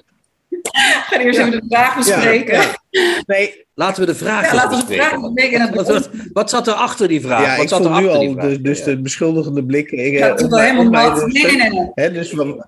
Ga 0.62 1.20
eerst 1.20 1.39
even 1.39 1.51
de 1.51 1.62
vraag 1.70 1.95
bespreken. 1.97 2.53
Ja, 2.55 2.62
ja. 2.89 3.22
Nee, 3.26 3.68
Laten 3.76 3.99
we 4.01 4.05
de 4.07 4.16
vraag 4.16 4.45
Ja, 4.45 4.53
laten 4.55 4.70
we 4.70 4.76
de 4.76 4.82
bespreken. 4.86 5.05
vraag 5.20 5.22
bespreken. 5.34 5.76
Wat, 5.76 5.88
wat, 5.88 6.10
wat 6.34 6.49
zat 6.49 6.68
er 6.68 6.74
achter 6.74 7.07
die 7.07 7.22
vraag? 7.22 7.45
ja, 7.45 7.53
wat 7.55 7.64
ik 7.64 7.70
zat 7.70 7.82
voel 7.82 7.95
er 7.95 8.01
nu 8.01 8.07
achter 8.10 8.28
al 8.28 8.36
dus, 8.36 8.60
dus 8.62 8.80
Ja. 8.80 8.86
de 8.86 9.01
beschuldigende 9.01 9.64
blik. 9.66 9.91
Ik, 9.91 10.14
Ja, 10.14 10.26
eh, 10.26 10.32
het 10.32 10.41
is 10.41 10.47
wel 10.47 10.60
mijn- 10.60 10.76
helemaal 10.78 11.10
nat. 11.10 11.28
Nee, 11.28 11.43
nee, 11.45 11.55
nee, 11.55 11.70
nee. 11.70 11.91
Hè, 11.93 12.12
dus 12.12 12.30
van, 12.30 12.66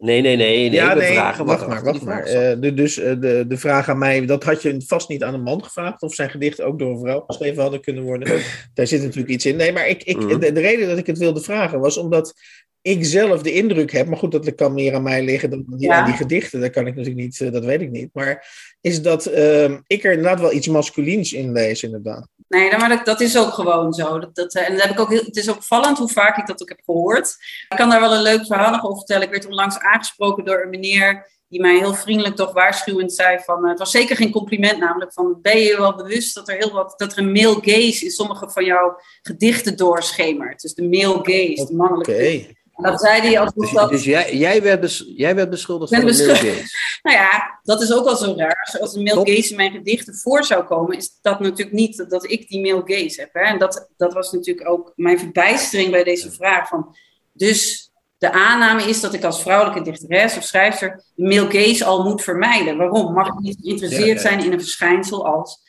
Nee, 0.00 0.20
nee, 0.20 0.36
nee. 0.36 0.58
nee 0.58 0.70
ja, 0.70 0.94
nee, 0.94 1.12
vragen 1.12 1.44
wat 1.44 1.56
wacht 1.58 1.68
maar, 1.68 1.82
wacht 1.84 2.02
maar. 2.02 2.22
Eh, 2.24 2.60
de, 2.60 2.74
dus 2.74 2.98
eh, 2.98 3.20
de, 3.20 3.44
de 3.48 3.56
vraag 3.56 3.88
aan 3.88 3.98
mij, 3.98 4.26
dat 4.26 4.44
had 4.44 4.62
je 4.62 4.82
vast 4.86 5.08
niet 5.08 5.22
aan 5.22 5.34
een 5.34 5.42
man 5.42 5.64
gevraagd, 5.64 6.02
of 6.02 6.14
zijn 6.14 6.30
gedichten 6.30 6.64
ook 6.66 6.78
door 6.78 6.90
een 6.90 7.00
vrouw 7.00 7.24
geschreven 7.26 7.62
hadden 7.62 7.80
kunnen 7.80 8.02
worden. 8.02 8.40
Daar 8.74 8.86
zit 8.86 9.02
natuurlijk 9.02 9.28
iets 9.30 9.46
in. 9.46 9.56
Nee, 9.56 9.72
maar 9.72 9.88
ik, 9.88 10.02
ik, 10.02 10.16
Mhm. 10.16 10.38
de, 10.38 10.52
de 10.52 10.60
reden 10.60 10.88
dat 10.88 10.98
ik 10.98 11.06
het 11.06 11.18
wilde 11.18 11.40
vragen 11.40 11.80
was 11.80 11.96
omdat 11.96 12.34
ik 12.82 13.04
zelf 13.04 13.42
de 13.42 13.52
indruk 13.52 13.92
heb, 13.92 14.06
maar 14.06 14.18
goed, 14.18 14.32
dat 14.32 14.54
kan 14.54 14.74
meer 14.74 14.94
aan 14.94 15.02
mij 15.02 15.24
liggen 15.24 15.50
dan 15.50 15.64
die, 15.68 15.88
Ja. 15.88 15.94
aan 15.98 16.04
die 16.04 16.14
gedichten. 16.14 16.60
Dat 16.60 16.70
kan 16.70 16.86
ik 16.86 16.94
natuurlijk 16.94 17.24
niet, 17.24 17.40
eh, 17.40 17.52
dat 17.52 17.64
weet 17.64 17.80
ik 17.80 17.90
niet. 17.90 18.08
Maar 18.12 18.46
is 18.80 19.02
dat 19.02 19.26
ehm, 19.26 19.78
ik 19.86 20.04
er 20.04 20.12
inderdaad 20.12 20.40
wel 20.40 20.52
iets 20.52 20.68
masculiens 20.68 21.32
in 21.32 21.52
lees, 21.52 21.82
inderdaad. 21.82 22.28
Nee, 22.50 22.68
nou, 22.68 22.80
maar 22.80 22.88
dat, 22.88 23.04
dat 23.04 23.20
is 23.20 23.38
ook 23.38 23.52
gewoon 23.52 23.92
zo. 23.92 24.18
Dat, 24.18 24.34
dat, 24.34 24.54
eh, 24.54 24.68
en 24.68 24.72
dat 24.72 24.82
heb 24.82 24.92
ik 24.92 25.00
ook 25.00 25.10
heel, 25.10 25.24
het 25.24 25.36
is 25.36 25.48
opvallend 25.48 25.98
hoe 25.98 26.08
vaak 26.08 26.36
ik 26.36 26.46
dat 26.46 26.62
ook 26.62 26.68
heb 26.68 26.80
gehoord. 26.84 27.36
Ik 27.68 27.76
kan 27.76 27.88
daar 27.88 28.00
wel 28.00 28.14
een 28.14 28.22
leuk 28.22 28.46
verhaal 28.46 28.70
nog 28.70 28.84
over 28.84 28.96
vertellen. 28.96 29.22
Ik 29.22 29.30
werd 29.30 29.46
onlangs 29.46 29.78
aangesproken 29.78 30.44
door 30.44 30.62
een 30.62 30.70
meneer 30.70 31.28
die 31.48 31.60
mij 31.60 31.76
heel 31.76 31.94
vriendelijk 31.94 32.36
toch 32.36 32.52
waarschuwend 32.52 33.12
zei 33.12 33.38
van... 33.44 33.64
eh, 33.64 33.70
het 33.70 33.78
was 33.78 33.90
zeker 33.90 34.16
geen 34.16 34.30
compliment 34.30 34.78
namelijk 34.78 35.12
van... 35.12 35.38
ben 35.42 35.58
je 35.58 35.76
wel 35.76 35.96
bewust 35.96 36.34
dat 36.34 36.48
er 36.48 36.56
heel 36.56 36.72
wat... 36.72 36.94
dat 36.96 37.12
er 37.12 37.18
een 37.18 37.32
male 37.32 37.58
gaze 37.60 38.04
in 38.04 38.10
sommige 38.10 38.50
van 38.50 38.64
jouw 38.64 39.00
gedichten 39.22 39.76
doorschemert. 39.76 40.60
Dus 40.60 40.74
de 40.74 40.88
male 40.88 41.18
gaze, 41.22 41.66
de 41.66 41.74
mannelijke... 41.76 42.46
En 42.82 42.90
Dat 42.90 43.00
zei 43.00 43.20
hij 43.20 43.38
alsof 43.40 43.54
Dus, 43.54 43.72
dat... 43.72 43.90
dus 43.90 44.04
jij, 44.04 44.36
jij, 44.36 44.62
werd 44.62 44.80
bes- 44.80 45.12
jij 45.16 45.34
werd 45.34 45.50
beschuldigd 45.50 45.94
van 45.94 46.04
beschuldigd. 46.04 46.78
Nou 47.02 47.16
ja, 47.16 47.60
dat 47.62 47.82
is 47.82 47.92
ook 47.92 48.06
al 48.06 48.16
zo 48.16 48.34
raar. 48.36 48.76
Als- 48.80 48.94
een 48.94 49.02
male 49.02 49.30
gaze 49.34 49.50
in 49.50 49.56
mijn 49.56 49.72
gedichten 49.72 50.14
voor 50.14 50.44
zou 50.44 50.64
komen, 50.64 50.96
is 50.96 51.18
dat 51.22 51.40
natuurlijk 51.40 51.72
niet 51.72 52.10
dat- 52.10 52.30
ik 52.30 52.48
die 52.48 52.60
male 52.72 52.82
gaze 52.84 53.20
heb. 53.20 53.30
Hè? 53.32 53.40
En 53.40 53.58
dat, 53.58 53.88
dat 53.96 54.12
was 54.12 54.32
natuurlijk 54.32 54.68
ook 54.68 54.92
mijn 54.96 55.18
verbijstering 55.18 55.90
bij 55.90 56.04
deze 56.04 56.30
vraag. 56.32 56.68
Van, 56.68 56.96
dus 57.32 57.90
de 58.18 58.32
aanname 58.32 58.82
is 58.82 59.00
dat 59.00 59.14
ik 59.14 59.24
als 59.24 59.42
vrouwelijke 59.42 59.82
dichteres 59.90 60.36
of 60.36 60.42
schrijfster 60.42 61.04
male 61.14 61.50
gaze 61.50 61.84
al 61.84 62.02
moet 62.04 62.22
vermijden. 62.22 62.76
Waarom? 62.76 63.12
Mag 63.12 63.26
ik 63.28 63.38
niet 63.38 63.58
geïnteresseerd 63.62 64.20
zijn 64.20 64.44
in 64.44 64.52
een 64.52 64.60
verschijnsel 64.60 65.26
als 65.26 65.60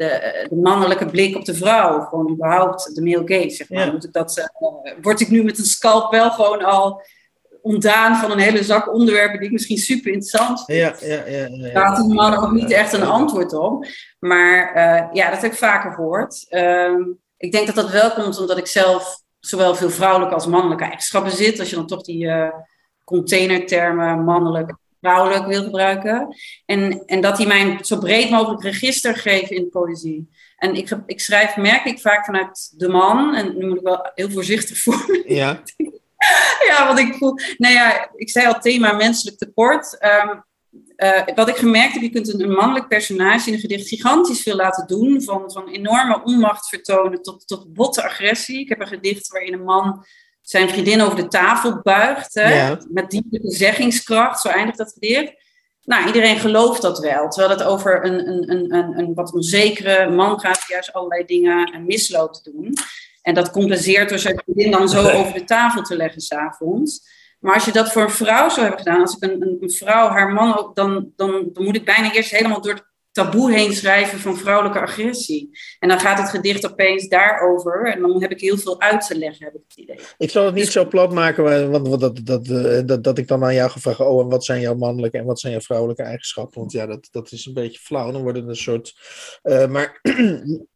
de, 0.00 0.46
de 0.48 0.56
mannelijke 0.56 1.06
blik 1.06 1.36
op 1.36 1.44
de 1.44 1.54
vrouw? 1.54 2.00
Gewoon 2.00 2.30
überhaupt 2.30 2.94
de 2.94 3.02
male 3.02 3.22
gaze, 3.24 3.56
zeg 3.56 3.70
maar. 3.70 3.86
Ja. 3.86 3.92
Moet 3.92 4.04
ik 4.04 4.12
dat, 4.12 4.38
eh, 4.38 4.92
word 5.02 5.20
ik 5.20 5.28
nu 5.28 5.42
met 5.42 5.58
een 5.58 5.64
scalp 5.64 6.10
wel 6.10 6.30
gewoon 6.30 6.64
al 6.64 7.02
ontdaan 7.62 8.16
van 8.16 8.30
een 8.30 8.38
hele 8.38 8.62
zak 8.62 8.92
onderwerpen 8.92 9.38
die 9.38 9.46
ik 9.46 9.52
misschien 9.52 9.78
super 9.78 10.12
interessant 10.12 10.64
vind? 10.64 10.78
Ja, 10.78 10.94
ja, 11.00 11.26
ja. 11.26 11.46
ja. 11.50 11.72
Daar 11.72 11.86
had 11.86 12.06
die 12.06 12.14
man 12.14 12.36
ook 12.36 12.52
niet 12.52 12.70
echt 12.70 12.92
een 12.92 13.02
antwoord 13.02 13.52
op. 13.52 13.86
Maar 14.18 14.74
eh, 14.74 15.08
ja, 15.12 15.30
dat 15.30 15.42
heb 15.42 15.52
ik 15.52 15.58
vaker 15.58 15.92
gehoord. 15.92 16.46
Ehm, 16.48 17.02
ik 17.36 17.52
denk 17.52 17.66
dat 17.66 17.74
dat 17.74 17.90
wel 17.90 18.10
komt 18.10 18.38
omdat 18.38 18.58
ik 18.58 18.66
zelf 18.66 19.22
zowel 19.40 19.74
veel 19.74 19.90
vrouwelijke 19.90 20.34
als 20.34 20.46
mannelijke 20.46 20.84
eigenschappen 20.84 21.32
zit. 21.32 21.58
Als 21.58 21.70
je 21.70 21.76
dan 21.76 21.86
toch 21.86 22.02
die 22.02 22.28
eh, 22.28 22.48
containertermen 23.04 24.24
mannelijk, 24.24 24.74
vrouwelijk 25.00 25.46
wil 25.46 25.62
gebruiken. 25.62 26.36
En, 26.66 27.02
en 27.06 27.20
dat 27.20 27.36
die 27.36 27.46
mij 27.46 27.78
zo 27.80 27.98
breed 27.98 28.30
mogelijk 28.30 28.62
register 28.62 29.16
geven 29.16 29.56
in 29.56 29.62
de 29.62 29.68
poëzie. 29.68 30.28
En 30.56 30.74
ik, 30.74 30.98
ik 31.06 31.20
schrijf, 31.20 31.56
merk 31.56 31.84
ik 31.84 32.00
vaak 32.00 32.24
vanuit 32.24 32.72
de 32.76 32.88
man. 32.88 33.34
En 33.34 33.58
nu 33.58 33.66
moet 33.66 33.76
ik 33.76 33.82
wel 33.82 34.10
heel 34.14 34.30
voorzichtig 34.30 34.78
voor 34.82 35.22
Ja. 35.26 35.62
ja, 36.68 36.86
want 36.86 36.98
ik 36.98 37.14
voel. 37.14 37.34
Nou 37.56 37.74
ja, 37.74 38.10
ik 38.14 38.30
zei 38.30 38.46
al 38.46 38.60
thema 38.60 38.92
menselijk 38.92 39.38
tekort. 39.38 39.98
Ehm, 39.98 40.38
eh, 40.96 41.34
wat 41.34 41.48
ik 41.48 41.56
gemerkt 41.56 41.92
heb, 41.92 42.02
je 42.02 42.10
kunt 42.10 42.32
een, 42.32 42.42
een 42.42 42.52
mannelijk 42.52 42.88
personage 42.88 43.48
in 43.48 43.54
een 43.54 43.60
gedicht 43.60 43.88
gigantisch 43.88 44.42
veel 44.42 44.56
laten 44.56 44.86
doen. 44.86 45.22
Van, 45.22 45.50
van 45.52 45.68
enorme 45.68 46.22
onmacht 46.24 46.68
vertonen 46.68 47.22
tot, 47.22 47.46
tot 47.46 47.72
botte 47.72 48.02
agressie. 48.02 48.60
Ik 48.60 48.68
heb 48.68 48.80
een 48.80 48.86
gedicht 48.86 49.28
waarin 49.28 49.52
een 49.52 49.64
man 49.64 50.04
zijn 50.50 50.68
vriendin 50.68 51.00
over 51.00 51.16
de 51.16 51.28
tafel 51.28 51.80
buigt. 51.82 52.34
Hè, 52.34 52.54
Ja. 52.54 52.78
Met 52.88 53.10
diepe 53.10 53.38
zeggingskracht, 53.42 54.40
zo 54.40 54.48
eindigt 54.48 54.78
dat 54.78 54.92
gedicht. 54.92 55.32
Nou, 55.84 56.06
iedereen 56.06 56.38
gelooft 56.38 56.82
dat 56.82 56.98
wel. 56.98 57.28
Terwijl 57.28 57.58
het 57.58 57.66
over 57.66 58.04
een, 58.04 58.28
een, 58.28 58.50
een, 58.50 58.74
een, 58.74 58.98
een 58.98 59.14
wat 59.14 59.32
onzekere 59.32 60.10
man 60.10 60.40
gaat, 60.40 60.54
die 60.66 60.74
juist 60.74 60.92
allerlei 60.92 61.24
dingen 61.24 61.84
misloopt 61.86 62.44
te 62.44 62.50
doen. 62.52 62.74
En 63.22 63.34
dat 63.34 63.50
compenseert 63.50 64.08
door 64.08 64.18
zijn 64.18 64.42
vriendin 64.44 64.70
dan 64.70 64.88
zo 64.88 65.08
over 65.08 65.34
de 65.34 65.44
tafel 65.44 65.82
te 65.82 65.96
leggen 65.96 66.20
s'avonds. 66.20 67.18
Maar 67.40 67.54
als 67.54 67.64
je 67.64 67.72
dat 67.72 67.92
voor 67.92 68.02
een 68.02 68.10
vrouw 68.10 68.48
zou 68.48 68.60
hebben 68.60 68.78
gedaan, 68.78 69.00
als 69.00 69.16
ik 69.16 69.22
een, 69.22 69.42
een, 69.42 69.56
een 69.60 69.70
vrouw, 69.70 70.08
haar 70.08 70.32
man 70.32 70.58
ook, 70.58 70.74
dan, 70.74 71.12
dan, 71.16 71.48
dan 71.52 71.64
moet 71.64 71.76
ik 71.76 71.84
bijna 71.84 72.12
eerst 72.12 72.30
helemaal 72.30 72.60
door 72.60 72.74
het 72.74 72.89
taboe 73.12 73.52
heen 73.52 73.72
schrijven 73.72 74.18
van 74.18 74.36
vrouwelijke 74.36 74.80
agressie. 74.80 75.58
En 75.78 75.88
dan 75.88 76.00
gaat 76.00 76.18
het 76.18 76.28
gedicht 76.28 76.70
opeens 76.70 77.08
daarover. 77.08 77.92
En 77.92 78.00
dan 78.00 78.20
heb 78.22 78.30
ik 78.30 78.40
heel 78.40 78.58
veel 78.58 78.80
uit 78.80 79.06
te 79.06 79.18
leggen, 79.18 79.44
heb 79.44 79.54
ik 79.54 79.60
het 79.68 79.76
idee. 79.76 79.98
Ik 80.18 80.30
zal 80.30 80.44
het 80.44 80.54
niet 80.54 80.66
zo 80.72 80.86
plat 80.86 81.12
maken, 81.12 81.70
want, 81.70 81.88
want 81.88 82.00
dat, 82.00 82.20
dat, 82.24 82.48
eh, 82.48 82.80
dat, 82.86 83.04
dat 83.04 83.18
ik 83.18 83.28
dan 83.28 83.44
aan 83.44 83.54
jou 83.54 83.70
ga 83.70 83.80
vragen: 83.80 84.08
oh, 84.08 84.22
en 84.22 84.28
wat 84.28 84.44
zijn 84.44 84.60
jouw 84.60 84.74
mannelijke 84.74 85.18
en 85.18 85.24
wat 85.24 85.40
zijn 85.40 85.52
jouw 85.52 85.62
vrouwelijke 85.62 86.02
eigenschappen? 86.02 86.60
Want 86.60 86.72
ja, 86.72 86.86
dat, 86.86 87.08
dat 87.10 87.32
is 87.32 87.46
een 87.46 87.54
beetje 87.54 87.80
flauw. 87.80 88.12
Dan 88.12 88.22
wordt 88.22 88.38
het 88.38 88.48
een 88.48 88.56
soort. 88.56 88.94
eh, 89.42 89.66
maar 89.68 90.00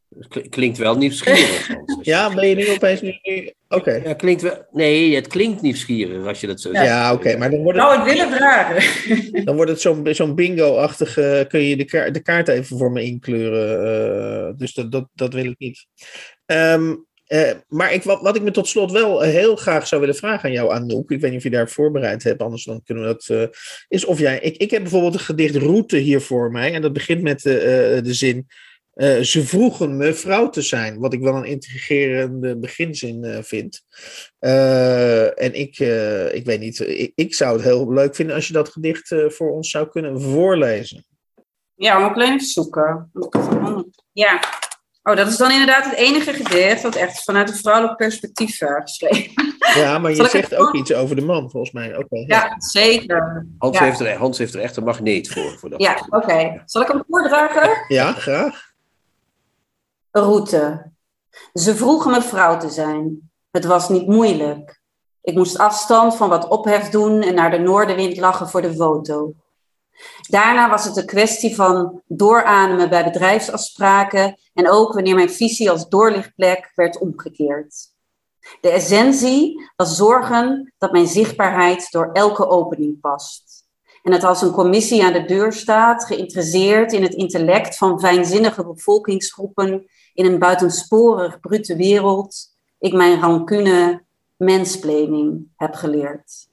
Klinkt 0.50 0.78
wel 0.78 0.96
nieuwsgierig. 0.96 1.68
Ja, 2.02 2.34
ben 2.34 2.48
je 2.48 2.54
nu 2.54 2.70
opeens 2.70 3.02
Oké. 3.68 3.92
Ja, 4.04 4.14
klinkt 4.14 4.42
wel, 4.42 4.66
nee, 4.70 5.14
het 5.14 5.26
klinkt 5.26 5.62
nieuwsgierig 5.62 6.26
als 6.26 6.40
je 6.40 6.46
dat 6.46 6.60
zo 6.60 6.72
zegt. 6.72 6.84
Ja, 6.84 7.12
oké, 7.12 7.36
maar 7.36 7.50
dan 7.50 7.62
wordt 7.62 7.78
het, 7.78 7.86
Nou, 7.88 7.98
ik 8.08 8.16
wil 8.16 8.26
het 8.28 8.36
vragen. 8.36 8.82
dan 9.44 9.56
wordt 9.56 9.70
het 9.70 9.80
zo'n 9.80 10.08
zo'n 10.10 10.34
bingo-achtige. 10.34 11.44
Kun 11.48 11.60
je 11.60 11.76
de, 11.76 11.84
kaart 11.84 12.14
de 12.14 12.22
kaart 12.22 12.48
even 12.48 12.78
voor 12.78 12.92
me 12.92 13.02
inkleuren? 13.02 13.84
eh, 14.48 14.52
dus 14.56 14.74
dat, 14.74 14.92
dat, 14.92 15.08
dat 15.14 15.34
wil 15.34 15.44
ik 15.44 15.58
niet. 15.58 15.86
Ehm, 16.46 16.94
eh, 17.24 17.50
maar 17.68 17.92
ik, 17.92 18.02
wat, 18.02 18.20
wat 18.20 18.36
ik 18.36 18.42
me 18.42 18.50
tot 18.50 18.68
slot 18.68 18.92
wel 18.92 19.20
heel 19.20 19.56
graag 19.56 19.86
zou 19.86 20.00
willen 20.00 20.16
vragen 20.16 20.44
aan 20.48 20.54
jou, 20.54 20.72
Anouk. 20.72 21.10
Ik 21.10 21.20
weet 21.20 21.30
niet 21.30 21.38
of 21.38 21.44
je 21.44 21.50
daar 21.50 21.68
voorbereid 21.68 22.22
hebt, 22.22 22.42
anders 22.42 22.64
dan 22.64 22.82
kunnen 22.84 23.04
we 23.04 23.10
dat. 23.10 23.26
eh, 23.28 23.48
is 23.88 24.04
of 24.04 24.18
jij. 24.18 24.38
Ik, 24.38 24.56
ik 24.56 24.70
heb 24.70 24.82
bijvoorbeeld 24.82 25.14
een 25.14 25.20
gedicht 25.20 25.56
Route 25.56 25.96
hier 25.96 26.20
voor 26.20 26.50
mij. 26.50 26.72
En 26.72 26.82
dat 26.82 26.92
begint 26.92 27.22
met 27.22 27.42
de, 27.42 27.58
eh, 27.58 28.02
de 28.02 28.14
zin. 28.14 28.46
Eh, 28.94 29.20
ze 29.20 29.44
vroegen 29.46 29.96
me 29.96 30.14
vrouw 30.14 30.48
te 30.50 30.62
zijn, 30.62 30.98
wat 30.98 31.12
ik 31.12 31.20
wel 31.20 31.34
een 31.36 31.44
intrigerende 31.44 32.56
beginzin 32.58 33.24
eh, 33.24 33.42
vind. 33.42 33.80
Eh, 34.38 35.42
en 35.42 35.54
ik, 35.54 35.78
eh, 35.78 36.34
ik 36.34 36.44
weet 36.44 36.60
niet, 36.60 36.80
ik, 36.80 37.12
ik 37.14 37.34
zou 37.34 37.52
het 37.56 37.64
heel 37.64 37.92
leuk 37.92 38.14
vinden 38.14 38.34
als 38.34 38.46
je 38.46 38.52
dat 38.52 38.68
gedicht 38.68 39.10
eh, 39.10 39.28
voor 39.28 39.50
ons 39.52 39.70
zou 39.70 39.88
kunnen 39.88 40.20
voorlezen. 40.22 41.04
Ja, 41.74 41.98
moet 41.98 42.10
ik 42.10 42.14
alleen 42.16 42.32
even 42.34 42.46
zoeken. 42.46 43.10
Ja. 44.12 44.40
Oh, 45.02 45.16
dat 45.16 45.28
is 45.28 45.36
dan 45.36 45.50
inderdaad 45.50 45.84
het 45.84 45.94
enige 45.94 46.32
gedicht 46.32 46.82
dat 46.82 46.94
echt 46.94 47.22
vanuit 47.24 47.48
een 47.48 47.54
vrouwelijk 47.56 47.96
perspectief 47.96 48.60
uh, 48.60 48.80
geschreven 48.80 49.32
Ja, 49.74 49.98
maar 49.98 50.10
je 50.14 50.28
zegt 50.28 50.54
ook 50.54 50.74
iets 50.74 50.92
over 50.94 51.16
de 51.16 51.22
man, 51.22 51.50
volgens 51.50 51.72
mij. 51.72 51.96
Oké. 51.96 52.16
ja. 52.16 52.24
Ja, 52.26 52.54
zeker. 52.58 53.46
Hans, 53.58 53.78
Ja. 53.78 53.84
heeft 53.84 54.00
er, 54.00 54.12
Hans 54.16 54.38
heeft 54.38 54.54
er 54.54 54.60
echt 54.60 54.76
een 54.76 54.84
magneet 54.84 55.28
voor. 55.28 55.58
voor 55.58 55.70
dat 55.70 55.80
Ja, 55.82 56.06
oké. 56.08 56.62
Zal 56.66 56.82
ik 56.82 56.88
hem 56.88 57.02
voordragen? 57.08 57.84
ja, 57.88 58.12
graag. 58.12 58.72
Route. 60.16 60.92
Ze 61.52 61.76
vroegen 61.76 62.10
me 62.10 62.22
vrouw 62.22 62.58
te 62.58 62.70
zijn. 62.70 63.30
Het 63.50 63.64
was 63.64 63.88
niet 63.88 64.06
moeilijk. 64.06 64.80
Ik 65.22 65.34
moest 65.34 65.58
afstand 65.58 66.16
van 66.16 66.28
wat 66.28 66.48
ophef 66.48 66.88
doen 66.88 67.22
en 67.22 67.34
naar 67.34 67.50
de 67.50 67.58
noordenwind 67.58 68.16
lachen 68.16 68.48
voor 68.48 68.62
de 68.62 68.74
foto. 68.74 69.32
Daarna 70.28 70.70
was 70.70 70.84
het 70.84 70.96
een 70.96 71.06
kwestie 71.06 71.54
van 71.54 72.02
doorademen 72.06 72.88
bij 72.88 73.04
bedrijfsafspraken 73.04 74.38
en 74.52 74.70
ook 74.70 74.92
wanneer 74.92 75.14
mijn 75.14 75.30
visie 75.30 75.70
als 75.70 75.88
doorlichtplek 75.88 76.72
werd 76.74 76.98
omgekeerd. 76.98 77.74
De 78.60 78.70
essentie 78.70 79.70
was 79.76 79.96
zorgen 79.96 80.72
dat 80.78 80.92
mijn 80.92 81.06
zichtbaarheid 81.06 81.90
door 81.90 82.10
elke 82.12 82.48
opening 82.48 83.00
past. 83.00 83.66
En 84.02 84.12
het 84.12 84.24
als 84.24 84.42
een 84.42 84.52
commissie 84.52 85.04
aan 85.04 85.12
de 85.12 85.24
deur 85.24 85.52
staat, 85.52 86.04
geïnteresseerd 86.04 86.92
in 86.92 87.02
het 87.02 87.14
intellect 87.14 87.76
van 87.76 88.00
fijnzinnige 88.00 88.66
bevolkingsgroepen 88.66 89.86
in 90.14 90.24
een 90.24 90.38
buitensporig 90.38 91.40
brute 91.40 91.76
wereld, 91.76 92.36
ik 92.78 92.92
mijn 92.92 93.20
rancune 93.20 94.02
mensplaning 94.36 95.46
heb 95.56 95.74
geleerd. 95.74 96.48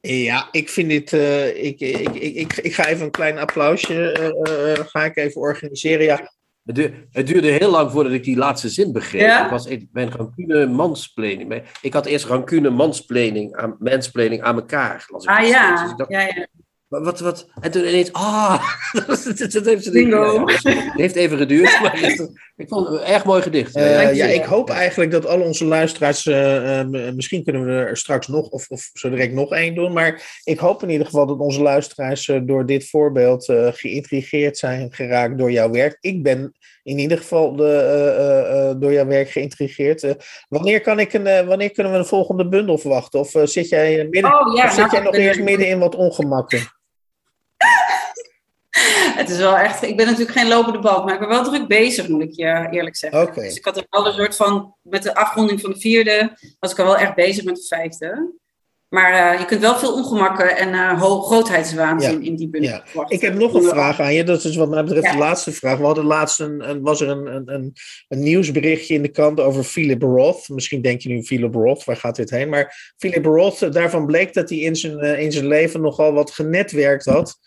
Ja, 0.00 0.48
ik 0.50 0.68
vind 0.68 0.88
dit. 0.88 1.12
eh, 1.12 1.64
ik, 1.64 1.80
ik, 1.80 1.98
ik, 2.14 2.34
ik, 2.34 2.56
ik 2.56 2.74
ga 2.74 2.86
even 2.86 3.04
een 3.04 3.10
klein 3.10 3.38
applausje. 3.38 4.12
eh, 4.12 4.72
eh, 4.78 4.86
ga 4.86 5.04
ik 5.04 5.16
even 5.16 5.40
organiseren. 5.40 6.04
Ja, 6.04 6.32
Het, 6.64 6.74
du- 6.74 7.06
het 7.10 7.26
duurde 7.26 7.48
heel 7.50 7.70
lang 7.70 7.90
voordat 7.90 8.12
ik 8.12 8.24
die 8.24 8.36
laatste 8.36 8.68
zin 8.68 8.92
begreep. 8.92 9.20
Ja? 9.20 9.44
Ik 9.44 9.50
was 9.50 9.66
ik 9.66 9.92
ben 9.92 10.10
rancune 10.10 10.66
mansplaining. 10.66 11.48
Maar 11.48 11.78
Ik 11.82 11.92
had 11.92 12.06
eerst 12.06 12.24
rancune 12.24 12.70
mansplaining 12.70 13.54
aan, 13.56 13.76
mansplaining 13.78 14.42
aan 14.42 14.54
elkaar. 14.56 15.06
Las 15.08 15.24
ik 15.24 15.30
Ah. 15.30 15.38
Dus 15.40 15.48
ja, 15.48 15.90
ik 15.90 15.96
dacht, 15.96 16.10
ja, 16.10 16.20
ja. 16.20 16.46
Wat, 17.00 17.20
wat? 17.20 17.48
En 17.60 17.70
toen 17.70 17.82
ineens, 17.88 18.12
ah, 18.12 18.62
dat, 19.52 19.64
heeft 19.64 19.84
ze 19.84 19.90
Bingo. 19.92 20.38
niet. 20.44 20.62
Het 20.62 20.92
heeft 20.96 21.16
even 21.16 21.38
geduurd, 21.38 21.80
maar 21.82 22.00
het- 22.00 22.30
ik 22.56 22.68
vond 22.68 22.88
het 22.88 23.00
een 23.00 23.06
erg 23.06 23.24
mooi 23.24 23.42
gedicht. 23.42 23.76
Eh, 23.76 24.14
ja, 24.14 24.26
ik 24.26 24.44
hoop 24.44 24.70
eigenlijk 24.70 25.10
dat 25.10 25.26
al 25.26 25.40
onze 25.40 25.64
luisteraars. 25.64 26.26
eh, 26.26 26.80
eh, 26.80 26.88
misschien 27.14 27.44
kunnen 27.44 27.64
we 27.66 27.72
er 27.72 27.96
straks 27.96 28.26
nog, 28.28 28.48
of, 28.48 28.68
of 28.68 28.90
zo 28.92 29.10
direct 29.10 29.32
nog 29.32 29.52
één 29.52 29.74
doen. 29.74 29.92
Maar 29.92 30.40
ik 30.44 30.58
hoop 30.58 30.82
in 30.82 30.90
ieder 30.90 31.06
geval 31.06 31.26
dat 31.26 31.38
onze 31.38 31.62
luisteraars 31.62 32.30
door 32.42 32.66
dit 32.66 32.88
voorbeeld 32.90 33.48
eh, 33.48 33.68
geïntrigeerd 33.72 34.58
zijn 34.58 34.92
geraakt 34.92 35.38
door 35.38 35.50
jouw 35.50 35.70
werk. 35.70 35.96
Ik 36.00 36.22
ben 36.22 36.52
in 36.82 36.98
ieder 36.98 37.18
geval 37.18 37.56
de, 37.56 37.64
eh, 37.68 38.08
eh, 38.28 38.68
eh, 38.70 38.76
door 38.80 38.92
jouw 38.92 39.06
werk 39.06 39.30
geïntrigeerd. 39.30 40.02
Eh, 40.02 40.10
wanneer, 40.48 40.80
kan 40.80 40.98
ik 40.98 41.12
een, 41.12 41.46
wanneer 41.46 41.70
kunnen 41.70 41.92
we 41.92 41.98
een 41.98 42.04
volgende 42.06 42.48
bundel 42.48 42.78
verwachten? 42.78 43.20
Of 43.20 43.30
zit 43.44 43.68
jij, 43.68 44.06
midden, 44.10 44.40
Oh 44.40 44.56
ja, 44.56 44.64
of 44.64 44.70
zit 44.70 44.78
nou, 44.78 44.90
jij 44.92 45.00
nog 45.02 45.14
eerst 45.14 45.40
midden 45.40 45.66
in 45.68 45.78
wat 45.78 45.94
ongemakken? 45.94 46.60
Het 49.22 49.30
is 49.30 49.38
wel 49.38 49.56
echt. 49.56 49.82
Ik 49.82 49.96
ben 49.96 50.06
natuurlijk 50.06 50.38
geen 50.38 50.48
lopende 50.48 50.78
band, 50.78 51.04
maar 51.04 51.14
ik 51.14 51.20
ben 51.20 51.28
wel 51.28 51.44
druk 51.44 51.68
bezig, 51.68 52.08
moet 52.08 52.22
ik 52.22 52.32
je 52.32 52.68
eerlijk 52.70 52.96
zeggen. 52.96 53.34
Dus 53.34 53.56
ik 53.56 53.64
had 53.64 53.76
er 53.76 53.86
wel 53.90 54.06
een 54.06 54.12
soort 54.12 54.36
van. 54.36 54.74
Met 54.82 55.02
de 55.02 55.14
afronding 55.14 55.60
van 55.60 55.70
de 55.72 55.80
vierde 55.80 56.36
was 56.58 56.72
ik 56.72 56.78
al 56.78 56.84
wel 56.84 56.96
echt 56.96 57.14
bezig 57.14 57.44
met 57.44 57.56
de 57.56 57.66
vijfde. 57.66 58.40
Maar 58.88 59.12
eh, 59.32 59.38
je 59.40 59.44
kunt 59.44 59.60
wel 59.60 59.76
veel 59.76 59.92
ongemakken 59.92 60.56
en 60.56 60.72
eh 60.72 61.00
ho- 61.00 61.20
grootheidswaanzin 61.22 62.22
in 62.22 62.36
die 62.36 62.48
bundel 62.48 62.70
Ja. 62.70 62.84
Ik 63.08 63.20
heb 63.20 63.34
nog 63.34 63.54
een 63.54 63.62
vraag 63.62 64.00
aan 64.00 64.14
je. 64.14 64.24
Dat 64.24 64.44
is 64.44 64.56
wat 64.56 64.68
mij 64.68 64.84
betreft 64.84 65.06
Ja. 65.06 65.12
de 65.12 65.18
laatste 65.18 65.52
vraag. 65.52 65.78
We 65.78 65.84
hadden 65.84 66.04
laatst 66.04 66.40
een, 66.40 66.68
een, 66.70 66.82
was 66.82 67.00
er 67.00 67.08
een, 67.08 67.26
een, 67.26 67.72
een, 68.08 68.18
nieuwsberichtje 68.22 68.94
in 68.94 69.02
de 69.02 69.08
krant 69.08 69.40
over 69.40 69.64
Philip 69.64 70.02
Roth. 70.02 70.48
Misschien 70.48 70.82
denk 70.82 71.00
je 71.00 71.08
nu 71.08 71.22
Philip 71.22 71.54
Roth, 71.54 71.84
waar 71.84 71.96
gaat 71.96 72.16
dit 72.16 72.30
heen? 72.30 72.48
Maar 72.48 72.94
Philip 72.96 73.24
Roth, 73.24 73.62
eh, 73.62 73.70
daarvan 73.70 74.06
bleek 74.06 74.34
dat 74.34 74.48
hij 74.48 74.58
in 74.58 74.76
zijn, 74.76 74.98
eh, 74.98 75.20
in 75.20 75.32
zijn 75.32 75.46
leven 75.46 75.80
nogal 75.80 76.12
wat 76.12 76.30
genetwerkt 76.30 77.04
had. 77.04 77.38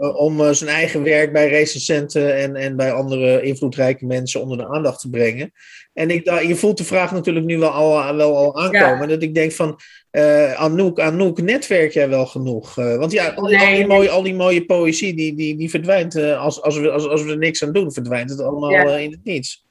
Eh, 0.00 0.16
om 0.16 0.40
eh, 0.40 0.50
zijn 0.50 0.70
eigen 0.70 1.02
werk 1.02 1.32
bij 1.32 1.48
recensenten 1.48 2.36
en, 2.36 2.56
en 2.56 2.76
bij 2.76 2.92
andere 2.92 3.42
invloedrijke 3.42 4.06
mensen 4.06 4.40
onder 4.40 4.56
de 4.58 4.68
aandacht 4.68 5.00
te 5.00 5.10
brengen. 5.10 5.52
En 5.92 6.10
ik, 6.10 6.24
je 6.46 6.56
voelt 6.56 6.78
de 6.78 6.84
vraag 6.84 7.12
natuurlijk 7.12 7.46
nu 7.46 7.58
wel 7.58 7.70
al, 7.70 8.16
wel 8.16 8.36
al 8.36 8.56
aankomen. 8.62 9.08
Dat 9.08 9.22
ik 9.22 9.34
denk 9.34 9.52
van, 9.52 9.78
eh 10.10 10.52
Anouk, 10.52 11.00
Anouk, 11.00 11.40
netwerk 11.42 11.92
jij 11.92 12.08
wel 12.08 12.26
genoeg? 12.26 12.78
Eh, 12.78 12.96
want 12.96 13.12
ja, 13.12 13.28
al, 13.28 13.42
al 13.42 13.48
die 13.48 13.58
Nee. 13.58 13.86
mooie, 13.86 14.10
al 14.10 14.22
die 14.22 14.34
mooie 14.34 14.64
poëzie, 14.64 15.14
die, 15.14 15.34
die, 15.34 15.56
die 15.56 15.70
verdwijnt 15.70 16.14
eh, 16.14 16.40
als, 16.42 16.62
als, 16.62 16.78
we, 16.78 16.90
als, 16.90 17.06
als 17.08 17.22
we 17.22 17.30
er 17.30 17.38
niks 17.38 17.64
aan 17.64 17.72
doen, 17.72 17.92
verdwijnt 17.92 18.30
het 18.30 18.40
allemaal 18.40 18.70
Ja. 18.70 18.86
eh, 18.86 19.02
in 19.02 19.10
het 19.10 19.24
niets. 19.24 19.66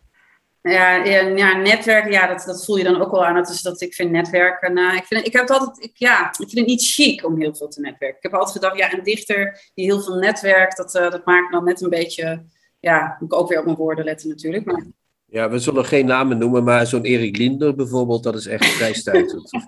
Ja, 0.62 0.96
ja, 0.96 1.22
ja 1.22 1.58
netwerken, 1.58 2.12
ja, 2.12 2.28
dat, 2.28 2.44
dat 2.46 2.66
voel 2.66 2.78
je 2.78 2.84
dan 2.84 3.02
ook 3.02 3.12
wel 3.12 3.26
aan. 3.26 3.36
Dat 3.36 3.50
is 3.50 3.62
dat 3.62 3.82
ik 3.82 3.94
vind 3.94 4.12
netwerken. 4.12 4.78
eh, 4.78 4.96
ik, 4.96 5.04
vind, 5.06 5.26
ik 5.26 5.34
heb 5.34 5.42
het 5.42 5.52
altijd, 5.60 5.84
ik, 5.86 5.92
ja, 5.94 6.28
ik 6.30 6.36
vind 6.36 6.52
het 6.58 6.66
niet 6.66 6.84
chic 6.84 7.26
om 7.26 7.40
heel 7.42 7.56
veel 7.56 7.68
te 7.68 7.82
netwerken. 7.82 8.18
Ik 8.18 8.24
heb 8.24 8.34
altijd 8.34 8.52
gedacht, 8.52 8.78
ja, 8.78 8.94
een 8.94 9.04
dichter 9.04 9.70
die 9.74 9.86
heel 9.86 10.02
veel 10.02 10.16
netwerkt, 10.16 10.78
dat, 10.78 10.96
eh, 10.96 11.12
dat 11.12 11.26
maakt 11.26 11.52
dan 11.52 11.64
net 11.64 11.82
een 11.82 11.90
beetje. 11.90 12.46
Ja, 12.80 13.18
moet 13.20 13.32
ik 13.34 13.40
ook 13.40 13.50
weer 13.50 13.60
op 13.60 13.66
mijn 13.66 13.78
woorden 13.78 14.06
letten 14.06 14.30
natuurlijk. 14.30 14.66
Maar 14.66 14.86
Ja, 15.26 15.50
we 15.50 15.60
zullen 15.60 15.86
geen 15.86 16.06
namen 16.06 16.38
noemen, 16.38 16.64
maar 16.64 16.88
zo'n 16.88 17.04
Erik 17.04 17.38
Linder 17.38 17.76
bijvoorbeeld, 17.76 18.24
dat 18.24 18.36
is 18.36 18.46
echt 18.46 18.66
vrij 18.78 18.94
stuitend. 18.94 19.52
Eh, 19.54 19.62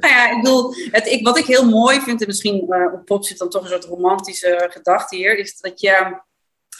Nou 0.00 0.12
ja, 0.14 0.30
ik 0.30 0.42
bedoel, 0.42 0.74
het, 0.90 1.06
ik, 1.06 1.24
wat 1.26 1.38
ik 1.38 1.44
heel 1.44 1.68
mooi 1.68 2.00
vind, 2.00 2.20
en 2.20 2.26
misschien 2.26 2.74
op 2.94 3.04
pop 3.04 3.24
zit 3.24 3.38
dan 3.38 3.48
toch 3.48 3.62
een 3.62 3.68
soort 3.68 3.84
romantische 3.84 4.68
gedachte 4.72 5.16
hier, 5.16 5.38
is 5.38 5.60
dat 5.60 5.80
je 5.80 6.22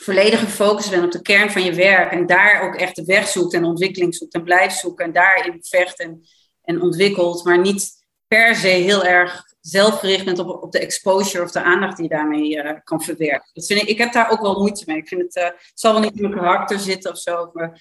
volledig 0.04 0.40
gefocust 0.40 0.90
bent 0.90 1.04
op 1.04 1.12
de 1.12 1.22
kern 1.22 1.50
van 1.50 1.62
je 1.62 1.74
werk 1.74 2.12
en 2.12 2.26
daar 2.26 2.62
ook 2.62 2.74
echt 2.74 2.96
de 2.96 3.04
weg 3.04 3.28
zoekt 3.28 3.54
en 3.54 3.64
ontwikkeling 3.64 4.14
zoekt 4.14 4.34
en 4.34 4.44
blijft 4.44 4.78
zoeken 4.78 5.04
en 5.04 5.12
daarin 5.12 5.56
vecht 5.60 6.00
en, 6.00 6.20
en 6.62 6.82
ontwikkelt, 6.82 7.44
maar 7.44 7.58
niet 7.58 8.04
per 8.26 8.56
se 8.56 8.68
heel 8.68 9.04
erg 9.04 9.44
zelfgericht 9.60 10.24
bent 10.24 10.38
op, 10.38 10.62
op 10.62 10.72
de 10.72 10.78
exposure 10.78 11.44
of 11.44 11.50
de 11.50 11.62
aandacht 11.62 11.96
die 11.96 12.08
je 12.08 12.14
daarmee 12.14 12.62
eh, 12.62 12.80
kan 12.84 13.02
verwerken. 13.02 13.86
Ik, 13.86 13.98
heb 13.98 14.12
daar 14.12 14.30
ook 14.30 14.40
wel 14.40 14.58
moeite 14.58 14.84
mee. 14.86 14.96
Ik 14.96 15.08
vind 15.08 15.20
het, 15.22 15.36
eh, 15.36 15.44
het 15.44 15.72
zal 15.74 15.92
wel 15.92 16.02
niet 16.02 16.14
in 16.14 16.22
mijn 16.22 16.34
karakter 16.34 16.78
zitten 16.78 17.10
of 17.10 17.18
zo, 17.18 17.50
maar 17.52 17.80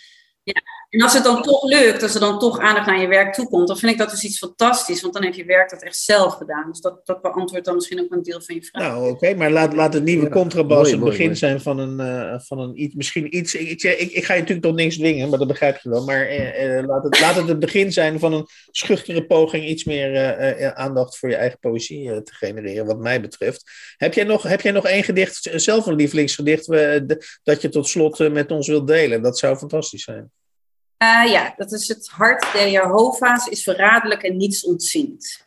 en 0.94 1.02
als 1.02 1.14
het 1.14 1.24
dan 1.24 1.41
toch 1.41 1.64
lukt, 1.64 2.04
als 2.04 2.14
er 2.14 2.20
dan 2.20 2.39
toch 2.39 2.60
aandacht 2.60 2.86
naar 2.86 3.02
je 3.02 3.08
werk 3.08 3.34
toekomt, 3.34 3.68
dan 3.68 3.78
vind 3.78 3.91
ik 3.91 3.98
dat 3.98 4.10
dus 4.10 4.24
iets 4.24 4.38
fantastisch. 4.38 5.02
Want 5.02 5.14
dan 5.14 5.24
heb 5.24 5.34
je 5.34 5.46
werk 5.46 5.70
dat 5.70 5.84
echt 5.84 5.98
zelf 5.98 6.34
gedaan. 6.34 6.70
Dus 6.70 6.80
dat, 6.82 7.06
dat 7.06 7.22
beantwoordt 7.22 7.66
dan 7.66 7.76
misschien 7.76 8.00
ook 8.00 8.12
een 8.12 8.24
deel 8.24 8.41
van 8.41 8.56
je 8.56 8.64
vraag. 8.64 8.84
Nou, 8.84 9.10
oké, 9.10 9.34
maar 9.34 9.52
laat, 9.52 9.74
laat 9.74 9.94
het 9.94 10.04
nieuwe 10.04 10.26
Ja, 10.26 10.32
contrabas 10.32 10.91
het 10.91 11.00
begin 11.00 11.26
mooi. 11.26 11.38
zijn 11.38 11.62
van 11.62 11.80
een, 11.80 12.00
eh, 12.00 12.39
van 12.39 12.60
een 12.60 12.82
iets, 12.82 12.96
misschien 12.96 13.38
iets. 13.38 13.56
Ik, 13.56 13.84
ik, 13.84 14.12
ik, 14.12 14.26
ga 14.26 14.34
je 14.34 14.39
natuurlijk 14.39 14.68
tot 14.68 14.76
niks 14.76 14.96
dwingen, 14.96 15.30
maar 15.30 15.39
dat 15.39 15.48
begrijp 15.48 15.78
je 15.78 15.89
wel. 15.89 16.06
Maar 16.06 16.22
eh, 16.22 16.78
eh, 16.78 16.86
laat, 16.86 17.04
het, 17.04 17.20
laat 17.20 17.36
het 17.36 17.48
het 17.48 17.60
begin 17.60 17.91
zijn 17.91 18.20
van 18.20 18.34
een 18.34 18.48
schuchtere 18.72 19.26
poging 19.26 19.66
iets 19.66 19.84
meer 19.84 20.16
eh, 20.16 20.66
eh, 20.66 20.74
aandacht 20.74 21.18
voor 21.18 21.30
je 21.30 21.36
eigen 21.36 21.60
poëzie 21.60 22.24
te 22.24 22.34
genereren, 22.34 22.86
wat 22.86 23.00
mij 23.00 23.22
betreft. 23.22 23.72
Heb 23.98 24.14
jij 24.14 24.24
nog, 24.24 24.44
heb 24.44 24.62
jij 24.62 24.72
nog 24.72 24.86
één 24.86 25.04
gedicht, 25.04 25.50
zelf 25.56 25.86
een 25.86 25.96
lievelingsgedicht, 25.96 26.68
dat 27.44 27.62
je 27.62 27.70
tot 27.70 27.88
slot 27.88 28.32
met 28.32 28.52
ons 28.52 28.68
wilt 28.68 28.88
delen? 28.88 29.22
Dat 29.22 29.38
zou 29.38 29.58
fantastisch 29.58 30.04
zijn. 30.04 30.32
Eh, 30.98 31.32
ja, 31.32 31.54
dat 31.58 31.72
is 31.72 31.88
het 31.88 32.08
hart 32.08 32.54
der 32.54 32.70
Jehovah's 32.70 33.48
is 33.48 33.64
verraderlijk 33.64 34.24
en 34.24 34.38
niets 34.38 34.66
ontziend. 34.66 35.46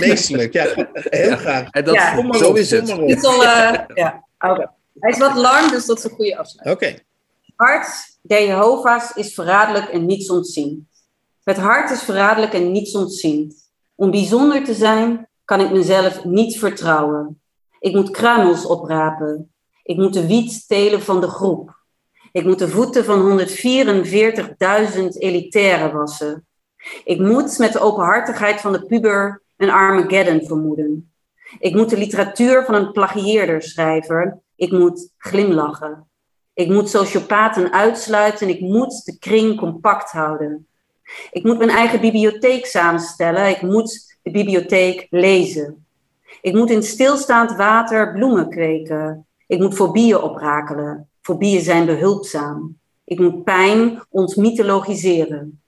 Meestelijk, 0.00 0.52
ja. 0.58 0.88
Heel 0.92 1.36
graag. 1.36 1.70
En 1.70 1.84
dat, 1.84 1.94
Ja. 1.94 2.32
Zo 2.32 2.52
is 2.52 2.70
het. 2.70 2.86
titel, 2.86 3.44
eh, 3.44 3.84
ja, 3.94 4.24
oké. 4.38 4.70
Hij 4.98 5.10
is 5.10 5.18
wat 5.18 5.34
lang, 5.34 5.70
dus 5.70 5.86
dat 5.86 5.98
is 5.98 6.04
een 6.04 6.10
goede 6.10 6.38
afsluiting. 6.38 6.92
Oké. 6.92 7.02
hart 7.56 7.86
der 8.22 8.46
Jehovah's 8.46 9.12
is 9.14 9.34
verraderlijk 9.34 9.88
en 9.88 10.06
niets 10.06 10.30
ontziend. 10.30 10.84
Het 11.44 11.56
hart 11.56 11.90
is 11.90 12.02
verraderlijk 12.02 12.52
en 12.52 12.72
niets 12.72 12.94
ontziend. 12.94 13.70
Om 13.94 14.10
bijzonder 14.10 14.64
te 14.64 14.74
zijn, 14.74 15.28
kan 15.44 15.60
ik 15.60 15.70
mezelf 15.70 16.24
niet 16.24 16.58
vertrouwen. 16.58 17.40
Ik 17.78 17.94
moet 17.94 18.10
kruimels 18.10 18.66
oprapen. 18.66 19.52
Ik 19.82 19.96
moet 19.96 20.12
de 20.12 20.26
wiet 20.26 20.68
telen 20.68 21.02
van 21.02 21.20
de 21.20 21.28
groep. 21.28 21.81
Ik 22.32 22.44
moet 22.44 22.58
de 22.58 22.68
voeten 22.68 23.04
van 23.04 23.40
144.000 23.40 23.46
elitairen 25.18 25.92
wassen. 25.92 26.46
Ik 27.04 27.20
moet 27.20 27.58
met 27.58 27.72
de 27.72 27.80
openhartigheid 27.80 28.60
van 28.60 28.72
de 28.72 28.86
puber 28.86 29.42
een 29.56 29.70
Armageddon 29.70 30.46
vermoeden. 30.46 31.12
Ik 31.58 31.74
moet 31.74 31.90
de 31.90 31.98
literatuur 31.98 32.64
van 32.64 32.74
een 32.74 32.92
plagieerder 32.92 33.62
schrijven. 33.62 34.42
Ik 34.56 34.70
moet 34.72 35.10
glimlachen. 35.18 36.06
Ik 36.54 36.68
moet 36.68 36.88
sociopaten 36.88 37.72
uitsluiten 37.72 38.48
en 38.48 38.54
ik 38.54 38.60
moet 38.60 39.04
de 39.04 39.18
kring 39.18 39.58
compact 39.58 40.10
houden. 40.10 40.66
Ik 41.30 41.44
moet 41.44 41.58
mijn 41.58 41.70
eigen 41.70 42.00
bibliotheek 42.00 42.66
samenstellen. 42.66 43.48
Ik 43.48 43.62
moet 43.62 44.18
de 44.22 44.30
bibliotheek 44.30 45.06
lezen. 45.10 45.86
Ik 46.40 46.54
moet 46.54 46.70
in 46.70 46.82
stilstaand 46.82 47.56
water 47.56 48.12
bloemen 48.12 48.50
kweken. 48.50 49.26
Ik 49.46 49.58
moet 49.58 49.74
fobieën 49.74 50.20
oprakelen. 50.20 51.10
Fobieën 51.22 51.62
zijn 51.62 51.86
behulpzaam. 51.86 52.78
Ik 53.04 53.18
moet 53.18 53.44
pijn 53.44 54.02
ontmythologiseren. 54.08 55.62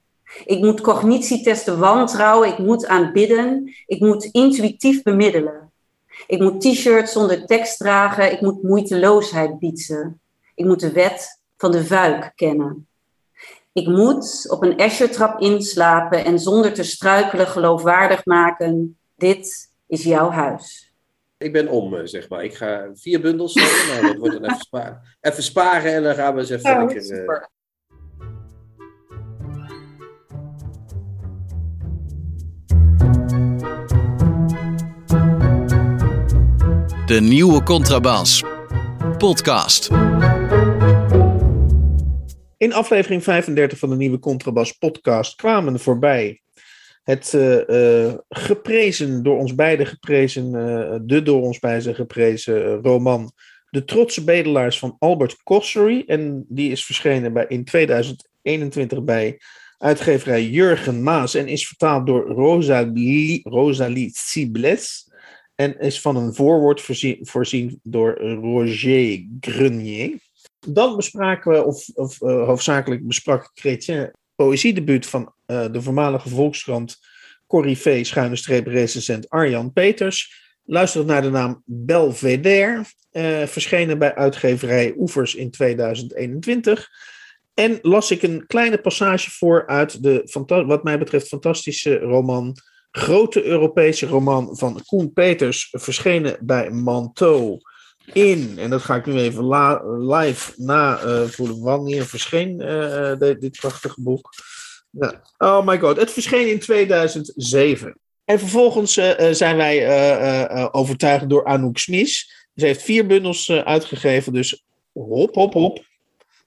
Ik 0.44 0.59
moet 0.59 0.80
cognitie 0.80 1.42
testen 1.42 1.78
wantrouwen. 1.78 2.48
Ik 2.48 2.59
moet 2.59 2.86
aanbidden. 2.86 3.74
Ik 3.86 4.00
moet 4.00 4.24
intuïtief 4.24 5.02
bemiddelen. 5.02 5.72
Ik 6.26 6.40
moet 6.40 6.61
t-shirts 6.61 7.12
zonder 7.12 7.46
tekst 7.46 7.78
dragen. 7.78 8.32
Ik 8.32 8.40
moet 8.40 8.62
moeiteloosheid 8.62 9.59
bieden. 9.59 10.20
Ik 10.55 10.64
moet 10.64 10.80
de 10.80 10.92
wet 10.92 11.40
van 11.57 11.70
de 11.70 11.84
vuik 11.84 12.32
kennen. 12.34 12.86
Ik 13.72 13.86
moet 13.86 14.50
op 14.50 14.62
een 14.62 14.76
Escher-trap 14.76 15.40
inslapen 15.40 16.24
en 16.24 16.38
zonder 16.38 16.72
te 16.72 16.82
struikelen 16.82 17.46
geloofwaardig 17.46 18.24
maken: 18.24 18.98
dit 19.16 19.70
is 19.86 20.02
jouw 20.02 20.30
huis. 20.30 20.84
Ik 21.45 21.53
ben 21.53 21.68
om, 21.68 21.95
eh, 21.95 22.01
zeg 22.05 22.28
maar. 22.28 22.45
Ik 22.45 22.55
ga 22.55 22.90
vier 22.95 23.20
bundels 23.20 23.51
stellen. 23.51 24.03
Nou, 24.03 24.07
dat 24.12 24.16
wordt 24.16 24.40
dan 24.40 24.45
even 24.45 24.64
sparen. 24.70 25.01
Even 25.20 25.42
sparen 25.42 25.92
en 25.92 26.03
dan 26.03 26.14
gaan 26.14 26.34
we 26.34 26.40
eens 26.40 26.51
even 26.51 26.78
lekker... 26.78 26.97
eh, 26.97 27.03
super. 27.03 27.51
De 37.07 37.20
nieuwe 37.20 37.62
Contrabas. 37.62 38.45
Podcast. 39.18 39.90
In 42.57 42.72
aflevering 42.72 43.22
35 43.22 43.78
van 43.78 43.90
de 43.90 43.97
nieuwe 43.97 44.18
Contrabas 44.18 44.72
podcast 44.72 45.34
kwamen 45.34 45.80
voorbij 45.80 46.43
het 47.05 47.34
eh, 47.34 48.07
eh, 48.07 48.14
geprezen, 48.28 49.22
door 49.22 49.38
ons 49.38 49.55
beiden 49.55 49.86
geprezen, 49.86 50.44
eh, 50.55 50.98
de 51.02 51.22
door 51.22 51.42
ons 51.42 51.59
beiden 51.59 51.94
geprezen 51.94 52.82
roman 52.82 53.32
De 53.70 53.84
Trotse 53.84 54.24
Bedelaars 54.24 54.78
van 54.78 54.96
Albert 54.98 55.42
Kossery. 55.42 56.02
En 56.07 56.44
die 56.48 56.70
is 56.70 56.84
verschenen 56.84 57.32
bij, 57.32 57.44
in 57.48 57.64
2021 57.64 59.05
bij 59.05 59.40
uitgeverij 59.78 60.44
Jurgen 60.44 61.02
Maas 61.02 61.34
en 61.34 61.48
is 61.48 61.66
vertaald 61.66 62.07
door 62.07 62.26
Rosalie, 62.26 63.40
Rosalie 63.48 64.11
Cibles. 64.14 65.12
En 65.55 65.78
is 65.78 66.00
van 66.00 66.16
een 66.16 66.34
voorwoord 66.34 66.80
voorzien, 66.80 67.18
voorzien 67.20 67.80
door 67.82 68.18
Roger 68.20 69.26
Grenier. 69.40 70.18
Dan 70.66 70.96
bespraken 70.96 71.52
we, 71.52 71.64
of, 71.64 71.88
of 71.94 72.18
hoofdzakelijk 72.18 73.07
besprak 73.07 73.50
Chrétien, 73.55 74.11
poëziedebuut 74.34 75.07
van 75.07 75.34
eh, 75.47 75.64
de 75.72 75.82
voormalige 75.82 76.28
Volkskrant 76.28 76.99
Corrivé, 77.47 78.05
schuine 78.05 78.36
streep 78.36 78.66
recensent 78.66 79.28
Arjan 79.28 79.72
Peters. 79.72 80.42
Luisterend 80.64 81.11
naar 81.11 81.22
de 81.22 81.30
naam 81.30 81.62
Belvedere, 81.64 82.84
eh, 83.11 83.47
verschenen 83.47 83.99
bij 83.99 84.14
uitgeverij 84.14 84.95
Oevers 84.97 85.34
in 85.34 85.51
2021. 85.51 86.88
En 87.55 87.78
las 87.82 88.11
ik 88.11 88.22
een 88.22 88.47
kleine 88.47 88.78
passage 88.78 89.30
voor 89.30 89.66
uit 89.66 90.03
de, 90.03 90.64
wat 90.66 90.84
mij 90.84 90.99
betreft, 90.99 91.28
fantastische 91.28 91.99
roman, 91.99 92.57
grote 92.90 93.45
Europese 93.45 94.07
roman 94.07 94.57
van 94.57 94.82
Koen 94.86 95.12
Peters, 95.12 95.68
verschenen 95.72 96.36
bij 96.40 96.70
Manteau 96.70 97.61
in, 98.12 98.59
en 98.59 98.70
dat 98.70 98.82
ga 98.82 98.95
ik 98.95 99.07
nu 99.07 99.18
even 99.18 99.49
live 100.09 100.53
navoelen, 100.57 101.61
wanneer 101.61 102.07
verscheen 102.07 102.61
eh, 102.61 103.11
eh, 103.11 103.18
dit, 103.18 103.40
dit 103.40 103.57
prachtige 103.61 104.03
boek. 104.03 104.34
Ja. 104.99 105.22
Oh 105.38 105.66
my 105.66 105.78
god, 105.78 105.97
het 105.97 106.11
verscheen 106.11 106.51
in 106.51 106.59
2007. 106.59 107.99
En 108.24 108.38
vervolgens 108.38 108.97
eh, 108.97 109.28
eh, 109.28 109.34
zijn 109.34 109.57
wij 109.57 109.86
eh, 109.86 110.12
eh, 110.12 110.42
eh, 110.42 110.68
overtuigd 110.72 111.28
door 111.28 111.45
Anouk 111.45 111.78
Smies, 111.78 112.47
Ze 112.55 112.66
heeft 112.66 112.82
vier 112.82 113.07
bundels 113.07 113.49
uh, 113.49 113.59
uitgegeven, 113.59 114.32
dus 114.32 114.64
hop, 114.92 115.34
hop, 115.34 115.53
hop. 115.53 115.84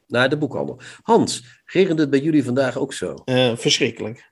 Naar 0.08 0.30
de 0.30 0.38
boekhandel. 0.38 0.80
Hans, 1.02 1.44
regende 1.66 2.02
het 2.02 2.10
bij 2.10 2.20
jullie 2.20 2.44
vandaag 2.44 2.78
ook 2.78 2.94
zo? 2.94 3.22
Uh, 3.26 3.58
verschrikkelijk. 3.58 4.32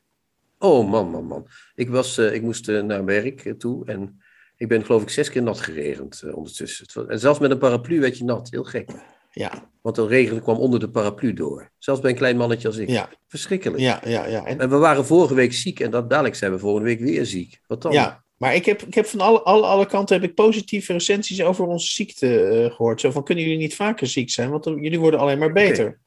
Oh 0.59 0.89
man, 0.89 1.09
man, 1.09 1.25
man. 1.25 1.47
Ik, 1.75 1.89
was, 1.89 2.17
uh, 2.17 2.33
ik 2.33 2.41
moest 2.41 2.67
naar 2.67 3.05
werk 3.05 3.53
toe 3.57 3.85
en 3.85 4.21
ik 4.57 4.67
ben 4.67 4.85
geloof 4.85 5.01
ik 5.01 5.09
zes 5.09 5.29
keer 5.29 5.43
nat 5.43 5.59
geregend 5.59 6.23
ondertussen. 6.33 7.09
En 7.09 7.19
zelfs 7.19 7.39
met 7.39 7.51
een 7.51 7.57
paraplu 7.57 7.99
werd 7.99 8.17
je 8.17 8.23
nat. 8.23 8.47
Heel 8.49 8.63
gek. 8.63 8.89
Ja. 9.35 9.69
Want 9.81 9.95
de 9.95 10.07
regen 10.07 10.41
kwam 10.41 10.57
onder 10.57 10.79
de 10.79 10.89
paraplu 10.89 11.33
door. 11.33 11.71
Zelfs 11.77 12.01
bij 12.01 12.11
een 12.11 12.17
klein 12.17 12.37
mannetje 12.37 12.67
als 12.67 12.77
ik. 12.77 12.89
Ja. 12.89 13.09
Verschrikkelijk. 13.27 13.79
Ja, 13.79 14.01
ja, 14.05 14.27
ja. 14.27 14.45
En... 14.45 14.59
en 14.59 14.69
we 14.69 14.77
waren 14.77 15.05
vorige 15.05 15.33
week 15.33 15.53
ziek 15.53 15.79
en 15.79 15.91
dat, 15.91 16.09
dadelijk 16.09 16.35
zijn 16.35 16.51
we 16.51 16.59
volgende 16.59 16.87
week 16.87 16.99
weer 16.99 17.25
ziek. 17.25 17.61
Wat 17.67 17.81
dan? 17.81 17.91
Ja, 17.91 18.23
maar 18.37 18.55
ik 18.55 18.65
heb, 18.65 18.81
ik 18.81 18.93
heb 18.93 19.05
van 19.05 19.19
alle, 19.19 19.41
alle, 19.41 19.65
alle 19.65 19.85
kanten 19.85 20.15
heb 20.15 20.29
ik 20.29 20.35
positieve 20.35 20.93
recensies 20.93 21.43
over 21.43 21.65
onze 21.65 21.87
ziekte 21.87 22.61
uh, 22.63 22.75
gehoord. 22.75 23.01
Zo 23.01 23.11
van, 23.11 23.23
kunnen 23.23 23.43
jullie 23.43 23.59
niet 23.59 23.75
vaker 23.75 24.07
ziek 24.07 24.29
zijn? 24.29 24.49
Want 24.49 24.65
jullie 24.65 24.99
worden 24.99 25.19
alleen 25.19 25.39
maar 25.39 25.51
beter. 25.51 25.85
Okay. 25.85 25.97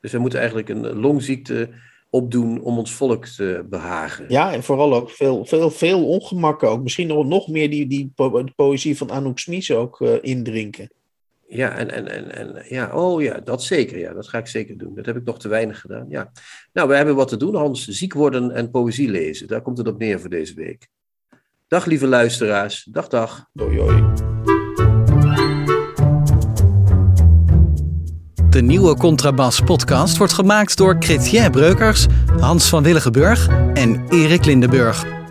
Dus 0.00 0.12
we 0.12 0.18
moeten 0.18 0.38
eigenlijk 0.38 0.68
een 0.68 0.98
longziekte 0.98 1.68
opdoen 2.10 2.60
om 2.60 2.78
ons 2.78 2.92
volk 2.92 3.26
te 3.26 3.66
behagen. 3.70 4.24
Ja, 4.28 4.52
en 4.52 4.62
vooral 4.62 4.94
ook 4.94 5.10
veel, 5.10 5.44
veel, 5.44 5.70
veel 5.70 6.06
ongemakken 6.06 6.68
ook. 6.68 6.82
Misschien 6.82 7.06
nog, 7.06 7.26
nog 7.26 7.48
meer 7.48 7.70
die, 7.70 7.86
die 7.86 8.12
po 8.14 8.44
poëzie 8.56 8.96
van 8.96 9.10
Anouk 9.10 9.38
Smies 9.38 9.70
ook 9.70 10.00
uh, 10.00 10.14
indrinken. 10.20 10.90
Ja, 11.48 11.76
en, 11.76 11.90
en, 11.90 12.08
en, 12.08 12.30
en 12.32 12.64
ja, 12.68 12.90
oh 12.92 13.22
ja, 13.22 13.40
dat 13.40 13.62
zeker. 13.62 13.98
Ja, 13.98 14.12
dat 14.12 14.28
ga 14.28 14.38
ik 14.38 14.46
zeker 14.46 14.78
doen. 14.78 14.94
Dat 14.94 15.06
heb 15.06 15.16
ik 15.16 15.24
nog 15.24 15.38
te 15.38 15.48
weinig 15.48 15.80
gedaan. 15.80 16.06
Ja. 16.08 16.32
Nou, 16.72 16.88
we 16.88 16.96
hebben 16.96 17.14
wat 17.14 17.28
te 17.28 17.36
doen, 17.36 17.54
Hans. 17.54 17.86
Ziek 17.86 18.14
worden 18.14 18.50
en 18.50 18.70
poëzie 18.70 19.10
lezen. 19.10 19.46
Daar 19.46 19.62
komt 19.62 19.78
het 19.78 19.88
op 19.88 19.98
neer 19.98 20.20
voor 20.20 20.30
deze 20.30 20.54
week. 20.54 20.88
Dag, 21.68 21.84
lieve 21.84 22.06
luisteraars. 22.06 22.88
Dag, 22.90 23.08
dag. 23.08 23.48
Doei, 23.52 23.76
doei. 23.76 24.04
De 28.50 28.62
nieuwe 28.62 28.96
Contrabas 28.96 29.60
podcast 29.60 30.16
wordt 30.16 30.32
gemaakt 30.32 30.76
door 30.76 30.96
Chrétien 30.98 31.50
Breukers, 31.50 32.06
Hans 32.40 32.68
van 32.68 32.82
Willigenburg 32.82 33.48
en 33.74 34.06
Erik 34.08 34.44
Lindenburg. 34.44 35.25